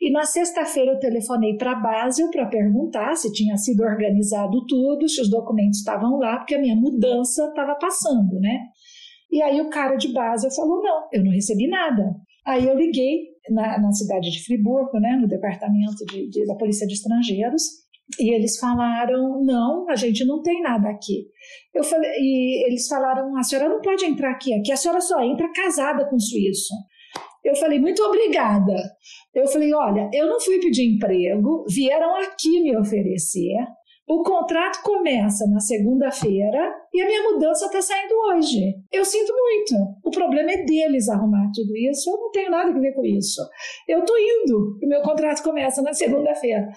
e 0.00 0.10
na 0.10 0.24
sexta-feira 0.24 0.92
eu 0.92 0.98
telefonei 0.98 1.56
para 1.56 1.70
a 1.72 1.80
Basel 1.80 2.30
para 2.30 2.46
perguntar 2.46 3.14
se 3.14 3.32
tinha 3.32 3.56
sido 3.56 3.82
organizado 3.84 4.66
tudo, 4.66 5.08
se 5.08 5.20
os 5.20 5.30
documentos 5.30 5.78
estavam 5.78 6.18
lá, 6.18 6.38
porque 6.38 6.56
a 6.56 6.60
minha 6.60 6.74
mudança 6.74 7.46
estava 7.46 7.76
passando, 7.76 8.40
né? 8.40 8.58
E 9.30 9.40
aí 9.40 9.60
o 9.60 9.70
cara 9.70 9.94
de 9.96 10.12
Basel 10.12 10.50
falou, 10.50 10.82
não, 10.82 11.08
eu 11.12 11.24
não 11.24 11.30
recebi 11.30 11.68
nada. 11.68 12.02
Aí 12.44 12.66
eu 12.66 12.76
liguei 12.76 13.20
na, 13.50 13.78
na 13.80 13.92
cidade 13.92 14.30
de 14.30 14.44
Friburgo, 14.44 14.98
né, 14.98 15.16
no 15.20 15.28
departamento 15.28 16.04
de, 16.10 16.28
de- 16.28 16.46
da 16.46 16.54
Polícia 16.56 16.86
de 16.86 16.94
Estrangeiros, 16.94 17.62
e 18.18 18.34
eles 18.34 18.58
falaram, 18.58 19.42
não, 19.44 19.88
a 19.88 19.96
gente 19.96 20.24
não 20.24 20.42
tem 20.42 20.60
nada 20.60 20.88
aqui. 20.88 21.26
Eu 21.74 21.82
falei, 21.82 22.10
e 22.18 22.66
eles 22.66 22.86
falaram, 22.86 23.36
a 23.36 23.42
senhora 23.42 23.68
não 23.68 23.80
pode 23.80 24.04
entrar 24.04 24.30
aqui, 24.30 24.54
aqui 24.54 24.70
a 24.70 24.76
senhora 24.76 25.00
só 25.00 25.20
entra 25.22 25.50
casada 25.52 26.08
com 26.08 26.18
suíço. 26.18 26.74
Eu 27.44 27.56
falei, 27.56 27.78
muito 27.78 28.02
obrigada. 28.02 28.74
Eu 29.34 29.46
falei, 29.48 29.72
olha, 29.74 30.08
eu 30.12 30.26
não 30.26 30.40
fui 30.40 30.58
pedir 30.60 30.84
emprego, 30.84 31.64
vieram 31.68 32.16
aqui 32.16 32.62
me 32.62 32.76
oferecer. 32.76 33.56
O 34.06 34.22
contrato 34.22 34.82
começa 34.82 35.46
na 35.46 35.60
segunda-feira 35.60 36.74
e 36.92 37.00
a 37.00 37.06
minha 37.06 37.22
mudança 37.22 37.64
está 37.64 37.80
saindo 37.80 38.14
hoje. 38.28 38.74
Eu 38.92 39.02
sinto 39.02 39.32
muito. 39.32 39.74
O 40.04 40.10
problema 40.10 40.52
é 40.52 40.62
deles 40.62 41.08
arrumar 41.08 41.50
tudo 41.54 41.74
isso. 41.74 42.10
Eu 42.10 42.20
não 42.20 42.30
tenho 42.30 42.50
nada 42.50 42.70
a 42.70 42.80
ver 42.80 42.92
com 42.92 43.02
isso. 43.02 43.40
Eu 43.88 44.00
estou 44.00 44.16
indo. 44.18 44.78
O 44.82 44.86
meu 44.86 45.00
contrato 45.00 45.42
começa 45.42 45.80
na 45.80 45.94
segunda-feira. 45.94 46.68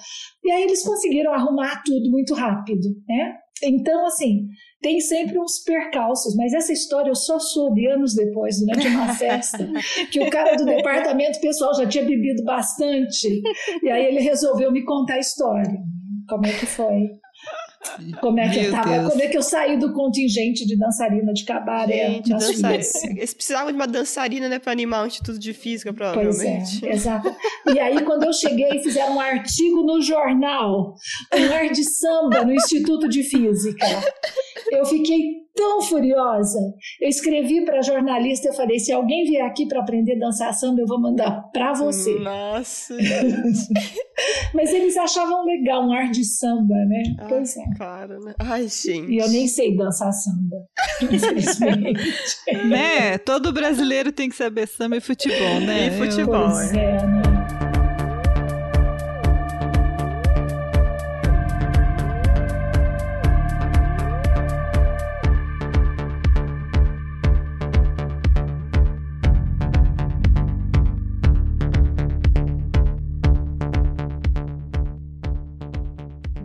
E 0.41 0.51
aí 0.51 0.63
eles 0.63 0.84
conseguiram 0.84 1.34
arrumar 1.34 1.84
tudo 1.86 2.09
muito 2.09 2.34
rápido, 2.34 2.88
né? 3.05 3.36
Então, 3.61 4.05
assim, 4.05 4.47
tem 4.82 5.01
sempre 5.01 5.38
uns 5.38 5.63
percalços, 5.63 6.36
mas 6.36 6.53
essa 6.53 6.71
história 6.71 7.09
eu 7.09 7.15
só 7.15 7.39
soube 7.39 7.88
anos 7.88 8.13
depois, 8.13 8.59
durante 8.59 8.88
uma 8.88 9.13
festa, 9.15 9.67
que 10.11 10.19
o 10.19 10.30
cara 10.30 10.55
do 10.55 10.63
departamento 10.63 11.41
pessoal 11.41 11.73
já 11.73 11.88
tinha 11.88 12.05
bebido 12.05 12.43
bastante, 12.43 13.41
e 13.84 13.89
aí 13.89 14.05
ele 14.05 14.19
resolveu 14.19 14.71
me 14.71 14.86
contar 14.86 15.15
a 15.15 15.19
história. 15.19 15.82
Como 16.28 16.45
é 16.45 16.51
que 16.51 16.65
foi? 16.65 17.11
Como 18.19 18.39
é 18.39 18.49
que 18.49 18.59
eu 18.59 18.71
tava, 18.71 19.09
como 19.09 19.21
é 19.21 19.28
que 19.28 19.38
eu 19.38 19.41
saí 19.41 19.78
do 19.78 19.93
contingente 19.93 20.65
de 20.65 20.78
dançarina 20.78 21.32
de 21.32 21.45
cabaré 21.45 22.07
Gente, 22.07 22.41
Suíça? 22.41 23.07
Eles 23.07 23.34
precisavam 23.34 23.71
de 23.71 23.75
uma 23.75 23.88
dançarina, 23.88 24.49
né, 24.49 24.59
para 24.59 24.71
animar 24.71 25.03
o 25.03 25.07
Instituto 25.07 25.39
de 25.39 25.53
Física, 25.53 25.93
provavelmente. 25.93 26.80
Pois 26.80 26.84
é, 26.84 26.93
exato. 26.93 27.34
E 27.73 27.80
aí, 27.80 28.03
quando 28.03 28.23
eu 28.23 28.34
cheguei, 28.34 28.82
fizeram 28.82 29.15
um 29.15 29.19
artigo 29.19 29.84
no 29.84 30.01
jornal, 30.01 30.95
um 31.34 31.53
ar 31.53 31.69
de 31.69 31.84
samba 31.84 32.43
no 32.43 32.53
Instituto 32.53 33.07
de 33.07 33.23
Física. 33.23 33.86
Eu 34.72 34.86
fiquei 34.86 35.47
tão 35.57 35.82
furiosa. 35.82 36.59
Eu 37.01 37.09
escrevi 37.09 37.65
para 37.65 37.80
a 37.80 37.82
jornalista, 37.82 38.47
eu 38.47 38.53
falei, 38.53 38.80
se 38.80 38.93
alguém 38.93 39.26
vier 39.26 39.45
aqui 39.45 39.68
para 39.68 39.82
aprender 39.82 40.15
a 40.15 40.20
dançar 40.20 40.53
samba, 40.53 40.82
eu 40.82 40.86
vou 40.86 41.01
mandar 41.01 41.49
para 41.51 41.74
você. 41.74 42.13
Nossa. 42.20 42.95
Mas 44.53 44.72
eles 44.72 44.95
achavam 44.95 45.43
legal 45.43 45.88
um 45.88 45.91
ar 45.91 46.09
de 46.11 46.24
samba, 46.24 46.76
né? 46.86 47.03
Ah, 47.20 47.26
pois 47.28 47.57
é. 47.57 47.63
Claro, 47.76 48.20
né? 48.24 48.36
Ai, 48.39 48.68
gente. 48.68 49.11
E 49.11 49.18
eu 49.18 49.28
nem 49.30 49.47
sei 49.47 49.76
dançar 49.76 50.13
samba, 50.13 50.57
infelizmente. 51.11 52.01
né? 52.70 53.18
Todo 53.18 53.51
brasileiro 53.51 54.11
tem 54.11 54.30
que 54.30 54.36
saber 54.36 54.68
samba 54.68 54.97
e 54.97 55.01
futebol, 55.01 55.59
né? 55.61 55.88
E 55.88 55.91
futebol. 55.91 56.49
Pois 56.49 56.74
é, 56.74 56.78
é 56.78 57.05
né? 57.05 57.26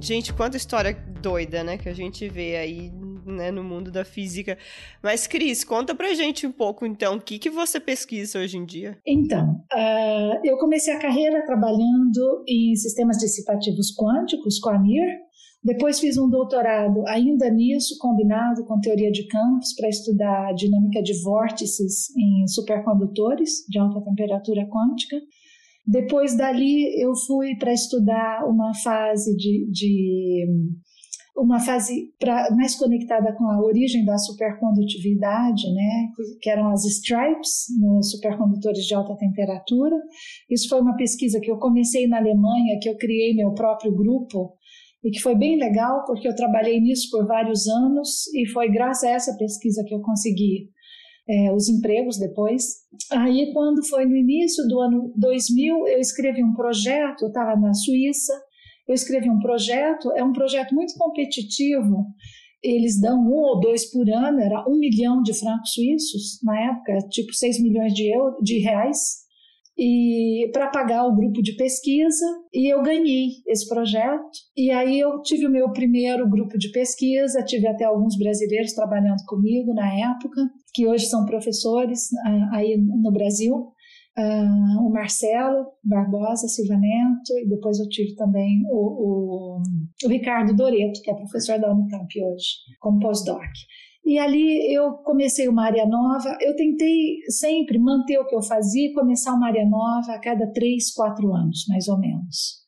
Gente, 0.03 0.32
quanta 0.32 0.57
história 0.57 0.96
doida, 1.22 1.62
né, 1.62 1.78
que 1.78 1.88
a 1.88 1.94
gente 1.94 2.28
vê 2.28 2.57
aí, 2.57 2.90
né, 3.24 3.53
no 3.53 3.62
mundo 3.62 3.88
da 3.88 4.05
física. 4.05 4.59
Mas, 5.00 5.28
Cris, 5.28 5.62
conta 5.62 5.94
pra 5.94 6.12
gente 6.12 6.44
um 6.44 6.50
pouco, 6.50 6.84
então, 6.84 7.14
o 7.14 7.20
que, 7.20 7.38
que 7.38 7.48
você 7.48 7.78
pesquisa 7.78 8.40
hoje 8.40 8.59
em 8.59 8.64
dia? 8.64 8.98
Então, 9.07 9.64
uh, 9.72 10.40
eu 10.42 10.59
comecei 10.59 10.92
a 10.92 10.98
carreira 10.98 11.46
trabalhando 11.46 12.42
em 12.48 12.74
sistemas 12.74 13.18
dissipativos 13.18 13.94
quânticos 13.96 14.59
com 14.59 14.70
a 14.70 14.78
NIR, 14.78 15.07
depois 15.64 16.00
fiz 16.00 16.18
um 16.18 16.28
doutorado 16.28 17.07
ainda 17.07 17.48
nisso, 17.48 17.96
combinado 18.00 18.64
com 18.66 18.80
teoria 18.80 19.12
de 19.12 19.28
campos, 19.28 19.72
para 19.78 19.88
estudar 19.88 20.48
a 20.48 20.53
dinâmica 20.53 21.00
de 21.00 21.22
vórtices 21.22 22.11
em 22.16 22.48
supercondutores 22.48 23.64
de 23.68 23.78
alta 23.78 24.00
temperatura 24.03 24.66
quântica. 24.66 25.16
Depois 25.87 26.37
dali 26.37 27.01
eu 27.03 27.14
fui 27.26 27.57
para 27.57 27.72
estudar 27.72 28.45
uma 28.49 28.72
fase 28.83 29.37
de, 29.37 29.68
de 29.70 30.47
uma 31.37 31.59
fase 31.59 32.12
pra, 32.20 32.49
mais 32.55 32.76
conectada 32.76 33.35
com 33.35 33.49
a 33.49 33.61
origem 33.61 34.05
da 34.05 34.16
supercondutividade, 34.18 35.72
né, 35.72 36.09
que 36.41 36.51
eram 36.51 36.68
as 36.68 36.85
stripes 36.85 37.66
nos 37.80 38.11
supercondutores 38.11 38.85
de 38.85 38.95
alta 38.95 39.16
temperatura. 39.16 39.97
Isso 40.49 40.68
foi 40.68 40.80
uma 40.80 40.97
pesquisa 40.97 41.41
que 41.41 41.51
eu 41.51 41.59
comecei 41.59 42.07
na 42.07 42.18
Alemanha, 42.18 42.78
que 42.80 42.89
eu 42.89 42.97
criei 42.97 43.35
meu 43.35 43.53
próprio 43.55 43.93
grupo 43.93 44.55
e 45.05 45.11
que 45.11 45.20
foi 45.20 45.35
bem 45.35 45.59
legal 45.59 46.05
porque 46.07 46.28
eu 46.28 46.37
trabalhei 46.37 46.80
nisso 46.80 47.09
por 47.11 47.26
vários 47.26 47.66
anos 47.66 48.26
e 48.35 48.47
foi 48.49 48.70
graças 48.70 49.05
a 49.05 49.12
essa 49.12 49.37
pesquisa 49.37 49.83
que 49.85 49.95
eu 49.95 50.01
consegui 50.01 50.70
é, 51.29 51.53
os 51.53 51.68
empregos 51.68 52.18
depois. 52.18 52.62
Aí, 53.11 53.53
quando 53.53 53.87
foi 53.87 54.05
no 54.05 54.16
início 54.16 54.66
do 54.66 54.81
ano 54.81 55.12
2000, 55.16 55.89
eu 55.89 55.99
escrevi 55.99 56.43
um 56.43 56.55
projeto, 56.55 57.23
eu 57.23 57.29
estava 57.29 57.59
na 57.59 57.73
Suíça, 57.75 58.33
eu 58.89 58.95
escrevi 58.95 59.31
um 59.31 59.39
projeto, 59.39 60.12
é 60.12 60.25
um 60.25 60.33
projeto 60.33 60.75
muito 60.75 60.95
competitivo, 60.99 62.07
eles 62.62 63.01
dão 63.01 63.18
um 63.18 63.33
ou 63.33 63.61
dois 63.61 63.91
por 63.91 64.09
ano, 64.09 64.41
era 64.41 64.64
um 64.68 64.79
milhão 64.79 65.23
de 65.23 65.35
francos 65.35 65.73
suíços 65.73 66.39
na 66.43 66.59
época, 66.70 66.99
tipo 67.11 67.33
seis 67.35 67.61
milhões 67.61 67.93
de, 67.93 68.14
euro, 68.14 68.37
de 68.41 68.59
reais, 68.59 69.22
e 69.77 70.51
para 70.53 70.68
pagar 70.68 71.07
o 71.07 71.14
grupo 71.14 71.43
de 71.43 71.57
pesquisa 71.57 72.27
e 72.53 72.73
eu 72.73 72.83
ganhei 72.83 73.29
esse 73.47 73.66
projeto. 73.68 74.23
E 74.57 74.70
aí 74.70 75.01
eu 75.01 75.23
tive 75.23 75.47
o 75.47 75.51
meu 75.51 75.73
primeiro 75.73 76.29
grupo 76.29 76.59
de 76.59 76.70
pesquisa 76.70 77.43
tive 77.43 77.66
até 77.66 77.85
alguns 77.85 78.16
brasileiros 78.18 78.75
trabalhando 78.75 79.25
comigo 79.27 79.73
na 79.75 79.93
época 80.11 80.43
que 80.75 80.87
hoje 80.87 81.07
são 81.07 81.25
professores 81.25 82.11
uh, 82.12 82.55
aí 82.55 82.77
no 82.77 83.11
Brasil. 83.11 83.73
Uh, 84.18 84.87
o 84.87 84.93
Marcelo 84.93 85.68
Barbosa 85.83 86.47
Silva 86.47 86.77
Neto 86.77 87.39
e 87.43 87.49
depois 87.49 87.79
eu 87.79 87.89
tive 87.89 88.14
também 88.14 88.62
o, 88.70 88.77
o, 88.77 89.62
o 90.05 90.09
Ricardo 90.09 90.55
Doreto 90.55 91.01
que 91.03 91.11
é 91.11 91.14
professor 91.14 91.59
da 91.59 91.73
Unicamp 91.73 92.09
hoje 92.23 92.47
como 92.79 93.01
postdoc 93.01 93.49
e 94.05 94.18
ali 94.18 94.74
eu 94.74 94.94
comecei 95.05 95.48
uma 95.48 95.64
área 95.64 95.86
nova. 95.86 96.36
Eu 96.40 96.57
tentei 96.57 97.18
sempre 97.28 97.78
manter 97.78 98.18
o 98.18 98.26
que 98.26 98.34
eu 98.34 98.42
fazia 98.42 98.88
e 98.88 98.92
começar 98.92 99.32
uma 99.32 99.46
área 99.46 99.64
nova 99.64 100.12
a 100.12 100.20
cada 100.20 100.50
três, 100.53 100.92
quatro 100.92 101.32
anos, 101.32 101.64
mais 101.68 101.86
ou 101.86 101.98
menos. 101.98 102.62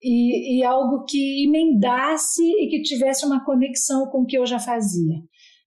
E, 0.00 0.58
e 0.58 0.64
algo 0.64 1.04
que 1.04 1.44
emendasse 1.44 2.42
e 2.42 2.68
que 2.68 2.82
tivesse 2.82 3.26
uma 3.26 3.44
conexão 3.44 4.06
com 4.06 4.22
o 4.22 4.26
que 4.26 4.38
eu 4.38 4.46
já 4.46 4.60
fazia. 4.60 5.16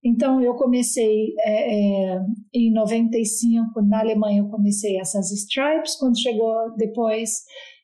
Então, 0.04 0.40
eu 0.42 0.54
comecei 0.54 1.28
é, 1.44 2.14
é, 2.14 2.20
em 2.54 2.72
95, 2.72 3.82
na 3.82 4.00
Alemanha, 4.00 4.40
eu 4.40 4.48
comecei 4.48 4.98
essas 4.98 5.30
stripes. 5.30 5.96
Quando 5.96 6.18
chegou 6.18 6.74
depois, 6.76 7.30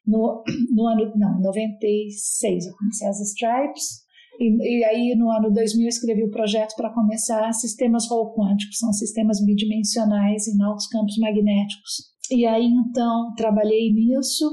no, 0.04 0.42
no 0.74 0.86
ano, 0.86 1.12
não, 1.14 1.40
96, 1.40 2.66
eu 2.66 2.76
comecei 2.76 3.06
as 3.06 3.20
stripes. 3.20 4.07
E, 4.38 4.80
e, 4.80 4.84
aí, 4.84 5.14
no 5.16 5.30
ano 5.30 5.52
2000, 5.52 5.82
eu 5.82 5.88
escrevi 5.88 6.22
o 6.22 6.30
projeto 6.30 6.74
para 6.76 6.92
começar 6.94 7.52
sistemas 7.52 8.08
Hall 8.08 8.32
quânticos, 8.34 8.78
são 8.78 8.92
sistemas 8.92 9.44
bidimensionais 9.44 10.46
em 10.46 10.62
altos 10.62 10.86
campos 10.86 11.16
magnéticos. 11.18 12.08
E 12.30 12.46
aí, 12.46 12.66
então, 12.66 13.34
trabalhei 13.36 13.92
nisso, 13.92 14.46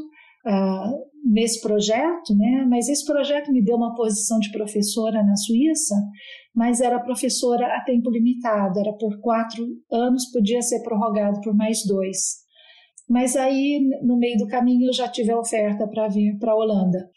uh, 0.48 1.32
nesse 1.32 1.62
projeto, 1.62 2.36
né? 2.36 2.66
Mas 2.68 2.90
esse 2.90 3.06
projeto 3.06 3.52
me 3.52 3.64
deu 3.64 3.76
uma 3.76 3.94
posição 3.94 4.40
de 4.40 4.52
professora 4.52 5.24
na 5.24 5.36
Suíça, 5.36 5.96
mas 6.56 6.82
era 6.82 7.00
professora 7.00 7.68
a 7.78 7.84
tempo 7.84 8.10
limitado, 8.10 8.80
era 8.80 8.94
por 8.94 9.20
quatro 9.20 9.68
anos, 9.92 10.32
podia 10.32 10.62
ser 10.62 10.82
prorrogado 10.82 11.42
por 11.42 11.56
mais 11.56 11.86
dois. 11.86 12.44
Mas 13.08 13.36
aí, 13.36 13.88
no 14.02 14.18
meio 14.18 14.38
do 14.38 14.48
caminho, 14.48 14.88
eu 14.88 14.94
já 14.94 15.08
tive 15.08 15.32
a 15.32 15.40
oferta 15.40 15.88
para 15.88 16.08
vir 16.08 16.38
para 16.40 16.54
a 16.54 16.56
Holanda. 16.56 17.08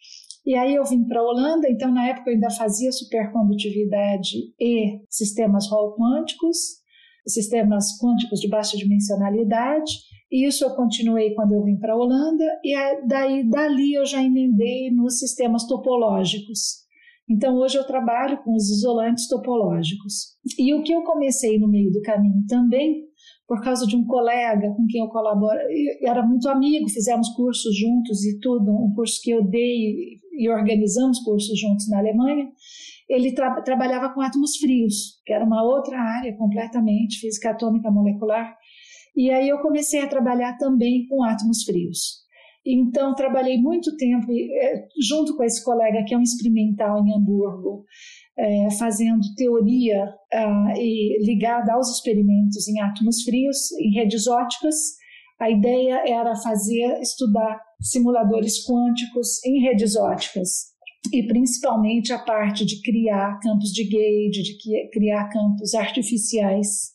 E 0.48 0.54
aí 0.54 0.76
eu 0.76 0.84
vim 0.86 1.04
para 1.04 1.20
a 1.20 1.22
Holanda, 1.22 1.68
então 1.68 1.92
na 1.92 2.08
época 2.08 2.30
eu 2.30 2.34
ainda 2.34 2.48
fazia 2.50 2.90
supercondutividade 2.90 4.34
e 4.58 4.98
sistemas 5.06 5.70
Hall 5.70 5.94
quânticos, 5.94 6.56
sistemas 7.26 8.00
quânticos 8.00 8.40
de 8.40 8.48
baixa 8.48 8.74
dimensionalidade. 8.74 9.92
E 10.32 10.46
isso 10.46 10.64
eu 10.64 10.74
continuei 10.74 11.34
quando 11.34 11.52
eu 11.52 11.62
vim 11.62 11.76
para 11.76 11.92
a 11.92 11.96
Holanda, 11.96 12.46
e 12.64 12.74
daí 13.06 13.46
dali 13.46 13.92
eu 13.92 14.06
já 14.06 14.22
emendei 14.22 14.90
nos 14.90 15.18
sistemas 15.18 15.66
topológicos. 15.66 16.78
Então 17.28 17.56
hoje 17.56 17.76
eu 17.76 17.86
trabalho 17.86 18.42
com 18.42 18.54
os 18.54 18.70
isolantes 18.70 19.28
topológicos. 19.28 20.38
E 20.58 20.72
o 20.72 20.82
que 20.82 20.94
eu 20.94 21.02
comecei 21.02 21.58
no 21.58 21.68
meio 21.68 21.92
do 21.92 22.00
caminho 22.00 22.42
também 22.48 23.06
por 23.48 23.62
causa 23.62 23.86
de 23.86 23.96
um 23.96 24.04
colega 24.04 24.68
com 24.76 24.86
quem 24.86 25.00
eu 25.00 25.08
colaboro, 25.08 25.58
era 26.02 26.22
muito 26.22 26.46
amigo, 26.50 26.86
fizemos 26.90 27.30
cursos 27.30 27.74
juntos 27.74 28.22
e 28.22 28.38
tudo, 28.38 28.70
um 28.70 28.92
curso 28.94 29.18
que 29.22 29.30
eu 29.30 29.42
dei 29.42 30.18
e 30.34 30.50
organizamos 30.50 31.18
cursos 31.20 31.58
juntos 31.58 31.88
na 31.88 31.98
Alemanha. 31.98 32.46
Ele 33.08 33.32
tra 33.32 33.62
trabalhava 33.62 34.12
com 34.12 34.20
átomos 34.20 34.58
frios, 34.58 35.18
que 35.24 35.32
era 35.32 35.42
uma 35.46 35.62
outra 35.62 35.98
área 35.98 36.36
completamente, 36.36 37.18
física 37.20 37.50
atômica 37.50 37.90
molecular. 37.90 38.54
E 39.16 39.30
aí 39.30 39.48
eu 39.48 39.58
comecei 39.60 40.00
a 40.00 40.06
trabalhar 40.06 40.58
também 40.58 41.06
com 41.08 41.24
átomos 41.24 41.62
frios. 41.64 42.28
Então, 42.66 43.14
trabalhei 43.14 43.56
muito 43.56 43.96
tempo 43.96 44.30
eh, 44.30 44.88
junto 45.00 45.34
com 45.34 45.42
esse 45.42 45.64
colega, 45.64 46.04
que 46.06 46.12
é 46.12 46.18
um 46.18 46.22
experimental 46.22 47.02
em 47.02 47.14
Hamburgo, 47.14 47.86
é, 48.38 48.68
fazendo 48.78 49.34
teoria 49.36 50.04
uh, 50.06 50.76
e 50.76 51.24
ligada 51.24 51.72
aos 51.72 51.90
experimentos 51.90 52.68
em 52.68 52.80
átomos 52.80 53.22
frios, 53.22 53.72
em 53.72 53.92
redes 53.92 54.28
óticas. 54.28 54.76
A 55.40 55.50
ideia 55.50 56.04
era 56.06 56.36
fazer, 56.36 57.00
estudar 57.00 57.60
simuladores 57.80 58.64
quânticos 58.64 59.44
em 59.44 59.60
redes 59.60 59.96
óticas 59.96 60.68
e 61.12 61.26
principalmente 61.26 62.12
a 62.12 62.18
parte 62.18 62.64
de 62.64 62.80
criar 62.82 63.38
campos 63.40 63.70
de 63.70 63.84
gauge, 63.84 64.42
de 64.42 64.90
criar 64.92 65.28
campos 65.28 65.74
artificiais 65.74 66.90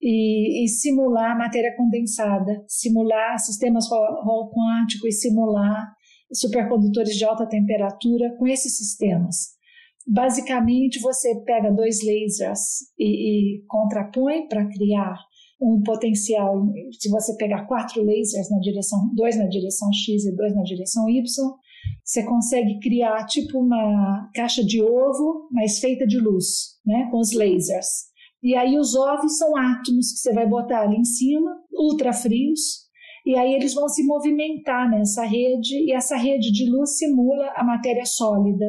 e, 0.00 0.64
e 0.64 0.68
simular 0.68 1.36
matéria 1.38 1.74
condensada, 1.76 2.64
simular 2.66 3.38
sistemas 3.38 3.88
Hall 3.88 4.50
quântico 4.50 5.06
e 5.06 5.12
simular 5.12 5.94
supercondutores 6.32 7.14
de 7.14 7.24
alta 7.24 7.46
temperatura 7.46 8.34
com 8.38 8.46
esses 8.46 8.76
sistemas. 8.76 9.61
Basicamente, 10.06 11.00
você 11.00 11.34
pega 11.44 11.70
dois 11.70 11.98
lasers 12.04 12.60
e, 12.98 13.58
e 13.58 13.64
contrapõe 13.68 14.48
para 14.48 14.68
criar 14.68 15.16
um 15.60 15.80
potencial. 15.82 16.66
Se 16.98 17.08
você 17.08 17.36
pegar 17.36 17.66
quatro 17.66 18.02
lasers 18.02 18.50
na 18.50 18.58
direção, 18.58 18.98
dois 19.14 19.36
na 19.38 19.46
direção 19.46 19.88
X 19.92 20.24
e 20.24 20.34
dois 20.34 20.54
na 20.54 20.62
direção 20.62 21.08
Y, 21.08 21.22
você 22.04 22.24
consegue 22.24 22.80
criar 22.80 23.24
tipo 23.26 23.58
uma 23.58 24.28
caixa 24.34 24.64
de 24.64 24.82
ovo, 24.82 25.48
mas 25.52 25.78
feita 25.78 26.06
de 26.06 26.18
luz, 26.18 26.78
né, 26.84 27.08
com 27.10 27.18
os 27.18 27.32
lasers. 27.32 28.10
E 28.42 28.56
aí 28.56 28.76
os 28.76 28.94
ovos 28.96 29.38
são 29.38 29.56
átomos 29.56 30.12
que 30.12 30.18
você 30.18 30.32
vai 30.32 30.48
botar 30.48 30.82
ali 30.82 30.96
em 30.96 31.04
cima, 31.04 31.50
ultra 31.72 32.12
frios, 32.12 32.82
e 33.24 33.36
aí 33.36 33.54
eles 33.54 33.72
vão 33.72 33.88
se 33.88 34.04
movimentar 34.04 34.90
nessa 34.90 35.24
rede, 35.24 35.76
e 35.76 35.92
essa 35.92 36.16
rede 36.16 36.50
de 36.50 36.68
luz 36.68 36.98
simula 36.98 37.52
a 37.54 37.62
matéria 37.62 38.04
sólida. 38.04 38.66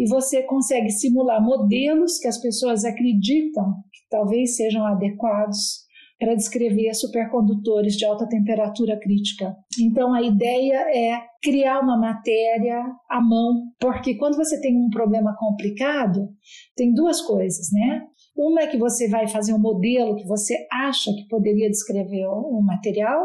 E 0.00 0.08
você 0.08 0.42
consegue 0.44 0.88
simular 0.88 1.44
modelos 1.44 2.18
que 2.18 2.26
as 2.26 2.40
pessoas 2.40 2.86
acreditam 2.86 3.74
que 3.92 4.08
talvez 4.08 4.56
sejam 4.56 4.86
adequados 4.86 5.80
para 6.18 6.34
descrever 6.34 6.94
supercondutores 6.94 7.96
de 7.96 8.06
alta 8.06 8.26
temperatura 8.26 8.98
crítica. 8.98 9.54
Então 9.78 10.14
a 10.14 10.22
ideia 10.22 10.86
é 10.88 11.20
criar 11.42 11.80
uma 11.80 11.98
matéria 11.98 12.82
à 13.10 13.20
mão, 13.20 13.72
porque 13.78 14.14
quando 14.14 14.36
você 14.36 14.58
tem 14.58 14.74
um 14.74 14.88
problema 14.88 15.36
complicado, 15.38 16.30
tem 16.74 16.94
duas 16.94 17.20
coisas, 17.20 17.70
né? 17.70 18.02
Uma 18.34 18.62
é 18.62 18.66
que 18.68 18.78
você 18.78 19.06
vai 19.06 19.28
fazer 19.28 19.52
um 19.52 19.60
modelo 19.60 20.16
que 20.16 20.26
você 20.26 20.66
acha 20.72 21.12
que 21.12 21.28
poderia 21.28 21.68
descrever 21.68 22.26
um 22.26 22.62
material, 22.62 23.20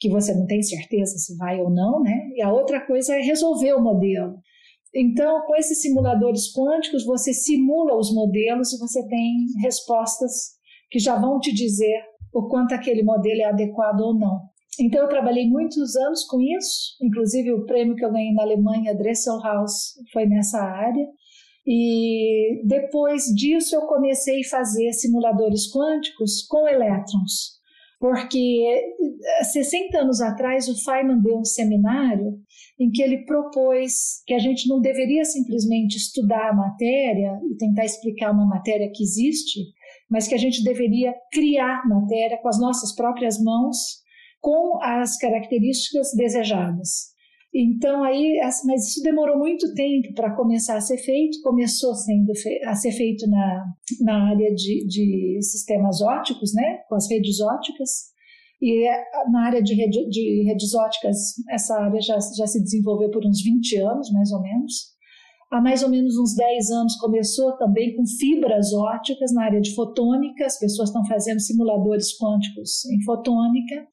que 0.00 0.08
você 0.08 0.34
não 0.34 0.44
tem 0.44 0.60
certeza 0.60 1.18
se 1.18 1.36
vai 1.36 1.60
ou 1.60 1.70
não, 1.70 2.02
né? 2.02 2.30
E 2.34 2.42
a 2.42 2.52
outra 2.52 2.84
coisa 2.84 3.14
é 3.14 3.20
resolver 3.20 3.74
o 3.74 3.80
modelo. 3.80 4.40
Então, 4.94 5.42
com 5.46 5.54
esses 5.56 5.82
simuladores 5.82 6.52
quânticos, 6.52 7.04
você 7.04 7.32
simula 7.32 7.96
os 7.96 8.12
modelos 8.12 8.72
e 8.72 8.78
você 8.78 9.06
tem 9.06 9.46
respostas 9.62 10.56
que 10.90 10.98
já 10.98 11.18
vão 11.18 11.38
te 11.38 11.52
dizer 11.52 12.02
o 12.32 12.48
quanto 12.48 12.74
aquele 12.74 13.02
modelo 13.02 13.40
é 13.40 13.44
adequado 13.44 14.00
ou 14.00 14.18
não. 14.18 14.40
Então, 14.78 15.02
eu 15.02 15.08
trabalhei 15.08 15.48
muitos 15.48 15.96
anos 15.96 16.24
com 16.24 16.40
isso, 16.40 16.96
inclusive 17.02 17.52
o 17.52 17.64
prêmio 17.64 17.94
que 17.94 18.04
eu 18.04 18.12
ganhei 18.12 18.32
na 18.32 18.42
Alemanha, 18.42 18.94
Dresselhaus, 18.94 19.94
foi 20.12 20.26
nessa 20.26 20.60
área. 20.60 21.06
E 21.66 22.62
depois 22.64 23.24
disso, 23.34 23.74
eu 23.74 23.82
comecei 23.86 24.40
a 24.40 24.48
fazer 24.48 24.92
simuladores 24.92 25.72
quânticos 25.72 26.46
com 26.46 26.68
elétrons, 26.68 27.56
porque 27.98 28.94
60 29.52 29.98
anos 29.98 30.20
atrás 30.20 30.68
o 30.68 30.84
Feynman 30.84 31.20
deu 31.20 31.38
um 31.38 31.44
seminário 31.44 32.38
em 32.78 32.90
que 32.90 33.02
ele 33.02 33.24
propôs 33.24 34.22
que 34.26 34.34
a 34.34 34.38
gente 34.38 34.68
não 34.68 34.80
deveria 34.80 35.24
simplesmente 35.24 35.96
estudar 35.96 36.50
a 36.50 36.54
matéria 36.54 37.40
e 37.50 37.56
tentar 37.56 37.84
explicar 37.84 38.32
uma 38.32 38.46
matéria 38.46 38.90
que 38.94 39.02
existe, 39.02 39.60
mas 40.10 40.28
que 40.28 40.34
a 40.34 40.38
gente 40.38 40.62
deveria 40.62 41.14
criar 41.32 41.88
matéria 41.88 42.38
com 42.38 42.48
as 42.48 42.60
nossas 42.60 42.94
próprias 42.94 43.42
mãos, 43.42 43.76
com 44.40 44.78
as 44.82 45.16
características 45.16 46.12
desejadas. 46.14 47.16
Então 47.58 48.04
aí, 48.04 48.38
mas 48.66 48.88
isso 48.88 49.02
demorou 49.02 49.38
muito 49.38 49.72
tempo 49.74 50.12
para 50.14 50.36
começar 50.36 50.76
a 50.76 50.80
ser 50.80 50.98
feito. 50.98 51.40
Começou 51.42 51.94
sendo 51.94 52.30
a 52.66 52.74
ser 52.74 52.92
feito 52.92 53.26
na, 53.30 53.64
na 54.02 54.28
área 54.30 54.54
de, 54.54 54.86
de 54.86 55.38
sistemas 55.40 56.02
óticos, 56.02 56.52
né, 56.52 56.80
com 56.86 56.96
as 56.96 57.10
redes 57.10 57.40
óticas. 57.40 58.14
E 58.60 58.86
é, 58.86 59.04
na 59.30 59.46
área 59.46 59.62
de, 59.62 59.74
rede, 59.74 60.08
de 60.08 60.44
redes 60.44 60.74
óticas, 60.74 61.16
essa 61.50 61.78
área 61.78 62.00
já, 62.00 62.18
já 62.36 62.46
se 62.46 62.62
desenvolveu 62.62 63.10
por 63.10 63.24
uns 63.26 63.42
20 63.42 63.76
anos, 63.78 64.10
mais 64.12 64.32
ou 64.32 64.40
menos. 64.40 64.96
Há 65.50 65.60
mais 65.60 65.82
ou 65.82 65.88
menos 65.88 66.18
uns 66.18 66.34
10 66.34 66.70
anos 66.70 66.96
começou 66.96 67.56
também 67.56 67.94
com 67.94 68.04
fibras 68.18 68.72
óticas 68.72 69.32
na 69.32 69.44
área 69.44 69.60
de 69.60 69.74
fotônica, 69.74 70.44
as 70.44 70.58
pessoas 70.58 70.88
estão 70.88 71.04
fazendo 71.06 71.40
simuladores 71.40 72.18
quânticos 72.18 72.84
em 72.86 73.00
fotônica, 73.04 73.86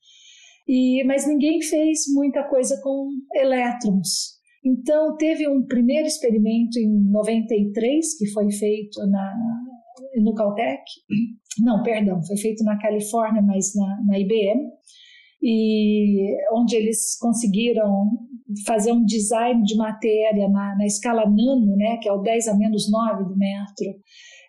e, 0.68 1.04
mas 1.06 1.28
ninguém 1.28 1.62
fez 1.62 2.06
muita 2.14 2.44
coisa 2.44 2.80
com 2.82 3.10
elétrons. 3.36 4.42
Então, 4.66 5.16
teve 5.18 5.48
um 5.48 5.66
primeiro 5.66 6.08
experimento 6.08 6.80
em 6.80 7.12
93 7.12 8.18
que 8.18 8.32
foi 8.32 8.50
feito 8.50 9.06
na, 9.08 9.63
no 10.22 10.34
Caltech, 10.34 10.84
não, 11.60 11.82
perdão, 11.84 12.22
foi 12.24 12.38
feito 12.38 12.64
na 12.64 12.78
Califórnia, 12.78 13.42
mas 13.42 13.74
na, 13.76 14.04
na 14.08 14.20
IBM, 14.20 14.62
e 15.42 16.38
onde 16.54 16.76
eles 16.76 17.18
conseguiram 17.20 18.08
fazer 18.66 18.92
um 18.92 19.04
design 19.04 19.62
de 19.64 19.76
matéria 19.76 20.48
na, 20.48 20.76
na 20.78 20.86
escala 20.86 21.26
nano, 21.26 21.76
né, 21.76 21.98
que 21.98 22.08
é 22.08 22.14
o 22.14 22.22
10 22.22 22.48
a 22.48 22.56
menos 22.56 22.90
9 22.90 23.26
do 23.26 23.38
metro, 23.38 24.00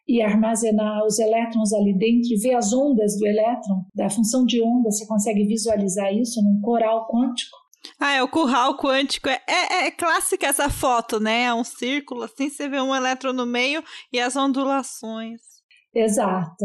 e 0.07 0.23
armazenar 0.23 1.05
os 1.05 1.19
elétrons 1.19 1.73
ali 1.73 1.97
dentro 1.97 2.33
e 2.33 2.39
ver 2.39 2.55
as 2.55 2.73
ondas 2.73 3.19
do 3.19 3.27
elétron, 3.27 3.85
da 3.95 4.11
função 4.11 4.45
de 4.45 4.63
onda, 4.63 4.91
você 4.91 5.07
consegue 5.07 5.47
visualizar 5.47 6.13
isso 6.15 6.43
num 6.43 6.61
coral 6.61 7.09
quântico. 7.09 7.57
Ah, 7.99 8.13
é 8.13 8.23
o 8.23 8.29
curral 8.29 8.77
quântico. 8.77 9.29
É, 9.29 9.41
é, 9.47 9.87
é, 9.87 9.91
clássica 9.91 10.47
essa 10.47 10.69
foto, 10.69 11.19
né? 11.21 11.45
É 11.45 11.55
um 11.55 11.65
círculo, 11.65 12.23
assim, 12.23 12.49
você 12.49 12.69
vê 12.69 12.81
um 12.81 12.95
elétron 12.95 13.33
no 13.33 13.47
meio 13.47 13.83
e 14.13 14.21
as 14.21 14.37
ondulações. 14.37 15.54
Exato. 15.95 16.65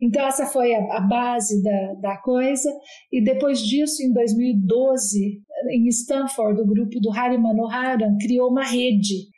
Então, 0.00 0.26
essa 0.26 0.46
foi 0.46 0.74
a, 0.74 0.96
a 0.96 1.00
base 1.00 1.62
da, 1.62 1.94
da 2.00 2.16
coisa. 2.18 2.70
E 3.12 3.22
depois 3.22 3.60
disso, 3.60 4.02
em 4.02 4.12
2012, 4.12 5.42
em 5.70 5.86
Stanford, 5.88 6.60
o 6.60 6.66
grupo 6.66 6.98
do 7.00 7.12
Hari 7.12 7.36
Manoharan 7.36 8.16
criou 8.18 8.50
uma 8.50 8.64
rede. 8.64 9.28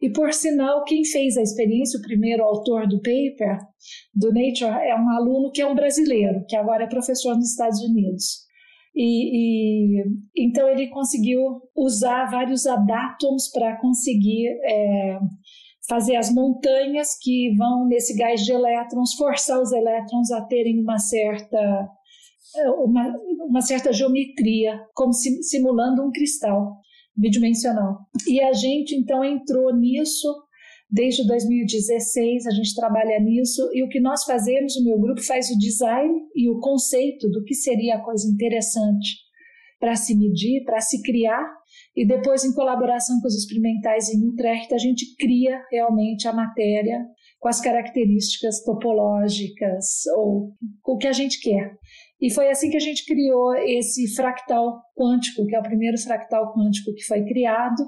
E, 0.00 0.10
por 0.10 0.32
sinal, 0.32 0.84
quem 0.84 1.04
fez 1.04 1.36
a 1.36 1.42
experiência, 1.42 1.98
o 1.98 2.02
primeiro 2.02 2.42
autor 2.42 2.86
do 2.86 2.98
paper, 2.98 3.58
do 4.14 4.32
Nature, 4.32 4.86
é 4.86 4.94
um 4.94 5.10
aluno 5.10 5.50
que 5.52 5.62
é 5.62 5.66
um 5.66 5.74
brasileiro, 5.74 6.44
que 6.48 6.56
agora 6.56 6.84
é 6.84 6.88
professor 6.88 7.34
nos 7.34 7.50
Estados 7.50 7.80
Unidos. 7.80 8.42
E, 8.94 9.98
e, 9.98 10.04
então 10.36 10.68
ele 10.68 10.88
conseguiu 10.88 11.62
usar 11.74 12.30
vários 12.30 12.66
adátons 12.66 13.48
para 13.50 13.80
conseguir 13.80 14.48
é, 14.64 15.18
fazer 15.88 16.16
as 16.16 16.32
montanhas 16.32 17.16
que 17.20 17.54
vão 17.56 17.86
nesse 17.86 18.16
gás 18.16 18.40
de 18.42 18.52
elétrons, 18.52 19.14
forçar 19.14 19.60
os 19.60 19.72
elétrons 19.72 20.30
a 20.30 20.42
terem 20.42 20.80
uma 20.80 20.98
certa 20.98 21.88
uma, 22.84 23.16
uma 23.48 23.60
certa 23.62 23.92
geometria, 23.92 24.78
como 24.94 25.12
se, 25.12 25.42
simulando 25.42 26.02
um 26.02 26.10
cristal 26.10 26.76
bidimensional. 27.16 28.00
E 28.26 28.42
a 28.42 28.52
gente 28.52 28.94
então 28.94 29.24
entrou 29.24 29.74
nisso 29.74 30.28
desde 30.90 31.26
2016, 31.26 32.46
a 32.46 32.50
gente 32.50 32.74
trabalha 32.74 33.18
nisso 33.18 33.70
e 33.72 33.82
o 33.82 33.88
que 33.88 33.98
nós 33.98 34.24
fazemos, 34.24 34.76
o 34.76 34.84
meu 34.84 34.98
grupo 35.00 35.22
faz 35.22 35.50
o 35.50 35.58
design 35.58 36.12
e 36.36 36.50
o 36.50 36.60
conceito 36.60 37.30
do 37.30 37.42
que 37.44 37.54
seria 37.54 37.96
a 37.96 38.00
coisa 38.02 38.28
interessante 38.28 39.16
para 39.80 39.96
se 39.96 40.14
medir, 40.14 40.64
para 40.64 40.80
se 40.80 41.02
criar 41.02 41.42
e 41.94 42.06
depois, 42.06 42.44
em 42.44 42.54
colaboração 42.54 43.20
com 43.20 43.28
os 43.28 43.36
experimentais 43.36 44.08
em 44.08 44.26
Utrecht, 44.26 44.72
a 44.72 44.78
gente 44.78 45.14
cria 45.16 45.62
realmente 45.70 46.26
a 46.26 46.32
matéria 46.32 47.06
com 47.38 47.48
as 47.48 47.60
características 47.60 48.62
topológicas 48.64 50.06
ou 50.16 50.54
o 50.86 50.96
que 50.96 51.06
a 51.06 51.12
gente 51.12 51.40
quer. 51.40 51.76
E 52.20 52.32
foi 52.32 52.48
assim 52.48 52.70
que 52.70 52.76
a 52.76 52.80
gente 52.80 53.04
criou 53.04 53.54
esse 53.56 54.14
fractal 54.14 54.80
quântico, 54.96 55.44
que 55.44 55.54
é 55.54 55.58
o 55.58 55.62
primeiro 55.62 55.98
fractal 55.98 56.54
quântico 56.54 56.94
que 56.94 57.02
foi 57.02 57.24
criado, 57.24 57.82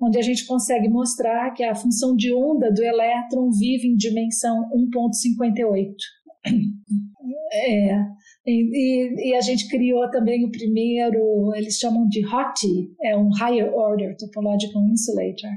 onde 0.00 0.16
a 0.16 0.22
gente 0.22 0.46
consegue 0.46 0.88
mostrar 0.88 1.52
que 1.52 1.64
a 1.64 1.74
função 1.74 2.14
de 2.14 2.32
onda 2.32 2.72
do 2.72 2.82
elétron 2.82 3.50
vive 3.50 3.88
em 3.88 3.96
dimensão 3.96 4.70
1.58. 4.70 5.94
É, 7.56 8.00
e, 8.46 9.30
e, 9.30 9.34
a 9.34 9.40
gente 9.40 9.68
criou 9.68 10.10
também 10.10 10.44
o 10.44 10.50
primeiro, 10.50 11.54
eles 11.54 11.78
chamam 11.78 12.06
de 12.08 12.24
HOT, 12.26 12.66
é 13.02 13.16
um 13.16 13.30
Higher 13.30 13.72
Order 13.74 14.16
Topological 14.16 14.82
Insulator. 14.82 15.50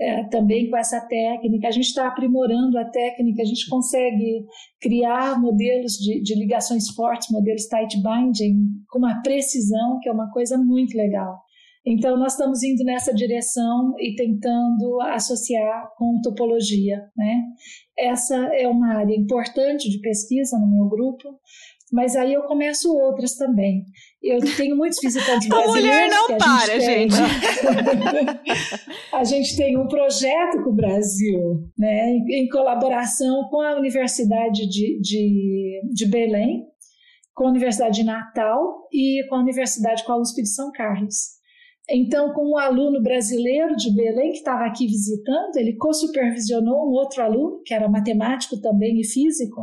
É, 0.00 0.24
também 0.24 0.68
com 0.68 0.76
essa 0.76 1.00
técnica, 1.00 1.68
a 1.68 1.70
gente 1.70 1.86
está 1.86 2.08
aprimorando 2.08 2.78
a 2.78 2.84
técnica, 2.84 3.42
a 3.42 3.44
gente 3.44 3.68
consegue 3.68 4.44
criar 4.80 5.40
modelos 5.40 5.92
de, 5.92 6.20
de 6.22 6.34
ligações 6.34 6.88
fortes, 6.90 7.28
modelos 7.30 7.66
tight 7.66 8.00
binding, 8.02 8.56
com 8.88 8.98
uma 8.98 9.20
precisão 9.22 10.00
que 10.00 10.08
é 10.08 10.12
uma 10.12 10.30
coisa 10.30 10.56
muito 10.58 10.96
legal. 10.96 11.38
Então, 11.84 12.16
nós 12.16 12.32
estamos 12.32 12.62
indo 12.62 12.84
nessa 12.84 13.12
direção 13.12 13.94
e 13.98 14.14
tentando 14.14 15.00
associar 15.00 15.90
com 15.96 16.20
topologia. 16.20 17.02
Né? 17.16 17.42
Essa 17.98 18.36
é 18.54 18.68
uma 18.68 18.94
área 18.98 19.14
importante 19.14 19.90
de 19.90 19.98
pesquisa 20.00 20.56
no 20.58 20.70
meu 20.70 20.88
grupo, 20.88 21.28
mas 21.92 22.16
aí 22.16 22.32
eu 22.32 22.42
começo 22.44 22.90
outras 22.96 23.34
também. 23.34 23.84
Eu 24.22 24.40
tenho 24.56 24.74
muitos 24.74 24.98
visitantes 24.98 25.46
brasileiros. 25.46 25.76
A 25.76 25.78
mulher 25.80 26.10
não 26.10 26.38
para, 26.38 26.80
gente. 26.80 27.14
a 29.12 29.24
gente 29.24 29.54
tem 29.56 29.76
um 29.76 29.86
projeto 29.86 30.62
com 30.64 30.70
o 30.70 30.74
Brasil, 30.74 31.68
né, 31.78 32.16
em, 32.30 32.48
colaboração 32.48 33.46
com 33.50 33.60
a 33.60 33.76
Universidade 33.76 34.66
de, 34.68 35.00
de, 35.00 35.82
de 35.92 36.06
Belém, 36.06 36.64
com 37.34 37.46
a 37.46 37.50
Universidade 37.50 37.96
de 37.96 38.04
Natal 38.04 38.88
e 38.90 39.26
com 39.28 39.34
a 39.34 39.40
Universidade 39.40 40.02
com 40.04 40.12
a 40.12 40.20
USP 40.20 40.42
de 40.42 40.48
São 40.48 40.72
Carlos. 40.72 41.42
Então, 41.90 42.32
com 42.32 42.52
um 42.52 42.58
aluno 42.58 43.02
brasileiro 43.02 43.76
de 43.76 43.94
Belém 43.94 44.30
que 44.30 44.38
estava 44.38 44.64
aqui 44.64 44.86
visitando, 44.86 45.56
ele 45.56 45.76
co-supervisionou 45.76 46.88
um 46.88 46.92
outro 46.92 47.22
aluno, 47.22 47.60
que 47.66 47.74
era 47.74 47.88
matemático 47.88 48.58
também 48.60 49.00
e 49.00 49.04
físico, 49.04 49.60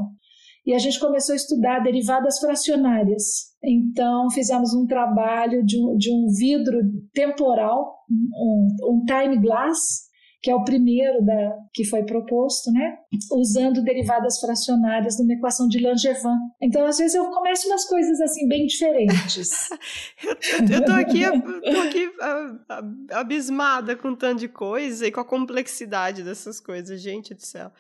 e 0.70 0.74
a 0.76 0.78
gente 0.78 1.00
começou 1.00 1.34
a 1.34 1.36
estudar 1.36 1.80
derivadas 1.80 2.38
fracionárias. 2.38 3.24
Então, 3.64 4.30
fizemos 4.30 4.72
um 4.72 4.86
trabalho 4.86 5.66
de 5.66 5.84
um, 5.84 5.98
de 5.98 6.12
um 6.14 6.28
vidro 6.32 6.78
temporal, 7.12 8.06
um, 8.08 8.68
um 8.84 9.04
time 9.04 9.42
glass, 9.42 9.80
que 10.44 10.52
é 10.52 10.54
o 10.54 10.64
primeiro 10.64 11.26
da, 11.26 11.56
que 11.74 11.84
foi 11.84 12.04
proposto, 12.04 12.72
né? 12.72 12.98
Usando 13.32 13.84
derivadas 13.84 14.40
fracionárias 14.40 15.18
numa 15.18 15.34
equação 15.34 15.68
de 15.68 15.80
Langevin. 15.80 16.38
Então, 16.62 16.86
às 16.86 17.00
vezes, 17.00 17.16
eu 17.16 17.26
começo 17.32 17.68
umas 17.68 17.86
coisas 17.86 18.22
assim 18.22 18.48
bem 18.48 18.68
diferentes. 18.68 19.50
eu, 20.72 20.86
tô 20.86 20.92
aqui, 20.92 21.22
tô 21.64 21.80
aqui 21.80 22.12
abismada 23.10 23.96
com 23.96 24.14
tanto 24.14 24.42
de 24.42 24.48
coisa 24.48 25.08
e 25.08 25.12
com 25.12 25.20
a 25.20 25.26
complexidade 25.26 26.22
dessas 26.22 26.60
coisas, 26.60 27.02
gente 27.02 27.34
do 27.34 27.42
céu. 27.42 27.72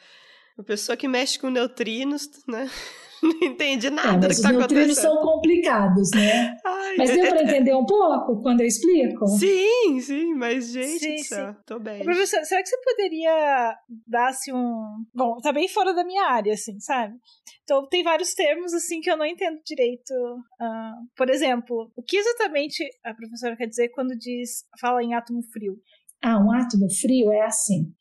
Uma 0.60 0.65
pessoa 0.65 0.98
que 0.98 1.07
mexe 1.07 1.40
com 1.40 1.49
neutrinos, 1.49 2.30
né? 2.45 2.69
Não 3.23 3.31
entende 3.41 3.90
nada 3.90 4.26
é, 4.26 4.27
do 4.27 4.27
que 4.27 4.34
está 4.34 4.49
acontecendo. 4.49 4.81
Os 4.81 4.88
neutrinos 4.88 4.98
são 4.98 5.18
complicados, 5.22 6.11
né? 6.11 6.57
Ai, 6.65 6.95
mas 6.98 7.11
deu 7.11 7.30
para 7.30 7.44
entender 7.44 7.73
um 7.73 7.86
pouco 7.86 8.41
quando 8.41 8.60
eu 8.60 8.68
explico? 8.68 9.26
Sim, 9.27 10.02
sim, 10.02 10.34
mas 10.34 10.69
gente 10.72 10.99
sim, 10.99 11.18
sim. 11.18 11.56
tô 11.65 11.80
bem. 11.80 12.03
Professor, 12.03 12.44
será 12.44 12.61
que 12.61 12.68
você 12.68 12.77
poderia 12.81 13.73
dar 14.06 14.30
assim 14.30 14.52
um... 14.53 15.06
Bom, 15.14 15.38
tá 15.38 15.53
bem 15.53 15.69
fora 15.69 15.94
da 15.94 16.03
minha 16.03 16.26
área, 16.26 16.53
assim, 16.53 16.77
sabe? 16.81 17.15
Então 17.64 17.88
tem 17.88 18.03
vários 18.03 18.34
termos 18.34 18.73
assim 18.73 18.99
que 18.99 19.10
eu 19.10 19.15
não 19.15 19.26
entendo 19.26 19.61
direito. 19.65 20.11
Uh, 20.11 21.07
por 21.15 21.30
exemplo, 21.30 21.90
o 21.95 22.03
que 22.03 22.18
exatamente 22.18 22.84
a 23.06 23.14
professora 23.14 23.56
quer 23.56 23.68
dizer 23.68 23.90
quando 23.90 24.14
diz 24.18 24.65
fala 24.80 25.02
em 25.02 25.14
átomo 25.14 25.41
frio? 25.53 25.77
Ah, 26.22 26.38
um 26.38 26.52
átomo 26.52 26.90
frio 26.99 27.31
é 27.31 27.45
assim. 27.45 27.94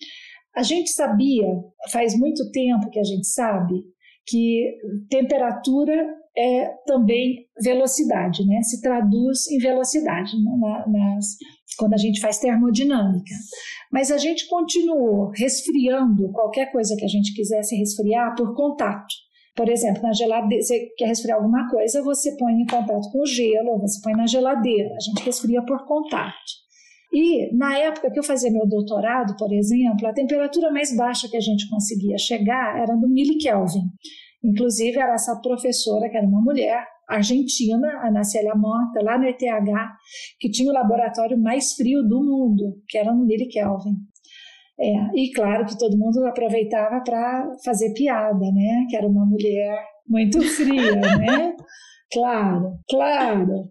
A 0.59 0.63
gente 0.63 0.91
sabia, 0.91 1.47
faz 1.93 2.19
muito 2.19 2.51
tempo 2.51 2.91
que 2.91 2.99
a 2.99 3.05
gente 3.05 3.29
sabe, 3.29 3.77
que 4.27 4.77
temperatura 5.09 5.95
é 6.37 6.67
também 6.85 7.47
velocidade, 7.63 8.45
né? 8.45 8.61
Se 8.63 8.81
traduz 8.83 9.49
em 9.53 9.59
velocidade 9.59 10.33
né? 10.37 10.85
nas, 10.89 11.37
quando 11.79 11.95
a 11.95 11.97
gente 11.97 12.21
faz 12.21 12.41
termodinâmica. 12.41 13.33
Mas 13.93 14.11
a 14.11 14.19
gente 14.19 14.49
continuou 14.49 15.31
resfriando 15.31 16.33
qualquer 16.33 16.73
coisa 16.73 16.97
que 16.97 17.05
a 17.05 17.09
gente 17.09 17.33
quisesse 17.35 17.77
resfriar 17.77 18.35
por 18.35 18.57
contato. 18.57 19.15
Por 19.55 19.69
exemplo, 19.69 20.03
na 20.03 20.13
geladeira, 20.13 20.61
você 20.61 20.89
quer 20.97 21.07
resfriar 21.07 21.39
alguma 21.39 21.71
coisa, 21.71 22.03
você 22.03 22.37
põe 22.37 22.55
em 22.55 22.67
contato 22.67 23.13
com 23.13 23.21
o 23.21 23.27
gelo, 23.27 23.79
você 23.79 24.01
põe 24.03 24.13
na 24.13 24.27
geladeira. 24.27 24.91
A 24.93 25.01
gente 25.05 25.25
resfria 25.25 25.65
por 25.65 25.87
contato. 25.87 26.35
E 27.13 27.55
na 27.57 27.79
época 27.79 28.11
que 28.11 28.19
eu 28.19 28.23
fazia 28.23 28.51
meu 28.51 28.67
doutorado, 28.67 29.35
por 29.37 29.53
exemplo, 29.53 30.07
a 30.07 30.13
temperatura 30.13 30.71
mais 30.71 30.95
baixa 30.95 31.29
que 31.29 31.37
a 31.37 31.41
gente 31.41 31.69
conseguia 31.69 32.19
chegar 32.19 32.81
era 32.81 32.95
no 32.95 33.09
milikelvin. 33.09 33.85
Inclusive, 34.45 34.99
era 34.99 35.15
essa 35.15 35.41
professora, 35.41 36.09
que 36.09 36.17
era 36.17 36.27
uma 36.27 36.41
mulher 36.41 36.87
argentina, 37.09 37.89
a 38.03 38.11
Nacélia 38.11 38.55
Mota, 38.55 39.03
lá 39.03 39.19
no 39.19 39.25
ETH, 39.25 39.41
que 40.39 40.51
tinha 40.51 40.71
o 40.71 40.75
laboratório 40.75 41.41
mais 41.41 41.73
frio 41.73 42.03
do 42.03 42.23
mundo, 42.23 42.83
que 42.87 42.99
era 42.99 43.13
no 43.13 43.25
milikelvin. 43.25 43.97
É, 44.81 44.93
e 45.17 45.33
claro 45.33 45.67
que 45.67 45.77
todo 45.77 45.99
mundo 45.99 46.25
aproveitava 46.25 47.03
para 47.03 47.51
fazer 47.65 47.93
piada, 47.95 48.53
né? 48.53 48.87
Que 48.89 48.97
era 48.97 49.09
uma 49.09 49.27
mulher 49.27 49.77
muito 50.07 50.41
fria, 50.41 50.95
né? 50.95 51.57
Claro, 52.13 52.79
claro. 52.89 53.71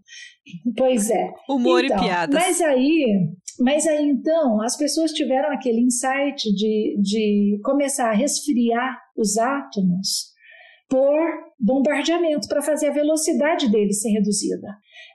Pois 0.78 1.10
é. 1.10 1.32
Humor 1.50 1.84
então, 1.84 1.98
e 1.98 2.02
piadas. 2.02 2.36
Mas 2.36 2.62
aí, 2.62 3.06
mas 3.60 3.88
aí 3.88 4.08
então, 4.08 4.62
as 4.62 4.78
pessoas 4.78 5.12
tiveram 5.12 5.52
aquele 5.52 5.82
insight 5.82 6.54
de, 6.54 6.98
de 7.02 7.60
começar 7.64 8.10
a 8.10 8.16
resfriar 8.16 8.98
os 9.18 9.38
átomos 9.38 10.36
por 10.90 11.48
bombardeamento 11.60 12.48
para 12.48 12.62
fazer 12.62 12.88
a 12.88 12.94
velocidade 12.94 13.70
deles 13.70 14.02
ser 14.02 14.12
reduzida. 14.12 14.68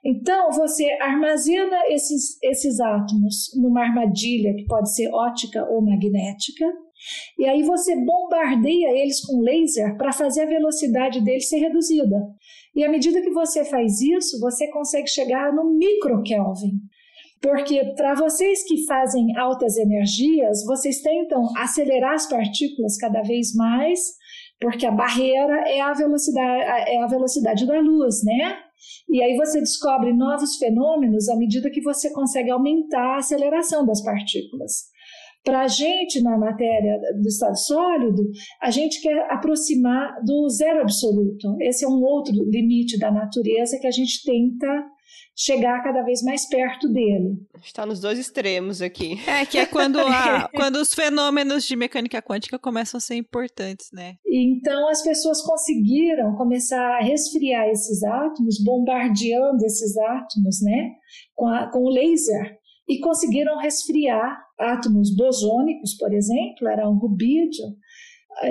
Então, 0.05 0.51
você 0.51 0.85
armazena 1.01 1.81
esses, 1.89 2.37
esses 2.43 2.81
átomos 2.81 3.51
numa 3.57 3.83
armadilha 3.83 4.55
que 4.55 4.67
pode 4.67 4.93
ser 4.93 5.09
ótica 5.13 5.65
ou 5.71 5.81
magnética, 5.81 6.67
e 7.39 7.47
aí 7.47 7.63
você 7.63 7.97
bombardeia 7.97 8.91
eles 9.01 9.25
com 9.25 9.41
laser 9.41 9.97
para 9.97 10.13
fazer 10.13 10.43
a 10.43 10.47
velocidade 10.47 11.23
deles 11.25 11.49
ser 11.49 11.59
reduzida. 11.59 12.17
E 12.75 12.85
à 12.85 12.91
medida 12.91 13.21
que 13.21 13.31
você 13.31 13.65
faz 13.65 14.01
isso, 14.01 14.41
você 14.41 14.69
consegue 14.71 15.09
chegar 15.09 15.53
no 15.53 15.77
microkelvin. 15.77 16.81
Porque 17.41 17.93
para 17.97 18.15
vocês 18.15 18.65
que 18.67 18.87
fazem 18.87 19.37
altas 19.37 19.77
energias, 19.77 20.65
vocês 20.65 21.03
tentam 21.03 21.43
acelerar 21.57 22.15
as 22.15 22.29
partículas 22.29 22.97
cada 22.97 23.21
vez 23.23 23.53
mais, 23.55 24.01
porque 24.61 24.87
a 24.87 24.93
barreira 24.93 25.69
é 25.69 25.81
a 25.81 25.93
velocidade, 25.93 26.63
é 26.89 27.03
a 27.03 27.07
velocidade 27.09 27.67
da 27.67 27.81
luz, 27.81 28.23
né? 28.23 28.59
E 29.11 29.21
aí 29.21 29.37
você 29.37 29.59
descobre 29.59 30.13
novos 30.13 30.57
fenômenos 30.57 31.29
à 31.29 31.37
medida 31.37 31.71
que 31.71 31.83
você 31.83 32.13
consegue 32.13 32.51
aumentar 32.51 33.17
a 33.17 33.19
aceleração 33.19 33.85
das 33.85 34.01
partículas. 34.03 34.92
Para 35.45 35.63
a 35.63 35.69
gente, 35.69 36.23
na 36.23 36.39
matéria 36.39 37.01
do 37.21 37.27
estado 37.27 37.59
sólido, 37.59 38.23
a 38.61 38.71
gente 38.71 39.01
quer 39.01 39.31
aproximar 39.31 40.23
do 40.25 40.49
zero 40.49 40.83
absoluto. 40.83 41.57
Esse 41.61 41.85
é 41.85 41.89
um 41.89 42.01
outro 42.03 42.33
limite 42.49 42.97
da 42.99 43.11
natureza 43.11 43.79
que 43.81 43.87
a 43.87 43.91
gente 43.91 44.23
tenta 44.25 44.69
chegar 45.37 45.83
cada 45.83 46.03
vez 46.03 46.23
mais 46.23 46.49
perto 46.49 46.89
dele. 46.89 47.39
Está 47.63 47.87
nos 47.87 48.01
dois 48.01 48.19
extremos 48.19 48.83
aqui. 48.83 49.19
É, 49.27 49.45
que 49.47 49.59
é 49.59 49.67
quando, 49.67 49.99
a, 49.99 50.49
quando 50.55 50.77
os 50.77 50.95
fenômenos 50.95 51.65
de 51.65 51.75
mecânica 51.75 52.21
quântica 52.23 52.59
começam 52.59 52.99
a 52.99 53.01
ser 53.01 53.17
importantes, 53.17 53.89
né? 53.93 54.17
Então 54.27 54.89
as 54.89 55.03
pessoas 55.03 55.41
conseguiram 55.43 56.37
começar 56.37 56.99
a 56.99 57.03
resfriar 57.03 57.69
esses 57.69 58.03
átomos, 58.03 58.63
bombardeando 58.63 59.65
esses 59.65 59.97
átomos, 59.97 60.63
né? 60.63 60.91
Com, 61.35 61.47
a, 61.47 61.71
com 61.71 61.81
o 61.81 61.91
laser 61.91 62.63
e 62.89 62.99
conseguiram 62.99 63.57
resfriar 63.59 64.39
átomos 64.63 65.15
bosônicos, 65.15 65.95
por 65.95 66.13
exemplo, 66.13 66.69
era 66.69 66.89
um 66.89 66.99
rubídio, 66.99 67.67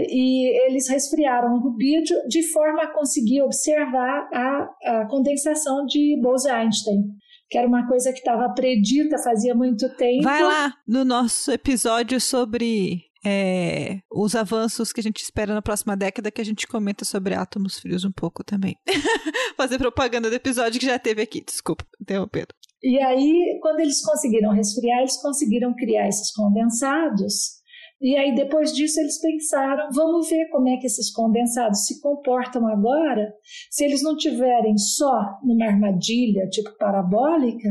e 0.09 0.47
eles 0.67 0.87
resfriaram 0.87 1.55
o 1.55 1.59
rubídio 1.59 2.15
de 2.27 2.43
forma 2.51 2.83
a 2.83 2.93
conseguir 2.93 3.41
observar 3.41 4.29
a, 4.31 4.69
a 4.85 5.07
condensação 5.07 5.85
de 5.85 6.19
Bose-Einstein, 6.21 7.03
que 7.49 7.57
era 7.57 7.67
uma 7.67 7.87
coisa 7.87 8.13
que 8.13 8.19
estava 8.19 8.53
predita 8.53 9.17
fazia 9.17 9.55
muito 9.55 9.89
tempo. 9.95 10.23
Vai 10.23 10.43
lá 10.43 10.73
no 10.87 11.03
nosso 11.03 11.51
episódio 11.51 12.21
sobre 12.21 13.05
é, 13.25 13.99
os 14.09 14.35
avanços 14.35 14.93
que 14.93 14.99
a 14.99 15.03
gente 15.03 15.21
espera 15.21 15.53
na 15.53 15.61
próxima 15.61 15.97
década, 15.97 16.31
que 16.31 16.41
a 16.41 16.45
gente 16.45 16.67
comenta 16.67 17.03
sobre 17.03 17.33
átomos 17.33 17.79
frios 17.79 18.05
um 18.05 18.11
pouco 18.11 18.43
também. 18.43 18.77
Fazer 19.57 19.77
propaganda 19.77 20.29
do 20.29 20.35
episódio 20.35 20.79
que 20.79 20.85
já 20.85 20.97
teve 20.97 21.21
aqui, 21.21 21.43
desculpa, 21.43 21.85
interrompendo. 21.99 22.53
E 22.83 22.99
aí, 22.99 23.59
quando 23.61 23.79
eles 23.79 24.03
conseguiram 24.03 24.51
resfriar, 24.51 24.99
eles 24.99 25.21
conseguiram 25.21 25.73
criar 25.75 26.07
esses 26.07 26.31
condensados 26.33 27.61
e 28.01 28.17
aí, 28.17 28.33
depois 28.33 28.73
disso, 28.73 28.99
eles 28.99 29.21
pensaram: 29.21 29.89
vamos 29.93 30.27
ver 30.27 30.49
como 30.49 30.67
é 30.67 30.77
que 30.77 30.87
esses 30.87 31.13
condensados 31.13 31.85
se 31.85 32.01
comportam 32.01 32.65
agora, 32.67 33.31
se 33.69 33.85
eles 33.85 34.01
não 34.01 34.17
tiverem 34.17 34.75
só 34.75 35.37
numa 35.43 35.67
armadilha 35.67 36.49
tipo 36.49 36.75
parabólica, 36.79 37.69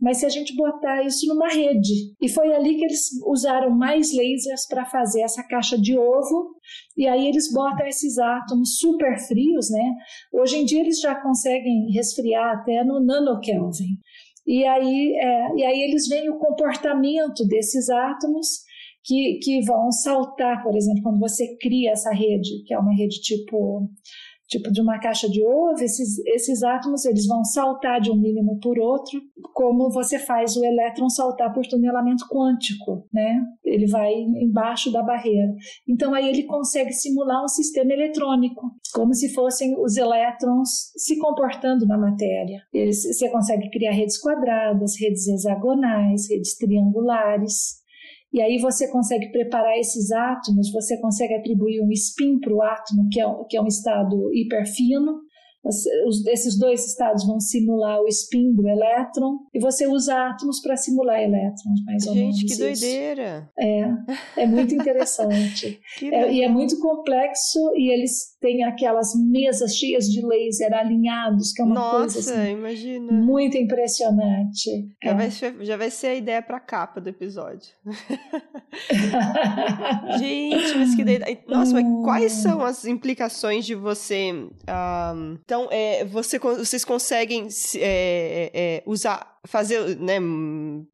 mas 0.00 0.18
se 0.18 0.26
a 0.26 0.28
gente 0.28 0.54
botar 0.54 1.02
isso 1.02 1.26
numa 1.26 1.48
rede. 1.48 2.14
E 2.20 2.28
foi 2.28 2.54
ali 2.54 2.76
que 2.76 2.84
eles 2.84 3.10
usaram 3.26 3.70
mais 3.70 4.12
lasers 4.16 4.64
para 4.68 4.84
fazer 4.84 5.22
essa 5.22 5.42
caixa 5.42 5.76
de 5.76 5.98
ovo. 5.98 6.54
E 6.96 7.08
aí 7.08 7.26
eles 7.26 7.52
botam 7.52 7.84
esses 7.86 8.16
átomos 8.16 8.78
super 8.78 9.18
frios, 9.18 9.70
né? 9.70 9.92
Hoje 10.32 10.58
em 10.58 10.64
dia 10.64 10.80
eles 10.82 11.00
já 11.00 11.16
conseguem 11.20 11.90
resfriar 11.92 12.58
até 12.58 12.84
no 12.84 13.04
nanokelvin. 13.04 13.98
E 14.46 14.64
aí, 14.64 15.16
é, 15.16 15.56
e 15.56 15.64
aí 15.64 15.80
eles 15.82 16.06
veem 16.08 16.28
o 16.28 16.38
comportamento 16.38 17.46
desses 17.46 17.88
átomos 17.88 18.64
que, 19.02 19.38
que 19.42 19.60
vão 19.64 19.90
saltar, 19.90 20.62
por 20.62 20.76
exemplo, 20.76 21.02
quando 21.02 21.18
você 21.18 21.56
cria 21.56 21.92
essa 21.92 22.10
rede, 22.10 22.62
que 22.66 22.74
é 22.74 22.78
uma 22.78 22.94
rede 22.94 23.20
tipo 23.20 23.88
tipo 24.46 24.70
de 24.70 24.80
uma 24.80 24.98
caixa 24.98 25.28
de 25.28 25.42
ovo, 25.44 25.82
esses, 25.82 26.18
esses 26.26 26.62
átomos 26.62 27.04
eles 27.04 27.26
vão 27.26 27.44
saltar 27.44 28.00
de 28.00 28.10
um 28.10 28.16
mínimo 28.16 28.58
por 28.60 28.78
outro, 28.78 29.20
como 29.52 29.90
você 29.90 30.18
faz 30.18 30.56
o 30.56 30.64
elétron 30.64 31.08
saltar 31.08 31.52
por 31.52 31.66
tunelamento 31.66 32.26
quântico, 32.28 33.06
né? 33.12 33.40
Ele 33.64 33.86
vai 33.86 34.12
embaixo 34.12 34.92
da 34.92 35.02
barreira. 35.02 35.54
Então 35.88 36.14
aí 36.14 36.28
ele 36.28 36.44
consegue 36.44 36.92
simular 36.92 37.44
um 37.44 37.48
sistema 37.48 37.92
eletrônico, 37.92 38.70
como 38.92 39.14
se 39.14 39.32
fossem 39.32 39.74
os 39.80 39.96
elétrons 39.96 40.92
se 40.96 41.18
comportando 41.18 41.86
na 41.86 41.98
matéria. 41.98 42.60
Você 42.72 43.30
consegue 43.30 43.70
criar 43.70 43.92
redes 43.92 44.20
quadradas, 44.20 44.98
redes 45.00 45.26
hexagonais, 45.26 46.28
redes 46.28 46.56
triangulares. 46.56 47.83
E 48.34 48.42
aí 48.42 48.58
você 48.58 48.90
consegue 48.90 49.30
preparar 49.30 49.78
esses 49.78 50.10
átomos, 50.10 50.72
você 50.72 51.00
consegue 51.00 51.34
atribuir 51.34 51.80
um 51.80 51.92
spin 51.92 52.40
para 52.40 52.52
o 52.52 52.60
átomo, 52.60 53.08
que 53.08 53.20
é, 53.20 53.24
que 53.48 53.56
é 53.56 53.62
um 53.62 53.68
estado 53.68 54.28
hiperfino, 54.34 55.20
esses 55.66 56.58
dois 56.58 56.86
estados 56.86 57.26
vão 57.26 57.40
simular 57.40 58.00
o 58.00 58.06
spin 58.08 58.54
do 58.54 58.68
elétron 58.68 59.38
e 59.52 59.58
você 59.58 59.86
usa 59.86 60.28
átomos 60.28 60.60
para 60.60 60.76
simular 60.76 61.20
elétrons, 61.20 61.82
mais 61.86 62.06
ou 62.06 62.14
menos. 62.14 62.36
Gente, 62.36 62.52
que 62.52 62.58
doideira! 62.58 63.50
É, 63.58 63.88
é 64.42 64.46
muito 64.46 64.74
interessante. 64.76 65.80
é, 66.02 66.30
e 66.32 66.42
é 66.42 66.48
muito 66.48 66.78
complexo 66.80 67.58
e 67.76 67.92
eles 67.92 68.36
têm 68.40 68.64
aquelas 68.64 69.12
mesas 69.14 69.74
cheias 69.74 70.04
de 70.04 70.24
laser 70.24 70.72
alinhados, 70.74 71.52
que 71.52 71.62
é 71.62 71.64
uma 71.64 71.74
Nossa, 71.74 72.14
coisa 72.14 72.34
assim, 72.34 72.52
imagina. 72.52 73.12
muito 73.12 73.56
impressionante. 73.56 74.86
Já, 75.02 75.10
é. 75.10 75.14
vai 75.14 75.30
ser, 75.30 75.56
já 75.64 75.78
vai 75.78 75.90
ser 75.90 76.06
a 76.08 76.14
ideia 76.14 76.42
para 76.42 76.58
a 76.58 76.60
capa 76.60 77.00
do 77.00 77.08
episódio. 77.08 77.72
Gente, 80.18 80.76
mas 80.76 80.94
que 80.94 81.02
ideia. 81.02 81.38
Nossa, 81.48 81.72
mas 81.72 81.86
quais 82.04 82.32
são 82.32 82.62
as 82.62 82.84
implicações 82.84 83.64
de 83.64 83.74
você. 83.74 84.30
Um, 84.32 85.38
então, 85.54 85.68
é, 85.70 86.04
você, 86.04 86.36
vocês 86.36 86.84
conseguem 86.84 87.46
é, 87.76 88.50
é, 88.52 88.82
usar 88.84 89.32
fazer, 89.46 89.96
né, 90.00 90.18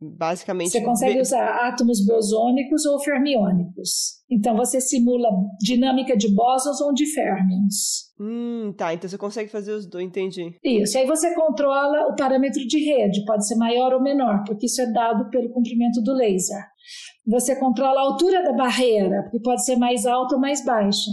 basicamente... 0.00 0.72
Você 0.72 0.82
consegue 0.82 1.14
ver... 1.14 1.20
usar 1.20 1.68
átomos 1.68 2.04
bosônicos 2.04 2.84
ou 2.84 3.00
fermiônicos. 3.00 4.18
Então, 4.28 4.56
você 4.56 4.80
simula 4.80 5.28
dinâmica 5.60 6.16
de 6.16 6.34
bósons 6.34 6.80
ou 6.80 6.92
de 6.92 7.06
férmions. 7.06 8.10
Hum, 8.20 8.74
tá. 8.76 8.92
Então, 8.92 9.08
você 9.08 9.16
consegue 9.16 9.48
fazer 9.48 9.72
os 9.72 9.86
dois, 9.86 10.04
entendi. 10.04 10.52
Isso. 10.62 10.98
E 10.98 11.00
aí 11.00 11.06
você 11.06 11.32
controla 11.34 12.08
o 12.12 12.16
parâmetro 12.16 12.60
de 12.66 12.84
rede. 12.84 13.24
Pode 13.24 13.46
ser 13.46 13.54
maior 13.54 13.94
ou 13.94 14.02
menor, 14.02 14.42
porque 14.44 14.66
isso 14.66 14.82
é 14.82 14.92
dado 14.92 15.30
pelo 15.30 15.48
comprimento 15.50 16.02
do 16.02 16.12
laser. 16.12 16.62
Você 17.28 17.54
controla 17.58 18.00
a 18.00 18.04
altura 18.04 18.42
da 18.42 18.52
barreira, 18.52 19.22
porque 19.22 19.40
pode 19.40 19.64
ser 19.64 19.76
mais 19.76 20.04
alta 20.04 20.34
ou 20.34 20.40
mais 20.40 20.62
baixa. 20.64 21.10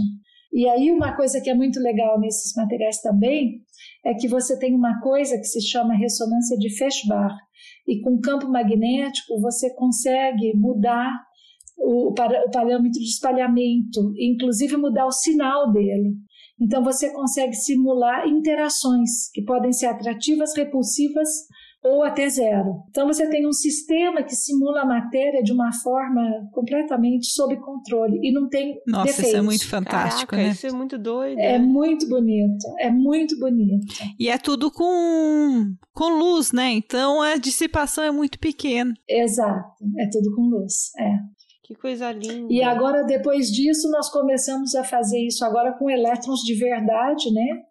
E 0.54 0.68
aí, 0.68 0.92
uma 0.92 1.16
coisa 1.16 1.42
que 1.42 1.50
é 1.50 1.54
muito 1.54 1.80
legal 1.80 2.20
nesses 2.20 2.54
materiais 2.56 3.02
também 3.02 3.62
é 4.06 4.14
que 4.14 4.28
você 4.28 4.58
tem 4.58 4.74
uma 4.74 5.00
coisa 5.02 5.38
que 5.38 5.44
se 5.44 5.62
chama 5.62 5.96
ressonância 5.96 6.58
de 6.58 6.76
Feshbach. 6.76 7.36
E 7.88 8.02
com 8.02 8.20
campo 8.20 8.50
magnético, 8.50 9.40
você 9.40 9.74
consegue 9.76 10.54
mudar 10.56 11.12
o, 11.78 12.10
o 12.10 12.14
parâmetro 12.14 13.00
de 13.00 13.06
espalhamento, 13.06 14.14
inclusive 14.18 14.78
mudar 14.78 15.06
o 15.06 15.12
sinal 15.12 15.72
dele. 15.72 16.16
Então, 16.60 16.84
você 16.84 17.14
consegue 17.14 17.54
simular 17.54 18.28
interações 18.28 19.30
que 19.32 19.44
podem 19.44 19.72
ser 19.72 19.86
atrativas, 19.86 20.56
repulsivas 20.56 21.30
ou 21.90 22.04
até 22.04 22.28
zero. 22.30 22.84
Então 22.90 23.08
você 23.08 23.30
tem 23.30 23.48
um 23.48 23.54
sistema 23.54 24.24
que 24.24 24.36
simula 24.36 24.82
a 24.82 24.86
matéria 24.86 25.42
de 25.42 25.52
uma 25.52 25.72
forma 25.72 26.22
completamente 26.52 27.28
sob 27.32 27.56
controle 27.58 28.20
e 28.22 28.32
não 28.32 28.48
tem 28.48 28.80
Nossa, 28.86 29.06
defeitos. 29.06 29.28
isso 29.28 29.38
é 29.38 29.42
muito 29.42 29.68
fantástico, 29.68 30.32
Caraca, 30.32 30.48
né? 30.48 30.54
Isso 30.54 30.68
é 30.68 30.72
muito 30.72 30.98
doido. 30.98 31.40
É 31.40 31.58
muito 31.58 32.08
bonito, 32.08 32.66
é 32.80 32.90
muito 32.90 33.38
bonito. 33.40 33.86
E 34.20 34.30
é 34.30 34.38
tudo 34.38 34.72
com 34.72 35.74
com 35.94 36.10
luz, 36.10 36.52
né? 36.52 36.72
Então 36.72 37.22
a 37.22 37.38
dissipação 37.38 38.04
é 38.04 38.12
muito 38.12 38.40
pequena. 38.40 38.94
Exato, 39.08 39.74
é 39.98 40.10
tudo 40.10 40.36
com 40.36 40.44
luz, 40.44 40.92
é. 41.00 41.38
Que 41.68 41.76
coisa 41.76 42.14
linda. 42.14 42.48
E 42.50 42.64
agora, 42.64 43.04
depois 43.04 43.48
disso, 43.52 43.92
nós 43.92 44.10
começamos 44.10 44.74
a 44.74 44.86
fazer 44.86 45.20
isso 45.20 45.44
agora 45.44 45.74
com 45.74 45.90
elétrons 45.90 46.40
de 46.40 46.54
verdade, 46.54 47.30
né? 47.34 47.62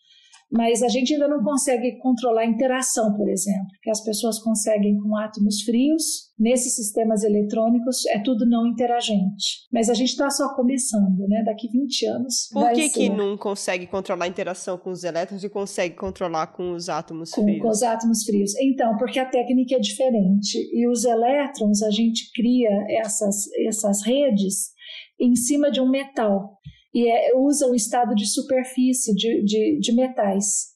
Mas 0.51 0.83
a 0.83 0.89
gente 0.89 1.13
ainda 1.13 1.27
não 1.27 1.43
consegue 1.43 1.99
controlar 1.99 2.43
a 2.43 2.47
interação, 2.47 3.17
por 3.17 3.29
exemplo, 3.29 3.67
que 3.83 3.91
as 3.91 4.03
pessoas 4.03 4.39
conseguem 4.39 4.97
com 4.99 5.17
átomos 5.17 5.63
frios. 5.63 6.27
Nesses 6.39 6.77
sistemas 6.77 7.25
eletrônicos 7.25 8.07
é 8.07 8.21
tudo 8.21 8.47
não 8.47 8.67
interagente. 8.67 9.67
Mas 9.73 9.91
a 9.91 9.95
gente 9.95 10.11
está 10.11 10.31
só 10.31 10.55
começando, 10.55 11.27
né? 11.29 11.43
Daqui 11.45 11.69
20 11.69 12.07
anos. 12.07 12.49
Por 12.53 12.71
que, 12.73 12.89
ser... 12.89 12.91
que 12.91 13.09
não 13.09 13.37
consegue 13.37 13.87
controlar 13.87 14.27
a 14.27 14.29
interação 14.29 14.79
com 14.79 14.91
os 14.91 15.03
elétrons 15.03 15.43
e 15.43 15.49
consegue 15.49 15.97
controlar 15.97 16.49
com 16.49 16.73
os 16.73 16.89
átomos 16.89 17.31
com, 17.31 17.43
frios? 17.43 17.63
Com 17.63 17.69
os 17.69 17.83
átomos 17.83 18.23
frios. 18.25 18.55
Então, 18.61 18.97
porque 18.99 19.19
a 19.19 19.27
técnica 19.27 19.75
é 19.75 19.81
diferente. 19.81 20.59
E 20.73 20.87
os 20.89 21.05
elétrons, 21.05 21.83
a 21.83 21.91
gente 21.91 22.31
cria 22.33 22.71
essas, 23.01 23.51
essas 23.67 24.05
redes 24.07 24.71
em 25.19 25.35
cima 25.35 25.71
de 25.71 25.81
um 25.81 25.89
metal 25.89 26.57
e 26.97 27.11
é, 27.11 27.37
usa 27.37 27.67
o 27.67 27.75
estado 27.75 28.15
de 28.15 28.27
superfície 28.27 29.15
de, 29.15 29.45
de, 29.45 29.79
de 29.79 29.93
metais. 29.95 30.75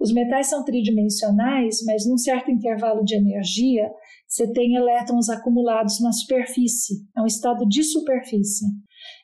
Os 0.00 0.12
metais 0.12 0.48
são 0.48 0.64
tridimensionais, 0.64 1.76
mas 1.86 2.04
num 2.08 2.18
certo 2.18 2.50
intervalo 2.50 3.04
de 3.04 3.14
energia, 3.14 3.88
você 4.26 4.52
tem 4.52 4.74
elétrons 4.74 5.28
acumulados 5.28 6.00
na 6.00 6.10
superfície. 6.10 6.96
É 7.16 7.22
um 7.22 7.26
estado 7.26 7.64
de 7.68 7.84
superfície. 7.84 8.66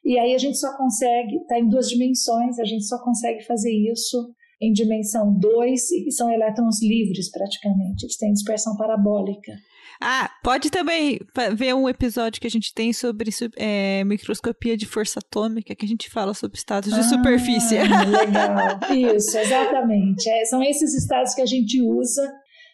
E 0.04 0.16
aí 0.20 0.34
a 0.34 0.38
gente 0.38 0.56
só 0.56 0.76
consegue, 0.76 1.34
está 1.38 1.58
em 1.58 1.68
duas 1.68 1.88
dimensões, 1.88 2.60
a 2.60 2.64
gente 2.64 2.84
só 2.84 3.02
consegue 3.02 3.42
fazer 3.44 3.72
isso 3.72 4.16
em 4.62 4.72
dimensão 4.72 5.36
2, 5.36 5.90
e 5.90 6.12
são 6.12 6.30
elétrons 6.32 6.80
livres 6.80 7.28
praticamente, 7.28 8.04
eles 8.04 8.16
têm 8.16 8.32
dispersão 8.32 8.76
parabólica. 8.76 9.52
Ah, 10.00 10.30
pode 10.42 10.70
também 10.70 11.18
ver 11.54 11.74
um 11.74 11.88
episódio 11.88 12.40
que 12.40 12.46
a 12.46 12.50
gente 12.50 12.74
tem 12.74 12.92
sobre 12.92 13.30
é, 13.56 14.04
microscopia 14.04 14.76
de 14.76 14.86
força 14.86 15.20
atômica, 15.20 15.74
que 15.74 15.84
a 15.84 15.88
gente 15.88 16.10
fala 16.10 16.34
sobre 16.34 16.58
estados 16.58 16.92
de 16.92 17.00
ah, 17.00 17.02
superfície. 17.02 17.78
Legal, 17.78 18.78
isso, 19.16 19.38
exatamente. 19.38 20.28
É, 20.28 20.44
são 20.44 20.62
esses 20.62 20.94
estados 20.94 21.34
que 21.34 21.40
a 21.40 21.46
gente 21.46 21.80
usa 21.80 22.22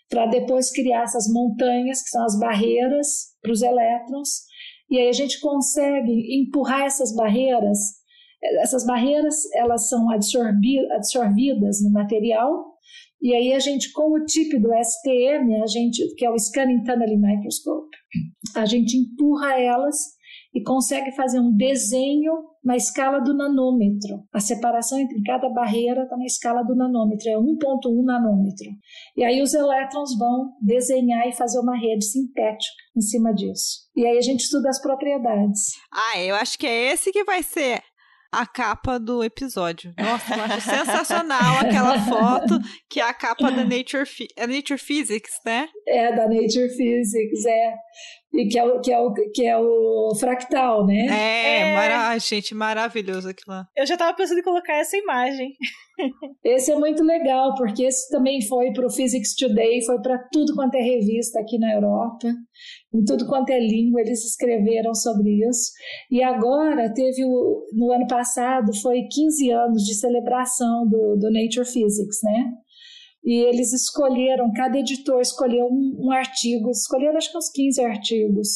para 0.08 0.26
depois 0.26 0.70
criar 0.70 1.04
essas 1.04 1.26
montanhas, 1.32 2.02
que 2.02 2.10
são 2.10 2.24
as 2.24 2.38
barreiras 2.38 3.08
para 3.40 3.52
os 3.52 3.62
elétrons, 3.62 4.28
e 4.90 4.98
aí 4.98 5.08
a 5.08 5.12
gente 5.12 5.40
consegue 5.40 6.36
empurrar 6.38 6.82
essas 6.82 7.14
barreiras. 7.14 7.78
Essas 8.60 8.84
barreiras 8.84 9.36
elas 9.54 9.88
são 9.88 10.10
absorvidas 10.10 11.82
no 11.82 11.90
material 11.92 12.71
e 13.22 13.32
aí 13.34 13.52
a 13.52 13.60
gente, 13.60 13.92
com 13.92 14.10
o 14.10 14.24
tipo 14.24 14.58
do 14.58 14.70
STM, 14.74 15.62
a 15.62 15.66
gente, 15.66 16.02
que 16.16 16.24
é 16.24 16.30
o 16.30 16.36
Scanning 16.36 16.82
Tunneling 16.82 17.20
Microscope, 17.20 17.96
a 18.56 18.66
gente 18.66 18.96
empurra 18.96 19.60
elas 19.60 19.96
e 20.52 20.60
consegue 20.62 21.12
fazer 21.12 21.38
um 21.38 21.54
desenho 21.56 22.32
na 22.64 22.76
escala 22.76 23.20
do 23.20 23.32
nanômetro. 23.32 24.24
A 24.32 24.40
separação 24.40 24.98
entre 24.98 25.22
cada 25.22 25.48
barreira 25.48 26.02
está 26.02 26.16
na 26.16 26.26
escala 26.26 26.62
do 26.62 26.74
nanômetro, 26.74 27.28
é 27.28 27.36
1.1 27.36 28.04
nanômetro. 28.04 28.68
E 29.16 29.24
aí 29.24 29.40
os 29.40 29.54
elétrons 29.54 30.18
vão 30.18 30.52
desenhar 30.60 31.26
e 31.28 31.32
fazer 31.32 31.60
uma 31.60 31.76
rede 31.76 32.04
sintética 32.04 32.74
em 32.96 33.00
cima 33.00 33.32
disso. 33.32 33.88
E 33.96 34.04
aí 34.04 34.18
a 34.18 34.20
gente 34.20 34.40
estuda 34.40 34.68
as 34.68 34.82
propriedades. 34.82 35.74
Ah, 35.92 36.20
eu 36.20 36.34
acho 36.34 36.58
que 36.58 36.66
é 36.66 36.92
esse 36.92 37.12
que 37.12 37.24
vai 37.24 37.42
ser 37.42 37.82
a 38.32 38.46
capa 38.46 38.98
do 38.98 39.22
episódio. 39.22 39.92
Nossa, 39.98 40.34
eu 40.34 40.42
acho 40.42 40.60
sensacional 40.62 41.60
aquela 41.60 42.00
foto 42.00 42.58
que 42.88 42.98
é 42.98 43.04
a 43.04 43.12
capa 43.12 43.50
da 43.50 43.62
Nature, 43.62 44.04
é 44.36 44.46
Nature 44.46 44.78
Physics, 44.78 45.32
né? 45.44 45.68
É, 45.86 46.16
da 46.16 46.26
Nature 46.26 46.70
Physics, 46.70 47.44
é. 47.44 47.74
E 48.34 48.48
que 48.48 48.58
é 48.58 48.64
o, 48.64 48.80
que 48.80 48.90
é 48.90 48.98
o, 48.98 49.12
que 49.12 49.46
é 49.46 49.58
o 49.58 50.14
fractal, 50.18 50.86
né? 50.86 51.06
É, 51.06 51.58
é. 51.58 51.74
Mara... 51.74 52.18
gente, 52.18 52.54
maravilhoso 52.54 53.28
aquilo 53.28 53.54
lá. 53.54 53.68
Eu 53.76 53.86
já 53.86 53.96
tava 53.96 54.16
pensando 54.16 54.38
em 54.38 54.42
colocar 54.42 54.74
essa 54.74 54.96
imagem. 54.96 55.52
Esse 56.42 56.72
é 56.72 56.74
muito 56.74 57.02
legal, 57.04 57.54
porque 57.54 57.84
esse 57.84 58.10
também 58.10 58.40
foi 58.48 58.72
para 58.72 58.86
o 58.86 58.90
Physics 58.90 59.36
Today, 59.36 59.84
foi 59.84 60.00
para 60.00 60.18
tudo 60.32 60.54
quanto 60.54 60.74
é 60.74 60.80
revista 60.80 61.38
aqui 61.38 61.58
na 61.58 61.74
Europa, 61.74 62.28
em 62.92 63.04
tudo 63.04 63.26
quanto 63.26 63.50
é 63.50 63.60
língua, 63.60 64.00
eles 64.00 64.24
escreveram 64.24 64.94
sobre 64.94 65.30
isso. 65.46 65.70
E 66.10 66.22
agora 66.22 66.92
teve, 66.92 67.24
o, 67.24 67.66
no 67.74 67.92
ano 67.92 68.06
passado, 68.06 68.74
foi 68.80 69.02
15 69.02 69.50
anos 69.50 69.82
de 69.84 69.94
celebração 69.94 70.88
do, 70.88 71.16
do 71.16 71.30
Nature 71.30 71.66
Physics, 71.66 72.20
né? 72.22 72.50
E 73.24 73.44
eles 73.48 73.72
escolheram, 73.72 74.52
cada 74.52 74.78
editor 74.78 75.20
escolheu 75.20 75.66
um, 75.66 76.06
um 76.06 76.12
artigo, 76.12 76.70
escolheram 76.70 77.16
acho 77.16 77.30
que 77.30 77.38
uns 77.38 77.50
15 77.50 77.84
artigos, 77.84 78.48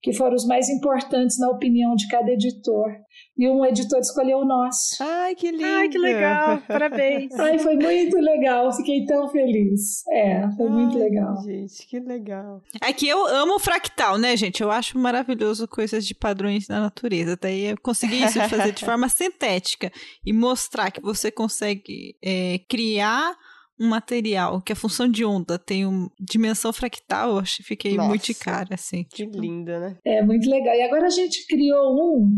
que 0.00 0.12
foram 0.12 0.36
os 0.36 0.46
mais 0.46 0.68
importantes 0.68 1.38
na 1.38 1.50
opinião 1.50 1.94
de 1.96 2.06
cada 2.08 2.30
editor 2.30 2.92
e 3.38 3.48
um 3.48 3.64
editor 3.64 3.98
escolheu 3.98 4.38
o 4.38 4.44
nosso. 4.44 4.96
Ai, 5.00 5.34
que 5.34 5.50
lindo! 5.50 5.64
Ai, 5.64 5.88
que 5.88 5.98
legal! 5.98 6.62
Parabéns! 6.66 7.34
Ai, 7.38 7.58
foi 7.58 7.76
muito 7.76 8.16
legal, 8.16 8.72
fiquei 8.72 9.04
tão 9.04 9.28
feliz. 9.28 10.02
É, 10.08 10.48
foi 10.56 10.66
Ai, 10.68 10.72
muito 10.72 10.98
legal. 10.98 11.42
Gente, 11.42 11.86
que 11.86 12.00
legal. 12.00 12.62
É 12.80 12.92
que 12.92 13.06
eu 13.06 13.26
amo 13.26 13.58
fractal, 13.58 14.16
né, 14.16 14.36
gente? 14.36 14.62
Eu 14.62 14.70
acho 14.70 14.98
maravilhoso 14.98 15.68
coisas 15.68 16.06
de 16.06 16.14
padrões 16.14 16.66
na 16.68 16.80
natureza. 16.80 17.36
Daí 17.40 17.66
eu 17.66 17.76
consegui 17.80 18.22
isso 18.22 18.40
de 18.40 18.48
fazer 18.48 18.72
de 18.72 18.84
forma 18.86 19.08
sintética 19.08 19.92
e 20.24 20.32
mostrar 20.32 20.90
que 20.90 21.02
você 21.02 21.30
consegue 21.30 22.16
é, 22.22 22.60
criar 22.68 23.36
um 23.78 23.88
material 23.88 24.60
que 24.62 24.72
a 24.72 24.76
função 24.76 25.08
de 25.08 25.24
onda 25.24 25.58
tem 25.58 25.84
uma 25.84 26.10
dimensão 26.18 26.72
fractal, 26.72 27.30
eu 27.30 27.38
acho, 27.38 27.62
fiquei 27.62 27.96
Nossa, 27.96 28.08
muito 28.08 28.26
de 28.26 28.34
cara, 28.34 28.74
assim. 28.74 29.04
Que 29.04 29.24
tipo... 29.24 29.38
linda, 29.38 29.78
né? 29.78 29.96
É, 30.04 30.22
muito 30.24 30.48
legal. 30.48 30.74
E 30.74 30.82
agora 30.82 31.06
a 31.06 31.10
gente 31.10 31.46
criou 31.46 31.94
um 31.94 32.30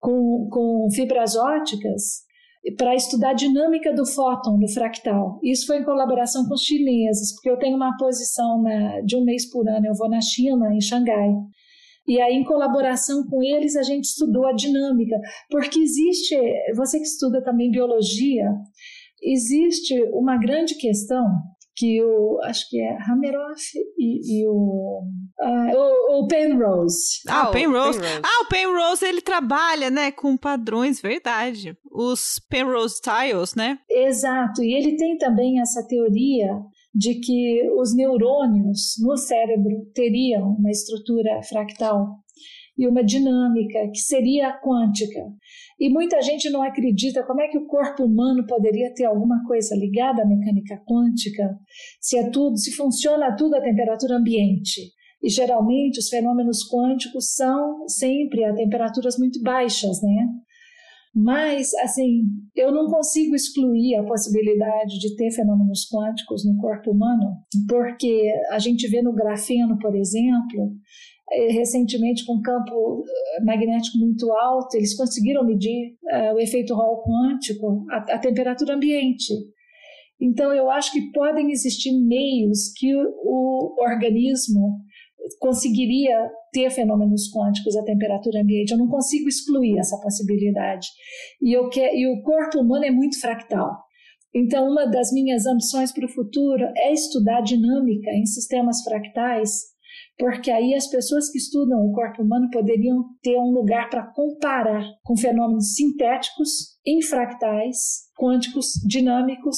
com, 0.00 0.48
com 0.50 0.88
fibras 0.94 1.36
óticas 1.36 2.26
para 2.76 2.94
estudar 2.94 3.30
a 3.30 3.34
dinâmica 3.34 3.94
do 3.94 4.06
fóton 4.06 4.58
no 4.58 4.68
fractal. 4.68 5.38
Isso 5.42 5.66
foi 5.66 5.78
em 5.78 5.84
colaboração 5.84 6.46
com 6.46 6.54
os 6.54 6.62
chineses, 6.62 7.34
porque 7.34 7.50
eu 7.50 7.58
tenho 7.58 7.76
uma 7.76 7.96
posição 7.96 8.62
na, 8.62 9.00
de 9.02 9.16
um 9.16 9.24
mês 9.24 9.48
por 9.50 9.68
ano, 9.68 9.86
eu 9.86 9.94
vou 9.94 10.08
na 10.08 10.20
China, 10.20 10.72
em 10.72 10.80
Xangai. 10.80 11.30
E 12.06 12.18
aí, 12.22 12.36
em 12.36 12.44
colaboração 12.44 13.22
com 13.26 13.42
eles, 13.42 13.76
a 13.76 13.82
gente 13.82 14.04
estudou 14.04 14.46
a 14.46 14.52
dinâmica, 14.52 15.14
porque 15.50 15.78
existe, 15.78 16.34
você 16.74 16.98
que 16.98 17.04
estuda 17.04 17.44
também 17.44 17.70
biologia, 17.70 18.46
existe 19.22 19.94
uma 20.12 20.36
grande 20.36 20.74
questão 20.74 21.24
que 21.78 22.02
o 22.02 22.40
acho 22.42 22.68
que 22.68 22.80
é 22.80 22.98
Hameroff 23.08 23.62
e, 23.96 24.40
e 24.40 24.46
o, 24.48 25.02
uh, 25.40 25.76
o, 25.76 26.24
o 26.24 26.26
Penrose. 26.26 27.20
Ah, 27.28 27.42
ah 27.42 27.48
o 27.48 27.52
Penrose. 27.52 28.00
Penrose. 28.00 28.20
Ah, 28.24 28.42
o 28.42 28.48
Penrose 28.48 29.06
ele 29.06 29.20
trabalha, 29.20 29.88
né, 29.88 30.10
com 30.10 30.36
padrões, 30.36 31.00
verdade. 31.00 31.76
Os 31.92 32.40
Penrose 32.50 32.96
tiles, 33.00 33.54
né? 33.54 33.78
Exato. 33.88 34.62
E 34.62 34.74
ele 34.74 34.96
tem 34.96 35.16
também 35.18 35.60
essa 35.60 35.86
teoria 35.86 36.50
de 36.92 37.14
que 37.20 37.70
os 37.76 37.94
neurônios 37.94 38.94
no 39.00 39.16
cérebro 39.16 39.86
teriam 39.94 40.56
uma 40.58 40.70
estrutura 40.70 41.40
fractal 41.44 42.08
e 42.76 42.88
uma 42.88 43.04
dinâmica 43.04 43.88
que 43.92 44.00
seria 44.00 44.52
quântica. 44.60 45.20
E 45.78 45.88
muita 45.88 46.20
gente 46.20 46.50
não 46.50 46.62
acredita 46.62 47.24
como 47.24 47.40
é 47.40 47.48
que 47.48 47.58
o 47.58 47.66
corpo 47.66 48.04
humano 48.04 48.44
poderia 48.46 48.92
ter 48.94 49.04
alguma 49.04 49.44
coisa 49.46 49.76
ligada 49.76 50.22
à 50.22 50.26
mecânica 50.26 50.76
quântica, 50.84 51.56
se 52.00 52.18
é 52.18 52.30
tudo, 52.30 52.58
se 52.58 52.72
funciona 52.72 53.36
tudo 53.36 53.54
à 53.54 53.60
temperatura 53.60 54.16
ambiente. 54.16 54.92
E 55.22 55.28
geralmente 55.28 55.98
os 55.98 56.08
fenômenos 56.08 56.68
quânticos 56.68 57.34
são 57.34 57.88
sempre 57.88 58.44
a 58.44 58.54
temperaturas 58.54 59.16
muito 59.18 59.40
baixas, 59.42 60.02
né? 60.02 60.26
Mas, 61.14 61.74
assim, 61.82 62.22
eu 62.54 62.70
não 62.70 62.86
consigo 62.86 63.34
excluir 63.34 63.96
a 63.96 64.04
possibilidade 64.04 65.00
de 65.00 65.16
ter 65.16 65.30
fenômenos 65.32 65.88
quânticos 65.92 66.44
no 66.44 66.56
corpo 66.60 66.92
humano, 66.92 67.38
porque 67.68 68.30
a 68.50 68.58
gente 68.58 68.86
vê 68.88 69.02
no 69.02 69.12
grafeno, 69.12 69.78
por 69.78 69.96
exemplo, 69.96 70.76
recentemente 71.50 72.24
com 72.24 72.40
campo 72.40 73.04
eh, 73.06 73.44
magnético 73.44 73.98
muito 73.98 74.32
alto, 74.32 74.76
eles 74.76 74.96
conseguiram 74.96 75.44
medir 75.44 75.96
uh, 76.04 76.34
o 76.34 76.40
efeito 76.40 76.74
Hall 76.74 77.02
quântico, 77.02 77.84
a, 77.90 78.18
temperatura 78.18 78.74
ambiente. 78.74 79.34
Então, 80.20 80.52
eu 80.52 80.70
acho 80.70 80.92
que 80.92 81.12
podem 81.12 81.50
existir 81.50 81.92
meios 81.92 82.72
que 82.76 82.92
o, 82.94 83.06
o 83.22 83.82
organismo 83.82 84.78
conseguiria 85.38 86.30
ter 86.52 86.70
fenômenos 86.70 87.30
quânticos 87.30 87.76
à 87.76 87.84
temperatura 87.84 88.40
ambiente. 88.40 88.72
Eu 88.72 88.78
não 88.78 88.88
consigo 88.88 89.28
excluir 89.28 89.78
essa 89.78 90.00
possibilidade. 90.00 90.86
E, 91.42 91.52
eu 91.52 91.68
que, 91.68 91.80
e 91.80 92.06
o 92.08 92.22
corpo 92.22 92.60
humano 92.60 92.84
é 92.84 92.90
muito 92.90 93.20
fractal. 93.20 93.70
Então, 94.34 94.68
uma 94.68 94.86
das 94.86 95.12
minhas 95.12 95.46
ambições 95.46 95.92
para 95.92 96.06
o 96.06 96.10
futuro 96.10 96.64
é 96.76 96.92
estudar 96.92 97.40
dinâmica 97.42 98.10
em 98.10 98.26
sistemas 98.26 98.82
fractais 98.82 99.77
porque 100.18 100.50
aí 100.50 100.74
as 100.74 100.88
pessoas 100.88 101.30
que 101.30 101.38
estudam 101.38 101.78
o 101.78 101.92
corpo 101.92 102.22
humano 102.22 102.50
poderiam 102.50 103.04
ter 103.22 103.38
um 103.38 103.52
lugar 103.52 103.88
para 103.88 104.02
comparar 104.12 104.84
com 105.04 105.16
fenômenos 105.16 105.74
sintéticos, 105.74 106.76
infractais, 106.84 108.08
quânticos, 108.18 108.72
dinâmicos, 108.84 109.56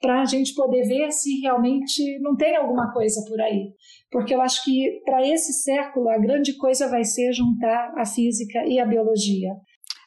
para 0.00 0.20
a 0.20 0.24
gente 0.26 0.54
poder 0.54 0.86
ver 0.86 1.10
se 1.12 1.40
realmente 1.40 2.18
não 2.20 2.36
tem 2.36 2.54
alguma 2.56 2.92
coisa 2.92 3.24
por 3.26 3.40
aí. 3.40 3.72
Porque 4.10 4.34
eu 4.34 4.42
acho 4.42 4.62
que 4.64 5.00
para 5.04 5.26
esse 5.26 5.52
século 5.62 6.10
a 6.10 6.18
grande 6.18 6.54
coisa 6.58 6.88
vai 6.88 7.02
ser 7.02 7.32
juntar 7.32 7.94
a 7.96 8.04
física 8.04 8.64
e 8.66 8.78
a 8.78 8.84
biologia. 8.84 9.50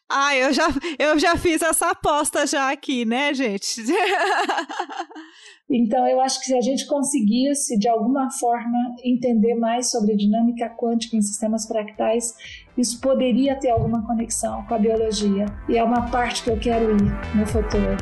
Ah, 0.08 0.36
eu 0.36 0.54
já, 0.54 0.68
eu 0.98 1.20
já 1.20 1.36
fiz 1.36 1.62
essa 1.62 1.92
aposta 1.92 2.46
já 2.46 2.72
aqui, 2.72 3.06
né, 3.06 3.34
gente? 3.34 3.84
Então, 5.70 6.08
eu 6.08 6.20
acho 6.20 6.40
que 6.40 6.48
se 6.48 6.56
a 6.56 6.62
gente 6.62 6.88
conseguisse, 6.88 7.78
de 7.78 7.88
alguma 7.88 8.32
forma, 8.32 8.96
entender 9.04 9.54
mais 9.54 9.92
sobre 9.92 10.16
dinâmica 10.16 10.68
quântica 10.68 11.16
em 11.16 11.22
sistemas 11.22 11.68
fractais, 11.68 12.34
isso 12.76 13.00
poderia 13.00 13.56
ter 13.56 13.70
alguma 13.70 14.06
conexão 14.06 14.64
com 14.66 14.74
a 14.74 14.80
biologia. 14.80 15.46
E 15.68 15.78
é 15.78 15.84
uma 15.84 16.10
parte 16.10 16.44
que 16.44 16.50
eu 16.50 16.58
quero 16.58 16.92
ir 16.92 17.38
no 17.38 17.46
futuro. 17.46 17.98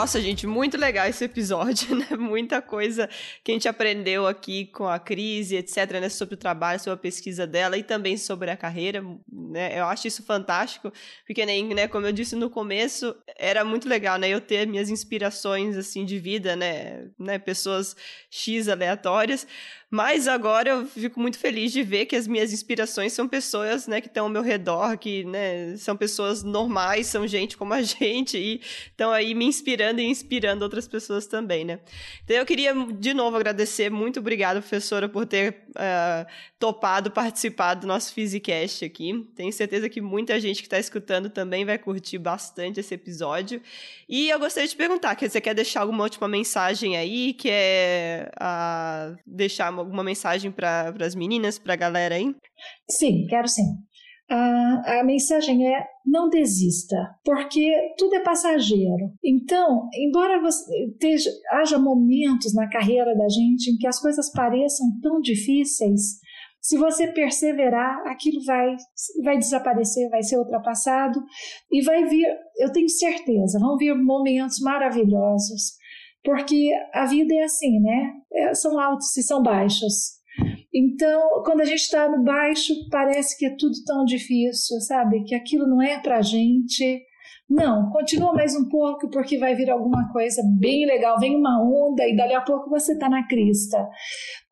Nossa, 0.00 0.18
gente, 0.18 0.46
muito 0.46 0.78
legal 0.78 1.06
esse 1.06 1.22
episódio, 1.24 1.92
né? 1.94 2.16
Muita 2.18 2.62
coisa 2.62 3.06
que 3.44 3.52
a 3.52 3.54
gente 3.54 3.68
aprendeu 3.68 4.26
aqui 4.26 4.64
com 4.64 4.88
a 4.88 4.98
crise, 4.98 5.56
etc, 5.56 6.00
né? 6.00 6.08
Sobre 6.08 6.36
o 6.36 6.38
trabalho, 6.38 6.80
sobre 6.80 6.94
a 6.94 6.96
pesquisa 6.96 7.46
dela 7.46 7.76
e 7.76 7.82
também 7.82 8.16
sobre 8.16 8.50
a 8.50 8.56
carreira, 8.56 9.04
né? 9.30 9.78
Eu 9.78 9.84
acho 9.84 10.08
isso 10.08 10.22
fantástico, 10.22 10.90
porque 11.26 11.44
nem, 11.44 11.74
né, 11.74 11.86
como 11.86 12.06
eu 12.06 12.12
disse 12.12 12.34
no 12.34 12.48
começo, 12.48 13.14
era 13.36 13.62
muito 13.62 13.86
legal, 13.86 14.16
né? 14.16 14.30
Eu 14.30 14.40
ter 14.40 14.66
minhas 14.66 14.88
inspirações, 14.88 15.76
assim, 15.76 16.06
de 16.06 16.18
vida, 16.18 16.56
né? 16.56 17.10
né? 17.18 17.38
Pessoas 17.38 17.94
X 18.30 18.70
aleatórias, 18.70 19.46
mas 19.90 20.28
agora 20.28 20.70
eu 20.70 20.86
fico 20.86 21.18
muito 21.20 21.38
feliz 21.38 21.72
de 21.72 21.82
ver 21.82 22.06
que 22.06 22.14
as 22.14 22.28
minhas 22.28 22.52
inspirações 22.52 23.12
são 23.12 23.26
pessoas, 23.26 23.88
né, 23.88 24.00
que 24.00 24.06
estão 24.06 24.26
ao 24.26 24.30
meu 24.30 24.42
redor, 24.42 24.96
que, 24.96 25.24
né, 25.24 25.76
são 25.76 25.96
pessoas 25.96 26.44
normais, 26.44 27.08
são 27.08 27.26
gente 27.26 27.56
como 27.56 27.74
a 27.74 27.82
gente 27.82 28.38
e 28.38 28.60
estão 28.86 29.10
aí 29.10 29.34
me 29.34 29.44
inspirando 29.44 30.00
e 30.00 30.04
inspirando 30.04 30.62
outras 30.62 30.86
pessoas 30.86 31.26
também, 31.26 31.64
né? 31.64 31.80
Então 32.24 32.36
eu 32.36 32.46
queria 32.46 32.72
de 32.74 33.12
novo 33.12 33.36
agradecer, 33.36 33.90
muito 33.90 34.20
obrigada, 34.20 34.60
professora, 34.60 35.08
por 35.08 35.26
ter 35.26 35.64
uh, 35.70 36.26
topado 36.58 37.10
participar 37.10 37.74
do 37.74 37.86
nosso 37.86 38.12
Physicast 38.12 38.84
aqui. 38.84 39.26
Tenho 39.34 39.52
certeza 39.52 39.88
que 39.88 40.00
muita 40.00 40.38
gente 40.38 40.60
que 40.60 40.66
está 40.66 40.78
escutando 40.78 41.30
também 41.30 41.64
vai 41.64 41.78
curtir 41.78 42.18
bastante 42.18 42.78
esse 42.78 42.94
episódio. 42.94 43.60
E 44.08 44.28
eu 44.28 44.38
gostaria 44.38 44.68
de 44.68 44.76
perguntar, 44.76 45.14
que 45.16 45.28
você 45.28 45.40
quer 45.40 45.54
deixar 45.54 45.80
alguma 45.80 46.04
última 46.04 46.28
mensagem 46.28 46.96
aí? 46.96 47.32
Quer 47.32 48.30
uh, 48.36 49.16
deixar 49.26 49.72
alguma 49.80 50.04
mensagem 50.04 50.50
para 50.50 50.94
as 51.00 51.14
meninas, 51.14 51.58
para 51.58 51.74
a 51.74 51.76
galera 51.76 52.14
aí? 52.14 52.34
Sim, 52.88 53.26
quero 53.28 53.48
sim. 53.48 53.64
A, 54.30 55.00
a, 55.00 55.04
mensagem 55.04 55.66
é 55.66 55.84
não 56.06 56.28
desista, 56.28 56.96
porque 57.24 57.72
tudo 57.98 58.14
é 58.14 58.20
passageiro. 58.20 59.12
Então, 59.24 59.88
embora 59.92 60.40
haja 61.50 61.78
momentos 61.78 62.54
na 62.54 62.68
carreira 62.68 63.12
da 63.16 63.28
gente 63.28 63.72
em 63.72 63.76
que 63.76 63.88
as 63.88 64.00
coisas 64.00 64.30
pareçam 64.30 64.86
tão 65.02 65.20
difíceis, 65.20 66.20
se 66.60 66.76
você 66.76 67.08
perseverar, 67.08 68.06
aquilo 68.06 68.44
vai, 68.44 68.76
vai 69.24 69.38
desaparecer, 69.38 70.10
vai 70.10 70.22
ser 70.22 70.36
ultrapassado 70.36 71.20
e 71.72 71.82
vai 71.82 72.04
vir, 72.04 72.26
eu 72.58 72.70
tenho 72.70 72.88
certeza, 72.88 73.58
vão 73.58 73.76
vir 73.78 73.94
momentos 73.94 74.60
maravilhosos, 74.60 75.79
porque 76.24 76.70
a 76.92 77.06
vida 77.06 77.34
é 77.34 77.44
assim, 77.44 77.80
né? 77.80 78.12
É, 78.32 78.54
são 78.54 78.78
altos 78.78 79.16
e 79.16 79.22
são 79.22 79.42
baixos. 79.42 80.20
Então, 80.72 81.42
quando 81.44 81.62
a 81.62 81.64
gente 81.64 81.80
está 81.80 82.08
no 82.08 82.22
baixo, 82.22 82.72
parece 82.90 83.36
que 83.36 83.46
é 83.46 83.56
tudo 83.58 83.74
tão 83.84 84.04
difícil, 84.04 84.80
sabe? 84.80 85.24
Que 85.24 85.34
aquilo 85.34 85.66
não 85.66 85.82
é 85.82 85.98
para 85.98 86.22
gente. 86.22 87.02
Não, 87.48 87.90
continua 87.90 88.32
mais 88.32 88.54
um 88.54 88.68
pouco, 88.68 89.10
porque 89.10 89.36
vai 89.36 89.56
vir 89.56 89.68
alguma 89.70 90.08
coisa 90.12 90.40
bem 90.60 90.86
legal. 90.86 91.18
Vem 91.18 91.36
uma 91.36 91.60
onda 91.60 92.06
e 92.06 92.14
dali 92.14 92.32
a 92.32 92.40
pouco 92.40 92.70
você 92.70 92.92
está 92.92 93.08
na 93.08 93.26
crista. 93.26 93.88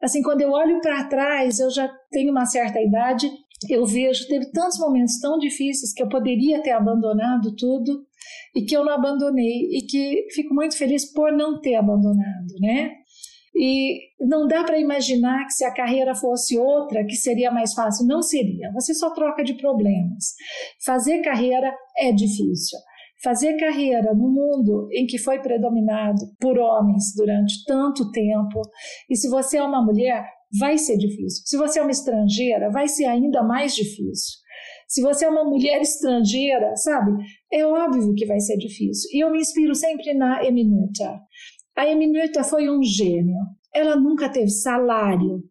Assim, 0.03 0.20
quando 0.20 0.40
eu 0.40 0.51
olho 0.51 0.81
para 0.81 1.05
trás, 1.05 1.61
eu 1.61 1.70
já 1.70 1.89
tenho 2.11 2.32
uma 2.32 2.45
certa 2.45 2.81
idade, 2.81 3.31
eu 3.70 3.86
vejo, 3.86 4.27
teve 4.27 4.51
tantos 4.51 4.78
momentos 4.81 5.20
tão 5.20 5.39
difíceis 5.39 5.93
que 5.93 6.03
eu 6.03 6.09
poderia 6.09 6.61
ter 6.61 6.73
abandonado 6.73 7.55
tudo 7.57 8.08
e 8.55 8.63
que 8.63 8.77
eu 8.77 8.85
não 8.85 8.93
abandonei 8.93 9.69
e 9.73 9.87
que 9.87 10.27
fico 10.35 10.55
muito 10.55 10.77
feliz 10.77 11.13
por 11.13 11.33
não 11.33 11.61
ter 11.61 11.77
abandonado, 11.77 12.55
né? 12.61 12.91
E 13.55 13.99
não 14.21 14.47
dá 14.47 14.63
para 14.63 14.79
imaginar 14.79 15.45
que 15.47 15.53
se 15.53 15.65
a 15.65 15.75
carreira 15.75 16.15
fosse 16.15 16.57
outra, 16.57 17.05
que 17.05 17.17
seria 17.17 17.51
mais 17.51 17.75
fácil. 17.75 18.07
Não 18.07 18.23
seria. 18.23 18.71
Você 18.73 18.95
só 18.95 19.13
troca 19.13 19.43
de 19.43 19.55
problemas. 19.55 20.35
Fazer 20.85 21.23
carreira 21.23 21.75
é 21.99 22.13
difícil. 22.13 22.79
Fazer 23.23 23.57
carreira 23.57 24.15
no 24.15 24.29
mundo 24.29 24.89
em 24.93 25.07
que 25.07 25.19
foi 25.19 25.41
predominado 25.41 26.21
por 26.39 26.57
homens 26.57 27.13
durante 27.17 27.65
tanto 27.67 28.13
tempo, 28.13 28.63
e 29.11 29.17
se 29.17 29.29
você 29.29 29.57
é 29.57 29.63
uma 29.63 29.85
mulher, 29.85 30.25
vai 30.61 30.79
ser 30.79 30.97
difícil. 30.97 31.43
Se 31.45 31.57
você 31.57 31.81
é 31.81 31.83
uma 31.83 31.91
estrangeira, 31.91 32.71
vai 32.71 32.87
ser 32.87 33.07
ainda 33.07 33.43
mais 33.43 33.75
difícil. 33.75 34.39
Se 34.89 35.02
você 35.02 35.27
é 35.27 35.28
uma 35.28 35.44
mulher 35.44 35.82
estrangeira, 35.82 36.74
sabe? 36.77 37.12
É 37.52 37.65
óbvio 37.65 38.15
que 38.15 38.24
vai 38.24 38.40
ser 38.40 38.56
difícil. 38.56 39.10
E 39.12 39.23
eu 39.23 39.31
me 39.31 39.39
inspiro 39.39 39.74
sempre 39.74 40.15
na 40.15 40.43
Eminuta. 40.43 41.20
A 41.77 41.86
Eminuta 41.86 42.43
foi 42.43 42.70
um 42.70 42.82
gênio. 42.82 43.36
ela 43.74 43.94
nunca 43.97 44.31
teve 44.31 44.48
salário. 44.48 45.43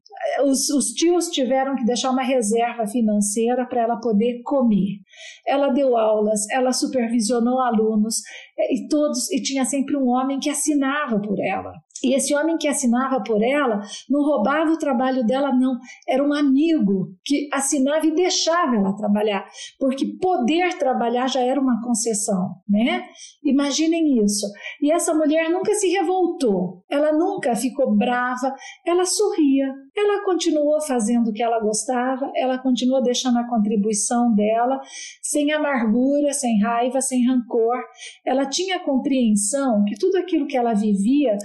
Os, 0.43 0.69
os 0.71 0.87
tios 0.87 1.29
tiveram 1.29 1.75
que 1.75 1.85
deixar 1.85 2.09
uma 2.09 2.23
reserva 2.23 2.87
financeira 2.87 3.63
para 3.67 3.83
ela 3.83 3.99
poder 4.01 4.41
comer. 4.43 4.97
Ela 5.45 5.69
deu 5.69 5.95
aulas, 5.95 6.49
ela 6.49 6.73
supervisionou 6.73 7.59
alunos 7.59 8.15
e 8.57 8.87
todos 8.87 9.31
e 9.31 9.41
tinha 9.41 9.65
sempre 9.65 9.95
um 9.95 10.07
homem 10.07 10.39
que 10.39 10.49
assinava 10.49 11.21
por 11.21 11.39
ela. 11.39 11.71
E 12.03 12.15
esse 12.15 12.33
homem 12.35 12.57
que 12.57 12.67
assinava 12.67 13.21
por 13.23 13.41
ela 13.41 13.81
não 14.09 14.21
roubava 14.21 14.71
o 14.71 14.77
trabalho 14.77 15.25
dela, 15.25 15.51
não. 15.51 15.77
Era 16.07 16.23
um 16.23 16.33
amigo 16.33 17.09
que 17.25 17.49
assinava 17.53 18.05
e 18.05 18.13
deixava 18.13 18.75
ela 18.75 18.95
trabalhar, 18.95 19.45
porque 19.79 20.05
poder 20.19 20.77
trabalhar 20.77 21.27
já 21.27 21.41
era 21.41 21.59
uma 21.59 21.81
concessão, 21.83 22.55
né? 22.67 23.05
Imaginem 23.43 24.23
isso. 24.23 24.45
E 24.81 24.91
essa 24.91 25.13
mulher 25.13 25.49
nunca 25.49 25.73
se 25.73 25.87
revoltou, 25.87 26.83
ela 26.89 27.11
nunca 27.11 27.55
ficou 27.55 27.95
brava, 27.95 28.53
ela 28.85 29.05
sorria, 29.05 29.73
ela 29.95 30.23
continuou 30.23 30.79
fazendo 30.81 31.29
o 31.29 31.33
que 31.33 31.41
ela 31.43 31.59
gostava, 31.59 32.31
ela 32.35 32.57
continuou 32.57 33.01
deixando 33.01 33.37
a 33.37 33.47
contribuição 33.47 34.33
dela, 34.33 34.79
sem 35.21 35.51
amargura, 35.51 36.33
sem 36.33 36.61
raiva, 36.61 37.01
sem 37.01 37.25
rancor. 37.25 37.77
Ela 38.25 38.45
tinha 38.45 38.79
compreensão 38.79 39.83
que 39.85 39.95
tudo 39.97 40.17
aquilo 40.17 40.47
que 40.47 40.57
ela 40.57 40.73
vivia 40.73 41.37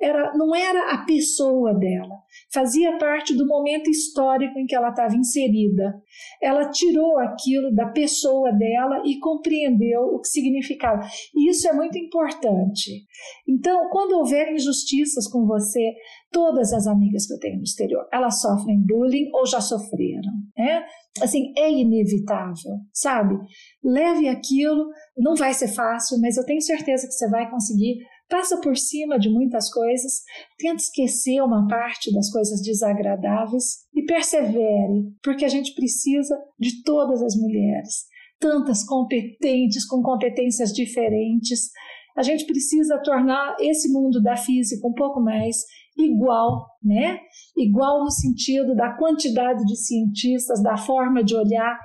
era, 0.00 0.32
não 0.34 0.54
era 0.54 0.94
a 0.94 1.04
pessoa 1.04 1.74
dela, 1.74 2.16
fazia 2.52 2.96
parte 2.96 3.36
do 3.36 3.46
momento 3.46 3.90
histórico 3.90 4.58
em 4.58 4.66
que 4.66 4.74
ela 4.74 4.88
estava 4.88 5.14
inserida. 5.14 5.94
Ela 6.42 6.70
tirou 6.70 7.18
aquilo 7.18 7.74
da 7.74 7.88
pessoa 7.88 8.50
dela 8.52 9.02
e 9.04 9.18
compreendeu 9.18 10.00
o 10.00 10.20
que 10.20 10.28
significava. 10.28 11.06
E 11.34 11.50
isso 11.50 11.68
é 11.68 11.72
muito 11.72 11.98
importante. 11.98 13.04
Então, 13.46 13.88
quando 13.90 14.12
houver 14.12 14.52
injustiças 14.52 15.28
com 15.28 15.46
você, 15.46 15.92
todas 16.32 16.72
as 16.72 16.86
amigas 16.86 17.26
que 17.26 17.34
eu 17.34 17.38
tenho 17.38 17.58
no 17.58 17.64
exterior, 17.64 18.06
elas 18.12 18.40
sofrem 18.40 18.82
bullying 18.86 19.30
ou 19.34 19.46
já 19.46 19.60
sofreram, 19.60 20.32
né? 20.56 20.84
Assim, 21.20 21.52
é 21.58 21.70
inevitável, 21.70 22.78
sabe? 22.92 23.36
Leve 23.82 24.28
aquilo, 24.28 24.86
não 25.18 25.34
vai 25.34 25.52
ser 25.52 25.68
fácil, 25.68 26.18
mas 26.20 26.36
eu 26.36 26.46
tenho 26.46 26.62
certeza 26.62 27.06
que 27.06 27.12
você 27.12 27.28
vai 27.28 27.50
conseguir 27.50 27.98
passa 28.30 28.58
por 28.60 28.76
cima 28.76 29.18
de 29.18 29.28
muitas 29.28 29.70
coisas, 29.70 30.22
tenta 30.56 30.76
esquecer 30.76 31.42
uma 31.42 31.66
parte 31.66 32.14
das 32.14 32.30
coisas 32.30 32.62
desagradáveis 32.62 33.80
e 33.92 34.02
persevere, 34.04 35.12
porque 35.22 35.44
a 35.44 35.48
gente 35.48 35.74
precisa 35.74 36.34
de 36.58 36.82
todas 36.84 37.20
as 37.22 37.34
mulheres, 37.34 38.06
tantas 38.38 38.84
competentes, 38.86 39.84
com 39.84 40.00
competências 40.00 40.72
diferentes. 40.72 41.70
A 42.16 42.22
gente 42.22 42.46
precisa 42.46 43.02
tornar 43.02 43.56
esse 43.60 43.92
mundo 43.92 44.22
da 44.22 44.36
física 44.36 44.86
um 44.86 44.94
pouco 44.94 45.20
mais 45.20 45.56
igual, 45.96 46.66
né? 46.82 47.20
Igual 47.56 48.04
no 48.04 48.10
sentido 48.10 48.74
da 48.74 48.92
quantidade 48.94 49.64
de 49.64 49.76
cientistas, 49.76 50.62
da 50.62 50.76
forma 50.76 51.22
de 51.22 51.34
olhar, 51.34 51.78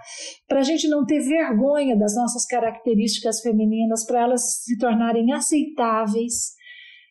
para 0.48 0.60
a 0.60 0.64
gente 0.64 0.88
não 0.88 1.06
ter 1.06 1.19
vergonha 1.19 1.98
das 1.98 2.15
nossas 2.15 2.45
características 2.45 3.41
femininas, 3.41 4.06
para 4.06 4.22
elas 4.22 4.64
se 4.64 4.77
tornarem 4.77 5.32
aceitáveis 5.34 6.53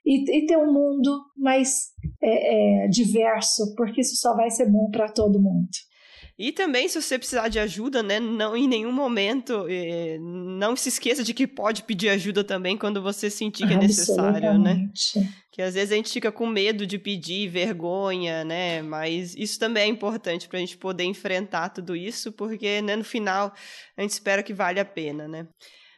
e, 0.04 0.38
e 0.38 0.46
ter 0.46 0.56
um 0.56 0.72
mundo 0.72 1.24
mais 1.36 1.90
é, 2.22 2.84
é, 2.84 2.88
diverso, 2.88 3.74
porque 3.76 4.00
isso 4.00 4.16
só 4.16 4.34
vai 4.34 4.50
ser 4.50 4.70
bom 4.70 4.90
para 4.90 5.08
todo 5.08 5.40
mundo. 5.40 5.68
E 6.36 6.50
também, 6.50 6.88
se 6.88 7.00
você 7.00 7.16
precisar 7.16 7.48
de 7.48 7.60
ajuda, 7.60 8.02
né, 8.02 8.18
não 8.18 8.56
em 8.56 8.66
nenhum 8.66 8.90
momento, 8.90 9.66
eh, 9.68 10.18
não 10.20 10.74
se 10.74 10.88
esqueça 10.88 11.22
de 11.22 11.32
que 11.32 11.46
pode 11.46 11.84
pedir 11.84 12.08
ajuda 12.08 12.42
também 12.42 12.76
quando 12.76 13.00
você 13.00 13.30
sentir 13.30 13.68
que 13.68 13.72
é 13.74 13.76
necessário, 13.76 14.58
né? 14.58 14.88
Que 15.52 15.62
às 15.62 15.74
vezes 15.74 15.92
a 15.92 15.94
gente 15.94 16.12
fica 16.12 16.32
com 16.32 16.46
medo 16.48 16.84
de 16.84 16.98
pedir, 16.98 17.48
vergonha, 17.48 18.44
né? 18.44 18.82
Mas 18.82 19.36
isso 19.36 19.60
também 19.60 19.84
é 19.84 19.86
importante 19.86 20.48
para 20.48 20.58
a 20.58 20.60
gente 20.60 20.76
poder 20.76 21.04
enfrentar 21.04 21.68
tudo 21.68 21.94
isso, 21.94 22.32
porque 22.32 22.82
né, 22.82 22.96
no 22.96 23.04
final 23.04 23.54
a 23.96 24.02
gente 24.02 24.10
espera 24.10 24.42
que 24.42 24.52
vale 24.52 24.80
a 24.80 24.84
pena, 24.84 25.28
né? 25.28 25.46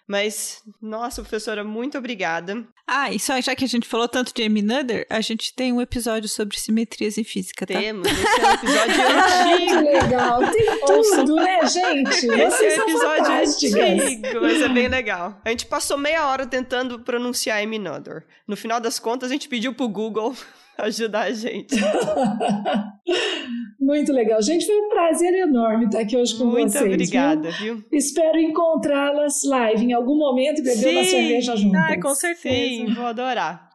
Mas, 0.06 0.62
nossa, 0.80 1.20
professora, 1.20 1.64
muito 1.64 1.98
obrigada. 1.98 2.64
Ah, 2.86 3.12
e 3.12 3.18
só 3.18 3.40
já 3.40 3.56
que 3.56 3.64
a 3.64 3.68
gente 3.68 3.88
falou 3.88 4.06
tanto 4.06 4.32
de 4.32 4.44
Amy 4.44 4.62
Nutter, 4.62 5.04
a 5.10 5.20
gente 5.20 5.52
tem 5.52 5.72
um 5.72 5.80
episódio 5.80 6.28
sobre 6.28 6.56
simetrias 6.56 7.18
em 7.18 7.24
física, 7.24 7.66
tá? 7.66 7.74
Temos, 7.74 8.06
esse 8.06 8.40
é 8.40 8.46
um 8.46 8.54
episódio 8.54 8.94
antigo. 9.02 9.66
Que 9.66 10.04
legal, 10.04 10.40
tem 10.52 10.66
tudo, 10.86 11.34
né, 11.34 11.66
gente? 11.66 12.26
Esse 12.26 12.64
é 12.64 12.78
um 12.78 12.88
episódio 12.88 13.32
antigo, 13.32 14.40
mas 14.40 14.62
é 14.62 14.68
bem 14.68 14.86
legal. 14.86 15.40
A 15.44 15.50
gente 15.50 15.66
passou 15.66 15.98
meia 15.98 16.28
hora 16.28 16.46
tentando 16.46 17.00
pronunciar 17.00 17.60
Amy 17.60 17.78
Nutter. 17.78 18.24
No 18.46 18.56
final 18.56 18.78
das 18.78 19.00
contas, 19.00 19.30
a 19.30 19.32
gente 19.32 19.48
pediu 19.48 19.74
pro 19.74 19.88
Google 19.88 20.36
ajudar 20.78 21.23
a 21.23 21.32
gente. 21.32 21.74
Muito 23.81 24.12
legal. 24.12 24.43
Gente, 24.43 24.66
foi 24.66 24.77
um 24.77 24.89
prazer 24.89 25.32
enorme 25.35 25.86
estar 25.86 26.01
aqui 26.01 26.16
hoje 26.16 26.36
com 26.36 26.44
Muito 26.44 26.73
vocês. 26.73 26.85
Muito 26.85 26.94
obrigada, 26.94 27.51
viu? 27.53 27.77
viu? 27.77 27.85
Espero 27.93 28.39
encontrá-las 28.39 29.43
live 29.44 29.85
em 29.85 29.93
algum 29.93 30.16
momento 30.16 30.61
e 30.61 30.62
beber 30.62 30.77
Sim. 30.77 30.97
uma 30.97 31.05
cerveja 31.05 31.57
juntas. 31.57 31.81
Ah, 31.81 32.01
com 32.01 32.15
certeza. 32.15 32.48
Sim, 32.48 32.94
vou 32.94 33.07
adorar. 33.07 33.66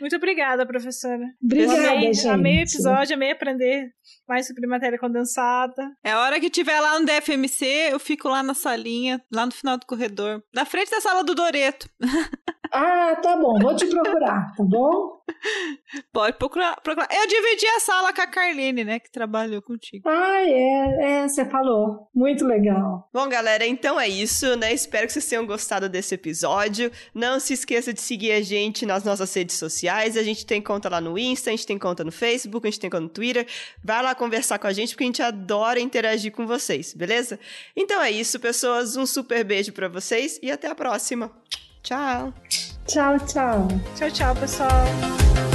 Muito 0.00 0.16
obrigada, 0.16 0.64
professora. 0.64 1.26
Obrigada, 1.42 1.90
amei, 1.90 2.14
gente. 2.14 2.28
Amei 2.28 2.58
o 2.60 2.62
episódio, 2.62 3.14
amei 3.14 3.32
aprender 3.32 3.90
mais 4.26 4.46
sobre 4.46 4.66
matéria 4.66 4.98
condensada. 4.98 5.92
É 6.02 6.12
a 6.12 6.20
hora 6.20 6.40
que 6.40 6.48
tiver 6.48 6.80
lá 6.80 6.98
no 6.98 7.04
DFMC, 7.04 7.66
eu 7.90 7.98
fico 7.98 8.28
lá 8.28 8.42
na 8.42 8.54
salinha, 8.54 9.20
lá 9.30 9.44
no 9.44 9.52
final 9.52 9.76
do 9.76 9.84
corredor, 9.84 10.42
na 10.54 10.64
frente 10.64 10.90
da 10.90 11.02
sala 11.02 11.22
do 11.22 11.34
Doreto. 11.34 11.86
Ah, 12.72 13.16
tá 13.16 13.36
bom, 13.36 13.58
vou 13.58 13.74
te 13.74 13.86
procurar, 13.86 14.54
tá 14.56 14.62
bom? 14.62 15.20
Pode 16.12 16.36
procurar, 16.38 16.80
procurar. 16.80 17.08
Eu 17.10 17.26
dividi 17.26 17.66
a 17.66 17.80
sala 17.80 18.12
com 18.12 18.22
a 18.22 18.26
Carline, 18.26 18.84
né, 18.84 18.98
que 18.98 19.10
trabalhou 19.10 19.60
contigo. 19.60 20.08
Ah, 20.08 20.42
é, 20.42 21.22
é, 21.22 21.28
você 21.28 21.44
falou. 21.44 22.08
Muito 22.14 22.44
legal. 22.46 23.08
Bom, 23.12 23.28
galera, 23.28 23.66
então 23.66 23.98
é 23.98 24.08
isso, 24.08 24.56
né? 24.56 24.72
Espero 24.72 25.06
que 25.06 25.12
vocês 25.12 25.28
tenham 25.28 25.46
gostado 25.46 25.88
desse 25.88 26.14
episódio. 26.14 26.92
Não 27.14 27.40
se 27.40 27.54
esqueça 27.54 27.92
de 27.92 28.00
seguir 28.00 28.32
a 28.32 28.40
gente 28.40 28.86
nas 28.86 29.04
nossas 29.04 29.32
redes 29.34 29.56
sociais. 29.56 30.16
A 30.16 30.22
gente 30.22 30.46
tem 30.46 30.62
conta 30.62 30.88
lá 30.88 31.00
no 31.00 31.18
Insta, 31.18 31.50
a 31.50 31.52
gente 31.52 31.66
tem 31.66 31.78
conta 31.78 32.04
no 32.04 32.12
Facebook, 32.12 32.66
a 32.66 32.70
gente 32.70 32.80
tem 32.80 32.90
conta 32.90 33.02
no 33.02 33.08
Twitter. 33.08 33.46
Vai 33.82 34.02
lá 34.02 34.14
conversar 34.14 34.58
com 34.58 34.66
a 34.66 34.72
gente, 34.72 34.90
porque 34.90 35.04
a 35.04 35.06
gente 35.06 35.22
adora 35.22 35.80
interagir 35.80 36.32
com 36.32 36.46
vocês, 36.46 36.94
beleza? 36.94 37.38
Então 37.74 38.00
é 38.00 38.10
isso, 38.10 38.38
pessoas. 38.38 38.96
Um 38.96 39.06
super 39.06 39.44
beijo 39.44 39.72
para 39.72 39.88
vocês 39.88 40.38
e 40.42 40.50
até 40.50 40.68
a 40.68 40.74
próxima. 40.74 41.30
Tchau. 41.82 42.32
Tchau, 42.86 43.18
tchau. 43.26 43.68
Tchau, 43.96 44.10
tchau, 44.10 44.34
pessoal. 44.34 45.49